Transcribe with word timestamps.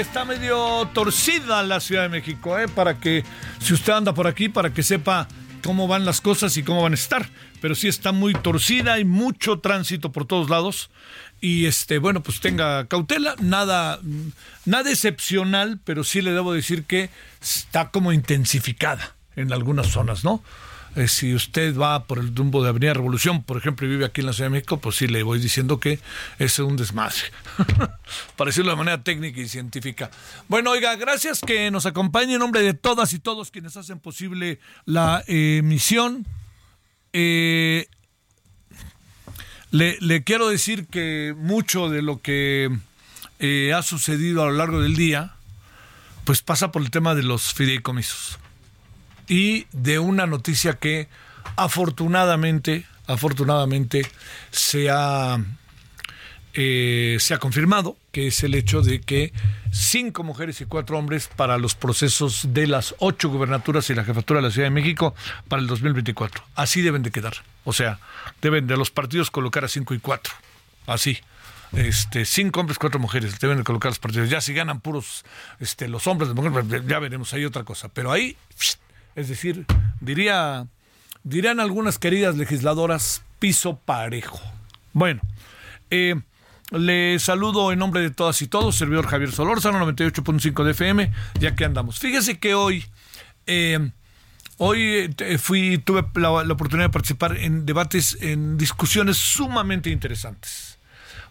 Está 0.00 0.24
medio 0.24 0.88
torcida 0.94 1.62
la 1.62 1.80
Ciudad 1.80 2.02
de 2.02 2.08
México, 2.08 2.58
eh, 2.58 2.68
para 2.68 2.98
que, 2.98 3.24
si 3.60 3.74
usted 3.74 3.92
anda 3.92 4.14
por 4.14 4.26
aquí, 4.26 4.48
para 4.48 4.72
que 4.72 4.82
sepa 4.82 5.28
cómo 5.62 5.88
van 5.88 6.04
las 6.04 6.20
cosas 6.20 6.56
y 6.56 6.62
cómo 6.62 6.82
van 6.82 6.92
a 6.92 6.96
estar. 6.96 7.28
Pero 7.60 7.74
sí 7.74 7.88
está 7.88 8.12
muy 8.12 8.32
torcida, 8.32 8.94
hay 8.94 9.04
mucho 9.04 9.58
tránsito 9.58 10.12
por 10.12 10.24
todos 10.24 10.48
lados. 10.48 10.90
Y 11.40 11.66
este, 11.66 11.98
bueno, 11.98 12.22
pues 12.22 12.40
tenga 12.40 12.86
cautela, 12.86 13.34
nada, 13.40 14.00
nada 14.64 14.90
excepcional, 14.90 15.78
pero 15.84 16.04
sí 16.04 16.22
le 16.22 16.32
debo 16.32 16.52
decir 16.52 16.84
que 16.84 17.10
está 17.40 17.90
como 17.90 18.12
intensificada 18.12 19.16
en 19.36 19.52
algunas 19.52 19.88
zonas, 19.88 20.24
¿no? 20.24 20.42
Eh, 20.96 21.06
si 21.06 21.34
usted 21.34 21.76
va 21.76 22.04
por 22.04 22.18
el 22.18 22.34
rumbo 22.34 22.62
de 22.62 22.70
Avenida 22.70 22.94
Revolución, 22.94 23.44
por 23.44 23.56
ejemplo, 23.56 23.86
y 23.86 23.90
vive 23.90 24.04
aquí 24.04 24.22
en 24.22 24.26
la 24.26 24.32
Ciudad 24.32 24.46
de 24.46 24.54
México, 24.54 24.80
pues 24.80 24.96
sí 24.96 25.06
le 25.06 25.22
voy 25.22 25.38
diciendo 25.38 25.78
que 25.78 26.00
es 26.38 26.58
un 26.58 26.76
desmadre. 26.76 27.16
Para 28.36 28.48
decirlo 28.48 28.72
de 28.72 28.76
manera 28.76 29.02
técnica 29.02 29.40
y 29.40 29.48
científica. 29.48 30.10
Bueno, 30.48 30.72
oiga, 30.72 30.96
gracias 30.96 31.40
que 31.46 31.70
nos 31.70 31.86
acompañe 31.86 32.34
en 32.34 32.40
nombre 32.40 32.62
de 32.62 32.74
todas 32.74 33.12
y 33.12 33.20
todos 33.20 33.50
quienes 33.50 33.76
hacen 33.76 34.00
posible 34.00 34.58
la 34.84 35.22
emisión. 35.28 36.26
Eh, 37.12 37.86
le, 39.70 39.96
le 40.00 40.24
quiero 40.24 40.48
decir 40.48 40.86
que 40.86 41.34
mucho 41.36 41.88
de 41.88 42.02
lo 42.02 42.20
que 42.20 42.68
eh, 43.38 43.72
ha 43.72 43.82
sucedido 43.82 44.42
a 44.42 44.46
lo 44.46 44.52
largo 44.52 44.80
del 44.80 44.96
día, 44.96 45.34
pues 46.24 46.42
pasa 46.42 46.72
por 46.72 46.82
el 46.82 46.90
tema 46.90 47.14
de 47.14 47.22
los 47.22 47.54
fideicomisos 47.54 48.40
y 49.30 49.68
de 49.70 50.00
una 50.00 50.26
noticia 50.26 50.74
que 50.74 51.08
afortunadamente, 51.54 52.84
afortunadamente 53.06 54.04
se 54.50 54.90
ha, 54.90 55.38
eh, 56.52 57.16
se 57.20 57.34
ha 57.34 57.38
confirmado, 57.38 57.96
que 58.10 58.26
es 58.26 58.42
el 58.42 58.56
hecho 58.56 58.82
de 58.82 59.00
que 59.00 59.32
cinco 59.70 60.24
mujeres 60.24 60.60
y 60.60 60.64
cuatro 60.64 60.98
hombres 60.98 61.30
para 61.34 61.58
los 61.58 61.76
procesos 61.76 62.48
de 62.52 62.66
las 62.66 62.96
ocho 62.98 63.28
gubernaturas 63.28 63.88
y 63.88 63.94
la 63.94 64.02
jefatura 64.02 64.40
de 64.40 64.48
la 64.48 64.50
Ciudad 64.50 64.66
de 64.66 64.74
México 64.74 65.14
para 65.46 65.62
el 65.62 65.68
2024. 65.68 66.42
Así 66.56 66.82
deben 66.82 67.04
de 67.04 67.12
quedar. 67.12 67.34
O 67.64 67.72
sea, 67.72 68.00
deben 68.42 68.66
de 68.66 68.76
los 68.76 68.90
partidos 68.90 69.30
colocar 69.30 69.64
a 69.64 69.68
cinco 69.68 69.94
y 69.94 70.00
cuatro. 70.00 70.34
Así 70.88 71.20
este, 71.72 72.24
cinco 72.24 72.58
hombres, 72.58 72.80
cuatro 72.80 72.98
mujeres, 72.98 73.38
deben 73.38 73.58
de 73.58 73.64
colocar 73.64 73.92
los 73.92 74.00
partidos. 74.00 74.28
Ya 74.28 74.40
si 74.40 74.54
ganan 74.54 74.80
puros 74.80 75.24
este, 75.60 75.86
los 75.86 76.08
hombres, 76.08 76.28
las 76.28 76.34
mujeres, 76.34 76.84
ya 76.86 76.98
veremos, 76.98 77.32
hay 77.32 77.44
otra 77.44 77.62
cosa. 77.62 77.88
Pero 77.88 78.10
ahí, 78.10 78.36
es 79.16 79.28
decir, 79.28 79.66
diría, 80.00 80.66
dirían 81.22 81.60
algunas 81.60 81.98
queridas 81.98 82.36
legisladoras, 82.36 83.22
piso 83.38 83.76
parejo. 83.84 84.40
Bueno, 84.92 85.20
eh, 85.90 86.14
le 86.70 87.18
saludo 87.18 87.72
en 87.72 87.78
nombre 87.78 88.00
de 88.00 88.10
todas 88.10 88.40
y 88.42 88.46
todos, 88.46 88.76
servidor 88.76 89.06
Javier 89.06 89.32
Solórzano, 89.32 89.84
98.5 89.92 90.64
de 90.64 90.70
FM, 90.70 91.12
ya 91.38 91.54
que 91.54 91.64
andamos. 91.64 91.98
Fíjese 91.98 92.38
que 92.38 92.54
hoy, 92.54 92.84
eh, 93.46 93.90
hoy 94.58 95.12
eh, 95.18 95.38
fui, 95.38 95.78
tuve 95.78 96.04
la, 96.14 96.30
oportunidad 96.30 96.88
de 96.88 96.92
participar 96.92 97.36
en 97.36 97.66
debates, 97.66 98.16
en 98.20 98.56
discusiones 98.56 99.16
sumamente 99.16 99.90
interesantes. 99.90 100.78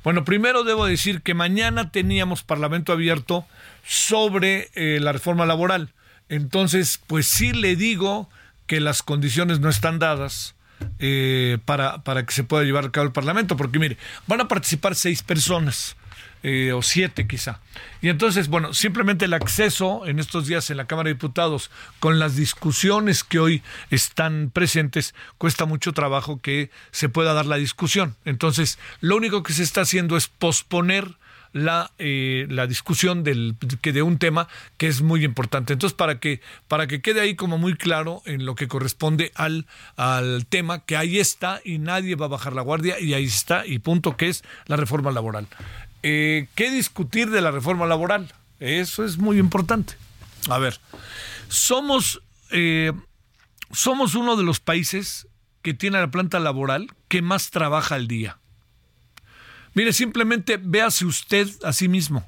Bueno, 0.04 0.24
primero 0.24 0.64
debo 0.64 0.86
decir 0.86 1.22
que 1.22 1.34
mañana 1.34 1.92
teníamos 1.92 2.44
Parlamento 2.44 2.94
abierto 2.94 3.46
sobre 3.86 4.70
la 4.76 5.12
reforma 5.12 5.46
laboral. 5.46 5.94
Entonces, 6.30 7.00
pues 7.08 7.28
sí 7.28 7.52
le 7.52 7.76
digo 7.76 8.30
que 8.68 8.80
las 8.80 9.02
condiciones 9.04 9.60
no 9.60 9.70
están 9.70 10.00
dadas 10.00 10.56
eh, 11.00 11.58
para, 11.66 12.04
para 12.04 12.26
que 12.26 12.34
se 12.34 12.44
pueda 12.44 12.64
llevar 12.64 12.86
a 12.86 12.92
cabo 12.92 13.08
el 13.08 13.14
Parlamento, 13.14 13.58
porque 13.58 13.80
mire, 13.80 13.98
van 14.28 14.42
a 14.42 14.48
participar 14.48 14.96
seis 14.96 15.24
personas. 15.24 15.96
eh, 16.44 16.72
o 16.72 16.82
siete 16.82 17.28
quizá. 17.28 17.60
Y 18.02 18.10
entonces, 18.10 18.48
bueno, 18.48 18.74
simplemente 18.74 19.26
el 19.26 19.34
acceso 19.34 20.06
en 20.06 20.20
estos 20.20 20.48
días 20.48 20.70
en 20.70 20.78
la 20.78 20.88
Cámara 20.88 21.08
de 21.08 21.16
Diputados 21.16 21.70
con 22.00 22.20
las 22.20 22.36
discusiones 22.36 23.24
que 23.24 23.40
hoy 23.40 23.62
están 23.90 24.50
presentes, 24.54 25.14
cuesta 25.38 25.66
mucho 25.66 25.92
trabajo 25.94 26.40
que 26.42 26.72
se 26.92 27.10
pueda 27.10 27.34
dar 27.34 27.46
la 27.46 27.58
discusión. 27.58 28.16
Entonces, 28.26 28.80
lo 29.02 29.18
único 29.18 29.44
que 29.44 29.54
se 29.54 29.64
está 29.64 29.82
haciendo 29.82 30.16
es 30.16 30.28
posponer 30.28 31.18
la, 31.54 31.92
eh, 31.98 32.46
la 32.50 32.68
discusión 32.68 33.24
del, 33.24 33.56
que 33.82 33.94
de 33.94 34.02
un 34.02 34.18
tema 34.18 34.48
que 34.78 34.88
es 34.88 35.02
muy 35.02 35.26
importante. 35.26 35.74
Entonces, 35.74 35.96
para 35.96 36.20
que, 36.20 36.42
para 36.68 36.88
que 36.88 37.02
quede 37.02 37.22
ahí 37.22 37.36
como 37.36 37.58
muy 37.58 37.76
claro 37.76 38.22
en 38.26 38.46
lo 38.46 38.56
que 38.56 38.68
corresponde 38.68 39.32
al, 39.36 39.66
al 39.96 40.46
tema, 40.48 40.86
que 40.86 40.98
ahí 40.98 41.20
está 41.20 41.62
y 41.64 41.80
nadie 41.80 42.16
va 42.16 42.26
a 42.26 42.30
bajar 42.30 42.54
la 42.54 42.62
guardia 42.62 43.00
y 43.00 43.14
ahí 43.14 43.26
está 43.26 43.66
y 43.66 43.80
punto 43.80 44.18
que 44.18 44.30
es 44.30 44.44
la 44.68 44.76
reforma 44.76 45.12
laboral. 45.12 45.48
Eh, 46.04 46.48
¿Qué 46.56 46.72
discutir 46.72 47.30
de 47.30 47.42
la 47.42 47.52
reforma 47.52 47.86
laboral? 47.86 48.32
Eso 48.60 49.04
es 49.04 49.18
muy 49.18 49.38
importante. 49.38 49.96
A 50.50 50.58
ver, 50.58 50.80
somos, 51.48 52.22
eh, 52.52 52.94
somos 53.72 54.16
uno 54.16 54.36
de 54.36 54.44
los 54.44 54.60
países 54.60 55.28
que 55.62 55.74
tiene 55.74 56.00
la 56.00 56.12
planta 56.12 56.40
laboral 56.40 56.88
que 57.08 57.22
más 57.22 57.52
trabaja 57.52 57.96
al 57.96 58.08
día. 58.08 58.40
Mire, 59.74 59.94
simplemente 59.94 60.58
véase 60.58 61.06
usted 61.06 61.48
a 61.64 61.74
sí 61.74 61.88
mismo. 61.88 62.26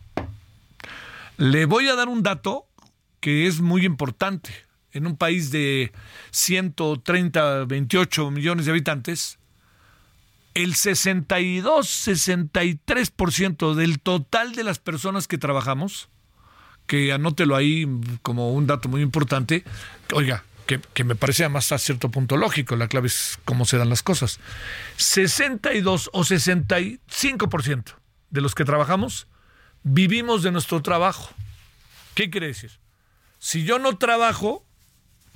Le 1.38 1.66
voy 1.66 1.88
a 1.88 1.96
dar 1.96 2.08
un 2.08 2.24
dato 2.24 2.68
que 3.20 3.48
es 3.48 3.62
muy 3.62 3.86
importante. 3.86 4.52
En 4.94 5.08
un 5.08 5.16
país 5.16 5.52
de 5.52 5.94
130, 6.32 7.66
28 7.66 8.30
millones 8.30 8.66
de 8.66 8.72
habitantes, 8.72 9.40
el 10.54 10.76
62, 10.76 12.08
63% 12.08 13.74
del 13.74 14.00
total 14.00 14.54
de 14.54 14.66
las 14.66 14.80
personas 14.80 15.28
que 15.28 15.38
trabajamos, 15.38 16.10
que 16.88 17.14
anótelo 17.14 17.56
ahí 17.56 17.88
como 18.22 18.52
un 18.52 18.68
dato 18.68 18.90
muy 18.90 19.02
importante, 19.02 19.64
oiga, 20.14 20.44
que, 20.66 21.04
me 21.04 21.16
parece 21.16 21.44
además 21.44 21.72
a 21.72 21.78
cierto 21.78 22.10
punto 22.10 22.38
lógico, 22.38 22.76
la 22.76 22.88
clave 22.88 23.08
es 23.08 23.40
cómo 23.46 23.66
se 23.66 23.78
dan 23.78 23.90
las 23.90 24.04
cosas. 24.04 24.40
62 24.98 26.10
o 26.14 26.24
65% 26.24 27.96
de 28.30 28.42
los 28.42 28.56
que 28.56 28.66
trabajamos 28.66 29.28
vivimos 29.84 30.44
de 30.44 30.52
nuestro 30.52 30.82
trabajo. 30.82 31.30
¿Qué 32.16 32.30
quiere 32.30 32.48
decir? 32.48 32.72
Si 33.40 33.64
yo 33.64 33.80
no 33.80 33.98
trabajo, 33.98 34.66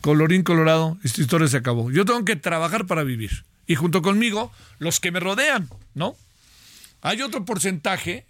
colorín 0.01 0.44
colorado, 0.44 0.98
esta 1.04 1.22
historia 1.22 1.48
se 1.48 1.57
acabó. 1.57 1.92
Yo 1.92 2.06
tengo 2.06 2.24
que 2.25 2.36
trabajar 2.36 2.86
para 2.86 3.04
vivir. 3.04 3.45
y 3.68 3.74
junto 3.74 4.04
conmigo 4.04 4.51
los 4.78 5.00
que 5.00 5.12
me 5.12 5.19
rodean, 5.19 5.68
¿no? 5.95 6.16
Hay 7.01 7.24
otro 7.24 7.45
porcentaje 7.45 8.28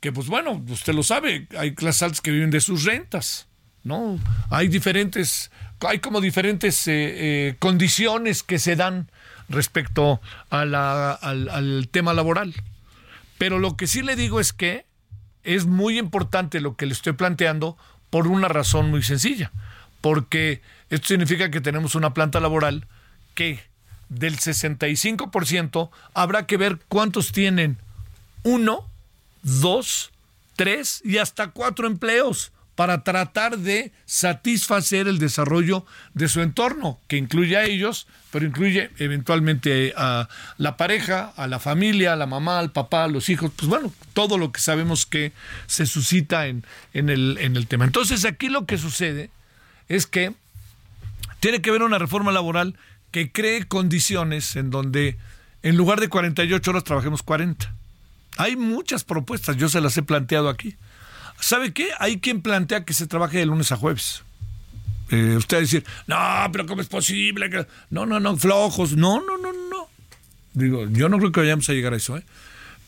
que, 0.00 0.12
pues 0.12 0.26
bueno, 0.26 0.64
usted 0.68 0.94
lo 0.94 1.02
sabe, 1.02 1.46
hay 1.56 1.74
clases 1.74 2.02
altas 2.02 2.20
que 2.20 2.30
viven 2.30 2.50
de 2.50 2.60
sus 2.60 2.84
rentas, 2.84 3.48
¿no? 3.84 4.18
Hay 4.50 4.68
diferentes, 4.68 5.50
hay 5.88 5.98
como 5.98 6.20
diferentes 6.20 6.86
eh, 6.88 6.92
eh, 6.94 7.56
condiciones 7.58 8.42
que 8.42 8.58
se 8.58 8.76
dan 8.76 9.10
respecto 9.48 10.20
al, 10.50 10.74
al 10.74 11.88
tema 11.90 12.14
laboral. 12.14 12.54
Pero 13.38 13.58
lo 13.58 13.76
que 13.76 13.86
sí 13.86 14.02
le 14.02 14.16
digo 14.16 14.40
es 14.40 14.52
que 14.52 14.86
es 15.42 15.66
muy 15.66 15.98
importante 15.98 16.60
lo 16.60 16.76
que 16.76 16.86
le 16.86 16.92
estoy 16.92 17.12
planteando 17.14 17.76
por 18.10 18.28
una 18.28 18.48
razón 18.48 18.90
muy 18.90 19.02
sencilla, 19.02 19.50
porque 20.00 20.60
esto 20.90 21.08
significa 21.08 21.50
que 21.50 21.60
tenemos 21.60 21.94
una 21.94 22.14
planta 22.14 22.40
laboral 22.40 22.86
que 23.34 23.60
del 24.08 24.38
65% 24.38 25.90
habrá 26.12 26.46
que 26.46 26.56
ver 26.56 26.78
cuántos 26.88 27.32
tienen 27.32 27.78
uno, 28.42 28.86
dos, 29.42 30.12
tres 30.56 31.00
y 31.04 31.18
hasta 31.18 31.50
cuatro 31.50 31.86
empleos 31.86 32.52
para 32.74 33.04
tratar 33.04 33.58
de 33.58 33.92
satisfacer 34.06 35.06
el 35.06 35.18
desarrollo 35.18 35.84
de 36.14 36.28
su 36.28 36.40
entorno, 36.40 36.98
que 37.06 37.16
incluye 37.18 37.56
a 37.56 37.64
ellos, 37.64 38.06
pero 38.30 38.46
incluye 38.46 38.90
eventualmente 38.98 39.92
a 39.96 40.28
la 40.56 40.76
pareja, 40.76 41.32
a 41.36 41.46
la 41.46 41.58
familia, 41.58 42.14
a 42.14 42.16
la 42.16 42.26
mamá, 42.26 42.58
al 42.58 42.72
papá, 42.72 43.04
a 43.04 43.08
los 43.08 43.28
hijos, 43.28 43.50
pues 43.54 43.68
bueno, 43.68 43.92
todo 44.14 44.38
lo 44.38 44.52
que 44.52 44.60
sabemos 44.60 45.04
que 45.04 45.32
se 45.66 45.84
suscita 45.86 46.46
en, 46.46 46.64
en, 46.94 47.10
el, 47.10 47.36
en 47.40 47.56
el 47.56 47.66
tema. 47.66 47.84
Entonces 47.84 48.24
aquí 48.24 48.48
lo 48.48 48.64
que 48.64 48.78
sucede 48.78 49.30
es 49.88 50.06
que 50.06 50.32
tiene 51.40 51.60
que 51.60 51.70
haber 51.70 51.82
una 51.82 51.98
reforma 51.98 52.32
laboral 52.32 52.76
que 53.10 53.30
cree 53.30 53.66
condiciones 53.66 54.56
en 54.56 54.70
donde 54.70 55.18
en 55.62 55.76
lugar 55.76 56.00
de 56.00 56.08
48 56.08 56.70
horas 56.70 56.84
trabajemos 56.84 57.22
40. 57.22 57.74
Hay 58.38 58.56
muchas 58.56 59.04
propuestas, 59.04 59.56
yo 59.56 59.68
se 59.68 59.80
las 59.80 59.96
he 59.98 60.02
planteado 60.02 60.48
aquí. 60.48 60.76
¿Sabe 61.42 61.72
qué? 61.72 61.88
Hay 61.98 62.20
quien 62.20 62.40
plantea 62.40 62.84
que 62.84 62.94
se 62.94 63.08
trabaje 63.08 63.38
de 63.38 63.46
lunes 63.46 63.72
a 63.72 63.76
jueves. 63.76 64.22
Eh, 65.10 65.34
usted 65.36 65.56
va 65.56 65.58
a 65.58 65.62
decir, 65.62 65.84
no, 66.06 66.16
pero 66.52 66.66
¿cómo 66.66 66.80
es 66.80 66.86
posible? 66.86 67.50
Que... 67.50 67.66
No, 67.90 68.06
no, 68.06 68.20
no, 68.20 68.36
flojos. 68.36 68.96
No, 68.96 69.20
no, 69.20 69.36
no, 69.38 69.52
no. 69.52 69.88
Digo, 70.54 70.86
yo 70.88 71.08
no 71.08 71.18
creo 71.18 71.32
que 71.32 71.40
vayamos 71.40 71.68
a 71.68 71.72
llegar 71.72 71.94
a 71.94 71.96
eso, 71.96 72.16
¿eh? 72.16 72.22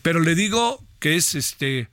Pero 0.02 0.20
le 0.20 0.36
digo 0.36 0.80
que 1.00 1.16
es 1.16 1.34
este. 1.34 1.88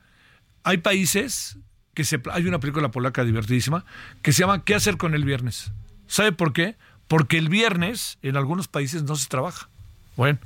Hay 0.64 0.78
países 0.78 1.58
que 1.96 2.04
se. 2.04 2.22
Hay 2.32 2.46
una 2.46 2.60
película 2.60 2.92
polaca 2.92 3.24
divertidísima 3.24 3.84
que 4.22 4.32
se 4.32 4.42
llama 4.42 4.64
¿Qué 4.64 4.76
hacer 4.76 4.98
con 4.98 5.16
el 5.16 5.26
viernes? 5.26 5.72
¿Sabe 6.06 6.32
por 6.32 6.54
qué? 6.54 6.76
Porque 7.08 7.40
el 7.40 7.50
viernes 7.50 8.20
en 8.22 8.38
algunos 8.38 8.68
países 8.68 9.02
no 9.02 9.16
se 9.16 9.28
trabaja. 9.28 9.68
Bueno, 10.16 10.38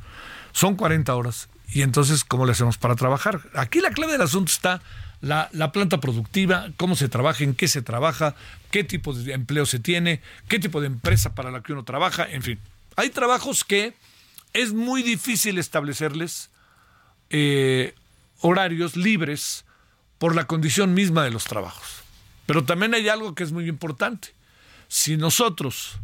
son 0.54 0.78
40 0.78 1.14
horas. 1.14 1.50
Y 1.68 1.82
entonces, 1.82 2.24
¿cómo 2.24 2.46
le 2.46 2.54
hacemos 2.54 2.78
para 2.78 2.96
trabajar? 2.96 3.42
Aquí 3.54 3.82
la 3.82 3.90
clave 3.90 4.14
del 4.14 4.22
asunto 4.22 4.52
está 4.52 4.82
la, 5.26 5.50
la, 5.54 5.72
planta 5.72 6.00
productiva, 6.00 6.70
cómo 6.78 6.96
se 6.96 7.10
trabaja, 7.10 7.44
en 7.44 7.56
qué 7.56 7.68
se 7.68 7.82
trabaja, 7.82 8.36
qué 8.70 8.84
tipo 8.84 9.12
de 9.12 9.34
empleo 9.34 9.66
se 9.66 9.80
tiene, 9.80 10.22
qué 10.48 10.60
tipo 10.60 10.82
de 10.82 10.88
empresa 10.88 11.34
para 11.34 11.50
la 11.50 11.64
que 11.64 11.74
uno 11.74 11.84
trabaja, 11.84 12.30
en 12.30 12.44
fin. 12.44 12.60
Hay 12.96 13.10
trabajos 13.10 13.64
que 13.64 13.96
es 14.54 14.72
muy 14.72 15.02
difícil 15.02 15.58
establecerles 15.58 16.52
eh, 17.32 17.96
horarios 18.42 18.96
libres 18.96 19.66
por 20.20 20.36
la 20.36 20.46
condición 20.46 20.94
misma 20.94 21.24
de 21.24 21.32
los 21.32 21.46
trabajos. 21.46 22.04
Pero 22.46 22.64
también 22.64 22.94
hay 22.94 23.10
algo 23.10 23.34
que 23.34 23.44
es 23.44 23.52
muy 23.52 23.68
importante. 23.68 24.28
Si 24.90 25.18
nosotros 25.18 25.98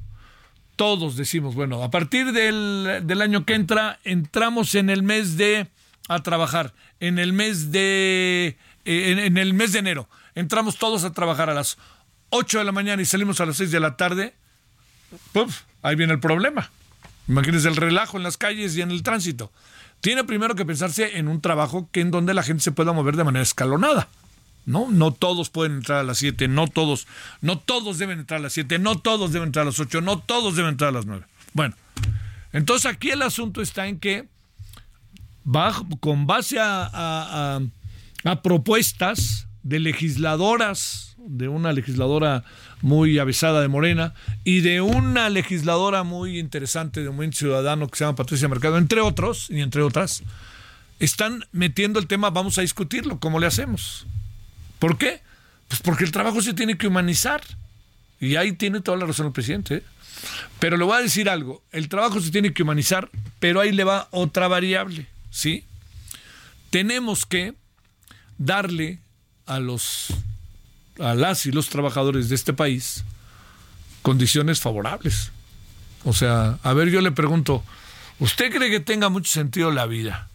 todos 0.75 1.15
decimos, 1.15 1.53
bueno, 1.53 1.83
a 1.83 1.91
partir 1.91 2.31
del, 2.31 3.01
del 3.03 3.21
año 3.21 3.45
que 3.45 3.53
entra, 3.53 4.00
entramos 4.03 4.73
en 4.73 4.89
el 4.89 5.03
mes 5.03 5.38
de 5.38 5.68
a 6.07 6.23
trabajar, 6.23 6.73
en 7.00 7.19
el 7.19 7.33
mes 7.33 7.71
de 7.71 8.57
en, 8.86 9.38
el 9.38 9.54
mes 9.54 9.74
de 9.74 9.80
enero. 9.80 10.10
Entramos 10.36 10.78
todos 10.78 11.04
a 11.04 11.12
trabajar 11.12 11.50
a 11.50 11.54
las 11.54 11.78
8 12.30 12.60
de 12.60 12.63
la 12.63 12.72
mañana 12.72 13.01
y 13.01 13.06
salimos 13.06 13.39
a 13.42 13.45
las 13.45 13.57
6 13.57 13.72
de 13.72 13.80
la 13.80 13.98
tarde. 13.98 14.33
Ahí 15.81 15.95
viene 15.95 16.13
el 16.13 16.19
problema. 16.19 16.69
Imagínense 17.28 17.68
el 17.68 17.75
relajo 17.75 18.18
en 18.18 18.24
las 18.24 18.38
calles 18.38 18.75
y 18.75 18.81
en 18.81 18.92
el 18.92 19.04
tránsito. 19.04 19.51
Tiene 20.01 20.24
primero 20.24 20.56
que 20.56 20.66
pensarse 20.66 21.18
en 21.18 21.28
un 21.28 21.42
trabajo 21.42 21.89
que 21.92 22.01
en 22.01 22.12
donde 22.12 22.33
la 22.33 22.44
gente 22.44 22.63
se 22.63 22.72
pueda 22.72 22.92
mover 22.92 23.16
de 23.16 23.24
manera 23.24 23.44
escalonada. 23.44 24.07
¿no? 24.66 24.89
No 24.89 25.12
todos 25.12 25.50
pueden 25.50 25.74
entrar 25.74 26.00
a 26.00 26.04
las 26.04 26.18
7, 26.19 26.48
no 26.48 26.68
todos, 26.68 27.07
no 27.42 27.57
todos 27.57 27.98
deben 27.98 28.19
entrar 28.19 28.39
a 28.39 28.44
las 28.44 28.54
7, 28.54 28.80
no 28.80 29.00
todos 29.00 29.31
deben 29.31 29.48
entrar 29.48 29.63
a 29.63 29.66
las 29.68 29.80
8, 29.80 30.01
no 30.01 30.19
todos 30.19 30.56
deben 30.56 30.72
entrar 30.72 30.89
a 30.89 30.94
las 30.94 31.06
9. 31.06 31.25
Bueno, 31.54 31.75
entonces 32.54 32.92
aquí 32.92 33.10
el 33.10 33.22
asunto 33.22 33.62
está 33.62 33.88
en 33.88 34.00
que 34.00 34.28
va, 35.45 35.74
con 36.00 36.28
base 36.28 36.57
a, 36.60 37.60
a 38.23 38.41
propuestas 38.41 39.47
de 39.63 39.79
legisladoras, 39.79 41.15
de 41.18 41.47
una 41.47 41.71
legisladora 41.71 42.44
muy 42.81 43.19
avesada 43.19 43.62
de 43.62 43.68
Morena 43.68 44.13
y 44.44 44.62
de 44.62 44.81
una 44.81 45.29
legisladora 45.29 46.03
muy 46.03 46.39
interesante 46.39 47.01
de 47.01 47.09
Movimiento 47.09 47.38
Ciudadano 47.38 47.88
que 47.88 47.97
se 47.97 48.06
llama 48.06 48.15
Patricia 48.15 48.47
Mercado, 48.47 48.77
entre 48.77 49.01
otros 49.01 49.50
y 49.50 49.62
entre 49.62 49.83
otras, 49.83 50.23
están 51.00 51.45
metiendo 51.51 52.00
el 52.00 52.07
tema, 52.07 52.29
vamos 52.29 52.57
a 52.57 52.62
discutirlo, 52.62 53.19
¿cómo 53.19 53.39
le 53.39 53.47
hacemos? 53.47 54.06
¿Por 54.79 54.97
qué? 54.97 55.21
Pues 55.68 55.81
porque 55.81 56.03
el 56.03 56.12
trabajo 56.12 56.41
se 56.41 56.53
tiene 56.53 56.77
que 56.77 56.88
humanizar. 56.88 57.41
Y 58.19 58.35
ahí 58.35 58.51
tiene 58.51 58.81
toda 58.81 58.97
la 58.97 59.06
razón 59.07 59.27
el 59.27 59.31
presidente. 59.31 59.77
¿eh? 59.77 59.83
Pero 60.59 60.77
le 60.77 60.83
voy 60.83 60.97
a 60.97 61.01
decir 61.01 61.29
algo, 61.29 61.63
el 61.71 61.89
trabajo 61.89 62.19
se 62.19 62.31
tiene 62.31 62.53
que 62.53 62.63
humanizar, 62.63 63.09
pero 63.39 63.59
ahí 63.59 63.71
le 63.71 63.83
va 63.83 64.07
otra 64.12 64.47
variable, 64.47 65.07
¿sí? 65.31 65.65
Tenemos 66.69 67.25
que 67.25 67.56
darle 68.41 68.99
a 69.45 69.59
los 69.59 70.07
a 70.99 71.13
las 71.15 71.45
y 71.45 71.51
los 71.51 71.69
trabajadores 71.69 72.29
de 72.29 72.35
este 72.35 72.53
país 72.53 73.03
condiciones 74.01 74.59
favorables. 74.59 75.31
O 76.03 76.13
sea, 76.13 76.57
a 76.63 76.73
ver, 76.73 76.89
yo 76.89 77.01
le 77.01 77.11
pregunto, 77.11 77.63
¿usted 78.19 78.51
cree 78.51 78.69
que 78.71 78.79
tenga 78.79 79.09
mucho 79.09 79.31
sentido 79.31 79.71
la 79.71 79.85
vida? 79.85 80.27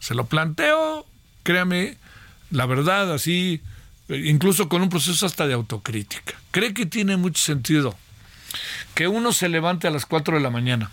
Se 0.00 0.14
lo 0.14 0.26
planteo, 0.26 1.06
créame, 1.42 1.96
la 2.50 2.66
verdad, 2.66 3.12
así, 3.12 3.62
incluso 4.08 4.68
con 4.68 4.82
un 4.82 4.90
proceso 4.90 5.24
hasta 5.24 5.46
de 5.46 5.54
autocrítica. 5.54 6.34
¿Cree 6.50 6.74
que 6.74 6.84
tiene 6.84 7.16
mucho 7.16 7.42
sentido 7.42 7.96
que 8.94 9.08
uno 9.08 9.32
se 9.32 9.48
levante 9.48 9.88
a 9.88 9.90
las 9.90 10.04
4 10.04 10.36
de 10.36 10.42
la 10.42 10.50
mañana, 10.50 10.90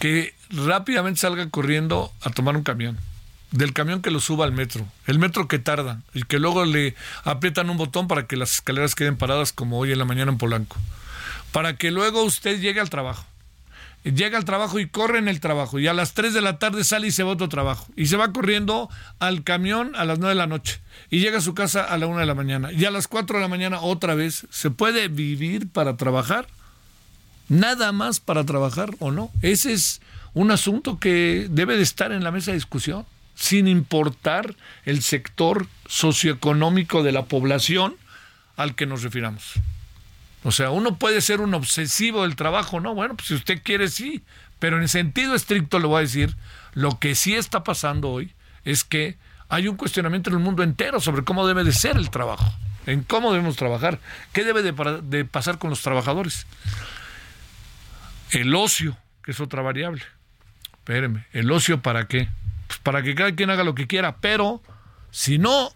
que 0.00 0.34
rápidamente 0.50 1.20
salga 1.20 1.48
corriendo 1.50 2.12
a 2.20 2.30
tomar 2.30 2.56
un 2.56 2.64
camión, 2.64 2.98
del 3.50 3.72
camión 3.72 4.02
que 4.02 4.10
lo 4.10 4.20
suba 4.20 4.44
al 4.44 4.52
metro, 4.52 4.86
el 5.06 5.18
metro 5.18 5.48
que 5.48 5.58
tarda 5.58 6.00
y 6.14 6.22
que 6.22 6.38
luego 6.38 6.64
le 6.64 6.94
aprietan 7.24 7.70
un 7.70 7.78
botón 7.78 8.08
para 8.08 8.26
que 8.26 8.36
las 8.36 8.54
escaleras 8.54 8.94
queden 8.94 9.16
paradas 9.16 9.52
como 9.52 9.78
hoy 9.78 9.92
en 9.92 9.98
la 9.98 10.04
mañana 10.04 10.30
en 10.30 10.38
Polanco, 10.38 10.76
para 11.52 11.76
que 11.76 11.90
luego 11.90 12.22
usted 12.24 12.60
llegue 12.60 12.80
al 12.80 12.90
trabajo. 12.90 13.24
Llega 14.04 14.38
al 14.38 14.44
trabajo 14.44 14.78
y 14.78 14.86
corre 14.86 15.18
en 15.18 15.28
el 15.28 15.40
trabajo 15.40 15.78
y 15.80 15.88
a 15.88 15.92
las 15.92 16.14
3 16.14 16.32
de 16.32 16.40
la 16.40 16.58
tarde 16.58 16.84
sale 16.84 17.08
y 17.08 17.10
se 17.10 17.24
va 17.24 17.32
otro 17.32 17.48
trabajo 17.48 17.88
y 17.96 18.06
se 18.06 18.16
va 18.16 18.32
corriendo 18.32 18.88
al 19.18 19.42
camión 19.42 19.94
a 19.96 20.04
las 20.04 20.20
9 20.20 20.30
de 20.30 20.38
la 20.38 20.46
noche 20.46 20.80
y 21.10 21.18
llega 21.18 21.38
a 21.38 21.42
su 21.42 21.52
casa 21.52 21.82
a 21.82 21.98
la 21.98 22.06
1 22.06 22.20
de 22.20 22.26
la 22.26 22.34
mañana 22.34 22.72
y 22.72 22.84
a 22.84 22.92
las 22.92 23.08
4 23.08 23.36
de 23.36 23.42
la 23.42 23.48
mañana 23.48 23.80
otra 23.80 24.14
vez. 24.14 24.46
¿Se 24.50 24.70
puede 24.70 25.08
vivir 25.08 25.68
para 25.68 25.96
trabajar? 25.96 26.46
Nada 27.48 27.90
más 27.92 28.20
para 28.20 28.44
trabajar 28.44 28.94
o 29.00 29.10
no. 29.10 29.30
Ese 29.42 29.72
es 29.72 30.00
un 30.32 30.52
asunto 30.52 30.98
que 31.00 31.48
debe 31.50 31.76
de 31.76 31.82
estar 31.82 32.12
en 32.12 32.22
la 32.22 32.30
mesa 32.30 32.52
de 32.52 32.56
discusión 32.56 33.04
sin 33.38 33.68
importar 33.68 34.56
el 34.84 35.00
sector 35.00 35.68
socioeconómico 35.86 37.04
de 37.04 37.12
la 37.12 37.26
población 37.26 37.94
al 38.56 38.74
que 38.74 38.84
nos 38.84 39.04
refiramos. 39.04 39.54
O 40.42 40.50
sea, 40.50 40.70
uno 40.70 40.98
puede 40.98 41.20
ser 41.20 41.40
un 41.40 41.54
obsesivo 41.54 42.22
del 42.22 42.34
trabajo, 42.34 42.80
¿no? 42.80 42.94
Bueno, 42.94 43.14
pues 43.14 43.28
si 43.28 43.34
usted 43.34 43.62
quiere, 43.62 43.88
sí, 43.88 44.24
pero 44.58 44.80
en 44.80 44.88
sentido 44.88 45.36
estricto 45.36 45.78
le 45.78 45.86
voy 45.86 45.98
a 45.98 46.00
decir, 46.00 46.34
lo 46.74 46.98
que 46.98 47.14
sí 47.14 47.36
está 47.36 47.62
pasando 47.62 48.10
hoy 48.10 48.34
es 48.64 48.82
que 48.82 49.16
hay 49.48 49.68
un 49.68 49.76
cuestionamiento 49.76 50.30
en 50.30 50.36
el 50.36 50.42
mundo 50.42 50.64
entero 50.64 50.98
sobre 50.98 51.22
cómo 51.22 51.46
debe 51.46 51.62
de 51.62 51.72
ser 51.72 51.96
el 51.96 52.10
trabajo, 52.10 52.52
en 52.86 53.04
cómo 53.04 53.32
debemos 53.32 53.54
trabajar, 53.54 54.00
qué 54.32 54.42
debe 54.42 54.62
de, 54.62 54.72
de 55.04 55.24
pasar 55.24 55.58
con 55.58 55.70
los 55.70 55.82
trabajadores. 55.82 56.44
El 58.30 58.52
ocio, 58.56 58.96
que 59.22 59.30
es 59.30 59.38
otra 59.38 59.62
variable. 59.62 60.02
Espéreme, 60.72 61.24
¿el 61.32 61.50
ocio 61.52 61.82
para 61.82 62.08
qué? 62.08 62.28
Para 62.82 63.02
que 63.02 63.14
cada 63.14 63.34
quien 63.34 63.50
haga 63.50 63.64
lo 63.64 63.74
que 63.74 63.86
quiera, 63.86 64.16
pero 64.16 64.62
si 65.10 65.38
no 65.38 65.70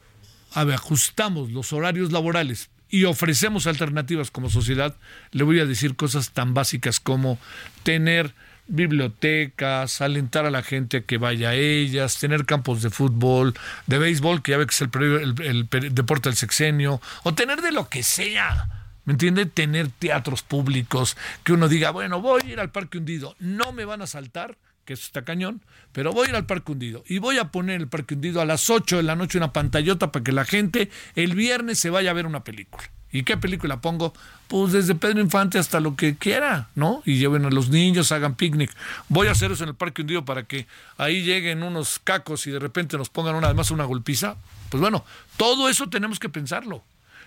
ajustamos 0.54 1.50
los 1.50 1.72
horarios 1.72 2.12
laborales 2.12 2.70
y 2.88 3.04
ofrecemos 3.04 3.66
alternativas 3.66 4.30
como 4.30 4.50
sociedad, 4.50 4.96
le 5.30 5.44
voy 5.44 5.60
a 5.60 5.66
decir 5.66 5.96
cosas 5.96 6.30
tan 6.30 6.54
básicas 6.54 7.00
como 7.00 7.38
tener 7.82 8.34
bibliotecas, 8.68 10.00
alentar 10.00 10.46
a 10.46 10.50
la 10.50 10.62
gente 10.62 10.98
a 10.98 11.00
que 11.02 11.18
vaya 11.18 11.50
a 11.50 11.54
ellas, 11.54 12.18
tener 12.18 12.46
campos 12.46 12.82
de 12.82 12.90
fútbol, 12.90 13.54
de 13.86 13.98
béisbol, 13.98 14.42
que 14.42 14.52
ya 14.52 14.58
ve 14.58 14.66
que 14.66 14.74
es 14.74 14.80
el, 14.82 15.34
el 15.42 15.94
deporte 15.94 16.28
del 16.28 16.36
sexenio, 16.36 17.00
o 17.22 17.34
tener 17.34 17.60
de 17.60 17.72
lo 17.72 17.88
que 17.88 18.02
sea, 18.02 18.82
¿Me 19.04 19.14
entiende? 19.14 19.46
Tener 19.46 19.88
teatros 19.88 20.42
públicos, 20.42 21.16
que 21.42 21.52
uno 21.52 21.68
diga, 21.68 21.90
bueno, 21.90 22.20
voy 22.20 22.42
a 22.44 22.52
ir 22.52 22.60
al 22.60 22.70
Parque 22.70 22.98
Hundido, 22.98 23.34
no 23.40 23.72
me 23.72 23.84
van 23.84 24.00
a 24.00 24.06
saltar, 24.06 24.56
que 24.84 24.94
eso 24.94 25.04
está 25.04 25.22
cañón, 25.22 25.62
pero 25.92 26.12
voy 26.12 26.26
a 26.26 26.30
ir 26.30 26.36
al 26.36 26.46
Parque 26.46 26.72
Hundido 26.72 27.04
y 27.06 27.18
voy 27.18 27.38
a 27.38 27.50
poner 27.50 27.80
el 27.80 27.88
Parque 27.88 28.14
Hundido 28.14 28.40
a 28.40 28.44
las 28.44 28.70
8 28.70 28.98
de 28.98 29.02
la 29.02 29.16
noche 29.16 29.38
una 29.38 29.52
pantallota 29.52 30.12
para 30.12 30.24
que 30.24 30.32
la 30.32 30.44
gente 30.44 30.90
el 31.14 31.34
viernes 31.34 31.78
se 31.78 31.90
vaya 31.90 32.10
a 32.10 32.14
ver 32.14 32.26
una 32.26 32.44
película. 32.44 32.84
¿Y 33.12 33.24
qué 33.24 33.36
película 33.36 33.82
pongo? 33.82 34.14
Pues 34.48 34.72
desde 34.72 34.94
Pedro 34.94 35.20
Infante 35.20 35.58
hasta 35.58 35.80
lo 35.80 35.96
que 35.96 36.16
quiera, 36.16 36.70
¿no? 36.74 37.02
Y 37.04 37.18
lleven 37.18 37.44
a 37.44 37.50
los 37.50 37.68
niños, 37.68 38.10
hagan 38.10 38.36
picnic. 38.36 38.74
Voy 39.10 39.28
a 39.28 39.32
hacer 39.32 39.52
eso 39.52 39.64
en 39.64 39.68
el 39.68 39.74
Parque 39.74 40.00
Hundido 40.00 40.24
para 40.24 40.44
que 40.44 40.66
ahí 40.96 41.22
lleguen 41.22 41.62
unos 41.62 41.98
cacos 41.98 42.46
y 42.46 42.50
de 42.50 42.58
repente 42.58 42.96
nos 42.96 43.10
pongan 43.10 43.34
una, 43.34 43.48
además 43.48 43.70
una 43.70 43.84
golpiza. 43.84 44.36
Pues 44.70 44.80
bueno, 44.80 45.04
todo 45.36 45.68
eso 45.68 45.90
tenemos 45.90 46.18
que 46.18 46.30
pensarlo. 46.30 46.82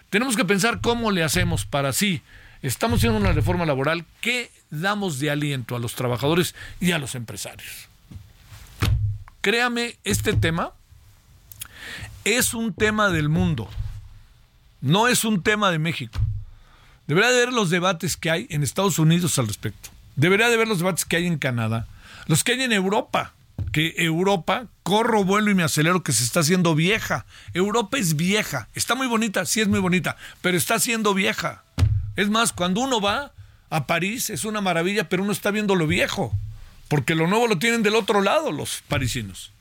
Tenemos 0.10 0.36
que 0.36 0.44
pensar 0.44 0.82
cómo 0.82 1.12
le 1.12 1.24
hacemos 1.24 1.66
para 1.66 1.94
sí. 1.94 2.24
Estamos 2.64 2.98
haciendo 2.98 3.20
una 3.20 3.32
reforma 3.32 3.66
laboral. 3.68 4.06
¿Qué 4.22 4.50
damos 4.82 5.20
de 5.20 5.32
aliento 5.32 5.76
a 5.76 5.80
los 5.80 5.96
trabajadores 5.96 6.56
y 6.80 6.92
a 6.92 7.00
los 7.00 7.16
empresarios? 7.16 7.88
Créame, 9.42 9.98
este 10.04 10.34
tema 10.34 10.74
es 12.24 12.54
un 12.54 12.74
tema 12.74 13.10
del 13.10 13.30
mundo. 13.30 13.70
No 14.82 15.08
es 15.08 15.24
un 15.26 15.42
tema 15.44 15.72
de 15.72 15.80
México. 15.80 16.20
Debería 17.08 17.32
de 17.32 17.38
ver 17.38 17.54
los 17.54 17.70
debates 17.70 18.18
que 18.18 18.32
hay 18.32 18.48
en 18.50 18.64
Estados 18.64 19.00
Unidos 19.00 19.38
al 19.38 19.48
respecto. 19.48 19.90
Debería 20.16 20.50
de 20.50 20.58
ver 20.58 20.68
los 20.68 20.80
debates 20.80 21.06
que 21.06 21.18
hay 21.18 21.28
en 21.28 21.38
Canadá. 21.38 21.88
Los 22.28 22.44
que 22.44 22.54
hay 22.54 22.62
en 22.62 22.72
Europa 22.72 23.34
que 23.72 23.94
Europa, 23.98 24.68
corro, 24.84 25.26
vuelo 25.26 25.52
y 25.52 25.54
me 25.54 25.64
acelero, 25.64 26.02
que 26.02 26.14
se 26.14 26.24
está 26.24 26.40
haciendo 26.40 26.76
vieja. 26.76 27.26
Europa 27.54 27.98
es 27.98 28.16
vieja. 28.16 28.70
Está 28.74 28.96
muy 28.96 29.08
bonita, 29.08 29.46
sí 29.46 29.60
es 29.60 29.68
muy 29.68 29.80
bonita, 29.80 30.16
pero 30.42 30.58
está 30.58 30.80
siendo 30.80 31.14
vieja. 31.14 31.64
Es 32.16 32.30
más, 32.30 32.54
cuando 32.54 32.82
uno 32.82 33.02
va 33.02 33.34
a 33.76 33.88
París 33.88 34.30
es 34.30 34.46
una 34.46 34.62
maravilla, 34.62 35.10
pero 35.10 35.24
uno 35.24 35.32
está 35.32 35.52
viendo 35.52 35.76
lo 35.76 35.86
viejo, 35.86 36.34
porque 36.88 37.14
lo 37.14 37.28
nuevo 37.28 37.48
lo 37.48 37.60
tienen 37.60 37.84
del 37.84 37.96
otro 37.96 38.22
lado 38.22 38.52
los 38.52 38.84
parisinos. 38.88 39.52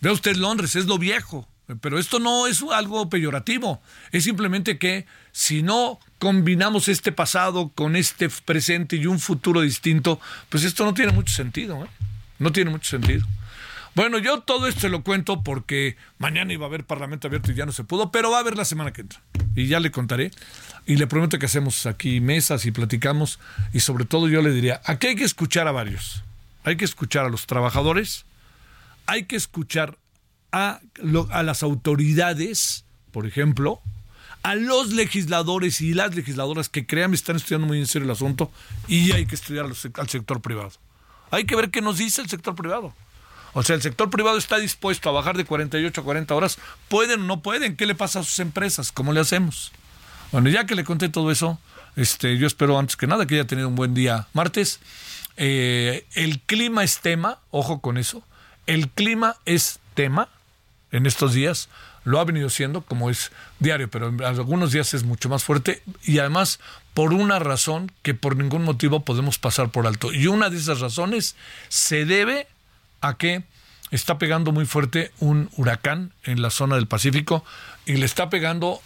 Ve 0.00 0.10
usted 0.10 0.36
Londres, 0.36 0.76
es 0.76 0.86
lo 0.86 0.98
viejo. 0.98 1.46
Pero 1.80 1.98
esto 1.98 2.20
no 2.20 2.46
es 2.46 2.62
algo 2.72 3.10
peyorativo, 3.10 3.82
es 4.12 4.22
simplemente 4.22 4.78
que 4.78 5.04
si 5.32 5.62
no 5.64 5.98
combinamos 6.20 6.86
este 6.86 7.10
pasado 7.10 7.70
con 7.74 7.96
este 7.96 8.28
presente 8.28 8.94
y 8.94 9.06
un 9.06 9.18
futuro 9.18 9.62
distinto, 9.62 10.20
pues 10.48 10.62
esto 10.62 10.84
no 10.84 10.94
tiene 10.94 11.10
mucho 11.10 11.34
sentido. 11.34 11.84
¿eh? 11.84 11.88
No 12.38 12.52
tiene 12.52 12.70
mucho 12.70 12.88
sentido. 12.88 13.26
Bueno, 13.96 14.18
yo 14.18 14.40
todo 14.40 14.68
esto 14.68 14.88
lo 14.88 15.02
cuento 15.02 15.42
porque 15.42 15.96
mañana 16.18 16.52
iba 16.52 16.66
a 16.66 16.68
haber 16.68 16.84
Parlamento 16.84 17.26
abierto 17.26 17.50
y 17.50 17.56
ya 17.56 17.66
no 17.66 17.72
se 17.72 17.82
pudo, 17.82 18.12
pero 18.12 18.30
va 18.30 18.36
a 18.36 18.40
haber 18.40 18.56
la 18.56 18.64
semana 18.64 18.92
que 18.92 19.00
entra. 19.00 19.20
Y 19.56 19.66
ya 19.66 19.80
le 19.80 19.90
contaré. 19.90 20.30
Y 20.86 20.96
le 20.96 21.06
prometo 21.06 21.38
que 21.38 21.46
hacemos 21.46 21.84
aquí 21.86 22.20
mesas 22.20 22.64
y 22.64 22.70
platicamos. 22.70 23.38
Y 23.72 23.80
sobre 23.80 24.04
todo 24.04 24.28
yo 24.28 24.40
le 24.40 24.52
diría, 24.52 24.80
aquí 24.84 25.08
hay 25.08 25.16
que 25.16 25.24
escuchar 25.24 25.66
a 25.68 25.72
varios. 25.72 26.22
Hay 26.64 26.76
que 26.76 26.84
escuchar 26.84 27.26
a 27.26 27.28
los 27.28 27.46
trabajadores, 27.46 28.24
hay 29.06 29.24
que 29.24 29.36
escuchar 29.36 29.98
a, 30.50 30.80
a 31.30 31.42
las 31.42 31.62
autoridades, 31.62 32.84
por 33.12 33.26
ejemplo, 33.26 33.80
a 34.42 34.54
los 34.54 34.92
legisladores 34.92 35.80
y 35.80 35.94
las 35.94 36.14
legisladoras 36.14 36.68
que 36.68 36.86
crean 36.86 37.10
que 37.10 37.16
están 37.16 37.36
estudiando 37.36 37.66
muy 37.66 37.78
en 37.78 37.86
serio 37.86 38.06
el 38.06 38.12
asunto 38.12 38.50
y 38.86 39.12
hay 39.12 39.26
que 39.26 39.34
estudiar 39.34 39.66
al 39.66 40.08
sector 40.08 40.40
privado. 40.40 40.72
Hay 41.30 41.44
que 41.44 41.56
ver 41.56 41.70
qué 41.70 41.82
nos 41.82 41.98
dice 41.98 42.22
el 42.22 42.28
sector 42.28 42.54
privado. 42.54 42.94
O 43.54 43.62
sea, 43.62 43.74
el 43.74 43.82
sector 43.82 44.10
privado 44.10 44.38
está 44.38 44.58
dispuesto 44.58 45.08
a 45.08 45.12
bajar 45.12 45.36
de 45.36 45.44
48 45.44 46.00
a 46.00 46.04
40 46.04 46.34
horas. 46.34 46.58
¿Pueden 46.88 47.22
o 47.22 47.24
no 47.24 47.42
pueden? 47.42 47.76
¿Qué 47.76 47.86
le 47.86 47.94
pasa 47.94 48.20
a 48.20 48.22
sus 48.22 48.38
empresas? 48.38 48.92
¿Cómo 48.92 49.12
le 49.12 49.20
hacemos? 49.20 49.72
Bueno, 50.32 50.48
ya 50.48 50.66
que 50.66 50.74
le 50.74 50.84
conté 50.84 51.08
todo 51.08 51.30
eso, 51.30 51.58
este, 51.96 52.36
yo 52.38 52.46
espero 52.46 52.78
antes 52.78 52.96
que 52.96 53.06
nada 53.06 53.26
que 53.26 53.36
haya 53.36 53.46
tenido 53.46 53.68
un 53.68 53.76
buen 53.76 53.94
día 53.94 54.26
martes. 54.32 54.80
Eh, 55.36 56.06
el 56.14 56.40
clima 56.40 56.84
es 56.84 57.00
tema, 57.00 57.38
ojo 57.50 57.80
con 57.80 57.98
eso. 57.98 58.22
El 58.66 58.88
clima 58.88 59.36
es 59.44 59.78
tema 59.94 60.28
en 60.92 61.06
estos 61.06 61.32
días. 61.32 61.68
Lo 62.04 62.20
ha 62.20 62.24
venido 62.24 62.50
siendo 62.50 62.82
como 62.82 63.10
es 63.10 63.32
diario, 63.58 63.90
pero 63.90 64.08
en 64.08 64.22
algunos 64.22 64.72
días 64.72 64.94
es 64.94 65.02
mucho 65.02 65.28
más 65.28 65.42
fuerte 65.42 65.82
y 66.04 66.18
además 66.18 66.60
por 66.94 67.12
una 67.12 67.38
razón 67.38 67.90
que 68.02 68.14
por 68.14 68.36
ningún 68.36 68.62
motivo 68.62 69.04
podemos 69.04 69.38
pasar 69.38 69.70
por 69.70 69.86
alto. 69.86 70.12
Y 70.12 70.28
una 70.28 70.48
de 70.48 70.56
esas 70.56 70.80
razones 70.80 71.34
se 71.68 72.04
debe 72.04 72.46
a 73.00 73.16
que 73.16 73.42
está 73.90 74.18
pegando 74.18 74.52
muy 74.52 74.66
fuerte 74.66 75.12
un 75.18 75.50
huracán 75.56 76.12
en 76.24 76.42
la 76.42 76.50
zona 76.50 76.76
del 76.76 76.86
Pacífico 76.86 77.44
y 77.84 77.96
le 77.96 78.06
está 78.06 78.30
pegando, 78.30 78.80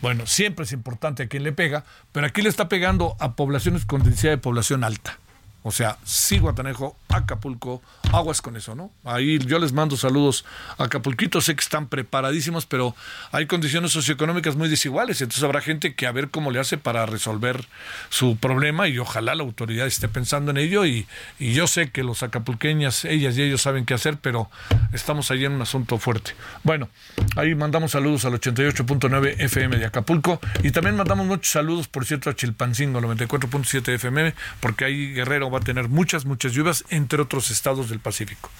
bueno, 0.00 0.26
siempre 0.26 0.64
es 0.64 0.72
importante 0.72 1.24
a 1.24 1.28
quién 1.28 1.42
le 1.42 1.52
pega, 1.52 1.84
pero 2.12 2.26
aquí 2.26 2.42
le 2.42 2.48
está 2.48 2.68
pegando 2.68 3.16
a 3.20 3.36
poblaciones 3.36 3.84
con 3.84 4.02
densidad 4.02 4.32
de 4.32 4.38
población 4.38 4.84
alta. 4.84 5.18
O 5.66 5.72
sea, 5.72 5.96
sí, 6.04 6.38
Guatanejo, 6.38 6.94
Acapulco, 7.08 7.80
aguas 8.12 8.42
con 8.42 8.54
eso, 8.54 8.74
¿no? 8.74 8.90
Ahí 9.02 9.38
yo 9.38 9.58
les 9.58 9.72
mando 9.72 9.96
saludos 9.96 10.44
a 10.76 10.84
Acapulquito, 10.84 11.40
sé 11.40 11.56
que 11.56 11.62
están 11.62 11.88
preparadísimos, 11.88 12.66
pero 12.66 12.94
hay 13.32 13.46
condiciones 13.46 13.90
socioeconómicas 13.92 14.56
muy 14.56 14.68
desiguales, 14.68 15.22
entonces 15.22 15.42
habrá 15.42 15.62
gente 15.62 15.94
que 15.94 16.06
a 16.06 16.12
ver 16.12 16.28
cómo 16.28 16.50
le 16.50 16.60
hace 16.60 16.76
para 16.76 17.06
resolver 17.06 17.64
su 18.10 18.36
problema 18.36 18.88
y 18.88 18.98
ojalá 18.98 19.34
la 19.34 19.42
autoridad 19.42 19.86
esté 19.86 20.06
pensando 20.06 20.50
en 20.50 20.58
ello 20.58 20.84
y, 20.84 21.06
y 21.38 21.54
yo 21.54 21.66
sé 21.66 21.90
que 21.90 22.04
los 22.04 22.22
acapulqueñas, 22.22 23.06
ellas 23.06 23.38
y 23.38 23.42
ellos 23.42 23.62
saben 23.62 23.86
qué 23.86 23.94
hacer, 23.94 24.18
pero 24.18 24.50
estamos 24.92 25.30
ahí 25.30 25.46
en 25.46 25.52
un 25.52 25.62
asunto 25.62 25.96
fuerte. 25.96 26.34
Bueno, 26.62 26.90
ahí 27.36 27.54
mandamos 27.54 27.92
saludos 27.92 28.26
al 28.26 28.38
88.9 28.38 29.36
FM 29.38 29.78
de 29.78 29.86
Acapulco 29.86 30.40
y 30.62 30.72
también 30.72 30.94
mandamos 30.94 31.26
muchos 31.26 31.50
saludos, 31.50 31.88
por 31.88 32.04
cierto, 32.04 32.28
a 32.28 32.36
Chilpancingo 32.36 33.00
94.7 33.00 33.94
FM, 33.94 34.34
porque 34.60 34.84
ahí 34.84 35.14
Guerrero 35.14 35.53
va 35.54 35.60
a 35.60 35.62
tener 35.62 35.88
muchas, 35.88 36.24
muchas 36.24 36.52
lluvias, 36.52 36.84
entre 36.90 37.22
otros 37.22 37.50
estados 37.50 37.88
del 37.88 38.00
Pacífico. 38.00 38.50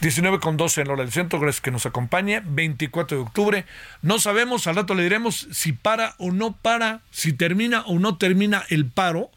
19 0.00 0.40
con 0.40 0.56
12 0.56 0.82
en 0.82 0.90
hora 0.90 1.02
del 1.02 1.12
centro, 1.12 1.38
gracias 1.40 1.60
que 1.60 1.70
nos 1.70 1.86
acompañe. 1.86 2.42
24 2.44 3.16
de 3.16 3.22
octubre. 3.22 3.64
No 4.02 4.18
sabemos, 4.18 4.66
al 4.66 4.76
rato 4.76 4.94
le 4.94 5.02
diremos 5.02 5.48
si 5.52 5.72
para 5.72 6.14
o 6.18 6.30
no 6.30 6.56
para, 6.56 7.02
si 7.10 7.32
termina 7.32 7.82
o 7.82 7.98
no 7.98 8.16
termina 8.16 8.64
el 8.70 8.86
paro 8.86 9.30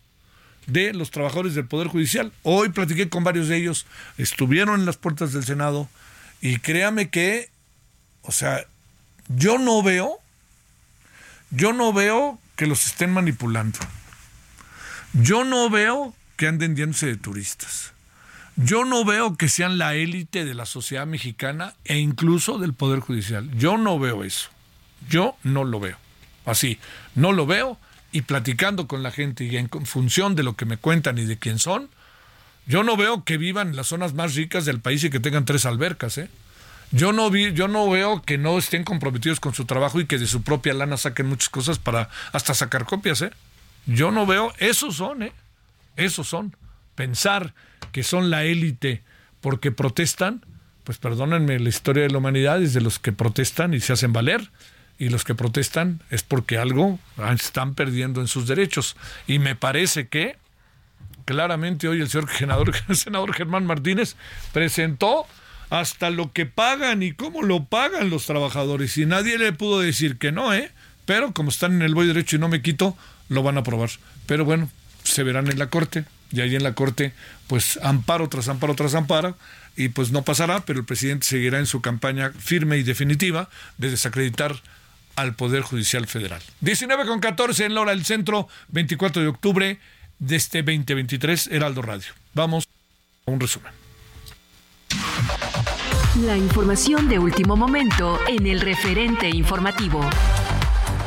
de 0.67 0.93
los 0.93 1.11
trabajadores 1.11 1.55
del 1.55 1.65
Poder 1.65 1.87
Judicial. 1.87 2.31
Hoy 2.43 2.69
platiqué 2.69 3.09
con 3.09 3.23
varios 3.23 3.47
de 3.47 3.57
ellos, 3.57 3.87
estuvieron 4.17 4.79
en 4.79 4.85
las 4.85 4.97
puertas 4.97 5.33
del 5.33 5.43
Senado 5.43 5.89
y 6.41 6.59
créame 6.59 7.09
que, 7.09 7.49
o 8.21 8.31
sea, 8.31 8.65
yo 9.27 9.57
no 9.57 9.81
veo, 9.81 10.19
yo 11.49 11.73
no 11.73 11.93
veo 11.93 12.39
que 12.55 12.67
los 12.67 12.85
estén 12.85 13.11
manipulando. 13.11 13.79
Yo 15.13 15.43
no 15.43 15.69
veo 15.69 16.13
que 16.37 16.47
anden 16.47 16.75
yéndose 16.75 17.07
de 17.07 17.17
turistas. 17.17 17.93
Yo 18.55 18.85
no 18.85 19.05
veo 19.05 19.35
que 19.35 19.49
sean 19.49 19.77
la 19.77 19.95
élite 19.95 20.45
de 20.45 20.53
la 20.55 20.65
sociedad 20.65 21.05
mexicana 21.05 21.75
e 21.85 21.97
incluso 21.97 22.57
del 22.57 22.73
Poder 22.73 23.01
Judicial. 23.01 23.49
Yo 23.57 23.77
no 23.77 23.99
veo 23.99 24.23
eso. 24.23 24.49
Yo 25.09 25.35
no 25.43 25.63
lo 25.63 25.79
veo. 25.79 25.97
Así, 26.45 26.79
no 27.13 27.33
lo 27.33 27.45
veo 27.45 27.77
y 28.11 28.21
platicando 28.21 28.87
con 28.87 29.03
la 29.03 29.11
gente 29.11 29.43
y 29.43 29.57
en 29.57 29.69
función 29.85 30.35
de 30.35 30.43
lo 30.43 30.55
que 30.55 30.65
me 30.65 30.77
cuentan 30.77 31.17
y 31.17 31.25
de 31.25 31.37
quién 31.37 31.59
son, 31.59 31.89
yo 32.65 32.83
no 32.83 32.97
veo 32.97 33.23
que 33.23 33.37
vivan 33.37 33.69
en 33.69 33.75
las 33.75 33.87
zonas 33.87 34.13
más 34.13 34.35
ricas 34.35 34.65
del 34.65 34.79
país 34.79 35.03
y 35.03 35.09
que 35.09 35.19
tengan 35.19 35.45
tres 35.45 35.65
albercas, 35.65 36.17
¿eh? 36.17 36.29
Yo 36.91 37.11
no 37.11 37.29
vi, 37.29 37.51
yo 37.51 37.67
no 37.67 37.89
veo 37.89 38.21
que 38.21 38.37
no 38.37 38.57
estén 38.57 38.85
comprometidos 38.85 39.39
con 39.39 39.53
su 39.53 39.65
trabajo 39.65 39.99
y 39.99 40.05
que 40.05 40.17
de 40.17 40.25
su 40.25 40.41
propia 40.41 40.73
lana 40.73 40.95
saquen 40.95 41.27
muchas 41.27 41.49
cosas 41.49 41.79
para 41.79 42.09
hasta 42.31 42.53
sacar 42.53 42.85
copias, 42.85 43.21
¿eh? 43.21 43.31
Yo 43.85 44.11
no 44.11 44.25
veo, 44.25 44.53
esos 44.57 44.95
son, 44.95 45.23
¿eh? 45.23 45.33
Esos 45.97 46.27
son. 46.27 46.55
Pensar 46.95 47.53
que 47.91 48.03
son 48.03 48.29
la 48.29 48.43
élite 48.43 49.03
porque 49.41 49.71
protestan, 49.71 50.45
pues 50.83 50.97
perdónenme, 50.97 51.59
la 51.59 51.69
historia 51.69 52.03
de 52.03 52.09
la 52.09 52.17
humanidad 52.19 52.61
es 52.61 52.73
de 52.73 52.81
los 52.81 52.99
que 52.99 53.11
protestan 53.11 53.73
y 53.73 53.79
se 53.79 53.93
hacen 53.93 54.13
valer, 54.13 54.49
y 54.99 55.09
los 55.09 55.23
que 55.23 55.35
protestan 55.35 56.01
es 56.09 56.23
porque 56.23 56.57
algo 56.57 56.99
están 57.33 57.75
perdiendo 57.75 58.21
en 58.21 58.27
sus 58.27 58.47
derechos. 58.47 58.95
Y 59.27 59.39
me 59.39 59.55
parece 59.55 60.07
que 60.07 60.37
claramente 61.25 61.87
hoy 61.87 62.01
el 62.01 62.09
señor 62.09 62.29
senador, 62.37 62.73
senador 62.95 63.33
Germán 63.33 63.65
Martínez 63.65 64.15
presentó 64.53 65.27
hasta 65.69 66.09
lo 66.09 66.31
que 66.31 66.45
pagan 66.45 67.03
y 67.03 67.11
cómo 67.11 67.43
lo 67.43 67.65
pagan 67.65 68.09
los 68.09 68.25
trabajadores. 68.25 68.97
Y 68.97 69.05
nadie 69.05 69.37
le 69.37 69.51
pudo 69.53 69.79
decir 69.79 70.17
que 70.17 70.31
no, 70.31 70.53
¿eh? 70.53 70.71
Pero 71.05 71.33
como 71.33 71.49
están 71.49 71.73
en 71.73 71.81
el 71.83 71.93
voy 71.93 72.07
derecho 72.07 72.37
y 72.37 72.39
no 72.39 72.47
me 72.47 72.61
quito, 72.61 72.97
lo 73.29 73.43
van 73.43 73.57
a 73.57 73.61
aprobar. 73.61 73.89
Pero 74.25 74.45
bueno, 74.45 74.69
se 75.07 75.23
verán 75.23 75.49
en 75.49 75.59
la 75.59 75.67
corte 75.67 76.05
y 76.31 76.41
ahí 76.41 76.55
en 76.55 76.63
la 76.63 76.73
corte 76.73 77.13
pues 77.47 77.79
amparo 77.81 78.27
tras 78.29 78.49
amparo 78.49 78.75
tras 78.75 78.95
amparo 78.95 79.37
y 79.75 79.89
pues 79.89 80.11
no 80.11 80.23
pasará, 80.23 80.61
pero 80.61 80.79
el 80.79 80.85
presidente 80.85 81.27
seguirá 81.27 81.59
en 81.59 81.67
su 81.67 81.81
campaña 81.81 82.31
firme 82.31 82.77
y 82.77 82.83
definitiva 82.83 83.49
de 83.77 83.91
desacreditar 83.91 84.55
al 85.15 85.35
Poder 85.35 85.61
Judicial 85.61 86.07
Federal. 86.07 86.41
19 86.61 87.05
con 87.05 87.19
14 87.19 87.65
en 87.65 87.75
la 87.75 87.81
hora 87.81 87.91
del 87.91 88.03
centro, 88.03 88.47
24 88.69 89.21
de 89.21 89.27
octubre 89.27 89.79
de 90.19 90.35
este 90.35 90.63
2023, 90.63 91.47
Heraldo 91.47 91.81
Radio. 91.83 92.13
Vamos 92.33 92.67
a 93.25 93.31
un 93.31 93.39
resumen. 93.39 93.71
La 96.25 96.35
información 96.35 97.07
de 97.07 97.19
último 97.19 97.55
momento 97.55 98.19
en 98.27 98.47
el 98.47 98.61
referente 98.61 99.29
informativo. 99.29 100.01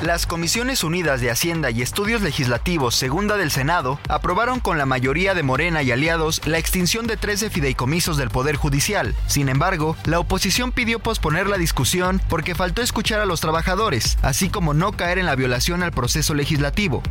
Las 0.03 0.27
Comisiones 0.27 0.83
Unidas 0.83 1.21
de 1.21 1.31
Hacienda 1.31 1.71
y 1.71 1.83
Estudios 1.83 2.23
Legislativos 2.23 2.95
Segunda 2.95 3.37
del 3.37 3.51
Senado 3.51 4.01
aprobaron 4.09 4.59
con 4.59 4.79
la 4.79 4.87
mayoría 4.87 5.35
de 5.35 5.43
Morena 5.43 5.83
y 5.83 5.93
aliados 5.93 6.41
la 6.47 6.57
extinción 6.57 7.07
de 7.07 7.19
13 7.19 7.51
fideicomisos 7.51 8.17
del 8.17 8.31
Poder 8.31 8.57
Judicial. 8.57 9.15
Sin 9.27 9.51
embargo, 9.51 9.99
la 10.07 10.19
oposición 10.19 10.73
pidió 10.73 11.01
posponer 11.01 11.49
la 11.49 11.59
discusión 11.59 12.23
porque 12.31 12.55
faltó 12.55 12.81
escuchar 12.81 13.21
a 13.21 13.27
los 13.27 13.43
trabajadores, 13.43 14.17
así 14.23 14.49
como 14.49 14.73
no 14.73 14.93
caer 14.93 15.19
en 15.19 15.27
la 15.27 15.37
violación 15.37 15.83
al 15.83 15.93
proceso 15.93 16.33
legislativo. 16.33 17.03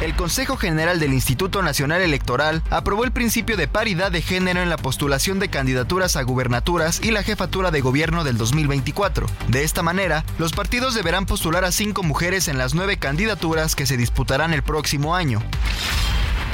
El 0.00 0.14
Consejo 0.14 0.56
General 0.56 1.00
del 1.00 1.12
Instituto 1.12 1.60
Nacional 1.60 2.02
Electoral 2.02 2.62
aprobó 2.70 3.02
el 3.02 3.10
principio 3.10 3.56
de 3.56 3.66
paridad 3.66 4.12
de 4.12 4.22
género 4.22 4.62
en 4.62 4.70
la 4.70 4.76
postulación 4.76 5.40
de 5.40 5.48
candidaturas 5.48 6.14
a 6.14 6.22
gubernaturas 6.22 7.00
y 7.02 7.10
la 7.10 7.24
jefatura 7.24 7.72
de 7.72 7.80
gobierno 7.80 8.22
del 8.22 8.38
2024. 8.38 9.26
De 9.48 9.64
esta 9.64 9.82
manera, 9.82 10.24
los 10.38 10.52
partidos 10.52 10.94
deberán 10.94 11.26
postular 11.26 11.64
a 11.64 11.72
cinco 11.72 12.04
mujeres 12.04 12.46
en 12.46 12.58
las 12.58 12.74
nueve 12.74 12.96
candidaturas 12.96 13.74
que 13.74 13.86
se 13.86 13.96
disputarán 13.96 14.54
el 14.54 14.62
próximo 14.62 15.16
año. 15.16 15.42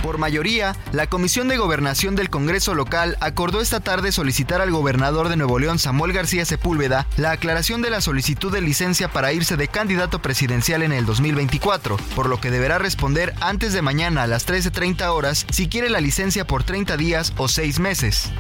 Por 0.05 0.19
mayoría, 0.19 0.77
la 0.93 1.07
Comisión 1.07 1.49
de 1.49 1.57
Gobernación 1.57 2.15
del 2.15 2.29
Congreso 2.29 2.75
local 2.75 3.17
acordó 3.21 3.63
esta 3.63 3.81
tarde 3.81 4.13
solicitar 4.13 4.61
al 4.61 4.71
gobernador 4.71 5.31
de 5.31 5.37
Nuevo 5.37 5.59
León, 5.59 5.79
Samuel 5.79 6.13
García 6.13 6.45
Sepúlveda, 6.45 7.07
la 7.17 7.31
aclaración 7.31 7.81
de 7.81 7.89
la 7.89 8.03
solicitud 8.03 8.53
de 8.53 8.61
licencia 8.61 9.09
para 9.09 9.33
irse 9.33 9.57
de 9.57 9.67
candidato 9.67 10.21
presidencial 10.21 10.83
en 10.83 10.93
el 10.93 11.07
2024, 11.07 11.97
por 12.15 12.29
lo 12.29 12.39
que 12.39 12.51
deberá 12.51 12.77
responder 12.77 13.33
antes 13.41 13.73
de 13.73 13.81
mañana 13.81 14.25
a 14.25 14.27
las 14.27 14.47
13.30 14.47 15.09
horas 15.09 15.47
si 15.51 15.71
quiere 15.71 15.89
la 15.89 16.03
licencia 16.03 16.47
por 16.47 16.65
30 16.65 16.99
días 16.99 17.33
o 17.39 17.49
6 17.49 17.81
meses. 17.81 18.31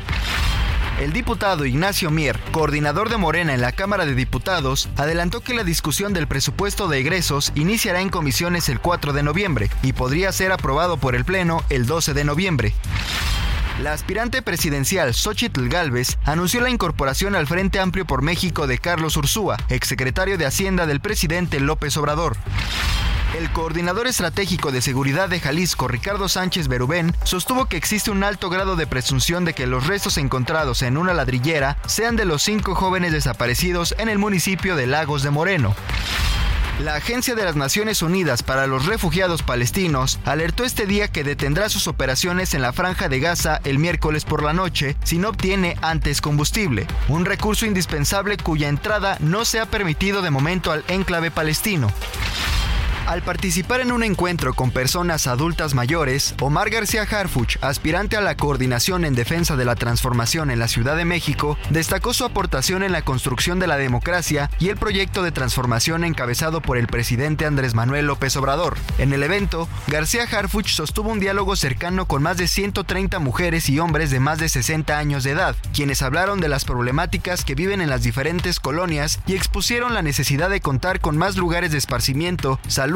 El 1.00 1.12
diputado 1.12 1.66
Ignacio 1.66 2.12
Mier, 2.12 2.38
coordinador 2.52 3.08
de 3.08 3.16
Morena 3.16 3.52
en 3.52 3.60
la 3.60 3.72
Cámara 3.72 4.06
de 4.06 4.14
Diputados, 4.14 4.88
adelantó 4.96 5.40
que 5.40 5.52
la 5.52 5.64
discusión 5.64 6.12
del 6.12 6.28
presupuesto 6.28 6.86
de 6.86 7.00
egresos 7.00 7.50
iniciará 7.56 8.00
en 8.00 8.10
comisiones 8.10 8.68
el 8.68 8.78
4 8.78 9.12
de 9.12 9.24
noviembre 9.24 9.70
y 9.82 9.92
podría 9.92 10.30
ser 10.30 10.52
aprobado 10.52 10.96
por 10.96 11.16
el 11.16 11.24
Pleno 11.24 11.64
el 11.68 11.86
12 11.86 12.14
de 12.14 12.24
noviembre. 12.24 12.74
La 13.82 13.92
aspirante 13.92 14.40
presidencial 14.40 15.14
Xochitl 15.14 15.68
Galvez 15.68 16.16
anunció 16.24 16.60
la 16.60 16.70
incorporación 16.70 17.34
al 17.34 17.48
Frente 17.48 17.80
Amplio 17.80 18.04
por 18.04 18.22
México 18.22 18.68
de 18.68 18.78
Carlos 18.78 19.16
Ursúa, 19.16 19.56
exsecretario 19.68 20.38
de 20.38 20.46
Hacienda 20.46 20.86
del 20.86 21.00
presidente 21.00 21.58
López 21.58 21.96
Obrador. 21.96 22.36
El 23.34 23.50
coordinador 23.50 24.06
estratégico 24.06 24.70
de 24.70 24.80
seguridad 24.80 25.28
de 25.28 25.40
Jalisco, 25.40 25.88
Ricardo 25.88 26.28
Sánchez 26.28 26.68
Berubén, 26.68 27.12
sostuvo 27.24 27.64
que 27.66 27.76
existe 27.76 28.12
un 28.12 28.22
alto 28.22 28.48
grado 28.48 28.76
de 28.76 28.86
presunción 28.86 29.44
de 29.44 29.54
que 29.54 29.66
los 29.66 29.88
restos 29.88 30.18
encontrados 30.18 30.82
en 30.82 30.96
una 30.96 31.14
ladrillera 31.14 31.76
sean 31.84 32.14
de 32.14 32.26
los 32.26 32.44
cinco 32.44 32.76
jóvenes 32.76 33.10
desaparecidos 33.10 33.96
en 33.98 34.08
el 34.08 34.18
municipio 34.18 34.76
de 34.76 34.86
Lagos 34.86 35.24
de 35.24 35.30
Moreno. 35.30 35.74
La 36.78 36.94
Agencia 36.94 37.34
de 37.34 37.44
las 37.44 37.56
Naciones 37.56 38.02
Unidas 38.02 38.44
para 38.44 38.68
los 38.68 38.86
Refugiados 38.86 39.42
Palestinos 39.42 40.20
alertó 40.24 40.62
este 40.62 40.86
día 40.86 41.08
que 41.08 41.24
detendrá 41.24 41.68
sus 41.68 41.88
operaciones 41.88 42.54
en 42.54 42.62
la 42.62 42.72
franja 42.72 43.08
de 43.08 43.18
Gaza 43.18 43.60
el 43.64 43.80
miércoles 43.80 44.24
por 44.24 44.44
la 44.44 44.52
noche 44.52 44.96
si 45.02 45.18
no 45.18 45.30
obtiene 45.30 45.76
antes 45.82 46.20
combustible, 46.20 46.86
un 47.08 47.24
recurso 47.24 47.66
indispensable 47.66 48.36
cuya 48.36 48.68
entrada 48.68 49.16
no 49.18 49.44
se 49.44 49.58
ha 49.58 49.66
permitido 49.66 50.22
de 50.22 50.30
momento 50.30 50.70
al 50.70 50.84
enclave 50.86 51.32
palestino. 51.32 51.90
Al 53.06 53.20
participar 53.20 53.82
en 53.82 53.92
un 53.92 54.02
encuentro 54.02 54.54
con 54.54 54.70
personas 54.70 55.26
adultas 55.26 55.74
mayores, 55.74 56.34
Omar 56.40 56.70
García 56.70 57.02
Harfuch, 57.02 57.58
aspirante 57.60 58.16
a 58.16 58.22
la 58.22 58.34
coordinación 58.34 59.04
en 59.04 59.14
defensa 59.14 59.56
de 59.56 59.66
la 59.66 59.74
transformación 59.74 60.50
en 60.50 60.58
la 60.58 60.68
Ciudad 60.68 60.96
de 60.96 61.04
México, 61.04 61.58
destacó 61.68 62.14
su 62.14 62.24
aportación 62.24 62.82
en 62.82 62.92
la 62.92 63.02
construcción 63.02 63.58
de 63.58 63.66
la 63.66 63.76
democracia 63.76 64.50
y 64.58 64.70
el 64.70 64.78
proyecto 64.78 65.22
de 65.22 65.32
transformación 65.32 66.02
encabezado 66.02 66.62
por 66.62 66.78
el 66.78 66.86
presidente 66.86 67.44
Andrés 67.44 67.74
Manuel 67.74 68.06
López 68.06 68.34
Obrador. 68.38 68.78
En 68.96 69.12
el 69.12 69.22
evento, 69.22 69.68
García 69.86 70.22
Harfuch 70.22 70.68
sostuvo 70.68 71.10
un 71.10 71.20
diálogo 71.20 71.56
cercano 71.56 72.06
con 72.06 72.22
más 72.22 72.38
de 72.38 72.48
130 72.48 73.18
mujeres 73.18 73.68
y 73.68 73.80
hombres 73.80 74.10
de 74.10 74.20
más 74.20 74.38
de 74.38 74.48
60 74.48 74.96
años 74.96 75.24
de 75.24 75.32
edad, 75.32 75.56
quienes 75.74 76.00
hablaron 76.00 76.40
de 76.40 76.48
las 76.48 76.64
problemáticas 76.64 77.44
que 77.44 77.54
viven 77.54 77.82
en 77.82 77.90
las 77.90 78.02
diferentes 78.02 78.60
colonias 78.60 79.20
y 79.26 79.34
expusieron 79.34 79.92
la 79.92 80.00
necesidad 80.00 80.48
de 80.48 80.62
contar 80.62 81.00
con 81.00 81.18
más 81.18 81.36
lugares 81.36 81.70
de 81.70 81.78
esparcimiento, 81.78 82.58
salud, 82.66 82.93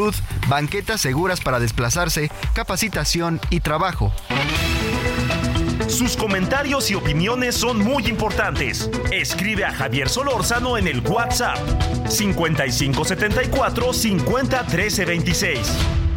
banquetas 0.49 1.01
seguras 1.01 1.41
para 1.41 1.61
desplazarse, 1.61 2.31
capacitación 2.55 3.41
y 3.51 3.61
trabajo. 3.61 4.13
Sus 5.89 6.17
comentarios 6.17 6.91
y 6.91 6.95
opiniones 6.95 7.55
son 7.55 7.79
muy 7.79 8.07
importantes. 8.07 8.91
Escribe 9.11 9.65
a 9.65 9.73
Javier 9.73 10.09
Solórzano 10.09 10.77
en 10.77 10.87
el 10.87 11.01
WhatsApp 11.01 11.59
5574 12.09 13.93
501326. 13.93 15.59
a 15.69 16.08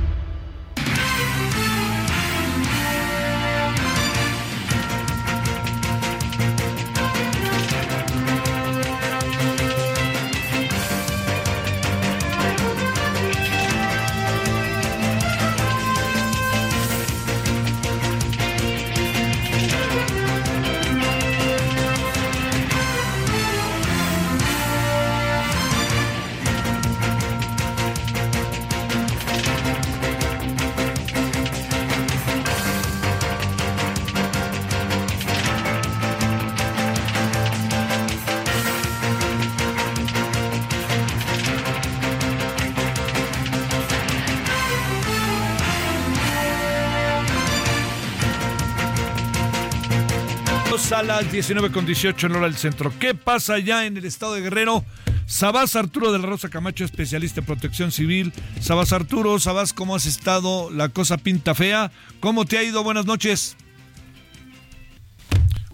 las 51.31 51.47
19 51.47 51.71
con 51.71 51.85
18 51.85 52.27
en 52.27 52.33
hora 52.33 52.45
del 52.45 52.57
centro. 52.57 52.91
¿Qué 52.99 53.15
pasa 53.15 53.57
ya 53.57 53.85
en 53.85 53.95
el 53.95 54.03
estado 54.03 54.33
de 54.33 54.41
Guerrero? 54.41 54.83
Sabás 55.25 55.77
Arturo 55.77 56.11
de 56.11 56.19
la 56.19 56.25
Rosa 56.25 56.49
Camacho, 56.49 56.83
especialista 56.83 57.39
en 57.39 57.45
protección 57.45 57.93
civil. 57.93 58.33
Sabás 58.59 58.91
Arturo, 58.91 59.39
Sabás, 59.39 59.71
¿cómo 59.71 59.95
has 59.95 60.05
estado? 60.05 60.69
La 60.71 60.89
cosa 60.89 61.17
pinta 61.17 61.55
fea. 61.55 61.89
¿Cómo 62.19 62.43
te 62.43 62.57
ha 62.57 62.63
ido? 62.63 62.83
Buenas 62.83 63.05
noches. 63.05 63.55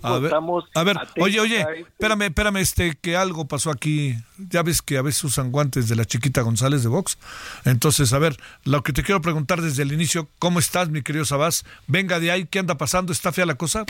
A 0.04 0.20
ver, 0.20 0.32
a 0.76 0.84
ver 0.84 0.98
oye, 1.20 1.40
oye, 1.40 1.66
espérame, 1.90 2.22
espérame, 2.28 2.58
este, 2.58 2.96
que 2.96 3.18
algo 3.18 3.48
pasó 3.48 3.72
aquí. 3.72 4.16
Ya 4.38 4.62
ves 4.62 4.84
que 4.84 5.00
a 5.00 5.02
veces 5.02 5.24
usan 5.24 5.52
guantes 5.52 5.88
de 5.88 5.96
la 5.96 6.06
chiquita 6.06 6.44
González 6.44 6.84
de 6.84 6.90
Vox. 6.90 7.18
Entonces, 7.66 8.14
a 8.14 8.20
ver, 8.20 8.38
lo 8.64 8.84
que 8.84 8.94
te 8.94 9.02
quiero 9.02 9.22
preguntar 9.22 9.62
desde 9.62 9.82
el 9.82 9.92
inicio, 9.92 10.30
¿cómo 10.38 10.60
estás, 10.60 10.90
mi 10.90 11.02
querido 11.02 11.26
Sabás? 11.26 11.66
Venga 11.88 12.20
de 12.20 12.30
ahí, 12.30 12.46
¿qué 12.46 12.60
anda 12.60 12.78
pasando? 12.78 13.12
¿Está 13.12 13.32
fea 13.32 13.48
la 13.48 13.56
cosa? 13.56 13.86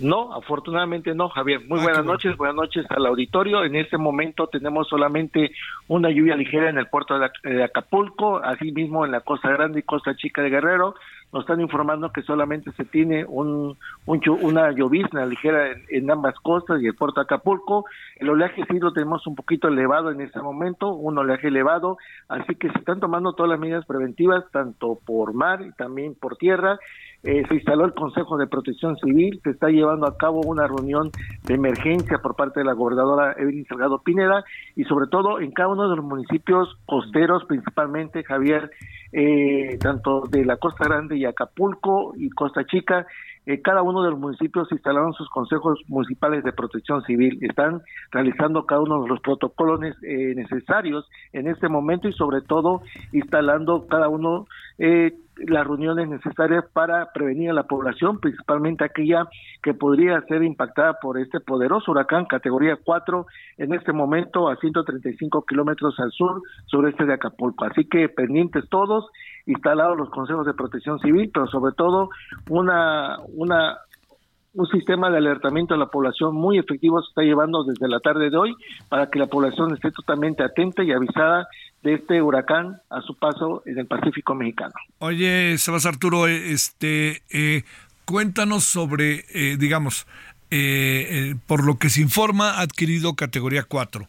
No, 0.00 0.32
afortunadamente 0.34 1.14
no, 1.14 1.28
Javier. 1.28 1.60
Muy 1.66 1.80
ah, 1.80 1.82
buenas 1.82 2.04
noches, 2.04 2.36
buenas 2.36 2.56
noches 2.56 2.86
al 2.88 3.06
auditorio. 3.06 3.64
En 3.64 3.76
este 3.76 3.98
momento 3.98 4.46
tenemos 4.46 4.88
solamente 4.88 5.52
una 5.88 6.10
lluvia 6.10 6.36
ligera 6.36 6.70
en 6.70 6.78
el 6.78 6.86
puerto 6.86 7.18
de 7.18 7.62
Acapulco, 7.62 8.38
asimismo 8.42 9.04
en 9.04 9.12
la 9.12 9.20
Costa 9.20 9.50
Grande 9.50 9.80
y 9.80 9.82
Costa 9.82 10.16
Chica 10.16 10.42
de 10.42 10.50
Guerrero. 10.50 10.94
Nos 11.32 11.42
están 11.42 11.60
informando 11.60 12.10
que 12.10 12.22
solamente 12.22 12.72
se 12.72 12.84
tiene 12.84 13.24
un, 13.24 13.76
una 14.06 14.72
llovizna 14.72 15.26
ligera 15.26 15.68
en, 15.88 16.10
ambas 16.10 16.34
costas 16.40 16.82
y 16.82 16.86
el 16.86 16.94
puerto 16.94 17.20
Acapulco. 17.20 17.84
El 18.16 18.30
oleaje 18.30 18.64
sí 18.68 18.78
lo 18.78 18.92
tenemos 18.92 19.26
un 19.26 19.36
poquito 19.36 19.68
elevado 19.68 20.10
en 20.10 20.20
este 20.20 20.40
momento, 20.40 20.92
un 20.92 21.18
oleaje 21.18 21.48
elevado, 21.48 21.98
así 22.28 22.54
que 22.56 22.70
se 22.70 22.78
están 22.78 23.00
tomando 23.00 23.32
todas 23.34 23.50
las 23.50 23.60
medidas 23.60 23.86
preventivas, 23.86 24.44
tanto 24.50 24.98
por 25.06 25.32
mar 25.32 25.62
y 25.62 25.72
también 25.72 26.14
por 26.14 26.36
tierra 26.36 26.78
eh, 27.22 27.42
se 27.48 27.54
instaló 27.54 27.84
el 27.84 27.92
Consejo 27.92 28.38
de 28.38 28.46
Protección 28.46 28.96
Civil, 28.96 29.40
se 29.44 29.50
está 29.50 29.68
llevando 29.68 30.06
a 30.06 30.16
cabo 30.16 30.40
una 30.40 30.66
reunión 30.66 31.10
de 31.44 31.54
emergencia 31.54 32.18
por 32.18 32.34
parte 32.34 32.60
de 32.60 32.66
la 32.66 32.72
gobernadora 32.72 33.34
Evelyn 33.36 33.66
Salgado 33.66 33.98
Pineda 34.02 34.42
y 34.74 34.84
sobre 34.84 35.06
todo 35.06 35.38
en 35.38 35.52
cada 35.52 35.68
uno 35.68 35.90
de 35.90 35.96
los 35.96 36.04
municipios 36.04 36.78
costeros, 36.86 37.44
principalmente 37.44 38.24
Javier, 38.24 38.70
eh, 39.12 39.78
tanto 39.80 40.22
de 40.30 40.44
la 40.44 40.56
Costa 40.56 40.84
Grande 40.84 41.16
y 41.16 41.24
Acapulco 41.24 42.14
y 42.16 42.30
Costa 42.30 42.64
Chica, 42.64 43.06
eh, 43.46 43.60
cada 43.62 43.82
uno 43.82 44.02
de 44.02 44.10
los 44.10 44.18
municipios 44.18 44.70
instalaron 44.70 45.12
sus 45.14 45.28
consejos 45.30 45.80
municipales 45.88 46.44
de 46.44 46.52
protección 46.52 47.02
civil. 47.04 47.38
Están 47.40 47.82
realizando 48.10 48.66
cada 48.66 48.82
uno 48.82 49.02
de 49.02 49.08
los 49.08 49.20
protocolos 49.20 49.80
necesarios 49.80 51.08
en 51.32 51.48
este 51.48 51.68
momento 51.68 52.08
y 52.08 52.12
sobre 52.12 52.42
todo 52.42 52.82
instalando 53.12 53.86
cada 53.88 54.08
uno 54.08 54.46
eh, 54.78 55.14
las 55.46 55.66
reuniones 55.66 56.08
necesarias 56.08 56.64
para 56.72 57.12
prevenir 57.12 57.50
a 57.50 57.54
la 57.54 57.64
población, 57.64 58.18
principalmente 58.20 58.84
aquella 58.84 59.28
que 59.62 59.74
podría 59.74 60.20
ser 60.22 60.42
impactada 60.42 60.94
por 61.00 61.18
este 61.18 61.40
poderoso 61.40 61.92
huracán 61.92 62.26
categoría 62.26 62.76
4 62.82 63.26
en 63.58 63.74
este 63.74 63.92
momento 63.92 64.48
a 64.48 64.56
135 64.56 65.44
kilómetros 65.46 65.98
al 65.98 66.10
sur 66.12 66.42
sureste 66.66 67.04
de 67.04 67.14
Acapulco. 67.14 67.64
Así 67.64 67.84
que 67.86 68.08
pendientes 68.08 68.68
todos, 68.68 69.06
instalados 69.46 69.96
los 69.96 70.10
consejos 70.10 70.46
de 70.46 70.54
protección 70.54 70.98
civil, 71.00 71.30
pero 71.32 71.46
sobre 71.46 71.72
todo 71.74 72.10
una, 72.48 73.18
una 73.34 73.78
un 74.54 74.66
sistema 74.66 75.10
de 75.10 75.18
alertamiento 75.18 75.74
a 75.74 75.78
la 75.78 75.86
población 75.86 76.34
muy 76.34 76.58
efectivo 76.58 77.00
se 77.02 77.08
está 77.08 77.22
llevando 77.22 77.62
desde 77.64 77.88
la 77.88 78.00
tarde 78.00 78.30
de 78.30 78.36
hoy 78.36 78.54
para 78.88 79.08
que 79.08 79.18
la 79.18 79.26
población 79.26 79.72
esté 79.74 79.90
totalmente 79.92 80.42
atenta 80.42 80.82
y 80.82 80.92
avisada 80.92 81.48
de 81.82 81.94
este 81.94 82.20
huracán 82.20 82.80
a 82.90 83.00
su 83.00 83.14
paso 83.14 83.62
en 83.64 83.78
el 83.78 83.86
Pacífico 83.86 84.34
mexicano. 84.34 84.74
Oye, 84.98 85.56
Sebas 85.56 85.86
Arturo, 85.86 86.26
eh, 86.26 86.52
este, 86.52 87.22
eh, 87.30 87.62
cuéntanos 88.04 88.64
sobre, 88.64 89.24
eh, 89.32 89.56
digamos, 89.58 90.06
por 91.46 91.64
lo 91.64 91.78
que 91.78 91.90
se 91.90 92.00
informa, 92.00 92.54
ha 92.54 92.62
adquirido 92.62 93.14
categoría 93.14 93.62
4. 93.62 94.08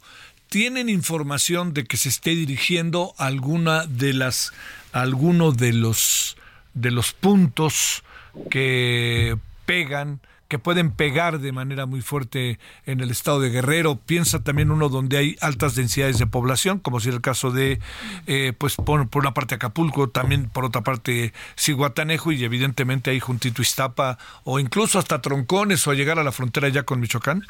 ¿Tienen 0.49 0.89
información 0.89 1.71
de 1.73 1.83
que 1.83 1.97
se 1.97 2.09
esté 2.09 2.31
dirigiendo 2.31 3.13
alguna 3.19 3.85
de 3.85 4.13
las, 4.13 4.51
alguno 4.91 5.51
de 5.51 5.71
los, 5.71 6.35
de 6.73 6.89
los 6.89 7.13
puntos 7.13 8.03
que 8.49 9.37
pegan 9.67 10.19
que 10.51 10.59
pueden 10.59 10.91
pegar 10.91 11.39
de 11.39 11.53
manera 11.53 11.85
muy 11.85 12.01
fuerte 12.01 12.59
en 12.85 12.99
el 12.99 13.09
estado 13.09 13.39
de 13.39 13.49
Guerrero. 13.49 13.95
Piensa 13.95 14.43
también 14.43 14.69
uno 14.69 14.89
donde 14.89 15.15
hay 15.17 15.37
altas 15.39 15.75
densidades 15.75 16.19
de 16.19 16.27
población, 16.27 16.79
como 16.79 16.99
si 16.99 17.07
el 17.07 17.21
caso 17.21 17.51
de, 17.51 17.79
eh, 18.27 18.51
pues 18.57 18.75
por, 18.75 19.07
una 19.13 19.33
parte 19.33 19.55
Acapulco, 19.55 20.09
también 20.09 20.49
por 20.49 20.65
otra 20.65 20.81
parte 20.81 21.31
Ciguatanejo 21.57 22.33
y 22.33 22.43
evidentemente 22.43 23.11
ahí 23.11 23.21
juntito 23.21 23.61
Iztapa 23.61 24.17
o 24.43 24.59
incluso 24.59 24.99
hasta 24.99 25.21
Troncones 25.21 25.87
o 25.87 25.93
llegar 25.93 26.19
a 26.19 26.23
la 26.25 26.33
frontera 26.33 26.67
ya 26.67 26.83
con 26.83 26.99
Michoacán. 26.99 27.45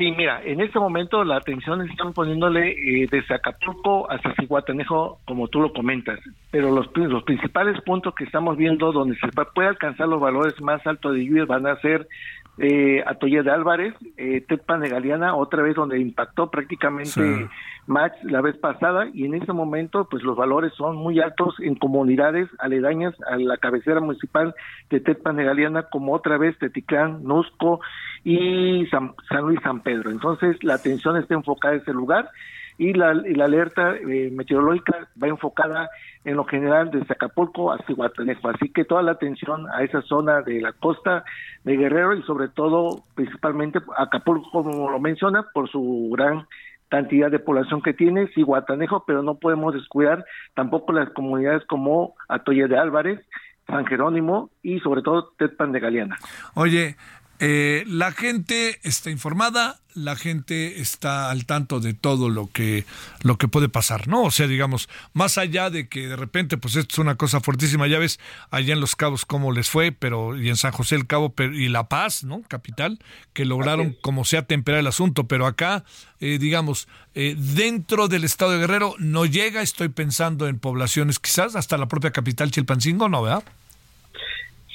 Sí, 0.00 0.12
mira, 0.12 0.40
en 0.42 0.62
este 0.62 0.78
momento 0.78 1.22
la 1.24 1.36
atención 1.36 1.82
están 1.82 2.14
poniéndole 2.14 2.70
eh, 2.70 3.06
desde 3.10 3.34
Acapulco 3.34 4.10
hasta 4.10 4.34
Ciguatanejo, 4.34 5.20
como 5.26 5.48
tú 5.48 5.60
lo 5.60 5.74
comentas, 5.74 6.18
pero 6.50 6.70
los, 6.70 6.88
los 6.96 7.22
principales 7.24 7.78
puntos 7.82 8.14
que 8.14 8.24
estamos 8.24 8.56
viendo 8.56 8.92
donde 8.92 9.14
se 9.18 9.28
puede 9.28 9.68
alcanzar 9.68 10.08
los 10.08 10.18
valores 10.18 10.58
más 10.62 10.86
altos 10.86 11.14
de 11.14 11.26
lluvias 11.26 11.46
van 11.46 11.66
a 11.66 11.78
ser 11.82 12.08
eh, 12.56 13.04
Atoye 13.06 13.42
de 13.42 13.50
Álvarez, 13.50 13.94
eh, 14.16 14.42
Tetpan 14.48 14.80
de 14.80 14.88
Galeana, 14.88 15.36
otra 15.36 15.62
vez 15.62 15.74
donde 15.74 16.00
impactó 16.00 16.50
prácticamente 16.50 17.50
Max 17.86 18.16
la 18.22 18.40
vez 18.40 18.56
pasada 18.56 19.08
y 19.12 19.24
en 19.24 19.34
este 19.34 19.52
momento 19.52 20.06
pues 20.10 20.22
los 20.22 20.36
valores 20.36 20.72
son 20.74 20.96
muy 20.96 21.20
altos 21.20 21.54
en 21.60 21.74
comunidades 21.74 22.48
aledañas 22.58 23.14
a 23.26 23.36
la 23.36 23.56
cabecera 23.56 24.00
municipal 24.00 24.54
de 24.90 25.00
Tetpan 25.00 25.36
de 25.36 25.84
como 25.90 26.14
otra 26.14 26.38
vez 26.38 26.58
Teticlán, 26.58 27.22
Nusco 27.24 27.80
y 28.24 28.86
San, 28.86 29.14
Luis 29.42 29.60
San 29.62 29.80
Pedro. 29.80 30.10
Entonces 30.10 30.62
la 30.62 30.74
atención 30.74 31.16
está 31.16 31.34
enfocada 31.34 31.74
en 31.74 31.80
ese 31.80 31.92
lugar 31.92 32.30
y 32.78 32.94
la, 32.94 33.12
la 33.12 33.44
alerta 33.44 33.94
eh, 33.96 34.30
meteorológica 34.32 35.08
va 35.22 35.28
enfocada 35.28 35.90
en 36.24 36.36
lo 36.36 36.44
general 36.44 36.90
desde 36.90 37.12
Acapulco 37.12 37.72
hasta 37.72 37.92
Guatanejo. 37.92 38.48
Así 38.48 38.70
que 38.70 38.84
toda 38.84 39.02
la 39.02 39.12
atención 39.12 39.66
a 39.70 39.82
esa 39.82 40.02
zona 40.02 40.42
de 40.42 40.60
la 40.60 40.72
costa 40.72 41.24
de 41.64 41.76
Guerrero 41.76 42.14
y 42.14 42.22
sobre 42.22 42.48
todo, 42.48 43.04
principalmente 43.14 43.80
Acapulco, 43.96 44.50
como 44.50 44.90
lo 44.90 44.98
menciona, 44.98 45.44
por 45.52 45.70
su 45.70 46.10
gran 46.12 46.46
cantidad 46.90 47.30
de 47.30 47.38
población 47.38 47.80
que 47.80 47.94
tiene, 47.94 48.28
sí 48.34 48.42
Guatanejo, 48.42 49.04
pero 49.06 49.22
no 49.22 49.36
podemos 49.36 49.72
descuidar 49.72 50.24
tampoco 50.54 50.92
las 50.92 51.08
comunidades 51.10 51.64
como 51.66 52.14
Atoye 52.28 52.68
de 52.68 52.76
Álvarez, 52.76 53.20
San 53.66 53.86
Jerónimo 53.86 54.50
y 54.62 54.80
sobre 54.80 55.00
todo 55.00 55.32
Tetpan 55.38 55.72
de 55.72 55.80
Galeana. 55.80 56.18
Oye, 56.54 56.96
eh, 57.40 57.84
la 57.86 58.12
gente 58.12 58.78
está 58.82 59.10
informada, 59.10 59.80
la 59.94 60.14
gente 60.14 60.80
está 60.80 61.30
al 61.30 61.46
tanto 61.46 61.80
de 61.80 61.94
todo 61.94 62.28
lo 62.28 62.48
que 62.52 62.84
lo 63.22 63.38
que 63.38 63.48
puede 63.48 63.70
pasar, 63.70 64.08
¿no? 64.08 64.24
O 64.24 64.30
sea, 64.30 64.46
digamos, 64.46 64.90
más 65.14 65.38
allá 65.38 65.70
de 65.70 65.88
que 65.88 66.06
de 66.06 66.16
repente, 66.16 66.58
pues 66.58 66.76
esto 66.76 66.94
es 66.94 66.98
una 66.98 67.14
cosa 67.14 67.40
fuertísima, 67.40 67.86
ya 67.86 67.98
ves 67.98 68.20
allá 68.50 68.74
en 68.74 68.80
Los 68.80 68.94
Cabos 68.94 69.24
cómo 69.24 69.52
les 69.52 69.70
fue, 69.70 69.90
pero 69.90 70.38
y 70.38 70.50
en 70.50 70.56
San 70.56 70.72
José 70.72 70.96
el 70.96 71.06
Cabo 71.06 71.34
y 71.38 71.68
La 71.68 71.88
Paz, 71.88 72.24
¿no? 72.24 72.42
Capital, 72.46 72.98
que 73.32 73.46
lograron 73.46 73.96
como 74.02 74.26
sea 74.26 74.46
temperar 74.46 74.80
el 74.80 74.86
asunto, 74.86 75.26
pero 75.26 75.46
acá, 75.46 75.84
eh, 76.20 76.36
digamos, 76.38 76.88
eh, 77.14 77.36
dentro 77.38 78.08
del 78.08 78.24
estado 78.24 78.52
de 78.52 78.58
Guerrero 78.58 78.94
no 78.98 79.24
llega, 79.24 79.62
estoy 79.62 79.88
pensando 79.88 80.46
en 80.46 80.58
poblaciones 80.58 81.18
quizás 81.18 81.56
hasta 81.56 81.78
la 81.78 81.88
propia 81.88 82.10
capital 82.10 82.50
Chilpancingo, 82.50 83.08
¿no? 83.08 83.22
¿Verdad? 83.22 83.44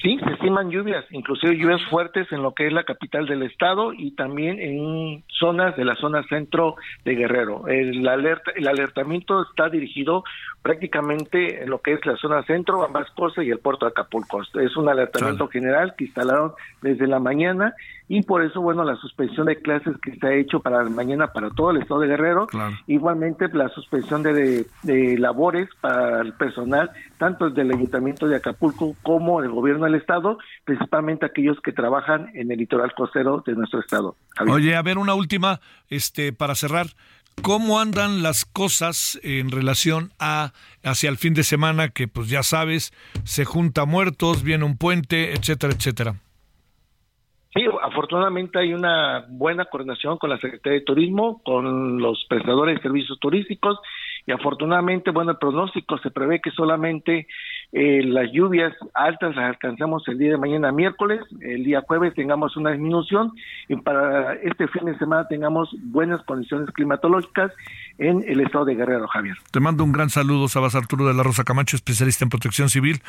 Sí, 0.05 0.19
se 0.23 0.33
estiman 0.33 0.69
lluvias, 0.69 1.03
inclusive 1.09 1.57
lluvias 1.57 1.81
fuertes 1.89 2.31
en 2.31 2.43
lo 2.43 2.53
que 2.53 2.67
es 2.67 2.73
la 2.73 2.83
capital 2.83 3.25
del 3.25 3.41
estado 3.41 3.91
y 3.91 4.11
también 4.11 4.59
en 4.59 5.23
zonas 5.27 5.75
de 5.75 5.83
la 5.83 5.95
zona 5.95 6.21
centro 6.29 6.75
de 7.03 7.15
Guerrero. 7.15 7.67
El, 7.67 8.07
alerta, 8.07 8.51
el 8.55 8.67
alertamiento 8.67 9.41
está 9.41 9.67
dirigido 9.67 10.23
prácticamente 10.61 11.63
en 11.63 11.71
lo 11.71 11.81
que 11.81 11.93
es 11.93 12.05
la 12.05 12.17
zona 12.17 12.43
centro, 12.43 12.85
ambas 12.85 13.09
cosas 13.15 13.45
y 13.45 13.49
el 13.49 13.57
puerto 13.57 13.87
de 13.87 13.93
Acapulco. 13.93 14.43
Es 14.43 14.77
un 14.77 14.89
alertamiento 14.89 15.47
general 15.47 15.95
que 15.97 16.03
instalaron 16.03 16.51
desde 16.83 17.07
la 17.07 17.19
mañana 17.19 17.73
y 18.07 18.21
por 18.21 18.43
eso, 18.43 18.61
bueno, 18.61 18.83
la 18.83 18.95
suspensión 18.97 19.47
de 19.47 19.59
clases 19.59 19.95
que 20.01 20.15
se 20.15 20.27
ha 20.27 20.33
hecho 20.33 20.59
para 20.59 20.83
mañana 20.83 21.27
para 21.33 21.49
todo 21.49 21.71
el 21.71 21.77
estado 21.77 22.01
de 22.01 22.07
Guerrero, 22.07 22.47
igualmente 22.85 23.47
la 23.49 23.69
suspensión 23.69 24.21
de, 24.21 24.67
de, 24.83 25.17
labores 25.17 25.69
para 25.81 26.21
el 26.21 26.33
personal, 26.33 26.91
tanto 27.17 27.49
del 27.49 27.71
Ayuntamiento 27.71 28.27
de 28.27 28.35
Acapulco 28.35 28.95
como 29.01 29.41
del 29.41 29.51
Gobierno 29.51 29.85
del 29.85 29.95
Estado, 29.95 30.37
principalmente 30.65 31.25
aquellos 31.25 31.59
que 31.61 31.71
trabajan 31.71 32.29
en 32.35 32.51
el 32.51 32.59
litoral 32.59 32.93
costero 32.93 33.43
de 33.45 33.53
nuestro 33.53 33.79
estado. 33.79 34.15
Oye, 34.47 34.75
a 34.75 34.81
ver, 34.83 34.97
una 34.97 35.15
última, 35.15 35.59
este, 35.89 36.31
para 36.31 36.55
cerrar. 36.55 36.87
¿Cómo 37.41 37.79
andan 37.79 38.23
las 38.23 38.45
cosas 38.45 39.19
en 39.21 39.51
relación 39.51 40.11
a 40.19 40.53
hacia 40.83 41.09
el 41.09 41.17
fin 41.17 41.33
de 41.33 41.43
semana 41.43 41.89
que 41.89 42.07
pues 42.07 42.29
ya 42.29 42.43
sabes, 42.43 42.93
se 43.23 43.43
junta 43.43 43.85
muertos, 43.85 44.41
viene 44.41 44.63
un 44.63 44.77
puente, 44.77 45.33
etcétera, 45.33 45.73
etcétera? 45.73 46.15
Sí, 47.55 47.63
afortunadamente 47.83 48.59
hay 48.59 48.73
una 48.73 49.25
buena 49.29 49.63
coordinación 49.63 50.17
con 50.17 50.29
la 50.29 50.37
Secretaría 50.39 50.79
de 50.79 50.85
Turismo, 50.85 51.41
con 51.41 51.99
los 51.99 52.25
prestadores 52.27 52.75
de 52.75 52.81
servicios 52.81 53.17
turísticos 53.17 53.79
y 54.25 54.33
afortunadamente, 54.33 55.11
bueno, 55.11 55.31
el 55.31 55.37
pronóstico 55.37 55.97
se 55.99 56.11
prevé 56.11 56.41
que 56.41 56.51
solamente 56.51 57.27
eh, 57.71 58.01
las 58.03 58.31
lluvias 58.31 58.73
altas 58.93 59.35
las 59.35 59.45
alcanzamos 59.49 60.07
el 60.07 60.17
día 60.17 60.31
de 60.31 60.37
mañana 60.37 60.71
miércoles, 60.71 61.21
el 61.41 61.63
día 61.63 61.81
jueves 61.85 62.13
tengamos 62.13 62.55
una 62.57 62.71
disminución 62.71 63.33
y 63.67 63.75
para 63.75 64.33
este 64.35 64.67
fin 64.67 64.85
de 64.85 64.97
semana 64.97 65.27
tengamos 65.27 65.75
buenas 65.83 66.23
condiciones 66.25 66.69
climatológicas 66.71 67.51
en 67.97 68.23
el 68.27 68.41
estado 68.41 68.65
de 68.65 68.75
Guerrero, 68.75 69.07
Javier. 69.07 69.37
Te 69.51 69.59
mando 69.59 69.83
un 69.83 69.91
gran 69.91 70.09
saludo, 70.09 70.47
Sabas 70.47 70.75
Arturo 70.75 71.07
de 71.07 71.13
la 71.13 71.23
Rosa 71.23 71.43
Camacho, 71.43 71.75
especialista 71.75 72.25
en 72.25 72.29
protección 72.29 72.69
civil, 72.69 73.01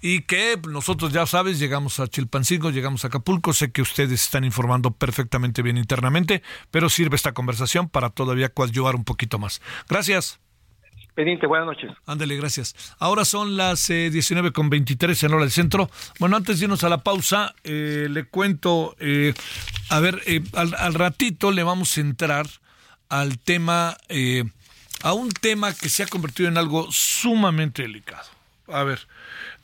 y 0.00 0.22
que 0.22 0.58
nosotros 0.68 1.12
ya 1.12 1.26
sabes, 1.26 1.58
llegamos 1.58 2.00
a 2.00 2.06
Chilpancingo, 2.06 2.70
llegamos 2.70 3.04
a 3.04 3.08
Acapulco, 3.08 3.52
sé 3.52 3.72
que 3.72 3.82
ustedes 3.82 4.24
están 4.24 4.44
informando 4.44 4.90
perfectamente 4.90 5.62
bien 5.62 5.76
internamente, 5.76 6.42
pero 6.70 6.88
sirve 6.88 7.16
esta 7.16 7.32
conversación 7.32 7.88
para 7.88 8.10
todavía 8.10 8.48
coadyuvar 8.48 8.94
un 8.94 9.04
poquito 9.04 9.38
más. 9.38 9.60
Gracias. 9.88 10.40
Pendiente, 11.14 11.46
buenas 11.46 11.66
noches. 11.66 11.90
Ándale, 12.06 12.36
gracias. 12.36 12.74
Ahora 12.98 13.24
son 13.24 13.56
las 13.56 13.90
eh, 13.90 14.08
19 14.10 14.52
con 14.52 14.70
23 14.70 15.22
en 15.22 15.32
hora 15.34 15.42
del 15.42 15.50
centro. 15.50 15.90
Bueno, 16.18 16.36
antes 16.36 16.58
de 16.58 16.64
irnos 16.64 16.84
a 16.84 16.88
la 16.88 17.02
pausa, 17.02 17.54
eh, 17.64 18.08
le 18.10 18.24
cuento, 18.24 18.96
eh, 18.98 19.34
a 19.90 20.00
ver, 20.00 20.22
eh, 20.26 20.42
al, 20.54 20.74
al, 20.74 20.94
ratito 20.94 21.50
le 21.50 21.62
vamos 21.62 21.98
a 21.98 22.00
entrar 22.00 22.46
al 23.10 23.38
tema, 23.38 23.98
eh, 24.08 24.44
a 25.02 25.12
un 25.12 25.28
tema 25.28 25.74
que 25.74 25.90
se 25.90 26.02
ha 26.02 26.06
convertido 26.06 26.48
en 26.48 26.56
algo 26.56 26.90
sumamente 26.90 27.82
delicado. 27.82 28.28
A 28.68 28.84
ver, 28.84 29.06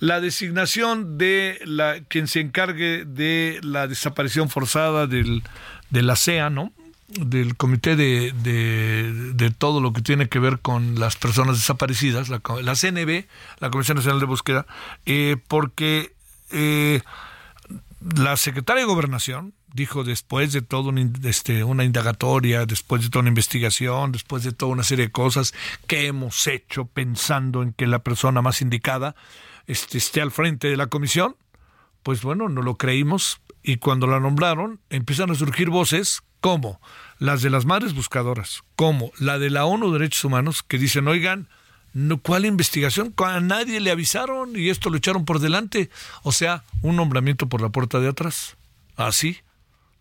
la 0.00 0.20
designación 0.20 1.16
de 1.16 1.58
la 1.64 2.00
quien 2.08 2.28
se 2.28 2.40
encargue 2.40 3.06
de 3.06 3.58
la 3.62 3.87
desaparición 3.87 4.50
forzada 4.50 5.06
del, 5.06 5.42
de 5.88 6.02
la 6.02 6.14
CEA, 6.14 6.50
¿no? 6.50 6.72
Del 7.08 7.56
comité 7.56 7.96
de, 7.96 8.32
de, 8.32 9.32
de, 9.34 9.50
todo 9.50 9.80
lo 9.80 9.92
que 9.94 10.02
tiene 10.02 10.28
que 10.28 10.38
ver 10.38 10.60
con 10.60 11.00
las 11.00 11.16
personas 11.16 11.56
desaparecidas, 11.56 12.28
la, 12.28 12.40
CNB, 12.40 13.24
la 13.60 13.70
Comisión 13.70 13.96
Nacional 13.96 14.20
de 14.20 14.26
Búsqueda, 14.26 14.66
eh, 15.06 15.36
porque 15.48 16.12
eh, 16.50 17.00
la 18.14 18.36
secretaria 18.36 18.82
de 18.82 18.88
Gobernación 18.88 19.54
dijo 19.72 20.04
después 20.04 20.52
de 20.52 20.60
todo 20.60 20.90
un, 20.90 21.14
este, 21.24 21.64
una 21.64 21.84
indagatoria, 21.84 22.66
después 22.66 23.02
de 23.02 23.08
toda 23.08 23.20
una 23.20 23.30
investigación, 23.30 24.12
después 24.12 24.42
de 24.42 24.52
toda 24.52 24.72
una 24.72 24.82
serie 24.82 25.06
de 25.06 25.12
cosas 25.12 25.54
que 25.86 26.06
hemos 26.06 26.46
hecho 26.46 26.84
pensando 26.84 27.62
en 27.62 27.72
que 27.72 27.86
la 27.86 28.00
persona 28.00 28.42
más 28.42 28.60
indicada 28.60 29.14
este, 29.66 29.96
esté 29.96 30.20
al 30.20 30.30
frente 30.30 30.68
de 30.68 30.76
la 30.76 30.88
comisión, 30.88 31.36
pues 32.02 32.22
bueno, 32.22 32.48
no 32.50 32.60
lo 32.60 32.76
creímos 32.76 33.40
y 33.62 33.76
cuando 33.76 34.06
la 34.06 34.20
nombraron 34.20 34.80
empiezan 34.90 35.30
a 35.30 35.34
surgir 35.34 35.70
voces 35.70 36.22
como 36.40 36.81
las 37.18 37.42
de 37.42 37.51
las 37.51 37.64
madres 37.64 37.94
buscadoras, 37.94 38.62
como 38.77 39.12
la 39.18 39.38
de 39.38 39.51
la 39.51 39.64
ONU 39.64 39.92
Derechos 39.92 40.24
Humanos, 40.24 40.62
que 40.62 40.79
dicen, 40.79 41.09
oigan, 41.09 41.48
¿Cuál 42.22 42.44
investigación? 42.44 43.14
A 43.16 43.40
nadie 43.40 43.81
le 43.81 43.90
avisaron 43.90 44.55
y 44.55 44.68
esto 44.68 44.90
lo 44.90 44.98
echaron 44.98 45.24
por 45.24 45.40
delante. 45.40 45.90
O 46.22 46.33
sea, 46.33 46.62
un 46.83 46.96
nombramiento 46.96 47.48
por 47.48 47.61
la 47.61 47.70
puerta 47.70 47.98
de 47.98 48.09
atrás. 48.09 48.57
Así. 48.96 49.38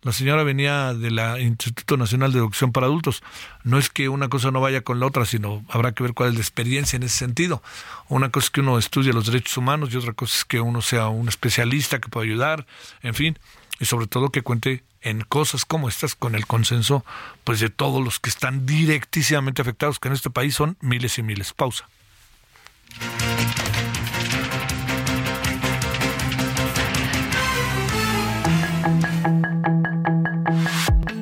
La 0.02 0.12
señora 0.12 0.44
venía 0.44 0.94
del 0.94 1.18
Instituto 1.40 1.96
Nacional 1.96 2.32
de 2.32 2.38
Educación 2.38 2.70
para 2.70 2.86
Adultos. 2.86 3.20
No 3.64 3.78
es 3.78 3.90
que 3.90 4.08
una 4.08 4.28
cosa 4.28 4.52
no 4.52 4.60
vaya 4.60 4.82
con 4.82 5.00
la 5.00 5.06
otra, 5.06 5.24
sino 5.24 5.64
habrá 5.68 5.90
que 5.90 6.04
ver 6.04 6.14
cuál 6.14 6.28
es 6.28 6.34
la 6.36 6.40
experiencia 6.40 6.96
en 6.96 7.02
ese 7.02 7.18
sentido. 7.18 7.64
Una 8.08 8.30
cosa 8.30 8.46
es 8.46 8.50
que 8.50 8.60
uno 8.60 8.78
estudie 8.78 9.12
los 9.12 9.26
derechos 9.26 9.56
humanos 9.56 9.92
y 9.92 9.96
otra 9.96 10.12
cosa 10.12 10.36
es 10.36 10.44
que 10.44 10.60
uno 10.60 10.82
sea 10.82 11.08
un 11.08 11.26
especialista 11.26 11.98
que 11.98 12.08
pueda 12.08 12.26
ayudar, 12.26 12.64
en 13.02 13.14
fin, 13.14 13.38
y 13.80 13.86
sobre 13.86 14.06
todo 14.06 14.30
que 14.30 14.42
cuente 14.42 14.84
en 15.02 15.22
cosas 15.22 15.64
como 15.64 15.88
estas 15.88 16.14
con 16.14 16.34
el 16.34 16.46
consenso 16.46 17.04
pues 17.44 17.60
de 17.60 17.70
todos 17.70 18.02
los 18.02 18.20
que 18.20 18.30
están 18.30 18.66
directísimamente 18.66 19.62
afectados, 19.62 19.98
que 19.98 20.08
en 20.08 20.14
este 20.14 20.30
país 20.30 20.54
son 20.54 20.76
miles 20.80 21.18
y 21.18 21.22
miles. 21.22 21.52
Pausa. 21.52 21.88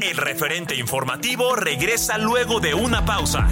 El 0.00 0.16
referente 0.16 0.76
informativo 0.76 1.56
regresa 1.56 2.18
luego 2.18 2.60
de 2.60 2.74
una 2.74 3.04
pausa. 3.04 3.46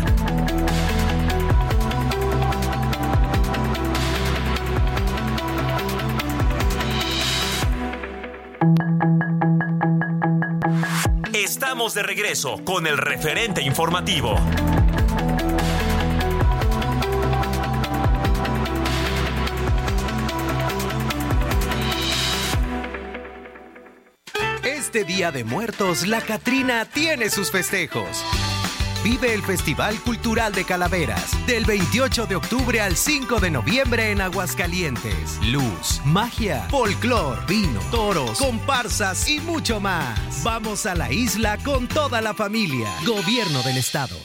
Regreso 12.06 12.62
con 12.64 12.86
el 12.86 12.98
referente 12.98 13.62
informativo. 13.62 14.36
Este 24.62 25.04
Día 25.04 25.32
de 25.32 25.44
Muertos, 25.44 26.06
la 26.06 26.20
Catrina 26.20 26.84
tiene 26.84 27.30
sus 27.30 27.50
festejos. 27.50 28.22
Vive 29.04 29.34
el 29.34 29.42
Festival 29.42 30.00
Cultural 30.00 30.54
de 30.54 30.64
Calaveras 30.64 31.36
del 31.46 31.66
28 31.66 32.24
de 32.24 32.36
octubre 32.36 32.80
al 32.80 32.96
5 32.96 33.38
de 33.38 33.50
noviembre 33.50 34.10
en 34.10 34.22
Aguascalientes. 34.22 35.38
Luz, 35.42 36.00
magia, 36.06 36.62
folclor, 36.70 37.46
vino, 37.46 37.80
toros, 37.90 38.38
comparsas 38.38 39.28
y 39.28 39.40
mucho 39.40 39.78
más. 39.78 40.42
Vamos 40.42 40.86
a 40.86 40.94
la 40.94 41.12
isla 41.12 41.58
con 41.58 41.86
toda 41.86 42.22
la 42.22 42.32
familia. 42.32 42.88
Gobierno 43.04 43.62
del 43.62 43.76
Estado. 43.76 44.16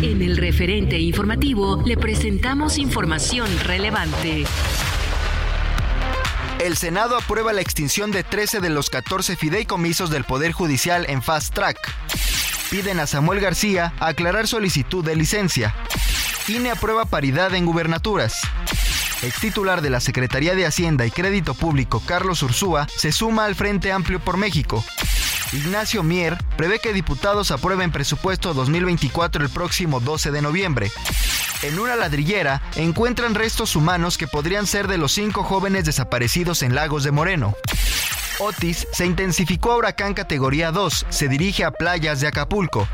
En 0.00 0.22
el 0.22 0.38
referente 0.38 0.98
informativo 0.98 1.82
le 1.84 1.98
presentamos 1.98 2.78
información 2.78 3.46
relevante. 3.64 4.46
El 6.60 6.78
Senado 6.78 7.18
aprueba 7.18 7.52
la 7.52 7.60
extinción 7.60 8.10
de 8.10 8.24
13 8.24 8.60
de 8.60 8.70
los 8.70 8.88
14 8.88 9.36
fideicomisos 9.36 10.08
del 10.08 10.24
Poder 10.24 10.52
Judicial 10.52 11.04
en 11.10 11.22
Fast 11.22 11.52
Track. 11.52 11.76
Piden 12.70 12.98
a 12.98 13.06
Samuel 13.06 13.40
García 13.40 13.92
aclarar 14.00 14.48
solicitud 14.48 15.04
de 15.04 15.14
licencia. 15.14 15.74
INE 16.48 16.70
aprueba 16.70 17.04
paridad 17.04 17.54
en 17.54 17.64
gubernaturas. 17.64 18.40
Ex 19.22 19.40
titular 19.40 19.82
de 19.82 19.90
la 19.90 20.00
Secretaría 20.00 20.54
de 20.54 20.66
Hacienda 20.66 21.06
y 21.06 21.10
Crédito 21.10 21.54
Público, 21.54 22.02
Carlos 22.04 22.42
Ursúa, 22.42 22.86
se 22.94 23.12
suma 23.12 23.44
al 23.44 23.54
Frente 23.54 23.92
Amplio 23.92 24.20
por 24.20 24.36
México. 24.36 24.84
Ignacio 25.52 26.02
Mier 26.02 26.36
prevé 26.56 26.80
que 26.80 26.92
diputados 26.92 27.52
aprueben 27.52 27.92
presupuesto 27.92 28.52
2024 28.52 29.44
el 29.44 29.50
próximo 29.50 30.00
12 30.00 30.32
de 30.32 30.42
noviembre. 30.42 30.90
En 31.62 31.78
una 31.78 31.96
ladrillera 31.96 32.62
encuentran 32.74 33.34
restos 33.34 33.76
humanos 33.76 34.18
que 34.18 34.26
podrían 34.26 34.66
ser 34.66 34.88
de 34.88 34.98
los 34.98 35.12
cinco 35.12 35.44
jóvenes 35.44 35.84
desaparecidos 35.84 36.62
en 36.62 36.74
Lagos 36.74 37.04
de 37.04 37.12
Moreno. 37.12 37.54
Otis 38.38 38.86
se 38.92 39.06
intensificó 39.06 39.72
a 39.72 39.76
huracán 39.76 40.14
categoría 40.14 40.70
2, 40.70 41.06
se 41.08 41.28
dirige 41.28 41.64
a 41.64 41.70
playas 41.70 42.20
de 42.20 42.26
Acapulco. 42.26 42.86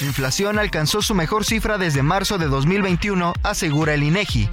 Inflación 0.00 0.58
alcanzó 0.58 1.02
su 1.02 1.14
mejor 1.14 1.44
cifra 1.44 1.76
desde 1.76 2.02
marzo 2.02 2.38
de 2.38 2.46
2021, 2.46 3.34
asegura 3.42 3.94
el 3.94 4.02
INEGI. 4.02 4.48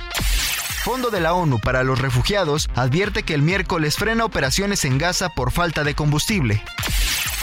Fondo 0.83 1.09
de 1.09 1.19
la 1.19 1.33
ONU 1.33 1.59
para 1.59 1.83
los 1.83 1.99
Refugiados 1.99 2.69
advierte 2.75 3.23
que 3.23 3.33
el 3.33 3.41
miércoles 3.41 3.95
frena 3.95 4.25
operaciones 4.25 4.85
en 4.85 4.97
Gaza 4.97 5.29
por 5.29 5.51
falta 5.51 5.83
de 5.83 5.93
combustible. 5.95 6.63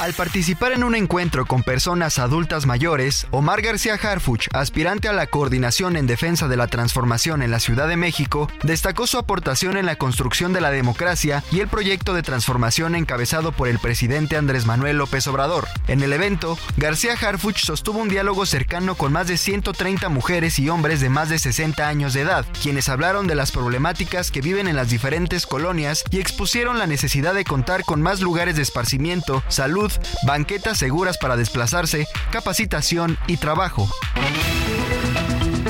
Al 0.01 0.13
participar 0.13 0.73
en 0.73 0.83
un 0.83 0.97
encuentro 0.97 1.47
con 1.47 1.63
personas 1.63 2.19
adultas 2.19 2.67
mayores, 2.67 3.29
Omar 3.31 3.63
García 3.63 3.95
Harfuch, 3.95 4.49
aspirante 4.53 5.07
a 5.07 5.13
la 5.13 5.29
coordinación 5.29 5.97
en 5.97 6.09
defensa 6.09 6.49
de 6.49 6.57
la 6.57 6.67
transformación 6.67 7.43
en 7.43 7.53
la 7.53 7.61
Ciudad 7.61 7.87
de 7.87 7.97
México, 7.97 8.51
destacó 8.65 9.07
su 9.07 9.19
aportación 9.19 9.77
en 9.77 9.87
la 9.87 9.95
construcción 9.95 10.53
de 10.53 10.61
la 10.61 10.73
democracia 10.73 11.45
y 11.53 11.61
el 11.61 11.69
proyecto 11.69 12.13
de 12.13 12.25
transformación 12.25 12.97
encabezado 12.97 13.53
por 13.53 13.69
el 13.69 13.79
presidente 13.79 14.37
Andrés 14.37 14.67
Manuel 14.67 14.99
López 14.99 15.29
Obrador. 15.29 15.69
En 15.87 16.03
el 16.03 16.13
evento, 16.13 16.59
García 16.77 17.13
Harfuch 17.13 17.59
sostuvo 17.65 18.01
un 18.01 18.09
diálogo 18.09 18.47
cercano 18.47 18.97
con 18.97 19.13
más 19.13 19.29
de 19.29 19.37
130 19.37 20.09
mujeres 20.09 20.59
y 20.59 20.69
hombres 20.71 21.01
de 21.01 21.09
más 21.09 21.29
de 21.29 21.39
60 21.39 21.87
años 21.87 22.15
de 22.15 22.23
edad, 22.23 22.45
quienes 22.61 22.89
hablaron 22.89 23.29
de 23.29 23.37
las 23.37 23.53
problemáticas 23.53 24.33
que 24.33 24.41
viven 24.41 24.67
en 24.67 24.75
las 24.75 24.91
diferentes 24.91 25.47
colonias 25.47 26.03
y 26.11 26.19
expusieron 26.19 26.81
la 26.81 26.89
necesidad 26.89 27.33
de 27.33 27.45
contar 27.45 27.85
con 27.85 28.03
más 28.03 28.21
lugares 28.21 28.57
de 28.57 28.63
esparcimiento, 28.63 29.45
salud, 29.49 29.84
banquetas 30.27 30.79
seguras 30.79 31.19
para 31.19 31.37
desplazarse, 31.37 32.07
capacitación 32.31 33.17
y 33.27 33.37
trabajo. 33.37 33.89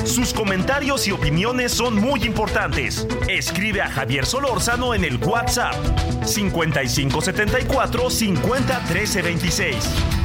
Sus 0.05 0.33
comentarios 0.33 1.07
y 1.07 1.11
opiniones 1.11 1.71
son 1.71 1.95
muy 1.95 2.23
importantes. 2.23 3.07
Escribe 3.27 3.81
a 3.81 3.89
Javier 3.89 4.25
Solórzano 4.25 4.93
en 4.93 5.03
el 5.03 5.17
WhatsApp 5.17 5.73
5574 6.23 8.09
50 8.09 8.79
13 8.85 9.21
26. 9.23 10.24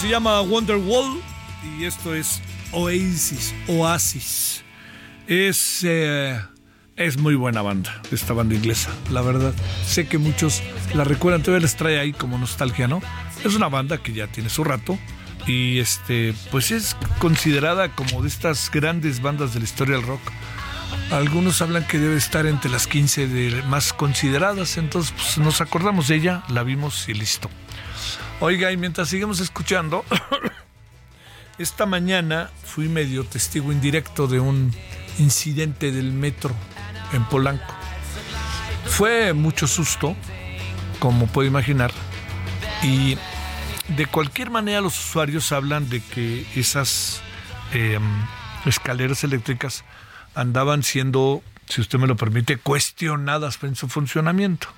Se 0.00 0.08
llama 0.08 0.40
Wonderwall 0.40 1.20
y 1.78 1.84
esto 1.84 2.14
es 2.14 2.40
Oasis, 2.72 3.54
Oasis. 3.68 4.64
Es 5.26 5.84
eh, 5.84 6.40
Es 6.96 7.18
muy 7.18 7.34
buena 7.34 7.60
banda, 7.60 8.00
esta 8.10 8.32
banda 8.32 8.54
inglesa, 8.54 8.90
la 9.10 9.20
verdad. 9.20 9.52
Sé 9.84 10.08
que 10.08 10.16
muchos 10.16 10.62
la 10.94 11.04
recuerdan, 11.04 11.42
todavía 11.42 11.64
les 11.64 11.76
trae 11.76 11.98
ahí 11.98 12.14
como 12.14 12.38
nostalgia, 12.38 12.88
¿no? 12.88 13.02
Es 13.44 13.54
una 13.54 13.68
banda 13.68 13.98
que 13.98 14.14
ya 14.14 14.26
tiene 14.26 14.48
su 14.48 14.64
rato 14.64 14.98
y 15.46 15.80
este, 15.80 16.32
pues 16.50 16.70
es 16.70 16.96
considerada 17.18 17.94
como 17.94 18.22
de 18.22 18.28
estas 18.28 18.70
grandes 18.70 19.20
bandas 19.20 19.52
de 19.52 19.58
la 19.58 19.64
historia 19.64 19.96
del 19.96 20.06
rock. 20.06 20.22
Algunos 21.10 21.60
hablan 21.60 21.86
que 21.86 21.98
debe 21.98 22.16
estar 22.16 22.46
entre 22.46 22.70
las 22.70 22.86
15 22.86 23.28
de 23.28 23.62
más 23.64 23.92
consideradas, 23.92 24.78
entonces 24.78 25.12
pues, 25.14 25.36
nos 25.36 25.60
acordamos 25.60 26.08
de 26.08 26.14
ella, 26.14 26.42
la 26.48 26.62
vimos 26.62 27.06
y 27.10 27.12
listo. 27.12 27.50
Oiga, 28.42 28.72
y 28.72 28.78
mientras 28.78 29.10
seguimos 29.10 29.38
escuchando, 29.40 30.02
esta 31.58 31.84
mañana 31.84 32.48
fui 32.64 32.88
medio 32.88 33.24
testigo 33.24 33.70
indirecto 33.70 34.26
de 34.28 34.40
un 34.40 34.74
incidente 35.18 35.92
del 35.92 36.10
metro 36.12 36.54
en 37.12 37.22
Polanco. 37.26 37.74
Fue 38.86 39.34
mucho 39.34 39.66
susto, 39.66 40.16
como 41.00 41.26
puedo 41.26 41.46
imaginar, 41.46 41.92
y 42.82 43.18
de 43.88 44.06
cualquier 44.06 44.48
manera 44.48 44.80
los 44.80 44.98
usuarios 44.98 45.52
hablan 45.52 45.90
de 45.90 46.00
que 46.00 46.46
esas 46.56 47.20
eh, 47.74 47.98
escaleras 48.64 49.22
eléctricas 49.22 49.84
andaban 50.34 50.82
siendo, 50.82 51.42
si 51.68 51.82
usted 51.82 51.98
me 51.98 52.06
lo 52.06 52.16
permite, 52.16 52.56
cuestionadas 52.56 53.58
en 53.62 53.76
su 53.76 53.86
funcionamiento. 53.86 54.68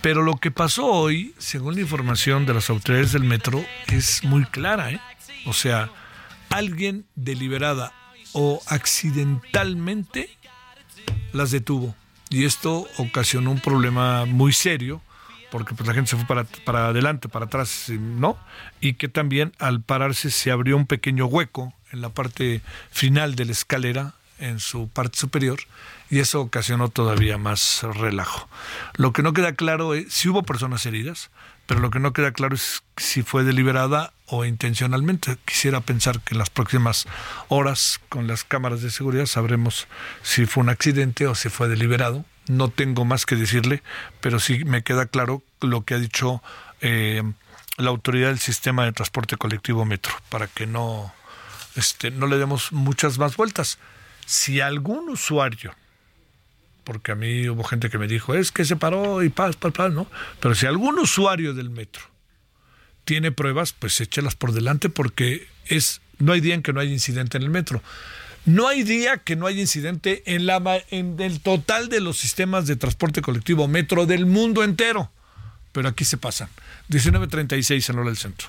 Pero 0.00 0.22
lo 0.22 0.36
que 0.36 0.50
pasó 0.50 0.86
hoy, 0.86 1.34
según 1.38 1.74
la 1.74 1.80
información 1.80 2.46
de 2.46 2.54
las 2.54 2.70
autoridades 2.70 3.12
del 3.12 3.24
metro, 3.24 3.64
es 3.88 4.22
muy 4.24 4.44
clara. 4.44 4.92
¿eh? 4.92 5.00
O 5.46 5.52
sea, 5.52 5.90
alguien 6.50 7.06
deliberada 7.16 7.92
o 8.32 8.62
accidentalmente 8.66 10.30
las 11.32 11.50
detuvo. 11.50 11.94
Y 12.30 12.44
esto 12.44 12.86
ocasionó 12.98 13.50
un 13.50 13.60
problema 13.60 14.24
muy 14.26 14.52
serio, 14.52 15.00
porque 15.50 15.74
pues, 15.74 15.86
la 15.86 15.94
gente 15.94 16.10
se 16.10 16.16
fue 16.16 16.26
para, 16.26 16.44
para 16.64 16.88
adelante, 16.88 17.28
para 17.28 17.46
atrás, 17.46 17.86
¿no? 17.88 18.38
Y 18.80 18.94
que 18.94 19.08
también 19.08 19.52
al 19.58 19.82
pararse 19.82 20.30
se 20.30 20.50
abrió 20.50 20.76
un 20.76 20.86
pequeño 20.86 21.26
hueco 21.26 21.72
en 21.90 22.02
la 22.02 22.10
parte 22.10 22.60
final 22.90 23.34
de 23.34 23.46
la 23.46 23.52
escalera, 23.52 24.14
en 24.38 24.60
su 24.60 24.88
parte 24.88 25.18
superior, 25.18 25.60
y 26.10 26.20
eso 26.20 26.40
ocasionó 26.40 26.88
todavía 26.88 27.38
más 27.38 27.82
relajo. 27.82 28.48
Lo 28.96 29.12
que 29.12 29.22
no 29.22 29.32
queda 29.32 29.54
claro 29.54 29.94
es 29.94 30.12
si 30.12 30.28
hubo 30.28 30.42
personas 30.42 30.86
heridas, 30.86 31.30
pero 31.66 31.80
lo 31.80 31.90
que 31.90 32.00
no 32.00 32.14
queda 32.14 32.32
claro 32.32 32.54
es 32.54 32.82
si 32.96 33.22
fue 33.22 33.44
deliberada 33.44 34.14
o 34.26 34.46
intencionalmente. 34.46 35.36
Quisiera 35.44 35.82
pensar 35.82 36.20
que 36.20 36.34
en 36.34 36.38
las 36.38 36.48
próximas 36.48 37.06
horas 37.48 38.00
con 38.08 38.26
las 38.26 38.42
cámaras 38.42 38.80
de 38.80 38.90
seguridad 38.90 39.26
sabremos 39.26 39.86
si 40.22 40.46
fue 40.46 40.62
un 40.62 40.70
accidente 40.70 41.26
o 41.26 41.34
si 41.34 41.50
fue 41.50 41.68
deliberado. 41.68 42.24
No 42.46 42.70
tengo 42.70 43.04
más 43.04 43.26
que 43.26 43.36
decirle, 43.36 43.82
pero 44.22 44.40
sí 44.40 44.64
me 44.64 44.82
queda 44.82 45.04
claro 45.04 45.42
lo 45.60 45.84
que 45.84 45.92
ha 45.92 45.98
dicho 45.98 46.42
eh, 46.80 47.22
la 47.76 47.90
autoridad 47.90 48.28
del 48.28 48.38
sistema 48.38 48.86
de 48.86 48.92
transporte 48.92 49.36
colectivo 49.36 49.84
Metro, 49.84 50.14
para 50.30 50.46
que 50.46 50.66
no, 50.66 51.12
este, 51.76 52.10
no 52.10 52.26
le 52.26 52.38
demos 52.38 52.72
muchas 52.72 53.18
más 53.18 53.36
vueltas. 53.36 53.78
Si 54.28 54.60
algún 54.60 55.08
usuario 55.08 55.74
porque 56.84 57.12
a 57.12 57.14
mí 57.16 57.46
hubo 57.50 57.64
gente 57.64 57.90
que 57.90 57.98
me 57.98 58.08
dijo, 58.08 58.34
es 58.34 58.50
que 58.50 58.64
se 58.64 58.74
paró 58.74 59.22
y 59.22 59.28
paz, 59.28 59.56
paz, 59.56 59.74
paz, 59.74 59.92
¿no? 59.92 60.06
Pero 60.40 60.54
si 60.54 60.64
algún 60.64 60.98
usuario 60.98 61.52
del 61.52 61.68
metro 61.68 62.02
tiene 63.04 63.30
pruebas, 63.30 63.74
pues 63.74 64.00
échelas 64.00 64.34
por 64.36 64.52
delante 64.52 64.88
porque 64.88 65.46
es 65.66 66.00
no 66.18 66.32
hay 66.32 66.40
día 66.40 66.54
en 66.54 66.62
que 66.62 66.72
no 66.72 66.80
haya 66.80 66.90
incidente 66.90 67.36
en 67.36 67.42
el 67.42 67.50
metro. 67.50 67.82
No 68.46 68.68
hay 68.68 68.84
día 68.84 69.18
que 69.18 69.36
no 69.36 69.46
haya 69.46 69.60
incidente 69.60 70.22
en, 70.24 70.46
la, 70.46 70.82
en 70.90 71.20
el 71.20 71.40
total 71.40 71.90
de 71.90 72.00
los 72.00 72.16
sistemas 72.16 72.66
de 72.66 72.76
transporte 72.76 73.20
colectivo 73.20 73.68
metro 73.68 74.06
del 74.06 74.24
mundo 74.24 74.64
entero. 74.64 75.10
Pero 75.72 75.88
aquí 75.88 76.06
se 76.06 76.16
pasan. 76.16 76.48
19.36 76.88 77.90
en 77.90 77.98
hora 77.98 78.08
del 78.08 78.16
centro. 78.16 78.48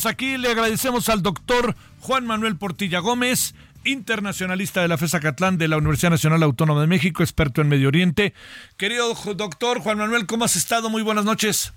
Seguimos 0.00 0.14
aquí, 0.14 0.38
le 0.38 0.48
agradecemos 0.48 1.10
al 1.10 1.20
doctor 1.20 1.74
Juan 2.00 2.24
Manuel 2.24 2.56
Portilla 2.56 3.00
Gómez, 3.00 3.54
internacionalista 3.84 4.80
de 4.80 4.88
la 4.88 4.96
FESA 4.96 5.20
Catlán 5.20 5.58
de 5.58 5.68
la 5.68 5.76
Universidad 5.76 6.08
Nacional 6.08 6.42
Autónoma 6.42 6.80
de 6.80 6.86
México, 6.86 7.22
experto 7.22 7.60
en 7.60 7.68
Medio 7.68 7.88
Oriente. 7.88 8.32
Querido 8.78 9.12
doctor 9.36 9.80
Juan 9.80 9.98
Manuel, 9.98 10.24
¿cómo 10.24 10.46
has 10.46 10.56
estado? 10.56 10.88
Muy 10.88 11.02
buenas 11.02 11.26
noches. 11.26 11.74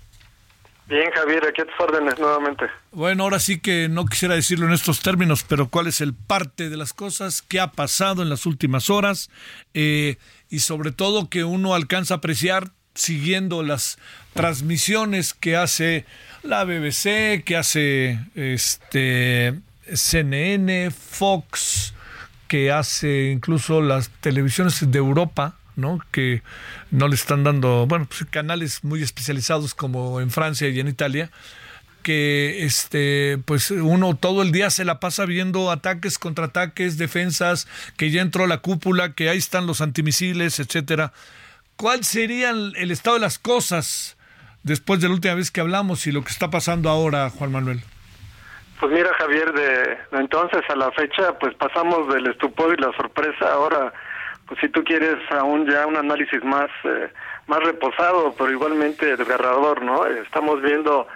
Bien, 0.86 1.10
Javier, 1.14 1.46
aquí 1.46 1.60
a 1.60 1.66
tus 1.66 1.78
órdenes 1.78 2.18
nuevamente. 2.18 2.64
Bueno, 2.92 3.24
ahora 3.24 3.38
sí 3.38 3.60
que 3.60 3.90
no 3.90 4.06
quisiera 4.06 4.34
decirlo 4.34 4.66
en 4.66 4.72
estos 4.72 5.00
términos, 5.00 5.44
pero 5.46 5.68
¿cuál 5.68 5.88
es 5.88 6.00
el 6.00 6.14
parte 6.14 6.70
de 6.70 6.78
las 6.78 6.94
cosas? 6.94 7.42
¿Qué 7.42 7.60
ha 7.60 7.72
pasado 7.72 8.22
en 8.22 8.30
las 8.30 8.46
últimas 8.46 8.88
horas? 8.88 9.28
Eh, 9.74 10.16
y 10.48 10.60
sobre 10.60 10.92
todo 10.92 11.28
que 11.28 11.44
uno 11.44 11.74
alcanza 11.74 12.14
a 12.14 12.16
apreciar 12.18 12.70
siguiendo 12.94 13.62
las 13.62 13.98
transmisiones 14.34 15.34
que 15.34 15.56
hace 15.56 16.04
la 16.42 16.64
BBC, 16.64 17.42
que 17.44 17.56
hace 17.56 18.18
este 18.34 19.54
CNN, 19.92 20.90
Fox, 20.90 21.94
que 22.48 22.70
hace 22.70 23.30
incluso 23.30 23.80
las 23.80 24.10
televisiones 24.20 24.90
de 24.90 24.98
Europa, 24.98 25.56
¿no? 25.76 25.98
Que 26.10 26.42
no 26.90 27.08
le 27.08 27.14
están 27.14 27.44
dando, 27.44 27.86
bueno, 27.86 28.06
pues 28.06 28.24
canales 28.30 28.84
muy 28.84 29.02
especializados 29.02 29.74
como 29.74 30.20
en 30.20 30.30
Francia 30.30 30.68
y 30.68 30.78
en 30.80 30.88
Italia, 30.88 31.30
que 32.02 32.64
este 32.64 33.38
pues 33.46 33.70
uno 33.70 34.14
todo 34.14 34.42
el 34.42 34.52
día 34.52 34.68
se 34.68 34.84
la 34.84 35.00
pasa 35.00 35.24
viendo 35.24 35.70
ataques, 35.70 36.18
contraataques, 36.18 36.98
defensas, 36.98 37.66
que 37.96 38.10
ya 38.10 38.20
entró 38.20 38.46
la 38.46 38.58
cúpula, 38.58 39.14
que 39.14 39.30
ahí 39.30 39.38
están 39.38 39.66
los 39.66 39.80
antimisiles, 39.80 40.60
etcétera. 40.60 41.12
¿Cuál 41.76 42.04
sería 42.04 42.50
el 42.50 42.90
estado 42.90 43.16
de 43.16 43.22
las 43.22 43.38
cosas 43.38 44.16
después 44.64 45.00
de 45.00 45.08
la 45.08 45.14
última 45.14 45.34
vez 45.34 45.50
que 45.50 45.60
hablamos 45.60 46.06
y 46.06 46.12
lo 46.12 46.22
que 46.22 46.30
está 46.30 46.50
pasando 46.50 46.88
ahora, 46.88 47.30
Juan 47.30 47.52
Manuel? 47.52 47.80
Pues 48.80 48.92
mira, 48.92 49.10
Javier, 49.18 49.52
de, 49.52 49.98
entonces 50.12 50.62
a 50.68 50.74
la 50.74 50.90
fecha, 50.92 51.38
pues 51.38 51.54
pasamos 51.54 52.12
del 52.12 52.26
estupor 52.26 52.74
y 52.76 52.82
la 52.82 52.92
sorpresa. 52.96 53.52
Ahora, 53.52 53.92
pues 54.46 54.60
si 54.60 54.68
tú 54.68 54.82
quieres 54.82 55.16
aún 55.30 55.70
ya 55.70 55.86
un 55.86 55.96
análisis 55.96 56.42
más, 56.44 56.70
eh, 56.84 57.10
más 57.46 57.60
reposado, 57.60 58.34
pero 58.36 58.50
igualmente 58.50 59.16
desgarrador, 59.16 59.82
¿no? 59.82 60.04
Estamos 60.06 60.60
viendo 60.60 61.06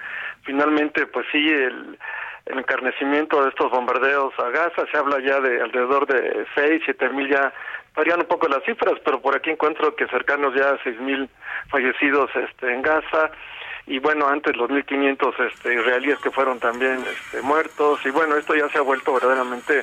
finalmente, 0.42 1.06
pues 1.06 1.26
sí, 1.32 1.46
el, 1.48 1.98
el 2.46 2.58
encarnecimiento 2.58 3.42
de 3.42 3.50
estos 3.50 3.70
bombardeos 3.70 4.32
a 4.38 4.50
Gaza. 4.50 4.86
Se 4.90 4.96
habla 4.96 5.18
ya 5.20 5.40
de 5.40 5.60
alrededor 5.60 6.06
de 6.06 6.46
6, 6.54 6.82
7 6.84 7.08
mil 7.10 7.28
ya 7.28 7.52
varían 7.98 8.20
un 8.20 8.26
poco 8.26 8.48
las 8.48 8.62
cifras, 8.64 8.94
pero 9.04 9.20
por 9.20 9.36
aquí 9.36 9.50
encuentro 9.50 9.94
que 9.96 10.06
cercanos 10.06 10.54
ya 10.54 10.70
a 10.70 10.82
6 10.82 11.00
mil 11.00 11.28
fallecidos 11.68 12.30
este, 12.36 12.72
en 12.72 12.80
Gaza 12.80 13.30
y 13.88 13.98
bueno, 13.98 14.28
antes 14.28 14.54
los 14.54 14.68
1.500 14.68 15.50
este, 15.50 15.74
israelíes 15.74 16.18
que 16.18 16.30
fueron 16.30 16.60
también 16.60 17.02
este, 17.10 17.40
muertos, 17.40 17.98
y 18.04 18.10
bueno, 18.10 18.36
esto 18.36 18.54
ya 18.54 18.68
se 18.68 18.78
ha 18.78 18.82
vuelto 18.82 19.14
verdaderamente 19.14 19.82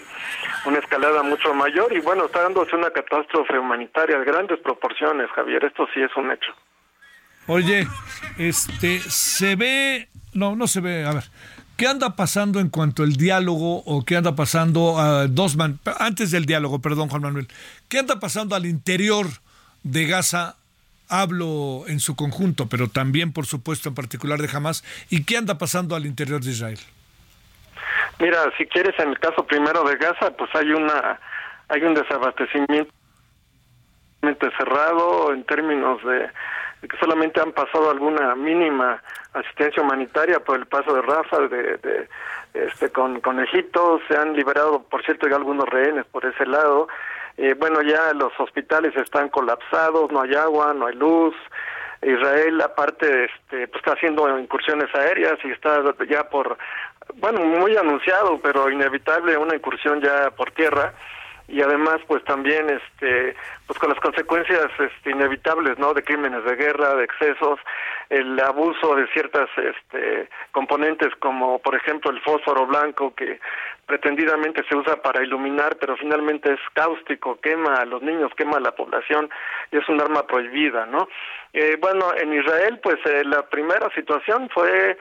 una 0.66 0.78
escalada 0.78 1.24
mucho 1.24 1.54
mayor, 1.56 1.92
y 1.92 2.00
bueno, 2.02 2.26
está 2.26 2.44
dándose 2.44 2.76
una 2.76 2.92
catástrofe 2.92 3.58
humanitaria 3.58 4.20
de 4.20 4.26
grandes 4.26 4.60
proporciones, 4.60 5.30
Javier, 5.32 5.66
esto 5.66 5.88
sí 5.92 6.02
es 6.02 6.16
un 6.16 6.32
hecho. 6.32 6.54
Oye, 7.48 7.88
este, 8.38 9.00
se 9.00 9.56
ve, 9.56 10.08
no, 10.34 10.56
no 10.56 10.68
se 10.68 10.82
ve, 10.82 11.04
a 11.06 11.14
ver, 11.14 11.24
¿qué 11.78 11.88
anda 11.88 12.16
pasando 12.16 12.60
en 12.60 12.70
cuanto 12.70 13.04
al 13.04 13.14
diálogo 13.14 13.84
o 13.86 14.06
qué 14.06 14.18
anda 14.18 14.36
pasando 14.36 15.00
a 15.00 15.28
dos 15.28 15.58
antes 16.00 16.32
del 16.32 16.46
diálogo, 16.46 16.80
perdón 16.80 17.10
Juan 17.10 17.22
Manuel, 17.22 17.48
qué 17.90 18.00
anda 18.00 18.20
pasando 18.20 18.56
al 18.56 18.66
interior 18.66 19.28
de 19.84 20.06
Gaza 20.06 20.56
hablo 21.10 21.84
en 21.88 22.00
su 22.00 22.16
conjunto, 22.16 22.68
pero 22.68 22.88
también, 22.88 23.32
por 23.32 23.46
supuesto, 23.46 23.90
en 23.90 23.96
particular 23.96 24.42
de 24.42 24.50
Hamas, 24.52 24.84
y 25.10 25.24
qué 25.24 25.38
anda 25.38 25.58
pasando 25.58 25.96
al 25.96 26.06
interior 26.06 26.42
de 26.42 26.52
Israel. 26.52 26.80
Mira, 28.20 28.40
si 28.58 28.66
quieres, 28.66 28.98
en 29.00 29.10
el 29.10 29.20
caso 29.20 29.46
primero 29.46 29.84
de 29.84 29.98
Gaza, 29.98 30.32
pues 30.38 30.50
hay 30.56 30.72
una 30.72 31.20
hay 31.68 31.82
un 31.82 31.96
desabastecimiento 31.96 32.92
cerrado 34.58 35.34
en 35.34 35.44
términos 35.46 36.04
de 36.04 36.30
que 36.82 36.98
solamente 36.98 37.42
han 37.42 37.52
pasado 37.52 37.90
alguna 37.90 38.36
mínima 38.36 39.02
asistencia 39.34 39.82
humanitaria 39.82 40.40
por 40.40 40.58
el 40.58 40.66
paso 40.66 40.94
de 40.94 41.02
Rafa 41.02 41.40
de, 41.40 41.78
de 41.78 42.08
este 42.54 42.90
con, 42.90 43.20
con 43.22 43.40
Egipto 43.40 44.00
se 44.08 44.16
han 44.16 44.34
liberado 44.34 44.84
por 44.84 45.04
cierto 45.04 45.28
ya 45.28 45.36
algunos 45.36 45.68
rehenes 45.68 46.06
por 46.06 46.26
ese 46.26 46.46
lado 46.46 46.88
eh, 47.38 47.54
bueno, 47.58 47.82
ya 47.82 48.14
los 48.14 48.32
hospitales 48.40 48.96
están 48.96 49.30
colapsados, 49.30 50.12
no 50.12 50.22
hay 50.22 50.34
agua, 50.36 50.74
no 50.74 50.88
hay 50.88 50.96
luz. 50.96 51.36
Israel, 52.02 52.62
aparte, 52.62 53.26
este, 53.26 53.68
pues 53.68 53.82
está 53.82 53.94
haciendo 53.94 54.38
incursiones 54.38 54.94
aéreas 54.94 55.38
y 55.44 55.52
está 55.52 55.82
ya 56.08 56.30
por, 56.30 56.58
bueno, 57.16 57.42
muy 57.42 57.76
anunciado, 57.76 58.40
pero 58.42 58.70
inevitable 58.70 59.38
una 59.38 59.56
incursión 59.56 60.02
ya 60.02 60.30
por 60.32 60.52
tierra 60.52 60.94
y 61.48 61.62
además 61.62 62.00
pues 62.08 62.24
también 62.24 62.68
este 62.70 63.36
pues 63.68 63.78
con 63.80 63.90
las 63.90 64.00
consecuencias 64.00 64.68
este, 64.80 65.12
inevitables 65.12 65.78
no 65.78 65.94
de 65.94 66.04
crímenes 66.04 66.44
de 66.44 66.56
guerra 66.56 66.96
de 66.96 67.04
excesos 67.04 67.60
el 68.10 68.40
abuso 68.40 68.96
de 68.96 69.08
ciertas 69.08 69.50
este 69.58 70.28
componentes 70.52 71.14
como 71.20 71.60
por 71.60 71.76
ejemplo 71.76 72.12
el 72.12 72.22
fósforo 72.22 72.66
blanco 72.66 73.14
que 73.14 73.40
pretendidamente 73.86 74.64
se 74.68 74.76
usa 74.76 74.96
para 75.02 75.24
iluminar 75.24 75.78
pero 75.80 75.96
finalmente 75.98 76.54
es 76.54 76.60
cáustico 76.74 77.40
quema 77.40 77.76
a 77.76 77.86
los 77.86 78.02
niños 78.02 78.32
quema 78.36 78.58
a 78.58 78.62
la 78.62 78.72
población 78.72 79.30
y 79.72 79.78
es 79.78 79.88
un 79.88 80.02
arma 80.02 80.26
prohibida 80.26 80.88
no 80.88 81.08
eh, 81.54 81.78
bueno 81.80 82.12
en 82.18 82.34
Israel 82.34 82.80
pues 82.82 82.98
eh, 83.06 83.24
la 83.24 83.44
primera 83.44 83.90
situación 83.94 84.50
fue 84.50 84.98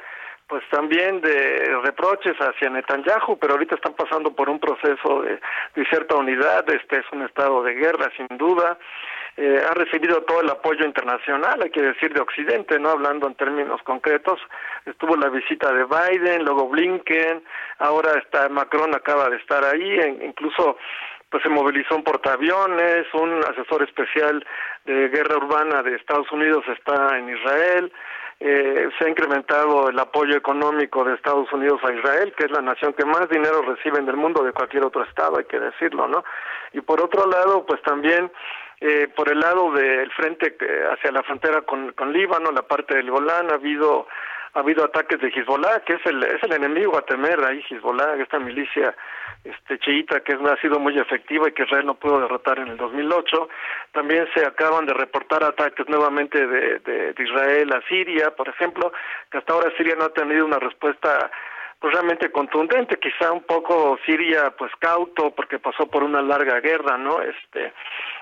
pues 0.55 0.69
también 0.71 1.21
de 1.21 1.81
reproches 1.83 2.37
hacia 2.39 2.71
Netanyahu, 2.71 3.37
pero 3.41 3.55
ahorita 3.55 3.75
están 3.75 3.95
pasando 3.95 4.31
por 4.37 4.49
un 4.49 4.61
proceso 4.61 5.23
de, 5.23 5.41
cierta 5.91 6.15
unidad, 6.15 6.65
este 6.71 6.99
es 6.99 7.05
un 7.11 7.23
estado 7.23 7.65
de 7.65 7.75
guerra 7.75 8.09
sin 8.17 8.29
duda, 8.39 8.79
eh, 9.37 9.61
ha 9.69 9.75
recibido 9.75 10.23
todo 10.23 10.43
el 10.43 10.51
apoyo 10.51 10.85
internacional, 10.85 11.61
hay 11.61 11.71
que 11.71 11.83
decir 11.83 12.15
de 12.15 12.21
Occidente, 12.21 12.79
no 12.79 12.91
hablando 12.91 13.27
en 13.27 13.35
términos 13.35 13.83
concretos, 13.83 14.39
estuvo 14.87 15.17
la 15.17 15.29
visita 15.29 15.73
de 15.73 15.87
Biden, 15.87 16.45
luego 16.45 16.69
Blinken, 16.69 17.43
ahora 17.81 18.13
está 18.21 18.49
Macron 18.49 18.95
acaba 18.95 19.29
de 19.31 19.39
estar 19.39 19.65
ahí, 19.65 19.99
incluso 20.23 20.79
pues 21.31 21.43
se 21.43 21.49
movilizó 21.49 21.97
un 21.97 22.05
portaaviones, 22.05 23.13
un 23.13 23.41
asesor 23.41 23.83
especial 23.83 24.47
de 24.85 25.09
guerra 25.09 25.37
urbana 25.37 25.83
de 25.83 25.97
Estados 25.97 26.31
Unidos 26.31 26.63
está 26.69 27.19
en 27.19 27.29
Israel, 27.29 27.93
eh, 28.47 28.91
se 28.99 29.07
ha 29.07 29.09
incrementado 29.09 29.89
el 29.89 29.99
apoyo 29.99 30.37
económico 30.37 31.03
de 31.03 31.15
Estados 31.15 31.51
Unidos 31.51 31.81
a 31.83 31.91
Israel, 31.95 32.35
que 32.37 32.45
es 32.45 32.51
la 32.51 32.61
nación 32.61 32.93
que 32.93 33.07
más 33.07 33.27
dinero 33.31 33.63
recibe 33.63 33.99
en 33.99 34.07
el 34.07 34.19
mundo 34.19 34.45
de 34.45 34.53
cualquier 34.53 34.85
otro 34.85 35.03
estado, 35.03 35.39
hay 35.39 35.47
que 35.47 35.59
decirlo, 35.59 36.07
¿no? 36.09 36.23
Y 36.75 36.83
por 36.83 37.01
otro 37.01 37.27
lado, 37.27 37.65
pues 37.65 37.81
también 37.81 38.31
eh, 38.83 39.09
por 39.17 39.33
el 39.33 39.41
lado 39.41 39.73
del 39.73 40.13
frente 40.13 40.59
hacia 40.93 41.11
la 41.11 41.23
frontera 41.23 41.63
con, 41.63 41.93
con 41.93 42.13
Líbano, 42.13 42.53
la 42.53 42.61
parte 42.61 42.95
del 42.95 43.11
Golán, 43.11 43.51
ha 43.51 43.55
habido 43.55 44.09
ha 44.55 44.61
habido 44.61 44.85
ataques 44.85 45.21
de 45.21 45.29
Hezbollah, 45.29 45.81
que 45.81 45.95
es 45.95 46.07
el, 46.07 46.23
es 46.23 46.43
el 46.43 46.53
enemigo 46.53 46.97
a 46.97 47.03
temer 47.03 47.43
ahí, 47.45 47.65
Hezbollah, 47.69 48.15
esta 48.23 48.39
milicia 48.39 48.95
este 49.45 49.79
chiita 49.79 50.21
que 50.21 50.33
ha 50.33 50.61
sido 50.61 50.81
muy 50.81 50.99
efectiva 50.99 51.49
y 51.49 51.53
que 51.53 51.65
Israel 51.65 51.87
no 51.87 51.95
pudo 51.95 52.21
derrotar 52.21 52.59
en 52.59 52.69
el 52.69 52.77
2008. 52.79 53.49
También 53.93 54.27
se 54.35 54.45
acaban 54.45 54.87
de 54.87 54.95
reportar 54.95 55.45
ataques 55.45 55.87
nuevamente 55.89 56.47
de, 56.47 56.79
de, 56.79 57.15
Israel 57.23 57.73
a 57.73 57.83
Siria, 57.87 58.31
por 58.35 58.49
ejemplo, 58.49 58.93
que 59.31 59.39
hasta 59.39 59.53
ahora 59.53 59.73
Siria 59.77 59.97
no 59.97 60.05
ha 60.05 60.13
tenido 60.15 60.47
una 60.47 60.59
respuesta 60.59 61.31
pues 61.85 61.93
realmente 61.93 62.31
contundente, 62.31 62.97
quizá 62.97 63.31
un 63.31 63.43
poco 63.43 63.99
Siria 64.07 64.55
pues 64.57 64.73
cauto 64.79 65.33
porque 65.33 65.59
pasó 65.59 65.87
por 65.87 66.03
una 66.03 66.23
larga 66.23 66.59
guerra, 66.61 66.97
¿no? 66.97 67.21
Este 67.21 67.75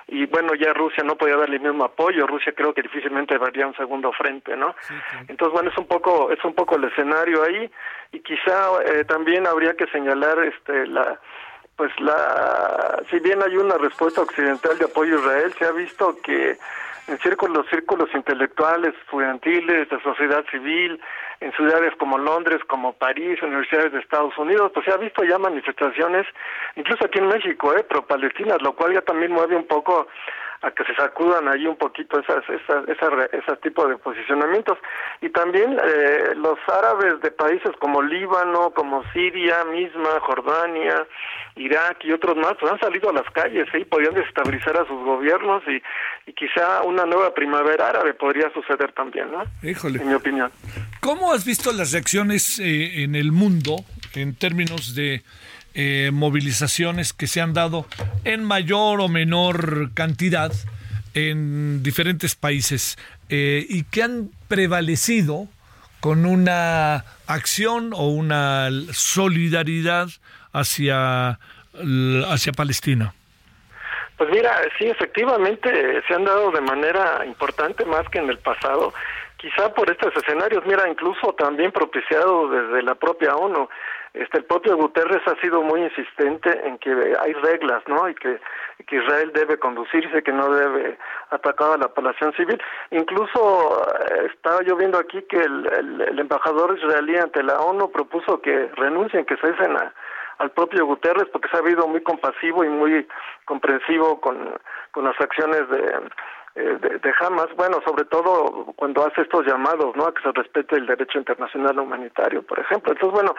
y 0.08 0.26
bueno, 0.26 0.56
ya 0.56 0.72
Rusia 0.72 1.04
no 1.04 1.14
podía 1.14 1.36
darle 1.36 1.58
el 1.58 1.62
mismo 1.62 1.84
apoyo, 1.84 2.26
Rusia 2.26 2.52
creo 2.56 2.74
que 2.74 2.82
difícilmente 2.82 3.38
daría 3.38 3.68
un 3.68 3.76
segundo 3.76 4.10
frente, 4.14 4.56
¿no? 4.56 4.74
Entonces, 5.28 5.52
bueno, 5.52 5.70
es 5.70 5.78
un 5.78 5.86
poco 5.86 6.32
es 6.32 6.44
un 6.44 6.54
poco 6.54 6.74
el 6.74 6.82
escenario 6.86 7.44
ahí 7.44 7.70
y 8.10 8.18
quizá 8.18 8.82
eh, 8.84 9.04
también 9.04 9.46
habría 9.46 9.76
que 9.76 9.86
señalar 9.86 10.40
este 10.40 10.88
la 10.88 11.20
pues 11.76 11.92
la 12.00 13.00
si 13.12 13.20
bien 13.20 13.42
hay 13.44 13.56
una 13.58 13.78
respuesta 13.78 14.22
occidental 14.22 14.76
de 14.76 14.86
apoyo 14.86 15.18
a 15.18 15.20
Israel, 15.20 15.54
se 15.56 15.66
ha 15.66 15.70
visto 15.70 16.16
que 16.20 16.56
en 17.06 17.18
círculos, 17.18 17.66
círculos 17.68 18.08
intelectuales, 18.12 18.94
estudiantiles, 19.04 19.88
de 19.88 20.02
sociedad 20.02 20.44
civil, 20.50 21.00
en 21.42 21.52
ciudades 21.52 21.92
como 21.98 22.18
Londres, 22.18 22.60
como 22.68 22.92
París, 22.92 23.42
universidades 23.42 23.92
de 23.92 23.98
Estados 23.98 24.36
Unidos, 24.38 24.70
pues 24.72 24.86
se 24.86 24.92
ha 24.92 24.96
visto 24.96 25.24
ya 25.24 25.38
manifestaciones, 25.38 26.26
incluso 26.76 27.04
aquí 27.04 27.18
en 27.18 27.26
México, 27.26 27.74
eh, 27.76 27.82
pro 27.82 28.06
palestinas, 28.06 28.62
lo 28.62 28.74
cual 28.74 28.94
ya 28.94 29.02
también 29.02 29.32
mueve 29.32 29.56
un 29.56 29.66
poco 29.66 30.06
a 30.62 30.70
que 30.70 30.84
se 30.84 30.94
sacudan 30.94 31.48
ahí 31.48 31.66
un 31.66 31.76
poquito 31.76 32.20
esas, 32.20 32.44
esas, 32.48 32.88
esas, 32.88 33.10
ese 33.32 33.56
tipo 33.62 33.86
de 33.86 33.96
posicionamientos. 33.96 34.78
Y 35.20 35.28
también 35.30 35.76
eh, 35.82 36.34
los 36.36 36.58
árabes 36.68 37.20
de 37.20 37.30
países 37.32 37.72
como 37.80 38.00
Líbano, 38.00 38.70
como 38.70 39.02
Siria 39.12 39.64
misma, 39.64 40.20
Jordania, 40.20 41.06
Irak 41.56 42.04
y 42.04 42.12
otros 42.12 42.36
más, 42.36 42.54
pues 42.60 42.72
han 42.72 42.80
salido 42.80 43.10
a 43.10 43.12
las 43.12 43.28
calles 43.32 43.66
y 43.74 43.84
podrían 43.84 44.14
desestabilizar 44.14 44.76
a 44.76 44.86
sus 44.86 45.04
gobiernos 45.04 45.62
y, 45.66 45.82
y 46.30 46.32
quizá 46.32 46.82
una 46.82 47.04
nueva 47.04 47.34
primavera 47.34 47.88
árabe 47.88 48.14
podría 48.14 48.52
suceder 48.52 48.92
también, 48.92 49.30
¿no? 49.30 49.44
Híjole. 49.62 50.00
En 50.00 50.08
mi 50.08 50.14
opinión. 50.14 50.50
¿Cómo 51.00 51.32
has 51.32 51.44
visto 51.44 51.72
las 51.72 51.92
reacciones 51.92 52.58
eh, 52.60 53.02
en 53.02 53.14
el 53.16 53.32
mundo 53.32 53.76
en 54.14 54.36
términos 54.36 54.94
de 54.94 55.22
eh, 55.74 56.10
movilizaciones 56.12 57.12
que 57.12 57.26
se 57.26 57.40
han 57.40 57.54
dado 57.54 57.86
en 58.24 58.44
mayor 58.44 59.00
o 59.00 59.08
menor 59.08 59.90
cantidad 59.94 60.52
en 61.14 61.82
diferentes 61.82 62.34
países 62.34 62.98
eh, 63.28 63.64
y 63.68 63.84
que 63.84 64.02
han 64.02 64.30
prevalecido 64.48 65.46
con 66.00 66.26
una 66.26 67.04
acción 67.26 67.92
o 67.94 68.08
una 68.08 68.68
solidaridad 68.92 70.08
hacia, 70.52 71.38
hacia 72.28 72.52
Palestina. 72.52 73.14
Pues 74.16 74.30
mira, 74.30 74.60
sí, 74.78 74.86
efectivamente 74.86 76.02
se 76.06 76.14
han 76.14 76.24
dado 76.24 76.50
de 76.50 76.60
manera 76.60 77.24
importante 77.26 77.84
más 77.84 78.08
que 78.08 78.18
en 78.18 78.28
el 78.28 78.38
pasado, 78.38 78.92
quizá 79.36 79.74
por 79.74 79.90
estos 79.90 80.14
escenarios, 80.16 80.64
mira, 80.66 80.88
incluso 80.88 81.32
también 81.32 81.72
propiciado 81.72 82.48
desde 82.48 82.82
la 82.82 82.94
propia 82.94 83.34
ONU. 83.34 83.68
Este, 84.14 84.38
el 84.38 84.44
propio 84.44 84.76
Guterres 84.76 85.22
ha 85.26 85.40
sido 85.40 85.62
muy 85.62 85.82
insistente 85.82 86.50
en 86.66 86.76
que 86.78 86.90
hay 87.18 87.32
reglas, 87.32 87.82
¿no? 87.86 88.08
Y 88.10 88.14
que, 88.14 88.38
que 88.86 88.96
Israel 88.96 89.32
debe 89.34 89.58
conducirse, 89.58 90.22
que 90.22 90.32
no 90.32 90.52
debe 90.52 90.98
atacar 91.30 91.72
a 91.72 91.78
la 91.78 91.88
población 91.88 92.34
civil. 92.34 92.60
Incluso 92.90 93.82
eh, 94.10 94.26
estaba 94.34 94.62
yo 94.62 94.76
viendo 94.76 94.98
aquí 94.98 95.22
que 95.22 95.38
el, 95.38 95.66
el, 96.08 96.18
embajador 96.18 96.76
israelí 96.76 97.16
ante 97.16 97.42
la 97.42 97.58
ONU 97.60 97.90
propuso 97.90 98.42
que 98.42 98.68
renuncien, 98.76 99.24
que 99.24 99.36
cesen 99.38 99.76
a, 99.78 99.94
al 100.38 100.50
propio 100.50 100.84
Guterres, 100.84 101.28
porque 101.32 101.48
se 101.48 101.56
ha 101.56 101.60
habido 101.60 101.88
muy 101.88 102.02
compasivo 102.02 102.64
y 102.64 102.68
muy 102.68 103.08
comprensivo 103.46 104.20
con, 104.20 104.36
con 104.90 105.04
las 105.04 105.18
acciones 105.20 105.66
de 105.70 106.00
eh, 106.54 106.78
de, 106.80 106.98
de, 106.98 107.14
Hamas, 107.20 107.48
bueno, 107.56 107.80
sobre 107.84 108.04
todo 108.04 108.72
cuando 108.76 109.06
hace 109.06 109.22
estos 109.22 109.46
llamados, 109.46 109.96
¿no? 109.96 110.06
A 110.06 110.14
que 110.14 110.22
se 110.22 110.32
respete 110.32 110.76
el 110.76 110.86
derecho 110.86 111.18
internacional 111.18 111.78
humanitario, 111.78 112.42
por 112.42 112.58
ejemplo. 112.58 112.92
Entonces, 112.92 113.14
bueno, 113.14 113.34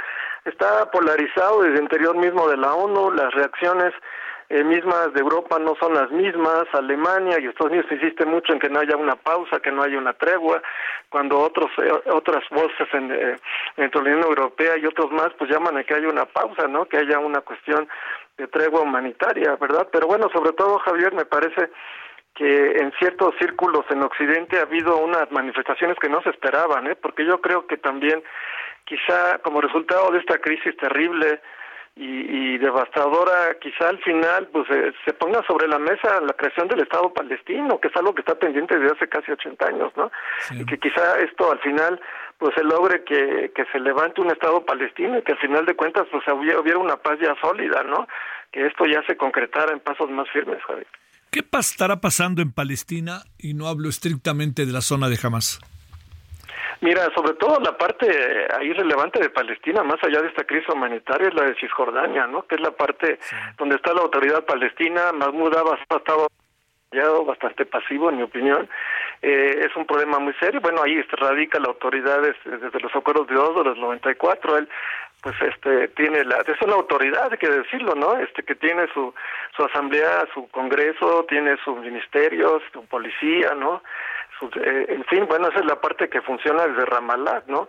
está 0.46 0.90
polarizado 0.90 1.62
desde 1.62 1.76
el 1.76 1.84
interior 1.84 2.16
mismo 2.16 2.48
de 2.50 2.58
la 2.58 2.74
ONU, 2.74 3.12
las 3.12 3.32
reacciones 3.34 3.94
eh, 4.50 4.64
mismas 4.64 5.14
de 5.14 5.22
Europa 5.22 5.58
no 5.58 5.76
son 5.80 5.94
las 5.94 6.12
mismas, 6.12 6.66
Alemania 6.74 7.40
y 7.40 7.48
Estados 7.48 7.72
Unidos 7.72 7.92
insisten 7.92 8.30
mucho 8.30 8.54
en 8.54 8.60
que 8.60 8.70
no 8.70 8.80
haya 8.80 8.96
una 8.98 9.16
pausa, 9.16 9.60
que 9.60 9.72
no 9.72 9.82
haya 9.82 9.98
una 9.98 10.14
tregua, 10.14 10.62
cuando 11.10 11.40
otros 11.40 11.72
eh, 11.78 11.92
otras 12.12 12.44
voces 12.50 12.88
en, 12.94 13.12
eh, 13.12 13.38
dentro 13.78 14.02
de 14.02 14.10
la 14.10 14.16
Unión 14.16 14.30
Europea 14.30 14.78
y 14.78 14.86
otros 14.86 15.12
más 15.12 15.30
pues 15.38 15.50
llaman 15.50 15.78
a 15.78 15.84
que 15.84 15.96
haya 15.96 16.08
una 16.08 16.26
pausa, 16.26 16.68
¿no? 16.68 16.86
Que 16.86 16.98
haya 16.98 17.20
una 17.20 17.42
cuestión 17.42 17.88
de 18.38 18.48
tregua 18.48 18.82
humanitaria, 18.82 19.56
¿verdad? 19.56 19.88
Pero 19.92 20.08
bueno, 20.08 20.30
sobre 20.34 20.52
todo 20.54 20.78
Javier, 20.80 21.14
me 21.14 21.26
parece 21.26 21.72
que 22.36 22.72
en 22.78 22.92
ciertos 22.98 23.36
círculos 23.40 23.86
en 23.90 24.02
Occidente 24.02 24.58
ha 24.58 24.64
habido 24.64 24.98
unas 24.98 25.32
manifestaciones 25.32 25.98
que 26.00 26.10
no 26.10 26.22
se 26.24 26.32
esperaban, 26.32 26.88
¿eh? 26.88 26.96
porque 26.96 27.26
yo 27.26 27.40
creo 27.42 27.68
que 27.68 27.78
también 27.78 28.24
quizá 28.86 29.38
como 29.40 29.62
resultado 29.62 30.12
de 30.12 30.20
esta 30.20 30.40
crisis 30.40 30.76
terrible 30.78 31.40
y, 31.96 32.56
y 32.56 32.58
devastadora, 32.58 33.56
quizá 33.62 33.90
al 33.90 34.00
final 34.00 34.48
pues 34.52 34.68
eh, 34.72 34.94
se 35.06 35.14
ponga 35.14 35.44
sobre 35.46 35.68
la 35.68 35.78
mesa 35.78 36.20
la 36.22 36.34
creación 36.34 36.68
del 36.68 36.82
Estado 36.82 37.14
palestino, 37.14 37.80
que 37.80 37.90
es 37.90 37.96
algo 37.96 38.16
que 38.16 38.22
está 38.22 38.34
pendiente 38.34 38.80
desde 38.80 38.96
hace 38.96 39.08
casi 39.08 39.32
80 39.32 39.68
años, 39.68 39.94
¿no? 39.96 40.12
Y 40.52 40.66
que 40.66 40.80
quizá 40.80 41.20
esto 41.20 41.52
al 41.52 41.60
final 41.60 42.02
pues 42.40 42.56
se 42.56 42.64
logre 42.64 43.04
que, 43.04 43.52
que 43.54 43.66
se 43.66 43.80
levante 43.80 44.22
un 44.22 44.32
Estado 44.32 44.66
palestino 44.66 45.20
y 45.20 45.22
que 45.22 45.34
al 45.34 45.38
final 45.38 45.68
de 45.68 45.76
cuentas 45.76 46.08
pues 46.12 46.28
hubiera, 46.30 46.60
hubiera 46.60 46.80
una 46.80 46.98
paz 46.98 47.20
ya 47.22 47.36
sólida, 47.40 47.84
¿no? 47.84 48.08
Que 48.52 48.66
esto 48.66 48.86
ya 48.86 49.04
se 49.04 49.16
concretara 49.16 49.72
en 49.72 49.80
pasos 49.80 50.10
más 50.10 50.28
firmes, 50.32 50.64
Javier. 50.64 50.88
¿Qué 51.34 51.42
estará 51.60 52.00
pasando 52.00 52.44
en 52.44 52.52
Palestina? 52.52 53.24
Y 53.40 53.56
no 53.56 53.68
hablo 53.68 53.90
estrictamente 53.90 54.68
de 54.68 54.72
la 54.72 54.82
zona 54.82 55.10
de 55.10 55.18
Hamas. 55.24 55.60
Mira, 56.82 57.10
sobre 57.16 57.34
todo 57.34 57.60
la 57.60 57.76
parte 57.76 58.06
ahí 58.56 58.72
relevante 58.74 59.20
de 59.20 59.32
Palestina, 59.32 59.82
más 59.82 59.98
allá 60.04 60.22
de 60.22 60.28
esta 60.28 60.44
crisis 60.44 60.70
humanitaria, 60.70 61.30
es 61.30 61.34
la 61.34 61.46
de 61.46 61.56
Cisjordania, 61.56 62.28
¿no? 62.28 62.46
Que 62.46 62.54
es 62.56 62.62
la 62.62 62.70
parte 62.70 63.18
donde 63.58 63.78
está 63.78 63.94
la 63.94 64.02
autoridad 64.02 64.46
palestina. 64.46 65.12
Mahmoud 65.12 65.56
Abbas 65.56 65.80
ha 65.90 65.96
estado 65.96 66.28
bastante 67.26 67.66
pasivo, 67.66 68.12
en 68.12 68.18
mi 68.18 68.24
opinión. 68.24 68.70
Eh, 69.24 69.66
es 69.66 69.76
un 69.76 69.88
problema 69.88 70.20
muy 70.20 70.34
serio. 70.34 70.62
Bueno, 70.62 70.84
ahí 70.84 71.02
radica 71.14 71.60
la 71.60 71.70
autoridad 71.70 72.22
desde, 72.22 72.58
desde 72.58 72.80
los 72.80 72.96
acuerdos 72.96 73.28
de 73.28 73.38
Oslo, 73.38 73.64
los 73.64 73.78
94. 73.80 74.58
Él 74.58 74.70
pues 75.24 75.36
este 75.42 75.88
tiene 75.90 76.24
la 76.26 76.38
es 76.42 76.62
una 76.62 76.76
autoridad 76.76 77.32
hay 77.32 77.38
que 77.38 77.50
decirlo 77.50 77.96
no 77.96 78.18
este 78.18 78.44
que 78.44 78.56
tiene 78.56 78.88
su 78.94 79.14
su 79.56 79.66
asamblea 79.66 80.28
su 80.34 80.48
congreso 80.50 81.26
tiene 81.28 81.58
sus 81.64 81.78
ministerios 81.78 82.62
su 82.72 82.86
policía 82.86 83.56
no 83.56 83.82
su, 84.40 84.48
eh, 84.60 84.86
en 84.90 85.04
fin 85.06 85.26
bueno 85.28 85.48
esa 85.48 85.60
es 85.60 85.66
la 85.66 85.80
parte 85.80 86.10
que 86.10 86.22
funciona 86.22 86.68
desde 86.68 86.86
Ramallah 86.86 87.44
no 87.48 87.68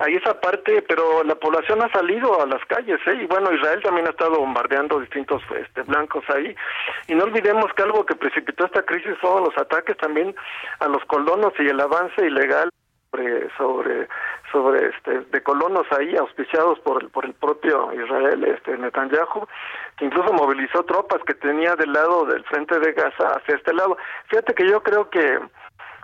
hay 0.00 0.14
esa 0.14 0.40
parte 0.40 0.82
pero 0.82 1.24
la 1.24 1.36
población 1.36 1.82
ha 1.82 1.90
salido 1.90 2.42
a 2.42 2.46
las 2.46 2.64
calles 2.66 3.00
¿eh? 3.06 3.18
y 3.22 3.26
bueno 3.26 3.52
Israel 3.52 3.80
también 3.82 4.06
ha 4.06 4.10
estado 4.10 4.38
bombardeando 4.38 5.00
distintos 5.00 5.42
este 5.54 5.82
blancos 5.86 6.24
ahí. 6.28 6.54
Y 7.08 7.14
no 7.14 7.24
olvidemos 7.24 7.72
que 7.74 7.82
algo 7.82 8.04
que 8.04 8.14
precipitó 8.14 8.66
esta 8.66 8.82
crisis 8.82 9.16
fueron 9.20 9.44
los 9.44 9.56
ataques 9.58 9.96
también 9.96 10.34
a 10.80 10.88
los 10.88 11.04
colonos 11.06 11.52
y 11.58 11.66
el 11.66 11.80
avance 11.80 12.24
ilegal 12.24 12.70
sobre 13.16 13.48
sobre 13.56 14.08
sobre 14.52 14.88
este 14.88 15.20
de 15.20 15.42
colonos 15.42 15.86
ahí 15.98 16.16
auspiciados 16.16 16.78
por 16.80 17.02
el, 17.02 17.10
por 17.10 17.24
el 17.24 17.34
propio 17.34 17.92
Israel 17.92 18.44
este 18.44 18.76
Netanyahu 18.76 19.46
que 19.96 20.04
incluso 20.04 20.32
movilizó 20.32 20.84
tropas 20.84 21.22
que 21.26 21.34
tenía 21.34 21.74
del 21.76 21.92
lado 21.92 22.26
del 22.26 22.44
frente 22.44 22.78
de 22.78 22.92
Gaza 22.92 23.28
hacia 23.36 23.56
este 23.56 23.72
lado. 23.72 23.96
Fíjate 24.28 24.54
que 24.54 24.68
yo 24.68 24.82
creo 24.82 25.08
que 25.10 25.38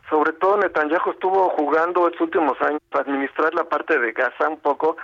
sobre 0.09 0.33
todo 0.33 0.57
Netanyahu 0.59 1.11
estuvo 1.11 1.51
jugando 1.51 2.07
estos 2.07 2.23
últimos 2.23 2.61
años 2.63 2.83
para 2.91 3.05
administrar 3.05 3.55
la 3.55 3.65
parte 3.65 3.99
de 3.99 4.13
Gaza 4.13 4.49
un 4.49 4.61
poco 4.61 4.97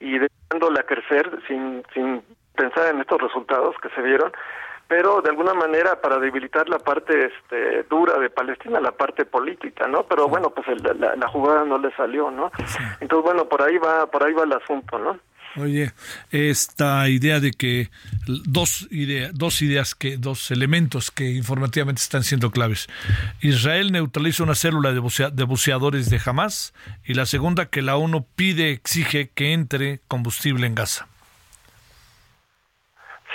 y 0.00 0.18
dejándola 0.18 0.82
crecer 0.84 1.30
sin 1.48 1.82
sin 1.92 2.22
pensar 2.54 2.94
en 2.94 3.00
estos 3.00 3.20
resultados 3.20 3.76
que 3.82 3.90
se 3.90 4.02
vieron 4.02 4.32
pero 4.88 5.20
de 5.20 5.30
alguna 5.30 5.54
manera 5.54 6.00
para 6.00 6.18
debilitar 6.18 6.68
la 6.68 6.78
parte 6.78 7.26
este, 7.26 7.82
dura 7.84 8.18
de 8.18 8.30
Palestina, 8.30 8.80
la 8.80 8.92
parte 8.92 9.24
política, 9.24 9.86
¿no? 9.88 10.04
Pero 10.04 10.28
bueno, 10.28 10.50
pues 10.50 10.68
el, 10.68 11.00
la, 11.00 11.16
la, 11.16 11.28
jugada 11.28 11.64
no 11.64 11.78
le 11.78 11.94
salió, 11.96 12.30
¿no? 12.30 12.50
Entonces 13.00 13.24
bueno, 13.24 13.48
por 13.48 13.62
ahí 13.62 13.78
va, 13.78 14.06
por 14.06 14.24
ahí 14.24 14.32
va 14.32 14.44
el 14.44 14.52
asunto, 14.52 14.98
¿no? 14.98 15.18
Oye, 15.58 15.92
esta 16.32 17.08
idea 17.08 17.40
de 17.40 17.50
que 17.50 17.88
dos 18.26 18.86
ideas, 18.90 19.32
dos 19.34 19.62
ideas 19.62 19.94
que 19.94 20.18
dos 20.18 20.50
elementos 20.50 21.10
que 21.10 21.30
informativamente 21.30 22.02
están 22.02 22.24
siendo 22.24 22.50
claves. 22.50 22.88
Israel 23.40 23.90
neutraliza 23.90 24.42
una 24.42 24.54
célula 24.54 24.92
de, 24.92 24.98
bucea, 24.98 25.30
de 25.30 25.44
buceadores 25.44 26.10
de 26.10 26.20
Hamas 26.22 26.74
y 27.04 27.14
la 27.14 27.24
segunda 27.24 27.66
que 27.66 27.80
la 27.80 27.96
ONU 27.96 28.26
pide, 28.36 28.70
exige 28.70 29.30
que 29.30 29.54
entre 29.54 30.00
combustible 30.08 30.66
en 30.66 30.74
Gaza. 30.74 31.08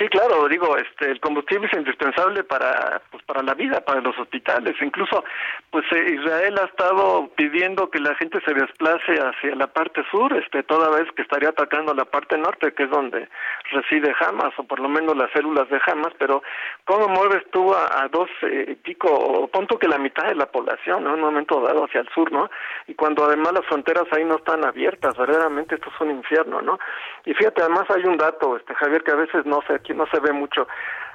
Sí, 0.01 0.07
claro, 0.07 0.47
digo, 0.47 0.75
este, 0.77 1.11
el 1.11 1.19
combustible 1.19 1.67
es 1.67 1.77
indispensable 1.77 2.43
para, 2.43 3.03
pues, 3.11 3.23
para 3.23 3.43
la 3.43 3.53
vida, 3.53 3.81
para 3.81 4.01
los 4.01 4.17
hospitales. 4.17 4.75
Incluso, 4.81 5.23
pues 5.69 5.85
eh, 5.91 6.15
Israel 6.19 6.55
ha 6.59 6.65
estado 6.65 7.29
pidiendo 7.35 7.87
que 7.91 7.99
la 7.99 8.15
gente 8.15 8.41
se 8.43 8.51
desplace 8.51 9.13
hacia 9.13 9.55
la 9.55 9.67
parte 9.67 10.03
sur, 10.09 10.33
este, 10.33 10.63
toda 10.63 10.89
vez 10.89 11.07
que 11.15 11.21
estaría 11.21 11.49
atacando 11.49 11.93
la 11.93 12.05
parte 12.05 12.35
norte, 12.35 12.73
que 12.73 12.85
es 12.85 12.89
donde 12.89 13.29
reside 13.69 14.15
Hamas, 14.21 14.57
o 14.57 14.63
por 14.63 14.79
lo 14.79 14.89
menos 14.89 15.15
las 15.15 15.31
células 15.33 15.69
de 15.69 15.79
Hamas. 15.85 16.13
Pero, 16.17 16.41
¿cómo 16.85 17.07
mueves 17.07 17.43
tú 17.51 17.71
a, 17.71 18.07
dos 18.11 18.27
eh, 18.41 18.75
pico, 18.81 19.07
o 19.07 19.47
punto 19.49 19.77
que 19.77 19.87
la 19.87 19.99
mitad 19.99 20.25
de 20.25 20.33
la 20.33 20.47
población. 20.47 21.05
En 21.05 21.11
un 21.11 21.21
momento 21.21 21.61
dado 21.61 21.85
hacia 21.85 22.01
el 22.01 22.09
sur, 22.09 22.31
¿no? 22.31 22.49
Y 22.87 22.95
cuando 22.95 23.25
además 23.25 23.53
las 23.53 23.65
fronteras 23.67 24.05
ahí 24.13 24.25
no 24.25 24.37
están 24.37 24.65
abiertas, 24.65 25.15
verdaderamente 25.15 25.75
esto 25.75 25.91
es 25.93 26.01
un 26.01 26.09
infierno, 26.09 26.59
¿no? 26.59 26.79
Y 27.25 27.35
fíjate, 27.35 27.61
además 27.61 27.85
hay 27.91 28.03
un 28.05 28.17
dato, 28.17 28.57
este 28.57 28.73
Javier, 28.73 29.03
que 29.03 29.11
a 29.11 29.15
veces 29.15 29.45
no 29.45 29.61
sé, 29.67 29.79
aquí 29.91 29.97
no 29.97 30.05
se 30.07 30.19
ve 30.19 30.31
mucho. 30.31 30.67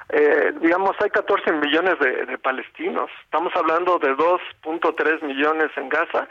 Eh, 0.09 0.53
digamos, 0.61 0.95
hay 1.01 1.09
14 1.09 1.51
millones 1.53 1.99
de, 1.99 2.37
palestinos. 2.37 3.09
Estamos 3.23 3.53
hablando 3.55 3.99
de 3.99 4.15
2.3 4.15 5.21
millones 5.23 5.69
en 5.75 5.89
Gaza, 5.89 6.27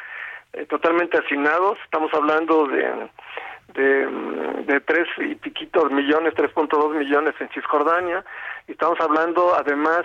eh, 0.53 0.65
totalmente 0.67 1.19
hacinados. 1.19 1.79
Estamos 1.85 2.13
hablando 2.15 2.67
de, 2.69 3.11
de, 3.75 4.07
de 4.65 4.81
3 4.81 5.09
y 5.31 5.35
piquitos 5.35 5.91
millones, 5.91 6.35
3.2 6.35 6.95
millones 6.95 7.35
en 7.41 7.49
Cisjordania. 7.51 8.25
Y 8.67 8.73
estamos 8.73 8.99
hablando 9.01 9.55
además 9.55 10.05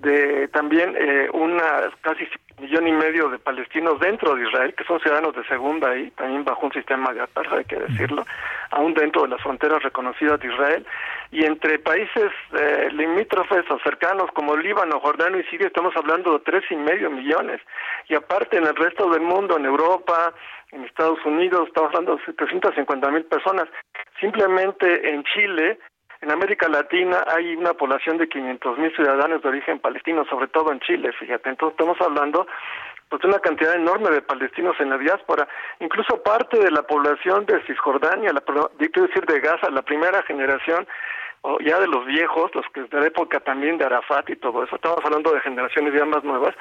de 0.00 0.48
también 0.48 0.94
eh, 0.96 1.28
una 1.32 1.90
casi 2.02 2.28
millón 2.58 2.86
y 2.86 2.92
medio 2.92 3.28
de 3.28 3.38
palestinos 3.38 3.98
dentro 4.00 4.34
de 4.34 4.46
Israel, 4.46 4.74
que 4.74 4.84
son 4.84 5.00
ciudadanos 5.00 5.34
de 5.34 5.44
segunda 5.44 5.90
ahí, 5.90 6.10
también 6.12 6.44
bajo 6.44 6.66
un 6.66 6.72
sistema 6.72 7.12
de 7.12 7.22
apartheid, 7.22 7.58
hay 7.58 7.64
que 7.64 7.76
decirlo, 7.76 8.24
aún 8.70 8.94
dentro 8.94 9.22
de 9.22 9.28
las 9.28 9.42
fronteras 9.42 9.82
reconocidas 9.82 10.40
de 10.40 10.48
Israel, 10.48 10.86
y 11.30 11.44
entre 11.44 11.78
países 11.78 12.30
eh, 12.52 12.88
limítrofes 12.92 13.70
o 13.70 13.78
cercanos 13.80 14.30
como 14.32 14.56
Líbano, 14.56 15.00
Jordano 15.00 15.38
y 15.38 15.44
Siria 15.44 15.66
estamos 15.66 15.94
hablando 15.96 16.32
de 16.32 16.40
tres 16.40 16.64
y 16.70 16.76
medio 16.76 17.10
millones, 17.10 17.60
y 18.08 18.14
aparte 18.14 18.56
en 18.56 18.66
el 18.66 18.74
resto 18.74 19.08
del 19.10 19.22
mundo, 19.22 19.56
en 19.56 19.64
Europa, 19.64 20.32
en 20.72 20.84
Estados 20.84 21.24
Unidos, 21.24 21.68
estamos 21.68 21.90
hablando 21.90 22.16
de 22.16 22.24
750 22.24 23.10
mil 23.10 23.24
personas, 23.24 23.68
simplemente 24.20 25.10
en 25.10 25.22
Chile 25.24 25.78
en 26.20 26.30
América 26.30 26.68
Latina 26.68 27.24
hay 27.26 27.54
una 27.54 27.74
población 27.74 28.18
de 28.18 28.28
500 28.28 28.78
mil 28.78 28.94
ciudadanos 28.94 29.42
de 29.42 29.48
origen 29.48 29.78
palestino, 29.78 30.24
sobre 30.24 30.48
todo 30.48 30.72
en 30.72 30.80
Chile, 30.80 31.12
fíjate. 31.18 31.48
Entonces 31.48 31.78
estamos 31.78 32.00
hablando 32.00 32.46
pues 33.08 33.22
de 33.22 33.28
una 33.28 33.38
cantidad 33.38 33.74
enorme 33.74 34.10
de 34.10 34.20
palestinos 34.20 34.76
en 34.80 34.90
la 34.90 34.98
diáspora, 34.98 35.48
incluso 35.80 36.22
parte 36.22 36.58
de 36.58 36.70
la 36.70 36.82
población 36.82 37.46
de 37.46 37.62
Cisjordania, 37.66 38.32
la, 38.32 38.42
quiero 38.42 39.06
decir 39.06 39.24
de 39.24 39.40
Gaza, 39.40 39.70
la 39.70 39.82
primera 39.82 40.22
generación 40.24 40.86
o 41.42 41.58
ya 41.60 41.78
de 41.78 41.86
los 41.86 42.04
viejos, 42.06 42.50
los 42.54 42.64
que 42.72 42.82
de 42.82 43.00
la 43.00 43.06
época 43.06 43.40
también 43.40 43.78
de 43.78 43.84
Arafat 43.84 44.28
y 44.30 44.36
todo 44.36 44.64
eso, 44.64 44.76
estamos 44.76 44.98
hablando 45.04 45.32
de 45.32 45.40
generaciones 45.40 45.94
ya 45.94 46.04
más 46.04 46.24
nuevas, 46.24 46.54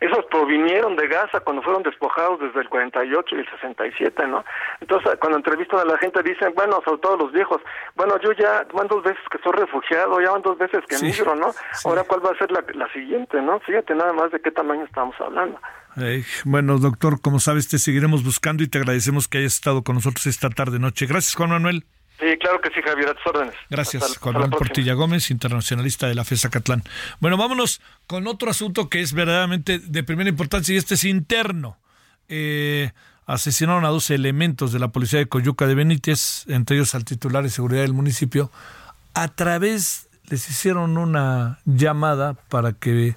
esos 0.00 0.24
provinieron 0.26 0.96
de 0.96 1.06
Gaza 1.08 1.40
cuando 1.40 1.62
fueron 1.62 1.82
despojados 1.82 2.40
desde 2.40 2.60
el 2.60 2.68
48 2.68 3.36
y 3.36 3.38
el 3.38 3.50
67, 3.50 4.26
¿no? 4.26 4.44
Entonces, 4.80 5.16
cuando 5.20 5.38
entrevistan 5.38 5.80
a 5.80 5.84
la 5.84 5.98
gente 5.98 6.22
dicen, 6.22 6.52
bueno, 6.54 6.80
sobre 6.84 7.00
todo 7.00 7.16
los 7.16 7.32
viejos, 7.32 7.60
bueno, 7.94 8.18
yo 8.20 8.32
ya 8.32 8.66
van 8.72 8.88
dos 8.88 9.02
veces 9.02 9.22
que 9.30 9.38
soy 9.38 9.52
refugiado, 9.52 10.20
ya 10.20 10.32
van 10.32 10.42
dos 10.42 10.58
veces 10.58 10.84
que 10.88 10.96
sí, 10.96 11.06
migro, 11.06 11.34
¿no? 11.34 11.52
Sí. 11.52 11.88
Ahora, 11.88 12.04
¿cuál 12.04 12.24
va 12.24 12.30
a 12.30 12.38
ser 12.38 12.50
la, 12.50 12.64
la 12.74 12.92
siguiente, 12.92 13.40
no? 13.40 13.60
Fíjate 13.60 13.94
nada 13.94 14.12
más 14.12 14.30
de 14.32 14.40
qué 14.40 14.50
tamaño 14.50 14.84
estamos 14.84 15.14
hablando. 15.20 15.58
Eh, 15.96 16.24
bueno, 16.44 16.78
doctor, 16.78 17.20
como 17.20 17.38
sabes, 17.38 17.68
te 17.68 17.78
seguiremos 17.78 18.24
buscando 18.24 18.64
y 18.64 18.68
te 18.68 18.78
agradecemos 18.78 19.28
que 19.28 19.38
hayas 19.38 19.54
estado 19.54 19.84
con 19.84 19.94
nosotros 19.94 20.26
esta 20.26 20.50
tarde 20.50 20.78
noche. 20.78 21.06
Gracias, 21.06 21.36
Juan 21.36 21.50
Manuel. 21.50 21.84
Sí, 22.20 22.26
claro 22.38 22.60
que 22.60 22.70
sí, 22.70 22.80
Javier, 22.84 23.08
a 23.08 23.14
tus 23.14 23.26
órdenes. 23.26 23.54
Gracias, 23.68 24.02
hasta, 24.02 24.20
Juan 24.20 24.34
Manuel 24.34 24.50
Portilla 24.52 24.94
Gómez, 24.94 25.30
internacionalista 25.30 26.06
de 26.06 26.14
la 26.14 26.24
FESA 26.24 26.48
Catlán. 26.48 26.84
Bueno, 27.18 27.36
vámonos 27.36 27.80
con 28.06 28.26
otro 28.28 28.50
asunto 28.50 28.88
que 28.88 29.00
es 29.00 29.12
verdaderamente 29.12 29.80
de 29.80 30.04
primera 30.04 30.30
importancia 30.30 30.74
y 30.74 30.78
este 30.78 30.94
es 30.94 31.04
interno. 31.04 31.76
Eh, 32.28 32.92
asesinaron 33.26 33.84
a 33.84 33.88
dos 33.88 34.10
elementos 34.10 34.72
de 34.72 34.78
la 34.78 34.88
policía 34.88 35.18
de 35.18 35.26
Coyuca 35.26 35.66
de 35.66 35.74
Benítez, 35.74 36.44
entre 36.46 36.76
ellos 36.76 36.94
al 36.94 37.04
titular 37.04 37.42
de 37.42 37.50
seguridad 37.50 37.82
del 37.82 37.94
municipio, 37.94 38.50
a 39.14 39.28
través, 39.28 40.08
les 40.26 40.48
hicieron 40.48 40.98
una 40.98 41.58
llamada 41.64 42.34
para 42.34 42.72
que 42.72 43.16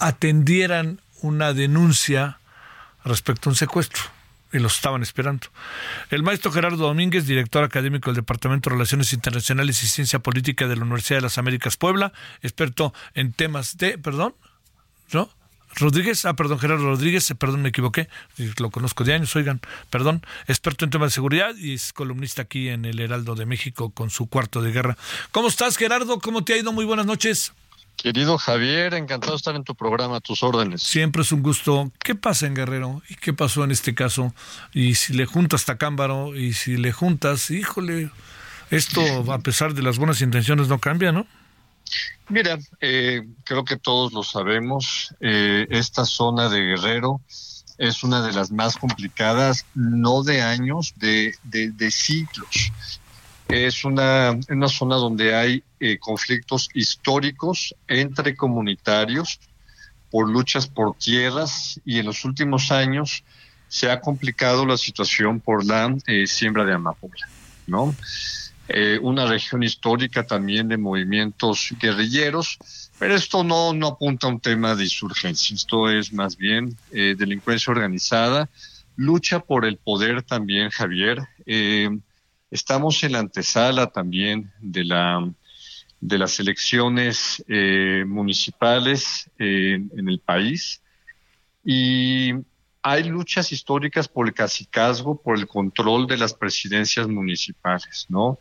atendieran 0.00 1.00
una 1.20 1.52
denuncia 1.52 2.38
respecto 3.04 3.48
a 3.48 3.52
un 3.52 3.56
secuestro. 3.56 4.02
Y 4.52 4.58
los 4.58 4.76
estaban 4.76 5.02
esperando. 5.02 5.48
El 6.10 6.22
maestro 6.22 6.52
Gerardo 6.52 6.86
Domínguez, 6.86 7.26
director 7.26 7.64
académico 7.64 8.10
del 8.10 8.16
Departamento 8.16 8.70
de 8.70 8.76
Relaciones 8.76 9.12
Internacionales 9.12 9.82
y 9.82 9.86
Ciencia 9.86 10.18
Política 10.18 10.68
de 10.68 10.76
la 10.76 10.82
Universidad 10.82 11.18
de 11.18 11.22
las 11.22 11.38
Américas 11.38 11.76
Puebla, 11.76 12.12
experto 12.42 12.92
en 13.14 13.32
temas 13.32 13.76
de, 13.76 13.98
perdón, 13.98 14.34
¿no? 15.12 15.30
Rodríguez, 15.76 16.24
ah, 16.26 16.34
perdón, 16.34 16.58
Gerardo 16.58 16.84
Rodríguez, 16.84 17.30
eh, 17.30 17.34
perdón, 17.34 17.62
me 17.62 17.70
equivoqué, 17.70 18.08
lo 18.58 18.70
conozco 18.70 19.04
de 19.04 19.14
años, 19.14 19.34
oigan, 19.36 19.60
perdón, 19.88 20.22
experto 20.46 20.84
en 20.84 20.90
temas 20.90 21.10
de 21.10 21.14
seguridad 21.14 21.56
y 21.56 21.74
es 21.74 21.92
columnista 21.92 22.42
aquí 22.42 22.68
en 22.68 22.84
el 22.84 23.00
Heraldo 23.00 23.34
de 23.34 23.46
México 23.46 23.90
con 23.90 24.10
su 24.10 24.26
cuarto 24.26 24.60
de 24.60 24.70
guerra. 24.70 24.98
¿Cómo 25.30 25.48
estás, 25.48 25.76
Gerardo? 25.78 26.18
¿Cómo 26.20 26.44
te 26.44 26.54
ha 26.54 26.58
ido? 26.58 26.72
Muy 26.72 26.84
buenas 26.84 27.06
noches. 27.06 27.54
Querido 27.96 28.36
Javier, 28.36 28.94
encantado 28.94 29.32
de 29.32 29.36
estar 29.36 29.54
en 29.54 29.64
tu 29.64 29.74
programa, 29.74 30.16
a 30.16 30.20
tus 30.20 30.42
órdenes. 30.42 30.82
Siempre 30.82 31.22
es 31.22 31.30
un 31.30 31.42
gusto. 31.42 31.92
¿Qué 32.02 32.14
pasa 32.14 32.46
en 32.46 32.54
Guerrero? 32.54 33.02
¿Y 33.08 33.14
qué 33.14 33.32
pasó 33.32 33.62
en 33.62 33.70
este 33.70 33.94
caso? 33.94 34.34
Y 34.72 34.96
si 34.96 35.12
le 35.12 35.26
juntas 35.26 35.64
Tacámbaro, 35.64 36.36
y 36.36 36.52
si 36.52 36.76
le 36.76 36.92
juntas, 36.92 37.50
híjole, 37.50 38.10
esto 38.70 39.00
a 39.32 39.38
pesar 39.38 39.74
de 39.74 39.82
las 39.82 39.98
buenas 39.98 40.20
intenciones 40.20 40.68
no 40.68 40.78
cambia, 40.78 41.12
¿no? 41.12 41.26
Mira, 42.28 42.58
eh, 42.80 43.22
creo 43.44 43.64
que 43.64 43.76
todos 43.76 44.12
lo 44.12 44.22
sabemos, 44.22 45.14
eh, 45.20 45.66
esta 45.70 46.04
zona 46.04 46.48
de 46.48 46.60
Guerrero 46.60 47.20
es 47.78 48.02
una 48.04 48.22
de 48.22 48.32
las 48.32 48.50
más 48.50 48.76
complicadas, 48.76 49.66
no 49.74 50.22
de 50.22 50.40
años, 50.40 50.94
de, 50.96 51.34
de, 51.42 51.90
siglos. 51.90 52.72
Es 53.48 53.84
una, 53.84 54.38
una, 54.48 54.68
zona 54.68 54.96
donde 54.96 55.34
hay 55.34 55.62
eh, 55.78 55.98
conflictos 55.98 56.68
históricos 56.74 57.74
entre 57.86 58.34
comunitarios 58.34 59.40
por 60.10 60.30
luchas 60.30 60.66
por 60.66 60.96
tierras 60.96 61.80
y 61.84 61.98
en 61.98 62.06
los 62.06 62.24
últimos 62.24 62.70
años 62.70 63.24
se 63.68 63.90
ha 63.90 64.00
complicado 64.00 64.66
la 64.66 64.76
situación 64.76 65.40
por 65.40 65.64
la 65.64 65.94
siembra 66.26 66.64
de 66.64 66.74
amapola, 66.74 67.26
¿no? 67.66 67.94
Eh, 68.68 68.98
una 69.02 69.26
región 69.26 69.62
histórica 69.62 70.24
también 70.24 70.68
de 70.68 70.78
movimientos 70.78 71.74
guerrilleros, 71.80 72.58
pero 72.98 73.14
esto 73.14 73.42
no, 73.42 73.74
no 73.74 73.88
apunta 73.88 74.28
a 74.28 74.30
un 74.30 74.40
tema 74.40 74.76
de 74.76 74.84
insurgencia, 74.84 75.54
esto 75.54 75.90
es 75.90 76.12
más 76.12 76.36
bien 76.36 76.76
eh, 76.92 77.16
delincuencia 77.18 77.72
organizada, 77.72 78.48
lucha 78.96 79.40
por 79.40 79.64
el 79.64 79.76
poder 79.78 80.22
también, 80.22 80.70
Javier. 80.70 81.18
Eh, 81.44 81.90
estamos 82.52 83.02
en 83.02 83.12
la 83.12 83.18
antesala 83.18 83.88
también 83.88 84.52
de 84.60 84.84
la 84.84 85.28
de 86.00 86.18
las 86.18 86.38
elecciones 86.40 87.44
municipales 88.06 89.30
en 89.38 90.08
el 90.08 90.18
país 90.18 90.82
y 91.64 92.32
hay 92.82 93.04
luchas 93.04 93.52
históricas 93.52 94.08
por 94.08 94.26
el 94.26 94.34
cacicazgo, 94.34 95.20
por 95.20 95.38
el 95.38 95.46
control 95.46 96.06
de 96.08 96.16
las 96.16 96.34
presidencias 96.34 97.06
municipales, 97.06 98.06
¿no? 98.08 98.38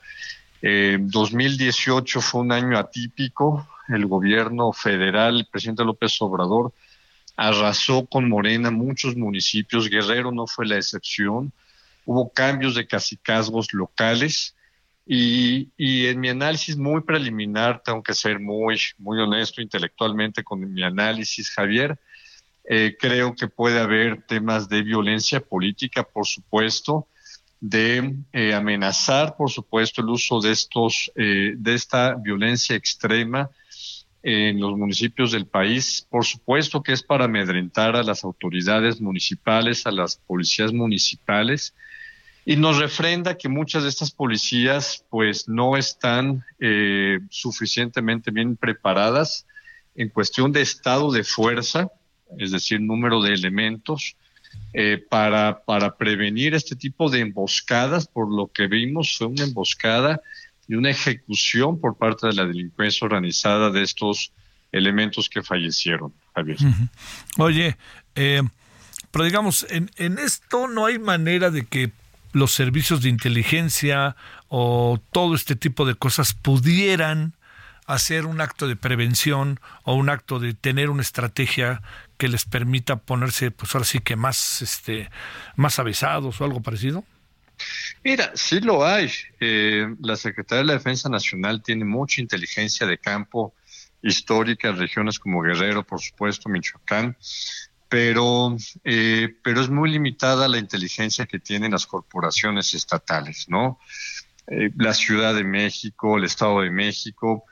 2018 0.62 2.20
eh, 2.20 2.22
fue 2.22 2.42
un 2.42 2.52
año 2.52 2.78
atípico. 2.78 3.68
El 3.88 4.06
gobierno 4.06 4.72
federal, 4.74 5.38
el 5.38 5.46
presidente 5.46 5.84
López 5.84 6.20
Obrador, 6.22 6.74
arrasó 7.36 8.06
con 8.06 8.30
Morena 8.30 8.72
muchos 8.72 9.16
municipios. 9.16 9.90
Guerrero 9.90 10.32
no 10.32 10.48
fue 10.48 10.66
la 10.66 10.78
excepción. 10.78 11.52
Hubo 12.06 12.32
cambios 12.32 12.76
de 12.76 12.88
cacicazgos 12.88 13.74
locales. 13.74 14.56
Y, 15.06 15.70
y, 15.78 16.08
en 16.08 16.20
mi 16.20 16.30
análisis 16.30 16.78
muy 16.78 17.02
preliminar, 17.02 17.82
tengo 17.84 18.04
que 18.04 18.14
ser 18.14 18.40
muy, 18.40 18.80
muy 18.98 19.20
honesto 19.20 19.62
intelectualmente 19.62 20.44
con 20.44 20.72
mi 20.72 20.84
análisis, 20.84 21.50
Javier, 21.50 22.00
eh, 22.64 22.96
creo 23.00 23.36
que 23.36 23.48
puede 23.48 23.80
haber 23.80 24.22
temas 24.24 24.70
de 24.70 24.84
violencia 24.84 25.42
política, 25.42 26.04
por 26.04 26.28
supuesto, 26.28 27.08
de 27.60 28.16
eh, 28.34 28.54
amenazar, 28.54 29.36
por 29.36 29.50
supuesto, 29.50 30.02
el 30.02 30.10
uso 30.10 30.40
de 30.40 30.52
estos, 30.52 31.12
eh, 31.16 31.54
de 31.58 31.74
esta 31.74 32.16
violencia 32.16 32.76
extrema 32.76 33.50
en 34.24 34.60
los 34.60 34.78
municipios 34.78 35.32
del 35.32 35.48
país. 35.48 36.08
Por 36.10 36.26
supuesto 36.26 36.84
que 36.84 36.94
es 36.94 37.04
para 37.04 37.26
amedrentar 37.26 37.96
a 37.96 38.04
las 38.04 38.24
autoridades 38.24 39.02
municipales, 39.02 39.86
a 39.86 39.92
las 39.92 40.16
policías 40.16 40.72
municipales, 40.72 41.74
y 42.46 42.56
nos 42.56 42.78
refrenda 42.78 43.38
que 43.38 43.50
muchas 43.50 43.84
de 43.84 43.90
estas 43.90 44.12
policías, 44.12 45.06
pues, 45.10 45.48
no 45.48 45.78
están 45.78 46.44
suficientemente 47.30 48.32
bien 48.32 48.56
preparadas 48.56 49.46
en 49.96 50.10
cuestión 50.10 50.52
de 50.52 50.62
estado 50.62 51.12
de 51.12 51.24
fuerza 51.24 51.92
es 52.38 52.52
decir, 52.52 52.80
número 52.82 53.22
de 53.22 53.34
elementos, 53.34 54.16
eh, 54.74 55.04
para, 55.10 55.64
para 55.64 55.96
prevenir 55.96 56.54
este 56.54 56.76
tipo 56.76 57.10
de 57.10 57.20
emboscadas. 57.20 58.08
Por 58.08 58.34
lo 58.34 58.48
que 58.48 58.68
vimos, 58.68 59.18
fue 59.18 59.28
una 59.28 59.44
emboscada 59.44 60.22
y 60.68 60.76
una 60.76 60.90
ejecución 60.90 61.80
por 61.80 61.98
parte 61.98 62.28
de 62.28 62.34
la 62.34 62.46
delincuencia 62.46 63.06
organizada 63.06 63.70
de 63.70 63.84
estos 63.84 64.32
elementos 64.72 65.30
que 65.30 65.42
fallecieron, 65.42 66.14
Javier. 66.34 66.58
Oye, 67.38 67.78
eh, 68.16 68.42
pero 69.12 69.26
digamos, 69.26 69.66
en, 69.70 69.92
en 69.98 70.18
esto 70.18 70.68
no 70.68 70.86
hay 70.86 71.00
manera 71.00 71.52
de 71.52 71.66
que 71.66 71.92
los 72.34 72.54
servicios 72.54 73.02
de 73.02 73.10
inteligencia 73.10 74.16
o 74.48 75.02
todo 75.12 75.36
este 75.36 75.56
tipo 75.56 75.86
de 75.86 75.96
cosas 75.96 76.34
pudieran 76.34 77.36
hacer 77.86 78.26
un 78.26 78.42
acto 78.42 78.68
de 78.68 78.76
prevención 78.76 79.60
o 79.84 79.96
un 79.96 80.10
acto 80.10 80.40
de 80.40 80.54
tener 80.54 80.90
una 80.90 81.02
estrategia 81.02 81.82
que 82.18 82.28
les 82.28 82.46
permita 82.46 82.98
ponerse, 82.98 83.52
pues 83.52 83.74
ahora 83.76 83.86
sí 83.86 84.00
que 84.00 84.16
más, 84.16 84.62
este, 84.62 85.10
más 85.56 85.80
avisados 85.80 86.40
o 86.40 86.46
algo 86.46 86.62
parecido? 86.62 87.04
Mira, 88.04 88.32
sí 88.34 88.60
lo 88.62 88.86
hay. 88.86 89.12
Eh, 89.40 89.88
la 90.00 90.16
Secretaría 90.16 90.62
de 90.62 90.68
la 90.68 90.74
Defensa 90.74 91.10
Nacional 91.10 91.62
tiene 91.62 91.86
mucha 91.86 92.22
inteligencia 92.22 92.88
de 92.88 92.98
campo 92.98 93.54
histórica 94.02 94.70
en 94.70 94.78
regiones 94.78 95.20
como 95.20 95.42
Guerrero, 95.42 95.84
por 95.84 96.02
supuesto, 96.02 96.50
Michoacán, 96.50 97.16
pero, 97.92 98.56
eh, 98.86 99.36
pero 99.44 99.60
es 99.60 99.70
muy 99.70 99.92
limitada 99.92 100.48
la 100.48 100.58
inteligencia 100.58 101.26
que 101.26 101.40
tienen 101.40 101.74
las 101.74 101.86
corporaciones 101.86 102.74
estatales, 102.74 103.50
¿no? 103.50 103.80
Eh, 104.48 104.72
la 104.78 104.94
Ciudad 104.94 105.36
de 105.36 105.44
México, 105.44 106.18
el 106.18 106.24
Estado 106.24 106.62
de 106.62 106.72
México, 106.72 107.44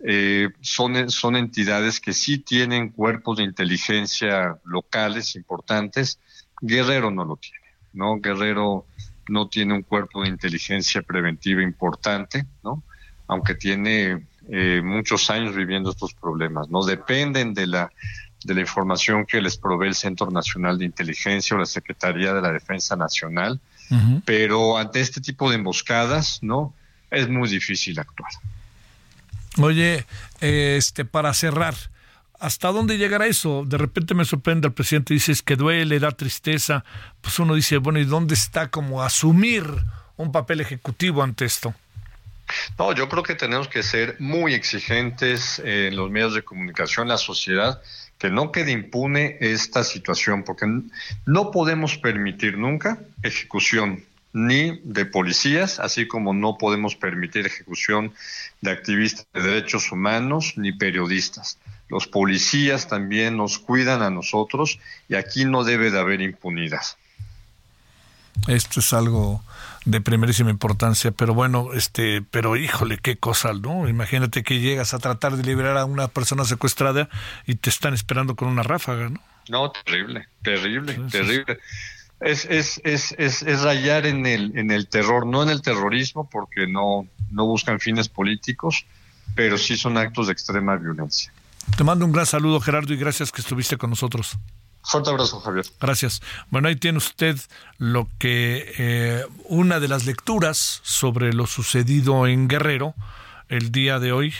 eh, 0.00 0.48
son, 0.60 1.08
son 1.10 1.36
entidades 1.36 2.00
que 2.00 2.12
sí 2.12 2.38
tienen 2.38 2.88
cuerpos 2.88 3.38
de 3.38 3.44
inteligencia 3.44 4.58
locales 4.64 5.36
importantes. 5.36 6.18
Guerrero 6.60 7.12
no 7.12 7.24
lo 7.24 7.36
tiene, 7.36 7.64
¿no? 7.92 8.18
Guerrero 8.18 8.86
no 9.28 9.48
tiene 9.48 9.74
un 9.74 9.82
cuerpo 9.82 10.22
de 10.22 10.28
inteligencia 10.28 11.02
preventiva 11.02 11.62
importante, 11.62 12.46
¿no? 12.64 12.82
Aunque 13.28 13.54
tiene 13.54 14.26
eh, 14.48 14.82
muchos 14.84 15.30
años 15.30 15.54
viviendo 15.54 15.92
estos 15.92 16.14
problemas, 16.14 16.68
¿no? 16.68 16.84
Dependen 16.84 17.54
de 17.54 17.68
la, 17.68 17.92
de 18.44 18.54
la 18.54 18.60
información 18.60 19.26
que 19.26 19.40
les 19.40 19.56
provee 19.56 19.88
el 19.88 19.94
Centro 19.94 20.30
Nacional 20.30 20.78
de 20.78 20.84
Inteligencia 20.84 21.56
o 21.56 21.58
la 21.58 21.66
Secretaría 21.66 22.32
de 22.34 22.42
la 22.42 22.52
Defensa 22.52 22.96
Nacional, 22.96 23.60
pero 24.24 24.78
ante 24.78 25.00
este 25.00 25.20
tipo 25.20 25.50
de 25.50 25.56
emboscadas, 25.56 26.38
¿no? 26.42 26.74
Es 27.10 27.28
muy 27.28 27.48
difícil 27.48 27.98
actuar. 27.98 28.30
Oye, 29.58 30.04
este, 30.40 31.04
para 31.04 31.32
cerrar, 31.32 31.74
¿hasta 32.40 32.72
dónde 32.72 32.98
llegará 32.98 33.26
eso? 33.26 33.64
De 33.64 33.78
repente 33.78 34.14
me 34.14 34.24
sorprende 34.24 34.66
el 34.66 34.74
presidente, 34.74 35.14
dices 35.14 35.42
que 35.42 35.56
duele, 35.56 36.00
da 36.00 36.10
tristeza. 36.10 36.84
Pues 37.20 37.38
uno 37.38 37.54
dice, 37.54 37.78
bueno, 37.78 38.00
¿y 38.00 38.04
dónde 38.04 38.34
está 38.34 38.68
como 38.68 39.02
asumir 39.02 39.64
un 40.16 40.32
papel 40.32 40.60
ejecutivo 40.60 41.22
ante 41.22 41.44
esto? 41.44 41.74
No, 42.78 42.92
yo 42.92 43.08
creo 43.08 43.22
que 43.22 43.34
tenemos 43.34 43.68
que 43.68 43.82
ser 43.82 44.16
muy 44.18 44.54
exigentes 44.54 45.60
en 45.64 45.96
los 45.96 46.10
medios 46.10 46.34
de 46.34 46.42
comunicación, 46.42 47.08
la 47.08 47.16
sociedad, 47.16 47.80
que 48.24 48.30
no 48.30 48.52
quede 48.52 48.72
impune 48.72 49.36
esta 49.40 49.84
situación, 49.84 50.44
porque 50.44 50.64
no 51.26 51.50
podemos 51.50 51.98
permitir 51.98 52.56
nunca 52.56 52.98
ejecución 53.22 54.02
ni 54.32 54.80
de 54.82 55.04
policías, 55.04 55.78
así 55.78 56.08
como 56.08 56.32
no 56.32 56.56
podemos 56.56 56.96
permitir 56.96 57.44
ejecución 57.44 58.14
de 58.62 58.70
activistas 58.70 59.26
de 59.34 59.42
derechos 59.42 59.92
humanos 59.92 60.54
ni 60.56 60.72
periodistas. 60.72 61.58
Los 61.90 62.06
policías 62.06 62.88
también 62.88 63.36
nos 63.36 63.58
cuidan 63.58 64.00
a 64.00 64.08
nosotros 64.08 64.78
y 65.06 65.16
aquí 65.16 65.44
no 65.44 65.62
debe 65.62 65.90
de 65.90 65.98
haber 65.98 66.22
impunidad. 66.22 66.80
Esto 68.48 68.80
es 68.80 68.94
algo 68.94 69.44
de 69.84 70.00
primerísima 70.00 70.50
importancia, 70.50 71.10
pero 71.10 71.34
bueno, 71.34 71.72
este, 71.74 72.22
pero 72.22 72.56
híjole, 72.56 72.98
qué 72.98 73.16
cosa, 73.16 73.52
¿no? 73.52 73.88
Imagínate 73.88 74.42
que 74.42 74.60
llegas 74.60 74.94
a 74.94 74.98
tratar 74.98 75.36
de 75.36 75.42
liberar 75.42 75.76
a 75.76 75.84
una 75.84 76.08
persona 76.08 76.44
secuestrada 76.44 77.08
y 77.46 77.56
te 77.56 77.70
están 77.70 77.94
esperando 77.94 78.34
con 78.36 78.48
una 78.48 78.62
ráfaga, 78.62 79.10
¿no? 79.10 79.20
No, 79.48 79.70
terrible, 79.70 80.26
terrible, 80.42 80.98
terrible 81.10 81.58
es, 82.24 82.46
es, 82.46 82.80
es, 82.84 83.42
es, 83.42 83.62
rayar 83.62 84.06
en 84.06 84.26
el, 84.26 84.56
en 84.56 84.70
el 84.70 84.88
terror, 84.88 85.26
no 85.26 85.42
en 85.42 85.50
el 85.50 85.62
terrorismo, 85.62 86.28
porque 86.28 86.66
no, 86.66 87.06
no 87.30 87.46
buscan 87.46 87.80
fines 87.80 88.08
políticos, 88.08 88.86
pero 89.34 89.58
sí 89.58 89.76
son 89.76 89.98
actos 89.98 90.28
de 90.28 90.32
extrema 90.32 90.76
violencia. 90.76 91.32
Te 91.76 91.84
mando 91.84 92.04
un 92.04 92.12
gran 92.12 92.26
saludo, 92.26 92.60
Gerardo, 92.60 92.92
y 92.94 92.96
gracias 92.96 93.30
que 93.32 93.40
estuviste 93.40 93.76
con 93.76 93.90
nosotros. 93.90 94.38
Fuerte 94.84 95.10
abrazo, 95.10 95.40
Javier. 95.40 95.64
Gracias. 95.80 96.20
Bueno, 96.50 96.68
ahí 96.68 96.76
tiene 96.76 96.98
usted 96.98 97.38
lo 97.78 98.06
que 98.18 98.74
eh, 98.78 99.24
una 99.44 99.80
de 99.80 99.88
las 99.88 100.04
lecturas 100.04 100.80
sobre 100.82 101.32
lo 101.32 101.46
sucedido 101.46 102.26
en 102.26 102.48
Guerrero 102.48 102.94
el 103.48 103.72
día 103.72 103.98
de 103.98 104.12
hoy, 104.12 104.34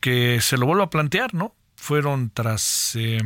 que 0.00 0.40
se 0.40 0.56
lo 0.56 0.66
vuelvo 0.66 0.82
a 0.82 0.90
plantear, 0.90 1.34
¿no? 1.34 1.54
Fueron 1.76 2.30
tras 2.30 2.96
eh, 2.96 3.20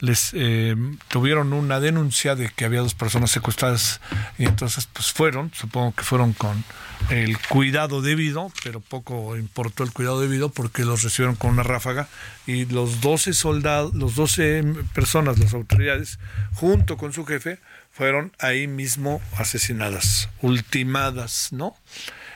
les 0.00 0.30
eh, 0.34 0.76
tuvieron 1.08 1.52
una 1.52 1.80
denuncia 1.80 2.34
de 2.34 2.50
que 2.50 2.64
había 2.64 2.80
dos 2.80 2.94
personas 2.94 3.30
secuestradas 3.30 4.00
y 4.38 4.44
entonces 4.44 4.88
pues 4.92 5.12
fueron, 5.12 5.52
supongo 5.54 5.94
que 5.94 6.02
fueron 6.02 6.32
con 6.32 6.64
el 7.10 7.38
cuidado 7.38 8.02
debido, 8.02 8.50
pero 8.62 8.80
poco 8.80 9.36
importó 9.36 9.84
el 9.84 9.92
cuidado 9.92 10.20
debido 10.20 10.50
porque 10.50 10.84
los 10.84 11.02
recibieron 11.02 11.36
con 11.36 11.50
una 11.50 11.62
ráfaga 11.62 12.08
y 12.46 12.64
los 12.66 13.00
12 13.00 13.34
soldados, 13.34 13.94
los 13.94 14.14
12 14.14 14.64
personas, 14.94 15.38
las 15.38 15.54
autoridades, 15.54 16.18
junto 16.54 16.96
con 16.96 17.12
su 17.12 17.24
jefe, 17.24 17.58
fueron 17.90 18.32
ahí 18.38 18.66
mismo 18.66 19.22
asesinadas, 19.36 20.28
ultimadas, 20.42 21.48
¿no? 21.52 21.76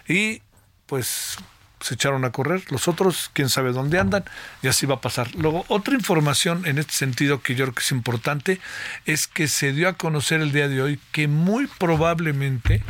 Y 0.06 0.42
pues 0.86 1.38
se 1.80 1.94
echaron 1.94 2.24
a 2.24 2.32
correr, 2.32 2.62
los 2.70 2.88
otros, 2.88 3.30
quién 3.32 3.48
sabe 3.48 3.72
dónde 3.72 3.98
andan, 3.98 4.24
y 4.62 4.68
así 4.68 4.86
va 4.86 4.96
a 4.96 5.00
pasar. 5.00 5.34
Luego, 5.34 5.64
otra 5.68 5.94
información 5.94 6.66
en 6.66 6.78
este 6.78 6.92
sentido 6.92 7.42
que 7.42 7.54
yo 7.54 7.64
creo 7.66 7.74
que 7.74 7.82
es 7.82 7.92
importante 7.92 8.60
es 9.06 9.26
que 9.26 9.48
se 9.48 9.72
dio 9.72 9.88
a 9.88 9.94
conocer 9.94 10.40
el 10.40 10.52
día 10.52 10.68
de 10.68 10.82
hoy 10.82 11.00
que 11.12 11.28
muy 11.28 11.66
probablemente 11.78 12.82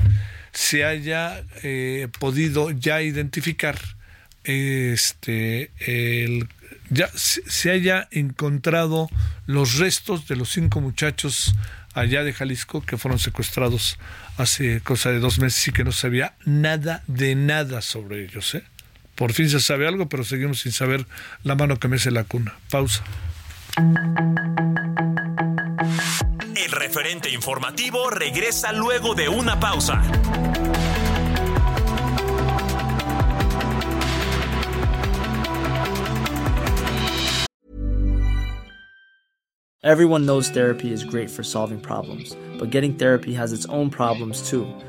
se 0.52 0.84
haya 0.84 1.42
eh, 1.62 2.08
podido 2.18 2.70
ya 2.70 3.02
identificar 3.02 3.78
este 4.44 5.70
ya 6.90 7.10
se 7.14 7.70
haya 7.70 8.08
encontrado 8.10 9.10
los 9.46 9.76
restos 9.76 10.26
de 10.26 10.36
los 10.36 10.50
cinco 10.50 10.80
muchachos 10.80 11.54
allá 11.94 12.24
de 12.24 12.32
Jalisco 12.32 12.80
que 12.80 12.96
fueron 12.96 13.18
secuestrados 13.18 13.98
hace 14.36 14.80
cosa 14.80 15.10
de 15.10 15.18
dos 15.18 15.38
meses 15.38 15.68
y 15.68 15.72
que 15.72 15.84
no 15.84 15.92
sabía 15.92 16.34
nada 16.44 17.02
de 17.06 17.34
nada 17.34 17.82
sobre 17.82 18.24
ellos. 18.24 18.54
¿eh? 18.54 18.62
Por 19.18 19.32
fin 19.32 19.50
se 19.50 19.58
sabe 19.58 19.88
algo, 19.88 20.08
pero 20.08 20.22
seguimos 20.22 20.60
sin 20.60 20.70
saber 20.70 21.04
la 21.42 21.56
mano 21.56 21.80
que 21.80 21.88
mece 21.88 22.12
la 22.12 22.22
cuna. 22.22 22.54
Pausa. 22.70 23.02
El 26.56 26.70
referente 26.70 27.28
informativo 27.28 28.10
regresa 28.10 28.72
luego 28.72 29.16
de 29.16 29.28
una 29.28 29.58
pausa. 29.58 30.00
Everyone 39.82 40.26
knows 40.26 40.48
therapy 40.48 40.92
is 40.92 41.02
great 41.02 41.28
for 41.28 41.42
solving 41.42 41.80
problems, 41.80 42.36
but 42.58 42.70
getting 42.70 42.96
therapy 42.96 43.34
has 43.34 43.52
its 43.52 43.66
own 43.66 43.90
problems 43.90 44.48
too 44.48 44.66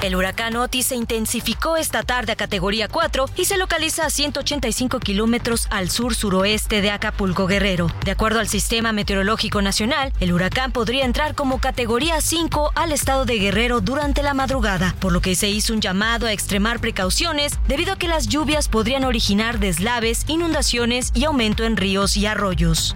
El 0.00 0.14
huracán 0.14 0.54
Otis 0.54 0.86
se 0.86 0.94
intensificó 0.94 1.76
esta 1.76 2.04
tarde 2.04 2.30
a 2.30 2.36
categoría 2.36 2.86
4 2.86 3.26
y 3.36 3.46
se 3.46 3.56
localiza 3.56 4.06
a 4.06 4.10
185 4.10 5.00
kilómetros 5.00 5.66
al 5.70 5.90
sur-suroeste 5.90 6.80
de 6.80 6.92
Acapulco 6.92 7.48
Guerrero. 7.48 7.88
De 8.04 8.12
acuerdo 8.12 8.38
al 8.38 8.46
Sistema 8.46 8.92
Meteorológico 8.92 9.60
Nacional, 9.60 10.12
el 10.20 10.32
huracán 10.32 10.70
podría 10.70 11.04
entrar 11.04 11.34
como 11.34 11.58
categoría 11.58 12.20
5 12.20 12.72
al 12.76 12.92
estado 12.92 13.24
de 13.24 13.40
Guerrero 13.40 13.80
durante 13.80 14.22
la 14.22 14.34
madrugada, 14.34 14.94
por 15.00 15.12
lo 15.12 15.20
que 15.20 15.34
se 15.34 15.48
hizo 15.48 15.72
un 15.72 15.80
llamado 15.80 16.28
a 16.28 16.32
extremar 16.32 16.78
precauciones 16.78 17.58
debido 17.66 17.92
a 17.92 17.98
que 17.98 18.06
las 18.06 18.28
lluvias 18.28 18.68
podrían 18.68 19.04
originar 19.04 19.58
deslaves, 19.58 20.24
inundaciones 20.28 21.10
y 21.12 21.24
aumento 21.24 21.64
en 21.64 21.76
ríos 21.76 22.16
y 22.16 22.26
arroyos. 22.26 22.94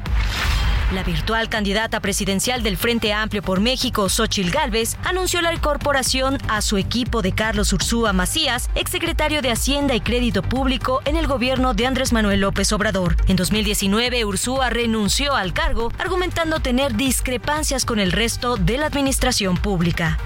La 0.93 1.03
virtual 1.03 1.49
candidata 1.49 2.01
presidencial 2.01 2.63
del 2.63 2.77
Frente 2.77 3.15
Amplio 3.15 3.41
por 3.41 3.61
México, 3.61 4.11
Xochil 4.11 4.51
Gálvez, 4.51 4.99
anunció 5.05 5.41
la 5.41 5.55
incorporación 5.55 6.37
a 6.49 6.61
su 6.61 6.77
equipo 6.77 7.23
de 7.23 7.33
Carlos 7.33 7.73
Ursúa 7.73 8.13
Macías, 8.13 8.69
exsecretario 8.75 9.41
de 9.41 9.51
Hacienda 9.51 9.95
y 9.95 10.03
Crédito 10.03 10.43
Público 10.43 11.01
en 11.07 11.17
el 11.17 11.27
gobierno 11.27 11.73
de 11.73 11.87
Andrés 11.87 12.13
Manuel 12.13 12.41
López 12.41 12.71
Obrador. 12.75 13.17
En 13.27 13.37
2019, 13.37 14.23
Ursúa 14.27 14.69
renunció 14.69 15.35
al 15.35 15.55
cargo, 15.55 15.91
argumentando 15.99 16.61
tener 16.61 16.95
discrepancias 16.95 17.87
con 17.87 17.99
el 17.99 18.13
resto 18.13 18.59
de 18.59 18.77
la 18.77 18.87
administración 18.87 19.57
pública. 19.57 20.19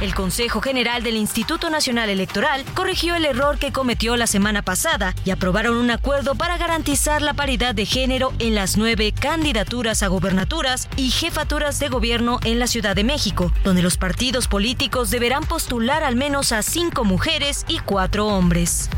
El 0.00 0.14
Consejo 0.14 0.60
General 0.60 1.02
del 1.02 1.16
Instituto 1.16 1.70
Nacional 1.70 2.08
Electoral 2.08 2.64
corrigió 2.74 3.16
el 3.16 3.24
error 3.24 3.58
que 3.58 3.72
cometió 3.72 4.16
la 4.16 4.28
semana 4.28 4.62
pasada 4.62 5.12
y 5.24 5.30
aprobaron 5.30 5.76
un 5.76 5.90
acuerdo 5.90 6.36
para 6.36 6.56
garantizar 6.56 7.20
la 7.20 7.34
paridad 7.34 7.74
de 7.74 7.84
género 7.84 8.32
en 8.38 8.54
las 8.54 8.76
nueve 8.76 9.12
candidaturas 9.12 10.04
a 10.04 10.06
gobernaturas 10.06 10.88
y 10.96 11.10
jefaturas 11.10 11.80
de 11.80 11.88
gobierno 11.88 12.38
en 12.44 12.60
la 12.60 12.68
Ciudad 12.68 12.94
de 12.94 13.02
México, 13.02 13.52
donde 13.64 13.82
los 13.82 13.96
partidos 13.96 14.46
políticos 14.46 15.10
deberán 15.10 15.44
postular 15.44 16.04
al 16.04 16.14
menos 16.14 16.52
a 16.52 16.62
cinco 16.62 17.04
mujeres 17.04 17.64
y 17.66 17.80
cuatro 17.80 18.28
hombres. 18.28 18.88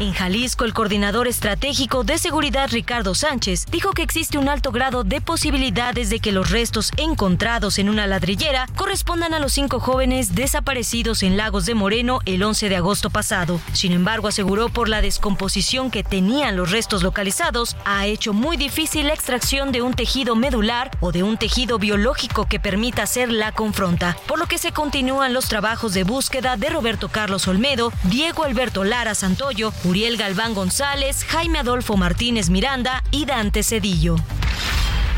En 0.00 0.12
Jalisco, 0.12 0.64
el 0.64 0.74
coordinador 0.74 1.26
estratégico 1.26 2.04
de 2.04 2.18
seguridad 2.18 2.68
Ricardo 2.70 3.16
Sánchez 3.16 3.66
dijo 3.68 3.90
que 3.90 4.02
existe 4.02 4.38
un 4.38 4.48
alto 4.48 4.70
grado 4.70 5.02
de 5.02 5.20
posibilidades 5.20 6.08
de 6.08 6.20
que 6.20 6.30
los 6.30 6.50
restos 6.50 6.92
encontrados 6.96 7.80
en 7.80 7.88
una 7.88 8.06
ladrillera 8.06 8.68
correspondan 8.76 9.34
a 9.34 9.40
los 9.40 9.54
cinco 9.54 9.80
jóvenes 9.80 10.36
desaparecidos 10.36 11.24
en 11.24 11.36
Lagos 11.36 11.66
de 11.66 11.74
Moreno 11.74 12.20
el 12.26 12.44
11 12.44 12.68
de 12.68 12.76
agosto 12.76 13.10
pasado. 13.10 13.60
Sin 13.72 13.90
embargo, 13.90 14.28
aseguró 14.28 14.68
por 14.68 14.88
la 14.88 15.00
descomposición 15.00 15.90
que 15.90 16.04
tenían 16.04 16.56
los 16.56 16.70
restos 16.70 17.02
localizados, 17.02 17.76
ha 17.84 18.06
hecho 18.06 18.32
muy 18.32 18.56
difícil 18.56 19.08
la 19.08 19.14
extracción 19.14 19.72
de 19.72 19.82
un 19.82 19.94
tejido 19.94 20.36
medular 20.36 20.92
o 21.00 21.10
de 21.10 21.24
un 21.24 21.38
tejido 21.38 21.80
biológico 21.80 22.46
que 22.46 22.60
permita 22.60 23.02
hacer 23.02 23.32
la 23.32 23.50
confronta, 23.50 24.16
por 24.28 24.38
lo 24.38 24.46
que 24.46 24.58
se 24.58 24.70
continúan 24.70 25.32
los 25.32 25.48
trabajos 25.48 25.92
de 25.92 26.04
búsqueda 26.04 26.56
de 26.56 26.70
Roberto 26.70 27.08
Carlos 27.08 27.48
Olmedo, 27.48 27.92
Diego 28.04 28.44
Alberto 28.44 28.84
Lara 28.84 29.16
Santoyo, 29.16 29.72
Uriel 29.88 30.18
Galván 30.18 30.52
González, 30.52 31.24
Jaime 31.24 31.60
Adolfo 31.60 31.96
Martínez 31.96 32.50
Miranda 32.50 33.02
y 33.10 33.24
Dante 33.24 33.62
Cedillo. 33.62 34.16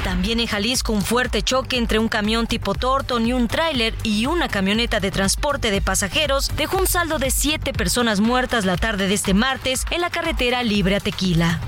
También 0.05 0.39
en 0.39 0.47
Jalisco 0.47 0.93
un 0.93 1.03
fuerte 1.03 1.43
choque 1.43 1.77
entre 1.77 1.99
un 1.99 2.07
camión 2.07 2.47
tipo 2.47 2.75
Torton 2.75 3.27
y 3.27 3.33
un 3.33 3.49
tráiler 3.49 3.97
y 4.05 4.27
una 4.27 4.47
camioneta 4.47 5.01
de 5.01 5.11
transporte 5.11 5.73
de 5.73 5.81
pasajeros 5.81 6.53
dejó 6.57 6.79
un 6.79 6.87
saldo 6.87 7.19
de 7.19 7.33
siete 7.33 7.73
personas 7.73 8.21
muertas 8.21 8.65
la 8.65 8.77
tarde 8.77 9.09
de 9.09 9.15
este 9.15 9.35
martes 9.35 9.87
en 9.91 10.03
la 10.03 10.11
carretera 10.11 10.63
Libre 10.63 10.95
a 10.95 11.01
Tequila. 11.01 11.59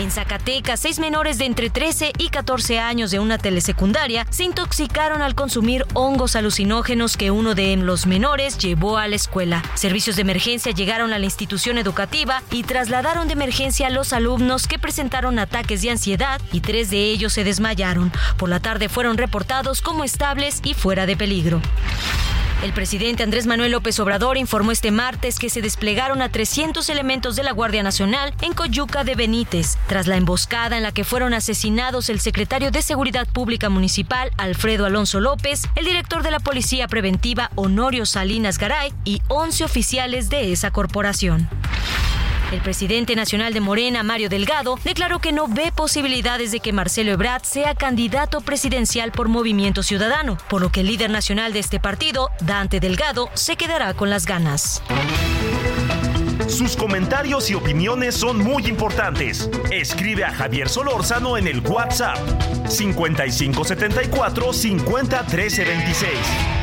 En 0.00 0.10
Zacatecas, 0.10 0.80
seis 0.80 0.98
menores 0.98 1.36
de 1.36 1.44
entre 1.44 1.68
13 1.68 2.12
y 2.16 2.30
14 2.30 2.78
años 2.78 3.10
de 3.10 3.18
una 3.18 3.36
telesecundaria 3.36 4.26
se 4.30 4.44
intoxicaron 4.44 5.20
al 5.20 5.34
consumir 5.34 5.84
hongos 5.92 6.36
alucinógenos 6.36 7.18
que 7.18 7.30
uno 7.30 7.54
de 7.54 7.76
los 7.76 8.06
menores 8.06 8.56
llevó 8.56 8.96
a 8.96 9.08
la 9.08 9.16
escuela. 9.16 9.62
Servicios 9.74 10.16
de 10.16 10.22
emergencia 10.22 10.72
llegaron 10.72 11.12
a 11.12 11.18
la 11.18 11.26
institución 11.26 11.76
educativa 11.76 12.42
y 12.50 12.62
trasladaron 12.62 13.28
de 13.28 13.34
emergencia 13.34 13.88
a 13.88 13.90
los 13.90 14.14
alumnos 14.14 14.66
que 14.66 14.78
presentaron 14.78 15.38
ataques 15.38 15.82
de 15.82 15.90
ansiedad 15.90 16.40
y 16.50 16.60
tres 16.60 16.88
de 16.88 17.02
ellos 17.02 17.34
se 17.34 17.44
desmayaron. 17.44 18.10
Por 18.38 18.48
la 18.48 18.58
tarde 18.58 18.88
fueron 18.88 19.18
reportados 19.18 19.82
como 19.82 20.02
estables 20.02 20.62
y 20.64 20.72
fuera 20.72 21.04
de 21.04 21.18
peligro. 21.18 21.60
El 22.62 22.74
presidente 22.74 23.22
Andrés 23.22 23.46
Manuel 23.46 23.72
López 23.72 23.98
Obrador 24.00 24.36
informó 24.36 24.70
este 24.70 24.90
martes 24.90 25.38
que 25.38 25.48
se 25.48 25.62
desplegaron 25.62 26.20
a 26.20 26.28
300 26.28 26.86
elementos 26.90 27.34
de 27.34 27.42
la 27.42 27.52
Guardia 27.52 27.82
Nacional 27.82 28.34
en 28.42 28.52
Coyuca 28.52 29.02
de 29.02 29.14
Benítez, 29.14 29.78
tras 29.86 30.06
la 30.06 30.18
emboscada 30.18 30.76
en 30.76 30.82
la 30.82 30.92
que 30.92 31.04
fueron 31.04 31.32
asesinados 31.32 32.10
el 32.10 32.20
secretario 32.20 32.70
de 32.70 32.82
Seguridad 32.82 33.26
Pública 33.26 33.70
Municipal 33.70 34.30
Alfredo 34.36 34.84
Alonso 34.84 35.20
López, 35.20 35.62
el 35.74 35.86
director 35.86 36.22
de 36.22 36.32
la 36.32 36.40
Policía 36.40 36.86
Preventiva 36.86 37.50
Honorio 37.54 38.04
Salinas 38.04 38.58
Garay 38.58 38.92
y 39.04 39.22
11 39.28 39.64
oficiales 39.64 40.28
de 40.28 40.52
esa 40.52 40.70
corporación. 40.70 41.48
El 42.52 42.60
presidente 42.62 43.14
nacional 43.14 43.54
de 43.54 43.60
Morena, 43.60 44.02
Mario 44.02 44.28
Delgado, 44.28 44.76
declaró 44.82 45.20
que 45.20 45.30
no 45.30 45.46
ve 45.46 45.70
posibilidades 45.72 46.50
de 46.50 46.58
que 46.58 46.72
Marcelo 46.72 47.12
Ebrard 47.12 47.44
sea 47.44 47.76
candidato 47.76 48.40
presidencial 48.40 49.12
por 49.12 49.28
Movimiento 49.28 49.84
Ciudadano, 49.84 50.36
por 50.48 50.60
lo 50.60 50.72
que 50.72 50.80
el 50.80 50.88
líder 50.88 51.10
nacional 51.10 51.52
de 51.52 51.60
este 51.60 51.78
partido, 51.78 52.28
Dante 52.40 52.80
Delgado, 52.80 53.28
se 53.34 53.54
quedará 53.56 53.94
con 53.94 54.10
las 54.10 54.26
ganas. 54.26 54.82
Sus 56.48 56.76
comentarios 56.76 57.48
y 57.50 57.54
opiniones 57.54 58.16
son 58.16 58.38
muy 58.38 58.66
importantes. 58.66 59.48
Escribe 59.70 60.24
a 60.24 60.32
Javier 60.32 60.68
Solórzano 60.68 61.36
en 61.36 61.46
el 61.46 61.60
WhatsApp 61.60 62.18
5574 62.68 64.52
50 64.52 65.22
1326. 65.22 66.59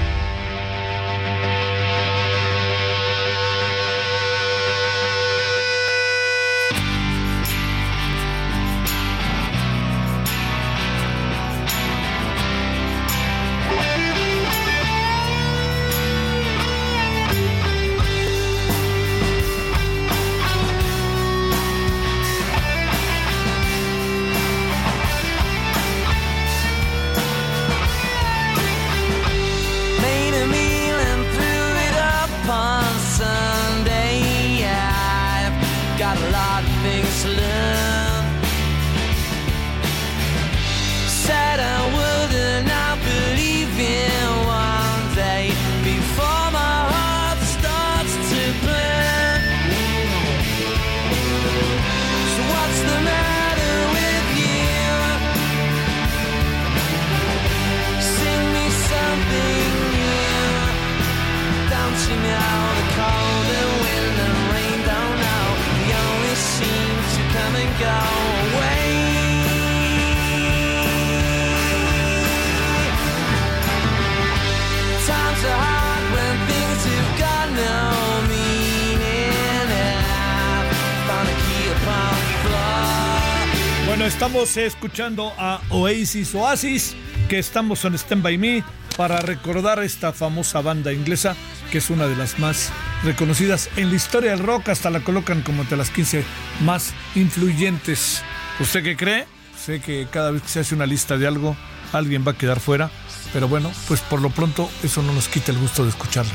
Estamos 84.43 84.57
escuchando 84.57 85.33
a 85.35 85.59
Oasis 85.71 86.35
Oasis, 86.35 86.95
que 87.27 87.39
estamos 87.39 87.83
en 87.85 87.95
Stand 87.95 88.21
By 88.21 88.37
Me 88.37 88.63
para 88.95 89.19
recordar 89.19 89.81
esta 89.83 90.13
famosa 90.13 90.61
banda 90.61 90.93
inglesa, 90.93 91.35
que 91.71 91.79
es 91.79 91.89
una 91.89 92.05
de 92.05 92.15
las 92.15 92.37
más 92.37 92.71
reconocidas 93.03 93.67
en 93.77 93.89
la 93.89 93.95
historia 93.95 94.29
del 94.29 94.45
rock, 94.45 94.69
hasta 94.69 94.91
la 94.91 94.99
colocan 94.99 95.41
como 95.41 95.63
entre 95.63 95.75
las 95.75 95.89
15 95.89 96.23
más 96.61 96.93
influyentes. 97.15 98.21
¿Usted 98.59 98.83
qué 98.83 98.95
cree? 98.95 99.25
Sé 99.57 99.81
que 99.81 100.07
cada 100.11 100.29
vez 100.29 100.43
que 100.43 100.49
se 100.49 100.59
hace 100.59 100.75
una 100.75 100.85
lista 100.85 101.17
de 101.17 101.25
algo, 101.25 101.57
alguien 101.91 102.23
va 102.25 102.33
a 102.33 102.37
quedar 102.37 102.59
fuera, 102.59 102.91
pero 103.33 103.47
bueno, 103.47 103.71
pues 103.87 104.01
por 104.01 104.21
lo 104.21 104.29
pronto 104.29 104.69
eso 104.83 105.01
no 105.01 105.13
nos 105.13 105.29
quita 105.29 105.51
el 105.51 105.57
gusto 105.57 105.81
de 105.81 105.89
escucharla. 105.89 106.33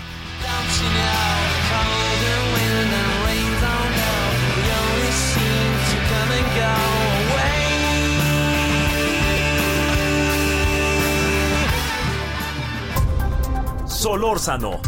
Solórzano, 14.03 14.80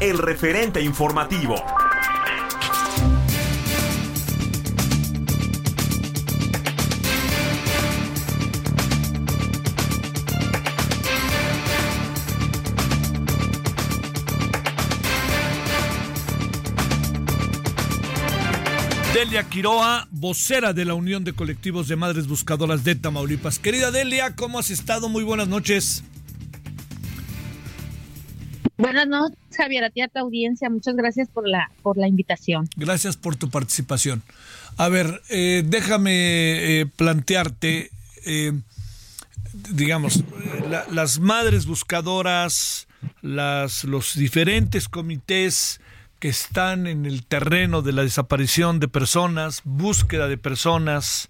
el 0.00 0.16
referente 0.16 0.80
informativo. 0.80 1.56
Delia 19.12 19.46
Quiroa, 19.50 20.08
vocera 20.10 20.72
de 20.72 20.86
la 20.86 20.94
Unión 20.94 21.24
de 21.24 21.34
Colectivos 21.34 21.88
de 21.88 21.96
Madres 21.96 22.26
Buscadoras 22.26 22.84
de 22.84 22.94
Tamaulipas. 22.94 23.58
Querida 23.58 23.90
Delia, 23.90 24.34
¿cómo 24.34 24.58
has 24.58 24.70
estado? 24.70 25.10
Muy 25.10 25.24
buenas 25.24 25.48
noches. 25.48 26.04
Buenas 28.80 29.06
noches, 29.06 29.36
Javier, 29.56 29.84
a 29.84 29.90
ti 29.90 30.00
a 30.00 30.08
tu 30.08 30.18
audiencia. 30.18 30.70
Muchas 30.70 30.94
gracias 30.96 31.28
por 31.28 31.46
la, 31.46 31.70
por 31.82 31.96
la 31.98 32.08
invitación. 32.08 32.68
Gracias 32.76 33.16
por 33.16 33.36
tu 33.36 33.50
participación. 33.50 34.22
A 34.76 34.88
ver, 34.88 35.20
eh, 35.28 35.62
déjame 35.66 36.80
eh, 36.80 36.86
plantearte, 36.86 37.90
eh, 38.24 38.52
digamos, 39.70 40.24
la- 40.70 40.86
las 40.90 41.18
madres 41.18 41.66
buscadoras, 41.66 42.88
las, 43.20 43.84
los 43.84 44.14
diferentes 44.14 44.88
comités 44.88 45.80
que 46.18 46.28
están 46.28 46.86
en 46.86 47.06
el 47.06 47.24
terreno 47.26 47.82
de 47.82 47.92
la 47.92 48.02
desaparición 48.02 48.78
de 48.80 48.88
personas, 48.88 49.60
búsqueda 49.64 50.28
de 50.28 50.38
personas, 50.38 51.28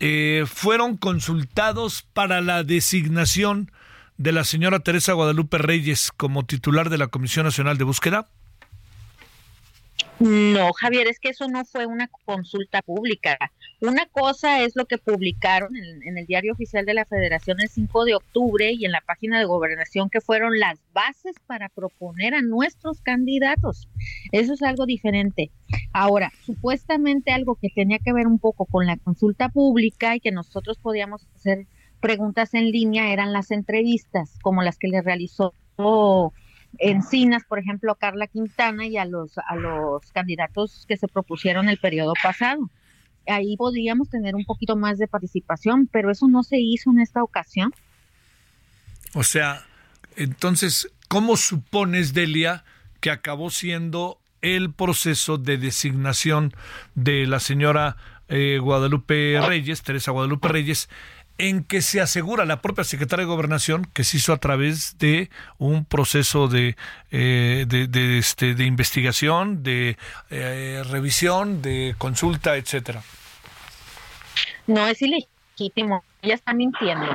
eh, 0.00 0.44
fueron 0.46 0.96
consultados 0.98 2.04
para 2.12 2.40
la 2.42 2.64
designación 2.64 3.70
de 4.18 4.32
la 4.32 4.44
señora 4.44 4.80
Teresa 4.80 5.12
Guadalupe 5.12 5.58
Reyes 5.58 6.10
como 6.16 6.44
titular 6.44 6.90
de 6.90 6.98
la 6.98 7.08
Comisión 7.08 7.44
Nacional 7.44 7.78
de 7.78 7.84
Búsqueda. 7.84 8.28
No, 10.18 10.72
Javier, 10.72 11.08
es 11.08 11.20
que 11.20 11.28
eso 11.28 11.46
no 11.46 11.66
fue 11.66 11.84
una 11.84 12.08
consulta 12.24 12.80
pública. 12.80 13.36
Una 13.82 14.06
cosa 14.06 14.62
es 14.62 14.74
lo 14.74 14.86
que 14.86 14.96
publicaron 14.96 15.76
en, 15.76 16.16
el 16.16 16.24
Diario 16.24 16.54
Oficial 16.54 16.86
de 16.86 16.94
la 16.94 17.04
Federación 17.04 17.60
el 17.60 17.68
5 17.68 18.06
de 18.06 18.14
octubre 18.14 18.72
y 18.72 18.86
en 18.86 18.92
la 18.92 19.02
página 19.02 19.38
de 19.38 19.44
gobernación 19.44 20.08
que 20.08 20.22
fueron 20.22 20.58
las 20.58 20.78
bases 20.94 21.36
para 21.46 21.68
proponer 21.68 22.34
a 22.34 22.40
nuestros 22.40 23.02
candidatos. 23.02 23.90
Eso 24.32 24.54
es 24.54 24.62
algo 24.62 24.86
diferente. 24.86 25.50
Ahora, 25.92 26.32
supuestamente 26.46 27.32
algo 27.32 27.56
que 27.56 27.68
tenía 27.68 27.98
que 27.98 28.14
ver 28.14 28.26
un 28.26 28.38
poco 28.38 28.64
con 28.64 28.86
la 28.86 28.96
consulta 28.96 29.50
pública 29.50 30.16
y 30.16 30.20
que 30.20 30.32
nosotros 30.32 30.78
podíamos 30.78 31.26
hacer 31.34 31.66
preguntas 32.00 32.54
en 32.54 32.70
línea 32.70 33.12
eran 33.12 33.32
las 33.32 33.50
entrevistas, 33.50 34.38
como 34.42 34.62
las 34.62 34.78
que 34.78 34.88
le 34.88 35.02
realizó 35.02 35.54
Encinas, 36.78 37.44
por 37.44 37.58
ejemplo, 37.58 37.92
a 37.92 37.98
Carla 37.98 38.26
Quintana 38.26 38.86
y 38.86 38.96
a 38.96 39.04
los, 39.04 39.38
a 39.38 39.56
los 39.56 40.10
candidatos 40.12 40.84
que 40.86 40.96
se 40.96 41.08
propusieron 41.08 41.68
el 41.68 41.78
periodo 41.78 42.12
pasado. 42.22 42.70
Ahí 43.26 43.56
podríamos 43.56 44.08
tener 44.08 44.34
un 44.34 44.44
poquito 44.44 44.76
más 44.76 44.98
de 44.98 45.08
participación, 45.08 45.88
pero 45.90 46.10
eso 46.10 46.28
no 46.28 46.42
se 46.42 46.58
hizo 46.58 46.90
en 46.90 47.00
esta 47.00 47.22
ocasión. 47.22 47.72
O 49.14 49.22
sea, 49.22 49.64
entonces, 50.16 50.92
¿cómo 51.08 51.36
supones, 51.36 52.12
Delia, 52.12 52.64
que 53.00 53.10
acabó 53.10 53.50
siendo 53.50 54.20
el 54.42 54.72
proceso 54.72 55.38
de 55.38 55.58
designación 55.58 56.52
de 56.94 57.26
la 57.26 57.40
señora 57.40 57.96
eh, 58.28 58.58
Guadalupe 58.60 59.40
Reyes, 59.40 59.82
Teresa 59.82 60.10
Guadalupe 60.10 60.48
Reyes, 60.48 60.88
en 61.38 61.64
que 61.64 61.82
se 61.82 62.00
asegura 62.00 62.44
la 62.44 62.62
propia 62.62 62.84
secretaria 62.84 63.24
de 63.24 63.30
Gobernación 63.30 63.86
que 63.92 64.04
se 64.04 64.16
hizo 64.16 64.32
a 64.32 64.38
través 64.38 64.98
de 64.98 65.30
un 65.58 65.84
proceso 65.84 66.48
de, 66.48 66.76
eh, 67.10 67.66
de, 67.68 68.18
este, 68.18 68.54
de 68.54 68.64
investigación, 68.64 69.62
de 69.62 69.96
eh, 70.30 70.82
revisión, 70.88 71.62
de 71.62 71.94
consulta, 71.98 72.56
etcétera? 72.56 73.02
No 74.66 74.86
es 74.86 75.00
ilegítimo, 75.02 76.04
ella 76.22 76.34
está 76.34 76.52
mintiendo. 76.52 77.06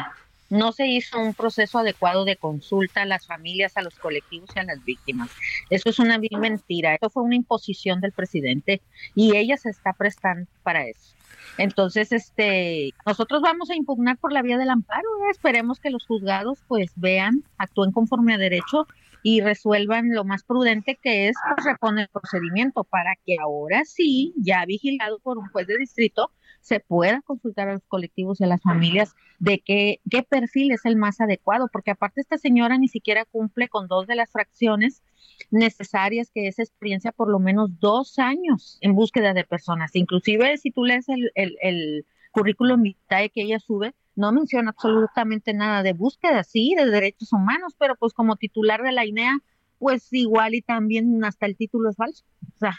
No 0.50 0.74
se 0.74 0.86
hizo 0.86 1.18
un 1.18 1.34
proceso 1.34 1.80
adecuado 1.80 2.26
de 2.26 2.36
consulta 2.36 3.04
a 3.04 3.06
las 3.06 3.26
familias, 3.26 3.78
a 3.78 3.82
los 3.82 3.96
colectivos 3.96 4.50
y 4.54 4.60
a 4.60 4.64
las 4.64 4.84
víctimas. 4.84 5.30
Eso 5.70 5.90
es 5.90 5.98
una 5.98 6.20
mentira. 6.20 6.94
Eso 6.94 7.10
fue 7.10 7.24
una 7.24 7.36
imposición 7.36 8.02
del 8.02 8.12
presidente 8.12 8.82
y 9.16 9.38
ella 9.38 9.56
se 9.56 9.70
está 9.70 9.94
prestando 9.94 10.50
para 10.62 10.86
eso. 10.86 11.16
Entonces, 11.58 12.12
este, 12.12 12.94
nosotros 13.06 13.42
vamos 13.42 13.70
a 13.70 13.76
impugnar 13.76 14.18
por 14.18 14.32
la 14.32 14.42
vía 14.42 14.58
del 14.58 14.70
amparo. 14.70 15.08
¿eh? 15.28 15.32
Esperemos 15.32 15.80
que 15.80 15.90
los 15.90 16.06
juzgados, 16.06 16.64
pues, 16.68 16.92
vean, 16.96 17.44
actúen 17.58 17.92
conforme 17.92 18.34
a 18.34 18.38
derecho 18.38 18.88
y 19.24 19.42
resuelvan 19.42 20.14
lo 20.14 20.24
más 20.24 20.44
prudente 20.44 20.98
que 21.02 21.28
es 21.28 21.36
pues, 21.56 21.66
reponer 21.66 22.04
el 22.04 22.22
procedimiento 22.22 22.84
para 22.84 23.16
que 23.26 23.38
ahora 23.40 23.84
sí, 23.86 24.34
ya 24.36 24.66
vigilado 24.66 25.20
por 25.20 25.38
un 25.38 25.48
juez 25.50 25.68
de 25.68 25.78
distrito, 25.78 26.32
se 26.62 26.80
pueda 26.80 27.22
consultar 27.22 27.70
a 27.70 27.74
los 27.74 27.86
colectivos 27.88 28.40
y 28.40 28.44
a 28.44 28.48
las 28.48 28.62
familias 28.62 29.16
de 29.40 29.60
qué, 29.60 30.00
qué 30.10 30.24
perfil 30.24 30.72
es 30.72 30.86
el 30.86 30.96
más 30.96 31.20
adecuado, 31.20 31.68
porque 31.72 31.92
aparte 31.92 32.22
esta 32.22 32.38
señora 32.38 32.78
ni 32.78 32.88
siquiera 32.88 33.26
cumple 33.26 33.68
con 33.68 33.88
dos 33.88 34.08
de 34.08 34.16
las 34.16 34.32
fracciones 34.32 35.02
necesarias, 35.50 36.32
que 36.34 36.48
es 36.48 36.60
experiencia 36.60 37.12
por 37.12 37.30
lo 37.30 37.40
menos 37.40 37.80
dos 37.80 38.20
años 38.20 38.78
en 38.82 38.96
búsqueda 38.96 39.34
de 39.34 39.44
personas. 39.44 39.96
Inclusive 39.96 40.58
si 40.58 40.72
tú 40.72 40.86
lees 40.86 41.08
el, 41.10 41.32
el, 41.36 42.06
currículum 42.32 42.82
vitae 42.82 43.30
que 43.30 43.42
ella 43.42 43.60
sube, 43.60 43.94
no 44.16 44.32
menciona 44.32 44.70
absolutamente 44.70 45.54
nada 45.54 45.84
de 45.84 45.92
búsqueda, 45.92 46.44
sí, 46.44 46.76
de 46.78 46.86
derechos 46.86 47.34
humanos, 47.34 47.76
pero 47.78 47.96
pues 47.96 48.14
como 48.14 48.38
titular 48.38 48.82
de 48.82 48.94
la 48.94 49.06
INEA, 49.06 49.40
pues 49.80 50.08
igual 50.14 50.56
y 50.56 50.62
también 50.62 51.24
hasta 51.26 51.46
el 51.46 51.58
título 51.58 51.90
es 51.90 51.98
falso. 51.98 52.24
O 52.56 52.60
sea, 52.60 52.78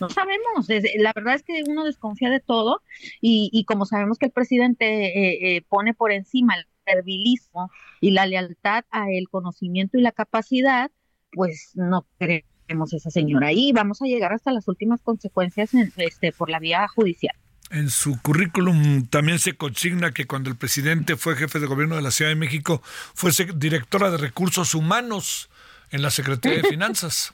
no 0.00 0.08
sabemos. 0.08 0.68
La 0.98 1.12
verdad 1.14 1.34
es 1.34 1.42
que 1.42 1.62
uno 1.68 1.84
desconfía 1.84 2.30
de 2.30 2.40
todo 2.40 2.82
y, 3.20 3.64
como 3.66 3.86
sabemos 3.86 4.18
que 4.18 4.26
el 4.26 4.32
presidente 4.32 4.86
eh, 4.86 5.56
eh, 5.56 5.62
pone 5.68 5.94
por 5.94 6.12
encima 6.12 6.54
el 6.56 6.66
servilismo 6.84 7.70
y 8.00 8.10
la 8.10 8.26
lealtad 8.26 8.84
a 8.90 9.10
el 9.10 9.28
conocimiento 9.28 9.98
y 9.98 10.02
la 10.02 10.12
capacidad, 10.12 10.90
pues 11.32 11.72
no 11.74 12.06
queremos 12.18 12.92
esa 12.92 13.10
señora 13.10 13.48
ahí. 13.48 13.72
Vamos 13.72 14.00
a 14.02 14.06
llegar 14.06 14.32
hasta 14.32 14.52
las 14.52 14.68
últimas 14.68 15.00
consecuencias 15.02 15.70
este, 15.96 16.32
por 16.32 16.50
la 16.50 16.58
vía 16.58 16.86
judicial. 16.88 17.34
En 17.70 17.88
su 17.88 18.20
currículum 18.20 19.06
también 19.06 19.38
se 19.38 19.54
consigna 19.54 20.12
que 20.12 20.26
cuando 20.26 20.50
el 20.50 20.56
presidente 20.56 21.16
fue 21.16 21.36
jefe 21.36 21.58
de 21.58 21.66
gobierno 21.66 21.96
de 21.96 22.02
la 22.02 22.10
Ciudad 22.10 22.30
de 22.30 22.36
México, 22.36 22.82
fue 22.84 23.30
directora 23.56 24.10
de 24.10 24.18
recursos 24.18 24.74
humanos 24.74 25.48
en 25.90 26.02
la 26.02 26.10
Secretaría 26.10 26.60
de 26.60 26.68
Finanzas. 26.68 27.32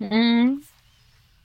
Mm. 0.00 0.60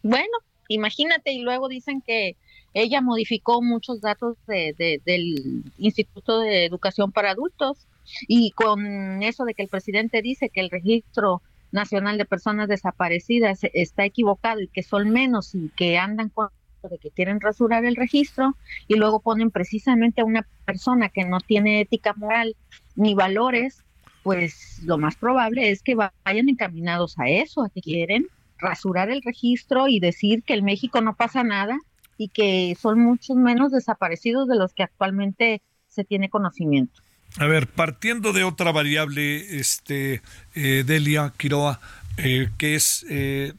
Bueno, 0.01 0.37
imagínate, 0.67 1.31
y 1.31 1.41
luego 1.41 1.67
dicen 1.67 2.01
que 2.01 2.37
ella 2.73 3.01
modificó 3.01 3.61
muchos 3.61 4.01
datos 4.01 4.35
de, 4.47 5.01
del 5.05 5.63
Instituto 5.77 6.39
de 6.39 6.65
Educación 6.65 7.11
para 7.11 7.31
Adultos 7.31 7.87
y 8.27 8.51
con 8.51 9.23
eso 9.23 9.45
de 9.45 9.53
que 9.53 9.63
el 9.63 9.69
presidente 9.69 10.21
dice 10.21 10.49
que 10.49 10.61
el 10.61 10.69
registro 10.69 11.41
nacional 11.71 12.17
de 12.17 12.25
personas 12.25 12.67
desaparecidas 12.67 13.59
está 13.73 14.05
equivocado 14.05 14.61
y 14.61 14.67
que 14.67 14.83
son 14.83 15.09
menos 15.09 15.53
y 15.55 15.69
que 15.75 15.97
andan 15.97 16.29
con 16.29 16.49
de 16.89 16.97
que 16.97 17.11
quieren 17.11 17.41
rasurar 17.41 17.85
el 17.85 17.95
registro 17.95 18.55
y 18.87 18.95
luego 18.95 19.19
ponen 19.19 19.51
precisamente 19.51 20.21
a 20.21 20.25
una 20.25 20.47
persona 20.65 21.09
que 21.09 21.25
no 21.25 21.39
tiene 21.39 21.81
ética 21.81 22.13
moral 22.15 22.55
ni 22.95 23.15
valores, 23.15 23.83
pues 24.23 24.81
lo 24.83 24.97
más 24.97 25.15
probable 25.15 25.69
es 25.69 25.81
que 25.81 25.95
vayan 25.95 26.49
encaminados 26.49 27.17
a 27.19 27.29
eso, 27.29 27.63
a 27.63 27.69
que 27.69 27.81
quieren 27.81 28.27
rasurar 28.57 29.09
el 29.09 29.21
registro 29.21 29.87
y 29.87 29.99
decir 29.99 30.43
que 30.43 30.53
en 30.53 30.65
México 30.65 31.01
no 31.01 31.15
pasa 31.15 31.43
nada 31.43 31.77
y 32.17 32.29
que 32.29 32.75
son 32.79 32.99
muchos 32.99 33.35
menos 33.35 33.71
desaparecidos 33.71 34.47
de 34.47 34.55
los 34.55 34.73
que 34.73 34.83
actualmente 34.83 35.61
se 35.87 36.03
tiene 36.03 36.29
conocimiento. 36.29 37.01
A 37.37 37.45
ver, 37.47 37.67
partiendo 37.67 38.33
de 38.33 38.43
otra 38.43 38.71
variable, 38.71 39.57
este 39.57 40.21
eh, 40.55 40.83
Delia 40.85 41.33
Quiroa, 41.37 41.81
eh, 42.17 42.49
que 42.57 42.75
es 42.75 43.05
eh, 43.09 43.53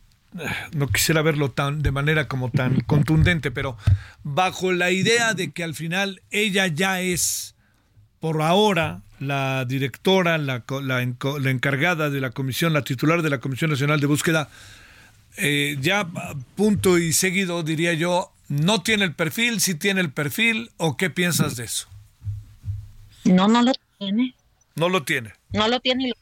no 0.73 0.89
quisiera 0.89 1.23
verlo 1.23 1.51
tan 1.51 1.83
de 1.83 1.91
manera 1.91 2.29
como 2.29 2.51
tan 2.51 2.81
contundente, 2.81 3.51
pero 3.51 3.77
bajo 4.23 4.73
la 4.73 4.91
idea 4.91 5.35
de 5.35 5.53
que 5.53 5.65
al 5.65 5.75
final 5.75 6.23
ella 6.31 6.67
ya 6.67 7.01
es 7.01 7.55
por 8.21 8.43
ahora 8.43 9.03
la 9.19 9.65
directora, 9.65 10.39
la, 10.39 10.65
la, 10.83 11.03
encargada 11.51 12.11
de 12.11 12.21
la 12.21 12.31
comisión, 12.31 12.73
la 12.73 12.83
titular 12.83 13.23
de 13.23 13.31
la 13.31 13.39
Comisión 13.39 13.71
Nacional 13.71 14.01
de 14.01 14.07
Búsqueda, 14.07 14.51
eh, 15.39 15.77
ya 15.81 16.07
punto 16.55 16.99
y 16.99 17.13
seguido 17.13 17.63
diría 17.63 17.95
yo, 17.95 18.33
no 18.49 18.83
tiene 18.83 19.05
el 19.05 19.15
perfil, 19.15 19.61
si 19.61 19.75
tiene 19.75 20.01
el 20.01 20.11
perfil, 20.11 20.71
o 20.77 20.97
qué 20.97 21.09
piensas 21.09 21.57
de 21.57 21.65
eso? 21.65 21.89
No, 23.33 23.49
no 23.49 23.63
lo 23.63 23.73
tiene. 23.99 24.35
No 24.75 24.89
lo 24.89 25.03
tiene. 25.03 25.33
No 25.53 25.69
lo 25.69 25.81
tiene 25.81 26.09
y 26.09 26.13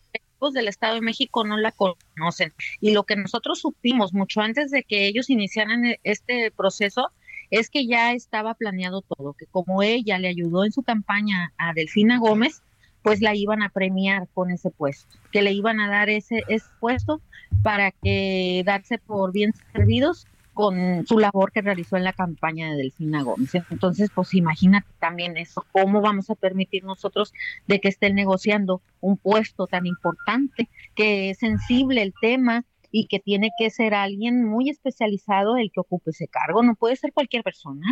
del 0.53 0.69
Estado 0.69 0.97
de 0.97 1.01
México 1.01 1.45
no 1.45 1.57
la 1.57 1.73
conocen. 1.73 2.53
Y 2.81 2.93
lo 2.93 3.05
que 3.05 3.17
nosotros 3.17 3.61
supimos 3.61 4.13
mucho 4.13 4.41
antes 4.41 4.71
de 4.71 4.83
que 4.83 5.07
ellos 5.07 5.31
iniciaran 5.31 5.87
e-, 5.87 6.01
este 6.03 6.51
proceso 6.51 7.11
es 7.51 7.71
que 7.71 7.87
ya 7.87 8.13
estaba 8.13 8.55
planeado 8.55 9.03
todo, 9.03 9.35
que 9.35 9.47
como 9.47 9.83
ella 9.83 10.19
le 10.19 10.29
ayudó 10.29 10.65
en 10.65 10.73
su 10.73 10.83
campaña 10.83 11.53
a 11.57 11.73
Delfina 11.73 12.19
Gómez, 12.19 12.63
pues 13.03 13.21
la 13.21 13.35
iban 13.35 13.63
a 13.63 13.69
premiar 13.69 14.29
con 14.33 14.51
ese 14.51 14.71
puesto, 14.71 15.19
que 15.31 15.43
le 15.43 15.53
iban 15.53 15.79
a 15.79 15.89
dar 15.89 16.09
ese, 16.09 16.43
ese 16.49 16.67
puesto 16.81 17.21
para 17.63 17.91
que 17.91 18.63
darse 18.65 18.99
por 18.99 19.31
bien 19.31 19.53
servidos 19.73 20.27
con 20.55 21.07
su 21.07 21.19
labor 21.19 21.53
que 21.53 21.61
realizó 21.61 21.97
en 21.97 22.05
la 22.05 22.13
campaña 22.13 22.71
de 22.71 22.77
Delfina 22.77 23.23
Gómez. 23.23 23.51
Entonces, 23.71 24.11
pues 24.15 24.33
imagínate 24.35 24.87
también 25.01 25.37
eso, 25.37 25.67
cómo 25.73 26.01
vamos 26.01 26.31
a 26.31 26.35
permitir 26.37 26.85
nosotros 26.85 27.35
de 27.67 27.81
que 27.81 27.89
estén 27.89 28.15
negociando 28.15 28.81
un 29.01 29.17
puesto 29.17 29.67
tan 29.67 29.87
importante, 29.87 30.69
que 30.95 31.31
es 31.31 31.39
sensible 31.39 32.03
el 32.03 32.15
tema 32.21 32.65
y 32.91 33.07
que 33.09 33.19
tiene 33.19 33.51
que 33.59 33.71
ser 33.71 33.93
alguien 33.93 34.45
muy 34.45 34.71
especializado 34.71 35.57
el 35.57 35.73
que 35.73 35.81
ocupe 35.81 36.13
ese 36.13 36.29
cargo, 36.29 36.63
no 36.63 36.77
puede 36.77 36.95
ser 36.95 37.13
cualquier 37.13 37.43
persona. 37.43 37.85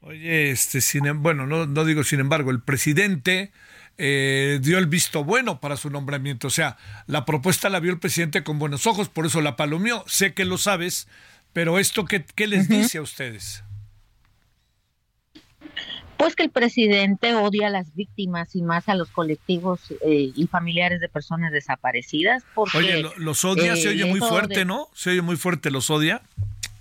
Oye, 0.00 0.50
este, 0.50 0.80
sin, 0.80 1.06
em, 1.06 1.22
bueno, 1.22 1.46
no, 1.46 1.84
digo 1.84 2.02
sin 2.02 2.18
embargo, 2.18 2.50
el 2.50 2.60
presidente 2.60 3.52
eh, 3.98 4.58
dio 4.60 4.78
el 4.78 4.86
visto 4.86 5.22
bueno 5.22 5.60
para 5.60 5.76
su 5.76 5.90
nombramiento, 5.90 6.48
o 6.48 6.50
sea, 6.50 6.76
la 7.06 7.24
propuesta 7.24 7.68
la 7.68 7.78
vio 7.78 7.92
el 7.92 8.00
presidente 8.00 8.42
con 8.42 8.58
buenos 8.58 8.88
ojos, 8.88 9.08
por 9.08 9.26
eso 9.26 9.40
la 9.40 9.54
palomeó, 9.54 10.02
sé 10.08 10.34
que 10.34 10.44
lo 10.44 10.58
sabes, 10.58 11.06
pero 11.52 11.78
esto, 11.78 12.04
¿qué, 12.04 12.24
qué 12.24 12.46
les 12.46 12.68
dice 12.68 12.98
a 12.98 13.02
ustedes? 13.02 13.62
Pues 16.16 16.36
que 16.36 16.44
el 16.44 16.50
presidente 16.50 17.34
odia 17.34 17.66
a 17.66 17.70
las 17.70 17.94
víctimas 17.94 18.54
y 18.54 18.62
más 18.62 18.88
a 18.88 18.94
los 18.94 19.10
colectivos 19.10 19.80
eh, 20.04 20.32
y 20.34 20.46
familiares 20.46 21.00
de 21.00 21.08
personas 21.08 21.50
desaparecidas. 21.50 22.44
Porque, 22.54 22.78
oye, 22.78 23.04
los 23.16 23.44
odia, 23.44 23.74
se 23.76 23.88
oye 23.88 24.04
muy 24.04 24.20
fuerte, 24.20 24.64
¿no? 24.64 24.88
Se 24.94 25.10
oye 25.10 25.22
muy 25.22 25.36
fuerte, 25.36 25.70
los 25.70 25.90
odia. 25.90 26.22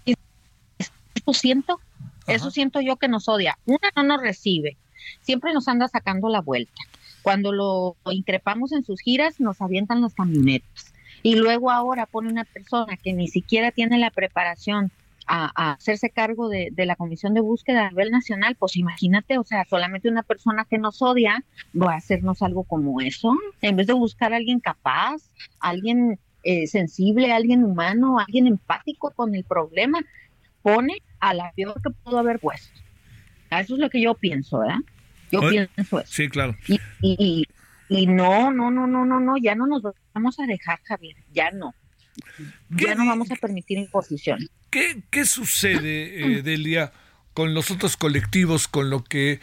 Eso 0.06 1.34
siento, 1.34 1.80
eso 2.28 2.52
siento 2.52 2.82
yo 2.82 2.98
que 2.98 3.08
nos 3.08 3.28
odia. 3.28 3.58
Una 3.66 3.90
no 3.96 4.04
nos 4.04 4.22
recibe, 4.22 4.78
siempre 5.22 5.54
nos 5.54 5.68
anda 5.68 5.88
sacando 5.88 6.30
la 6.30 6.42
vuelta. 6.42 6.82
Cuando 7.24 7.52
lo 7.52 7.96
increpamos 8.12 8.72
en 8.72 8.84
sus 8.84 9.02
giras, 9.02 9.40
nos 9.40 9.60
avientan 9.62 10.02
las 10.02 10.14
camionetas 10.14 10.91
y 11.24 11.36
luego 11.36 11.72
ahora 11.72 12.06
pone 12.06 12.30
una 12.30 12.46
persona 12.46 12.98
que 12.98 13.14
ni 13.14 13.28
siquiera 13.28 13.72
tiene 13.72 13.98
la 13.98 14.12
preparación 14.12 14.92
a, 15.28 15.72
hacerse 15.74 16.10
cargo 16.10 16.50
de, 16.50 16.74
la 16.76 16.96
comisión 16.96 17.34
de 17.34 17.42
búsqueda 17.42 17.86
a 17.86 17.90
nivel 17.90 18.12
nacional, 18.12 18.56
pues 18.56 18.76
imagínate, 18.76 19.38
o 19.38 19.44
sea, 19.44 19.66
solamente 19.70 20.10
una 20.10 20.24
persona 20.24 20.66
que 20.70 20.78
nos 20.78 21.02
odia 21.02 21.44
va 21.80 21.94
a 21.94 21.98
hacernos 21.98 22.42
algo 22.42 22.64
como 22.64 23.00
eso, 23.02 23.36
en 23.62 23.76
vez 23.76 23.88
de 23.88 23.94
buscar 23.94 24.34
a 24.34 24.38
alguien 24.38 24.60
capaz, 24.60 25.22
alguien 25.60 26.20
eh, 26.44 26.68
sensible, 26.68 27.32
alguien 27.32 27.64
humano, 27.64 28.20
alguien 28.20 28.48
empático 28.48 29.12
con 29.12 29.36
el 29.36 29.44
problema, 29.44 30.00
pone 30.64 30.98
a 31.20 31.34
la 31.34 31.52
peor 31.56 31.82
que 31.82 31.92
pudo 31.92 32.20
haber 32.20 32.40
puesto. 32.40 32.80
Eso 33.52 33.76
es 33.76 33.80
lo 33.80 33.90
que 33.90 34.02
yo 34.02 34.16
pienso, 34.16 34.60
¿verdad? 34.60 34.80
Yo 35.32 35.42
pienso 35.42 36.00
eso. 36.00 36.12
Sí, 36.12 36.30
claro. 36.30 36.56
y, 37.02 37.46
y 37.92 38.08
no, 38.08 38.52
no, 38.52 38.72
no, 38.72 38.88
no, 38.88 39.04
no, 39.04 39.20
no, 39.20 39.36
ya 39.38 39.54
no 39.54 39.68
nos 39.68 39.84
vamos 40.14 40.40
a 40.40 40.46
dejar, 40.46 40.80
Javier, 40.84 41.16
ya 41.34 41.52
no. 41.52 41.74
Ya 42.70 42.96
no 42.96 43.06
vamos 43.06 43.32
a 43.32 43.36
permitir 43.36 43.78
imposición. 43.78 44.40
¿Qué, 44.70 45.04
qué 45.10 45.26
sucede, 45.26 46.38
eh, 46.38 46.42
Delia, 46.44 46.92
con 47.34 47.54
los 47.54 47.72
otros 47.72 47.98
colectivos, 47.98 48.68
con 48.68 48.90
lo 48.90 49.04
que, 49.04 49.40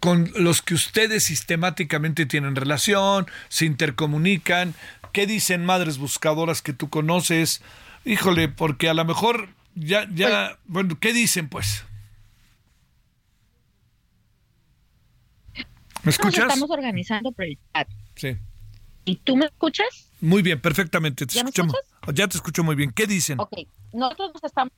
con 0.00 0.30
los 0.34 0.62
que 0.62 0.74
ustedes 0.74 1.24
sistemáticamente 1.24 2.26
tienen 2.26 2.56
relación, 2.56 3.26
se 3.48 3.66
intercomunican? 3.66 4.74
¿Qué 5.12 5.26
dicen 5.26 5.64
madres 5.64 5.98
buscadoras 5.98 6.62
que 6.62 6.72
tú 6.72 6.88
conoces? 6.88 7.62
Híjole, 8.04 8.48
porque 8.48 8.88
a 8.88 8.94
lo 8.94 9.04
mejor 9.04 9.48
ya, 9.74 10.06
ya, 10.12 10.28
pues 10.28 10.58
bueno, 10.66 10.98
¿qué 11.00 11.12
dicen 11.12 11.48
pues? 11.48 11.84
¿Me 16.02 16.10
escuchas? 16.10 16.44
Nos 16.44 16.54
estamos 16.54 16.70
organizando 16.70 17.32
por 17.32 17.44
el 17.44 17.58
chat. 17.74 17.88
Sí. 18.14 18.36
¿Y 19.06 19.16
tú 19.16 19.36
me 19.36 19.46
escuchas? 19.46 20.10
Muy 20.20 20.42
bien, 20.42 20.60
perfectamente. 20.60 21.26
Te 21.26 21.34
¿Ya, 21.34 21.44
ya 22.12 22.28
te 22.28 22.36
escucho 22.36 22.64
muy 22.64 22.74
bien. 22.74 22.90
¿Qué 22.90 23.06
dicen? 23.06 23.38
Ok, 23.40 23.52
nosotros 23.92 24.32
nos 24.34 24.44
estamos, 24.44 24.72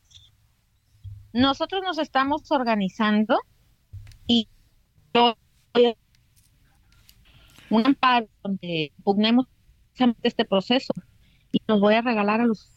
nosotros 1.32 1.82
nos 1.82 1.98
estamos 1.98 2.42
organizando 2.52 3.40
y 4.26 4.46
yo 5.14 5.34
un 7.70 7.86
amparo 7.86 8.28
donde 8.42 8.92
pugnemos 9.02 9.46
este 10.22 10.44
proceso 10.44 10.92
y 11.50 11.60
nos 11.66 11.80
voy 11.80 11.94
a 11.94 12.02
regalar 12.02 12.42
a 12.42 12.46
los 12.46 12.70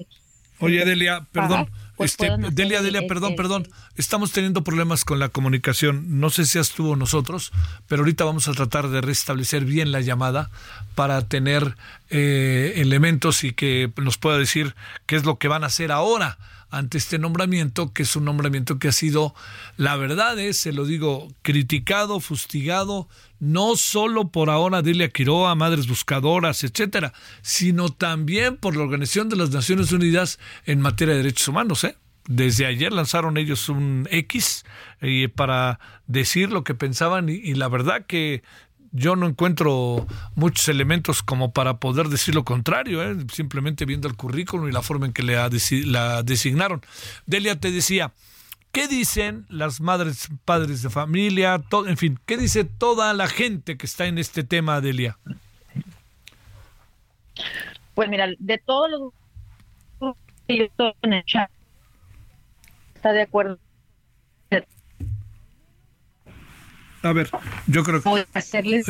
Oye, 0.60 0.86
Delia, 0.86 1.28
perdón, 1.32 1.70
pues 2.02 2.12
este, 2.12 2.30
Delia, 2.52 2.80
el- 2.80 2.86
Delia, 2.86 3.00
el- 3.02 3.08
perdón, 3.08 3.32
el- 3.32 3.36
perdón. 3.36 3.68
Estamos 3.96 4.32
teniendo 4.32 4.64
problemas 4.64 5.06
con 5.06 5.20
la 5.20 5.30
comunicación. 5.30 6.20
No 6.20 6.30
sé 6.30 6.46
si 6.46 6.60
estuvo 6.60 6.96
nosotros, 6.96 7.52
pero 7.88 8.02
ahorita 8.02 8.24
vamos 8.24 8.48
a 8.48 8.54
tratar 8.54 8.90
de 8.90 9.02
restablecer 9.02 9.66
bien 9.66 9.92
la 9.92 10.02
llamada 10.02 10.50
para 10.96 11.22
tener 11.28 11.76
eh, 12.10 12.74
elementos 12.78 13.44
y 13.44 13.54
que 13.54 13.92
nos 13.98 14.18
pueda 14.18 14.38
decir 14.38 14.76
qué 15.06 15.16
es 15.16 15.24
lo 15.26 15.38
que 15.38 15.48
van 15.48 15.64
a 15.64 15.68
hacer 15.68 15.92
ahora 15.92 16.38
ante 16.72 16.98
este 16.98 17.20
nombramiento, 17.20 17.94
que 17.94 18.04
es 18.04 18.16
un 18.16 18.26
nombramiento 18.26 18.80
que 18.80 18.88
ha 18.88 18.92
sido, 18.94 19.36
la 19.78 19.98
verdad 19.98 20.40
es, 20.40 20.58
se 20.58 20.72
lo 20.72 20.86
digo, 20.86 21.28
criticado, 21.42 22.20
fustigado, 22.20 23.08
no 23.40 23.76
solo 23.76 24.30
por 24.30 24.50
ahora 24.50 24.82
Delia 24.82 25.10
Quiroa, 25.10 25.54
Madres 25.56 25.88
Buscadoras, 25.88 26.64
etcétera, 26.64 27.14
sino 27.42 27.90
también 27.90 28.56
por 28.56 28.76
la 28.76 28.84
Organización 28.84 29.30
de 29.30 29.36
las 29.36 29.52
Naciones 29.52 29.92
Unidas 29.92 30.40
en 30.66 30.80
materia 30.80 31.14
de 31.14 31.24
derechos 31.24 31.50
humanos, 31.50 31.84
¿eh? 31.84 31.96
Desde 32.28 32.68
ayer 32.68 32.94
lanzaron 32.94 33.38
ellos 33.38 33.68
un 33.68 34.08
X 34.12 34.64
eh, 35.02 35.28
para 35.28 35.80
decir 36.06 36.52
lo 36.52 36.64
que 36.64 36.76
pensaban 36.76 37.30
y, 37.30 37.34
y 37.34 37.56
la 37.56 37.68
verdad 37.68 38.06
que 38.06 38.44
yo 38.92 39.16
no 39.16 39.28
encuentro 39.28 40.06
muchos 40.36 40.68
elementos 40.68 41.24
como 41.24 41.52
para 41.52 41.78
poder 41.78 42.08
decir 42.08 42.36
lo 42.36 42.44
contrario, 42.44 43.04
¿eh? 43.04 43.18
simplemente 43.32 43.86
viendo 43.86 44.08
el 44.08 44.16
currículum 44.16 44.68
y 44.68 44.72
la 44.72 44.82
forma 44.82 45.06
en 45.06 45.14
que 45.14 45.24
la 45.24 45.50
designaron. 46.24 46.82
Delia 47.26 47.60
te 47.60 47.72
decía, 47.72 48.12
¿qué 48.72 48.88
dicen 48.88 49.46
las 49.50 49.82
madres, 49.82 50.30
padres 50.46 50.82
de 50.82 50.90
familia, 50.90 51.62
en 51.88 51.98
fin, 51.98 52.20
qué 52.26 52.38
dice 52.38 52.64
toda 52.64 53.14
la 53.14 53.28
gente 53.28 53.78
que 53.78 53.86
está 53.86 54.06
en 54.06 54.18
este 54.18 54.44
tema, 54.44 54.82
Delia? 54.82 55.18
Pues 57.94 58.10
mira, 58.10 58.28
de 58.40 58.58
todos 58.58 58.90
los 60.00 60.16
que 60.48 60.70
está 62.96 63.14
de 63.14 63.22
acuerdo. 63.22 63.58
A 67.04 67.14
ver, 67.14 67.30
yo 67.68 67.84
creo 67.84 68.02
que... 68.02 68.10
Voy 68.10 68.22
a 68.22 68.40
hacerles 68.40 68.86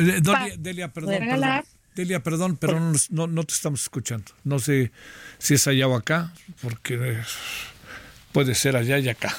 Delia, 0.58 0.88
perdón. 0.88 1.14
Delia, 1.94 2.22
perdón, 2.22 2.56
pero 2.56 2.80
no, 3.10 3.26
no, 3.26 3.44
te 3.44 3.52
estamos 3.52 3.82
escuchando. 3.82 4.32
No 4.44 4.58
sé 4.58 4.92
si 5.38 5.54
es 5.54 5.66
allá 5.66 5.88
o 5.88 5.94
acá, 5.94 6.32
porque 6.62 7.18
puede 8.32 8.54
ser 8.54 8.76
allá 8.76 8.98
y 8.98 9.08
acá. 9.10 9.36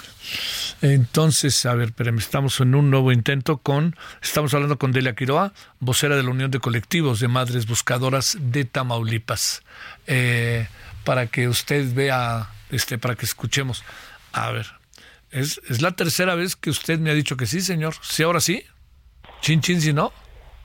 Entonces, 0.81 1.65
a 1.65 1.73
ver, 1.73 1.89
espérame, 1.89 2.19
estamos 2.19 2.59
en 2.59 2.75
un 2.75 2.91
nuevo 2.91 3.11
intento 3.11 3.57
con, 3.57 3.95
estamos 4.21 4.53
hablando 4.53 4.77
con 4.77 4.91
Delia 4.91 5.15
Quiroa, 5.15 5.53
vocera 5.79 6.15
de 6.15 6.23
la 6.23 6.29
Unión 6.29 6.51
de 6.51 6.59
Colectivos 6.59 7.19
de 7.19 7.27
Madres 7.27 7.65
Buscadoras 7.65 8.37
de 8.39 8.65
Tamaulipas, 8.65 9.63
Eh, 10.07 10.67
para 11.05 11.27
que 11.27 11.47
usted 11.47 11.93
vea, 11.93 12.49
este, 12.69 12.97
para 12.97 13.15
que 13.15 13.25
escuchemos. 13.25 13.83
A 14.31 14.51
ver, 14.51 14.67
es, 15.33 15.61
es 15.69 15.81
la 15.81 15.91
tercera 15.91 16.35
vez 16.35 16.55
que 16.55 16.69
usted 16.69 16.99
me 16.99 17.09
ha 17.09 17.13
dicho 17.13 17.35
que 17.37 17.45
sí, 17.45 17.61
señor. 17.61 17.93
¿Sí, 18.01 18.23
ahora 18.23 18.39
sí? 18.39 18.63
Chin, 19.41 19.61
chin, 19.61 19.81
si 19.81 19.91
no. 19.93 20.11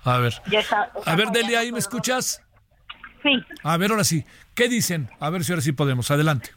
A 0.04 0.18
ver. 0.18 0.34
Ya 0.50 0.60
está- 0.60 0.90
A 1.04 1.16
ver, 1.16 1.28
Delia, 1.28 1.60
¿ahí 1.60 1.72
me 1.72 1.78
escuchas? 1.78 2.42
Sí, 3.22 3.30
A 3.64 3.76
ver, 3.76 3.90
ahora 3.90 4.04
sí. 4.04 4.24
¿Qué 4.54 4.68
dicen? 4.68 5.08
A 5.20 5.30
ver 5.30 5.42
si 5.44 5.52
ahora 5.52 5.62
sí 5.62 5.72
podemos. 5.72 6.10
Adelante. 6.10 6.50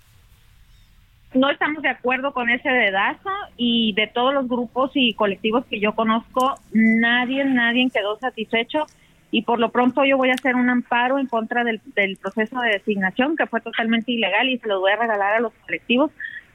no 1.34 1.50
estamos 1.50 1.82
de 1.82 1.88
acuerdo 1.90 2.34
con 2.34 2.50
ese 2.50 2.70
dedazo 2.70 3.30
y 3.56 3.94
de 3.94 4.08
todos 4.08 4.34
los 4.34 4.48
grupos 4.50 4.92
y 4.96 5.14
colectivos 5.14 5.66
que 5.68 5.80
yo 5.80 5.96
conozco, 5.96 6.60
nadie, 6.74 7.46
nadie 7.46 7.90
quedó 7.90 8.20
satisfecho 8.20 8.86
y 9.32 9.44
por 9.44 9.58
lo 9.58 9.72
pronto 9.72 10.04
yo 10.04 10.18
voy 10.18 10.30
a 10.30 10.34
hacer 10.34 10.56
un 10.56 10.70
amparo 10.70 11.20
en 11.20 11.28
contra 11.28 11.64
del, 11.64 11.80
del 11.96 12.18
proceso 12.18 12.60
de 12.60 12.72
designación 12.72 13.38
que 13.38 13.48
fue 13.48 13.62
totalmente 13.62 14.12
ilegal 14.12 14.50
y 14.50 14.58
se 14.58 14.68
lo 14.68 14.82
voy 14.82 14.92
a 14.92 14.98
regalar 14.98 15.36
a 15.36 15.40
los 15.40 15.54
colectivos 15.66 16.12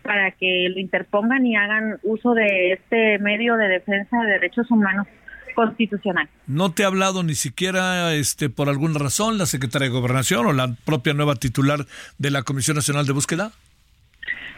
para 0.07 0.31
que 0.31 0.69
lo 0.71 0.79
interpongan 0.79 1.45
y 1.45 1.57
hagan 1.57 1.99
uso 2.03 2.33
de 2.33 2.73
este 2.73 3.19
medio 3.19 3.57
de 3.57 3.69
defensa 3.69 4.23
de 4.23 4.33
derechos 4.33 4.71
humanos 4.71 5.07
constitucional. 5.55 6.29
¿No 6.47 6.71
te 6.71 6.85
ha 6.85 6.87
hablado 6.87 7.23
ni 7.23 7.35
siquiera 7.35 8.15
este, 8.15 8.49
por 8.49 8.69
alguna 8.69 8.99
razón 8.99 9.39
la 9.39 9.47
secretaria 9.47 9.89
de 9.89 9.95
Gobernación 9.95 10.47
o 10.47 10.53
la 10.53 10.75
propia 10.85 11.15
nueva 11.15 11.35
titular 11.35 11.87
de 12.19 12.31
la 12.31 12.43
Comisión 12.43 12.77
Nacional 12.77 13.07
de 13.07 13.13
Búsqueda? 13.13 13.53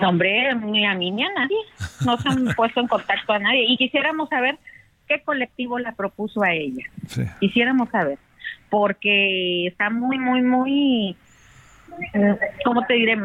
No, 0.01 0.11
hombre, 0.11 0.55
ni 0.57 0.85
a 0.87 0.95
mí 0.95 1.11
ni 1.11 1.25
a 1.25 1.33
nadie. 1.33 1.57
No 2.05 2.19
se 2.19 2.29
han 2.29 2.45
puesto 2.57 2.81
en 2.81 2.89
contacto 2.89 3.33
a 3.33 3.39
nadie. 3.39 3.65
Y 3.69 3.77
quisiéramos 3.77 4.29
saber 4.29 4.59
qué 5.09 5.23
colectivo 5.23 5.79
la 5.79 5.93
propuso 5.93 6.43
a 6.43 6.53
ella. 6.53 6.85
Sí. 7.07 7.23
Quisiéramos 7.41 7.89
saber. 7.91 8.19
Porque 8.69 9.67
está 9.67 9.89
muy, 9.89 10.19
muy, 10.19 10.43
muy, 10.43 11.17
eh, 12.13 12.39
¿cómo 12.65 12.85
te 12.87 12.95
diré? 12.95 13.17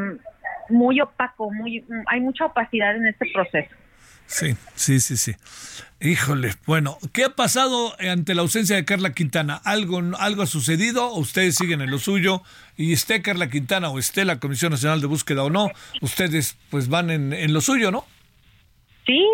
Muy 0.69 1.01
opaco, 1.01 1.51
muy, 1.51 1.83
hay 2.07 2.19
mucha 2.21 2.45
opacidad 2.45 2.95
en 2.95 3.07
este 3.07 3.25
proceso. 3.33 3.75
Sí, 4.25 4.55
sí, 4.75 4.99
sí, 4.99 5.17
sí. 5.17 5.33
Híjole, 5.99 6.51
bueno, 6.65 6.97
¿qué 7.13 7.25
ha 7.25 7.29
pasado 7.29 7.93
ante 7.99 8.33
la 8.35 8.41
ausencia 8.41 8.75
de 8.75 8.85
Carla 8.85 9.13
Quintana? 9.13 9.61
¿Algo, 9.63 10.01
algo 10.17 10.41
ha 10.41 10.47
sucedido 10.47 11.07
o 11.07 11.19
ustedes 11.19 11.55
siguen 11.55 11.81
en 11.81 11.91
lo 11.91 11.97
suyo? 11.97 12.41
Y 12.75 12.93
esté 12.93 13.21
Carla 13.21 13.49
Quintana 13.49 13.89
o 13.89 13.99
esté 13.99 14.25
la 14.25 14.39
Comisión 14.39 14.71
Nacional 14.71 15.01
de 15.01 15.07
Búsqueda 15.07 15.43
o 15.43 15.49
no, 15.49 15.69
ustedes 16.01 16.57
pues 16.71 16.89
van 16.89 17.09
en, 17.09 17.33
en 17.33 17.53
lo 17.53 17.61
suyo, 17.61 17.91
¿no? 17.91 18.05
Sí, 19.05 19.25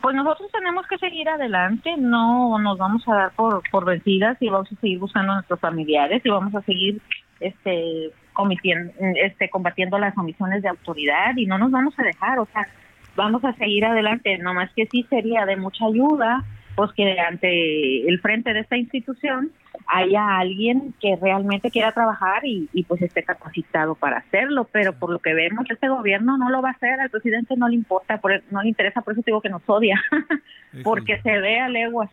pues 0.00 0.14
nosotros 0.14 0.50
tenemos 0.52 0.86
que 0.86 0.98
seguir 0.98 1.28
adelante, 1.28 1.96
no 1.98 2.58
nos 2.58 2.78
vamos 2.78 3.02
a 3.08 3.14
dar 3.14 3.32
por, 3.32 3.62
por 3.70 3.84
vencidas 3.84 4.36
y 4.40 4.48
vamos 4.48 4.70
a 4.72 4.80
seguir 4.80 5.00
buscando 5.00 5.32
a 5.32 5.34
nuestros 5.36 5.60
familiares 5.60 6.22
y 6.24 6.28
vamos 6.28 6.54
a 6.54 6.62
seguir 6.62 7.00
este 7.40 8.12
comitiendo, 8.36 8.92
este 9.00 9.48
combatiendo 9.48 9.98
las 9.98 10.16
omisiones 10.16 10.62
de 10.62 10.68
autoridad 10.68 11.34
y 11.36 11.46
no 11.46 11.56
nos 11.58 11.70
vamos 11.70 11.98
a 11.98 12.02
dejar, 12.02 12.38
o 12.38 12.46
sea, 12.52 12.68
vamos 13.16 13.42
a 13.44 13.54
seguir 13.54 13.84
adelante, 13.86 14.36
nomás 14.38 14.70
que 14.76 14.86
sí 14.86 15.06
sería 15.08 15.46
de 15.46 15.56
mucha 15.56 15.86
ayuda 15.86 16.44
pues 16.76 16.92
que 16.92 17.18
ante 17.18 18.06
el 18.06 18.20
frente 18.20 18.52
de 18.52 18.60
esta 18.60 18.76
institución 18.76 19.50
haya 19.86 20.38
alguien 20.38 20.94
que 21.00 21.16
realmente 21.16 21.70
quiera 21.70 21.92
trabajar 21.92 22.44
y, 22.44 22.68
y 22.74 22.84
pues 22.84 23.00
esté 23.00 23.22
capacitado 23.22 23.94
para 23.94 24.18
hacerlo, 24.18 24.68
pero 24.70 24.92
por 24.92 25.10
lo 25.10 25.18
que 25.18 25.32
vemos 25.32 25.64
este 25.70 25.88
gobierno 25.88 26.36
no 26.36 26.50
lo 26.50 26.60
va 26.60 26.68
a 26.68 26.72
hacer, 26.72 27.00
al 27.00 27.08
presidente 27.08 27.56
no 27.56 27.68
le 27.68 27.76
importa, 27.76 28.18
por, 28.18 28.42
no 28.50 28.62
le 28.62 28.68
interesa, 28.68 29.00
por 29.00 29.14
eso 29.14 29.22
digo 29.24 29.40
que 29.40 29.48
nos 29.48 29.62
odia, 29.66 29.98
porque 30.84 31.18
se 31.22 31.38
ve 31.38 31.58
a 31.60 31.70
leguas 31.70 32.10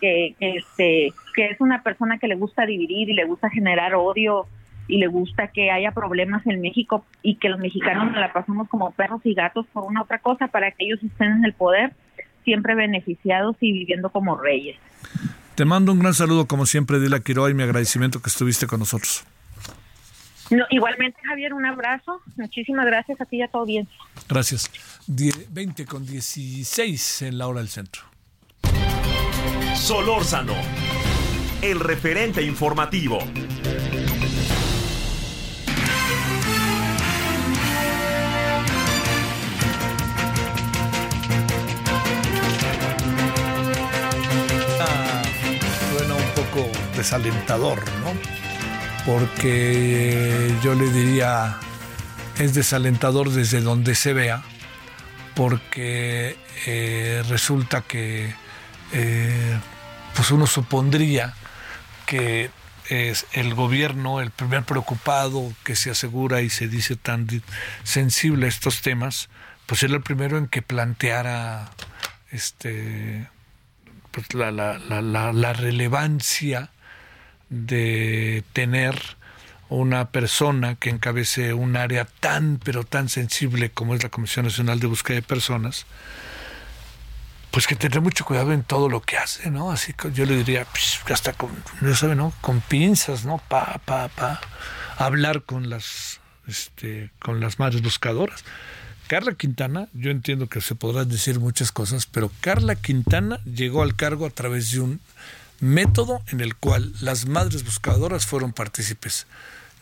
que, 0.00 0.34
que, 0.38 0.56
este, 0.56 1.12
que 1.34 1.50
es 1.50 1.60
una 1.60 1.82
persona 1.82 2.18
que 2.18 2.28
le 2.28 2.36
gusta 2.36 2.64
dividir 2.64 3.10
y 3.10 3.14
le 3.14 3.26
gusta 3.26 3.50
generar 3.50 3.94
odio 3.94 4.46
y 4.88 4.98
le 4.98 5.06
gusta 5.06 5.48
que 5.48 5.70
haya 5.70 5.92
problemas 5.92 6.44
en 6.46 6.60
México 6.60 7.04
y 7.22 7.36
que 7.36 7.48
los 7.48 7.60
mexicanos 7.60 8.06
nos 8.06 8.16
la 8.16 8.32
pasamos 8.32 8.68
como 8.68 8.90
perros 8.92 9.20
y 9.24 9.34
gatos 9.34 9.66
por 9.72 9.84
una 9.84 10.02
otra 10.02 10.18
cosa 10.18 10.48
para 10.48 10.70
que 10.72 10.86
ellos 10.86 11.00
estén 11.02 11.32
en 11.32 11.44
el 11.44 11.52
poder 11.52 11.92
siempre 12.44 12.74
beneficiados 12.74 13.56
y 13.60 13.72
viviendo 13.72 14.08
como 14.08 14.36
reyes. 14.36 14.76
Te 15.54 15.66
mando 15.66 15.92
un 15.92 15.98
gran 15.98 16.14
saludo 16.14 16.46
como 16.46 16.64
siempre, 16.64 16.98
Dila 16.98 17.20
Quiroa, 17.20 17.50
y 17.50 17.54
mi 17.54 17.62
agradecimiento 17.62 18.22
que 18.22 18.30
estuviste 18.30 18.66
con 18.66 18.80
nosotros. 18.80 19.24
No, 20.50 20.64
igualmente, 20.70 21.18
Javier, 21.28 21.52
un 21.52 21.66
abrazo. 21.66 22.22
Muchísimas 22.36 22.86
gracias 22.86 23.20
a 23.20 23.26
ti 23.26 23.36
y 23.36 23.42
a 23.42 23.48
tu 23.48 23.58
audiencia. 23.58 23.94
Gracias. 24.28 24.70
Die 25.06 25.32
20 25.50 25.84
con 25.84 26.06
16 26.06 27.22
en 27.22 27.36
la 27.36 27.48
hora 27.48 27.60
del 27.60 27.68
centro. 27.68 28.02
Solórzano, 29.74 30.54
el 31.60 31.80
referente 31.80 32.42
informativo. 32.42 33.18
Desalentador, 46.98 47.78
¿no? 48.00 48.12
Porque 49.06 50.52
yo 50.64 50.74
le 50.74 50.90
diría, 50.90 51.56
es 52.38 52.54
desalentador 52.54 53.30
desde 53.30 53.60
donde 53.60 53.94
se 53.94 54.12
vea, 54.12 54.42
porque 55.36 56.36
eh, 56.66 57.22
resulta 57.28 57.82
que 57.82 58.34
eh, 58.92 59.58
pues 60.16 60.32
uno 60.32 60.48
supondría 60.48 61.34
que 62.04 62.50
es 62.88 63.26
el 63.32 63.54
gobierno 63.54 64.20
el 64.20 64.32
primer 64.32 64.64
preocupado 64.64 65.52
que 65.62 65.76
se 65.76 65.90
asegura 65.90 66.40
y 66.42 66.50
se 66.50 66.66
dice 66.66 66.96
tan 66.96 67.28
sensible 67.84 68.46
a 68.46 68.48
estos 68.48 68.82
temas, 68.82 69.28
pues 69.66 69.84
era 69.84 69.94
el 69.94 70.02
primero 70.02 70.36
en 70.36 70.48
que 70.48 70.62
planteara 70.62 71.70
este 72.32 73.28
pues 74.10 74.34
la 74.34 75.52
relevancia 75.52 76.72
de 77.50 78.44
tener 78.52 79.00
una 79.68 80.10
persona 80.10 80.76
que 80.76 80.90
encabece 80.90 81.52
un 81.52 81.76
área 81.76 82.06
tan 82.20 82.58
pero 82.62 82.84
tan 82.84 83.08
sensible 83.08 83.70
como 83.70 83.94
es 83.94 84.02
la 84.02 84.08
Comisión 84.08 84.46
Nacional 84.46 84.80
de 84.80 84.86
Búsqueda 84.86 85.16
de 85.16 85.22
Personas, 85.22 85.86
pues 87.50 87.66
que 87.66 87.76
tener 87.76 88.00
mucho 88.00 88.24
cuidado 88.24 88.52
en 88.52 88.62
todo 88.62 88.88
lo 88.88 89.00
que 89.00 89.16
hace, 89.18 89.50
¿no? 89.50 89.70
Así 89.70 89.92
que 89.92 90.12
yo 90.12 90.26
le 90.26 90.36
diría, 90.36 90.66
pues, 90.66 91.00
hasta 91.10 91.32
con, 91.32 91.50
ya 91.80 91.94
sabe, 91.94 92.14
¿no? 92.14 92.32
Con 92.40 92.60
pinzas, 92.60 93.24
¿no? 93.24 93.38
Pa, 93.48 93.80
pa, 93.84 94.08
pa, 94.08 94.40
hablar 94.96 95.42
con 95.42 95.70
las, 95.70 96.20
este, 96.46 97.10
con 97.18 97.40
las 97.40 97.58
madres 97.58 97.82
buscadoras. 97.82 98.44
Carla 99.06 99.32
Quintana, 99.32 99.88
yo 99.94 100.10
entiendo 100.10 100.48
que 100.48 100.60
se 100.60 100.74
podrán 100.74 101.08
decir 101.08 101.40
muchas 101.40 101.72
cosas, 101.72 102.04
pero 102.04 102.30
Carla 102.42 102.76
Quintana 102.76 103.40
llegó 103.44 103.82
al 103.82 103.96
cargo 103.96 104.26
a 104.26 104.30
través 104.30 104.70
de 104.72 104.80
un 104.80 105.00
método 105.60 106.22
en 106.28 106.40
el 106.40 106.54
cual 106.56 106.92
las 107.00 107.26
madres 107.26 107.64
buscadoras 107.64 108.26
fueron 108.26 108.52
partícipes. 108.52 109.26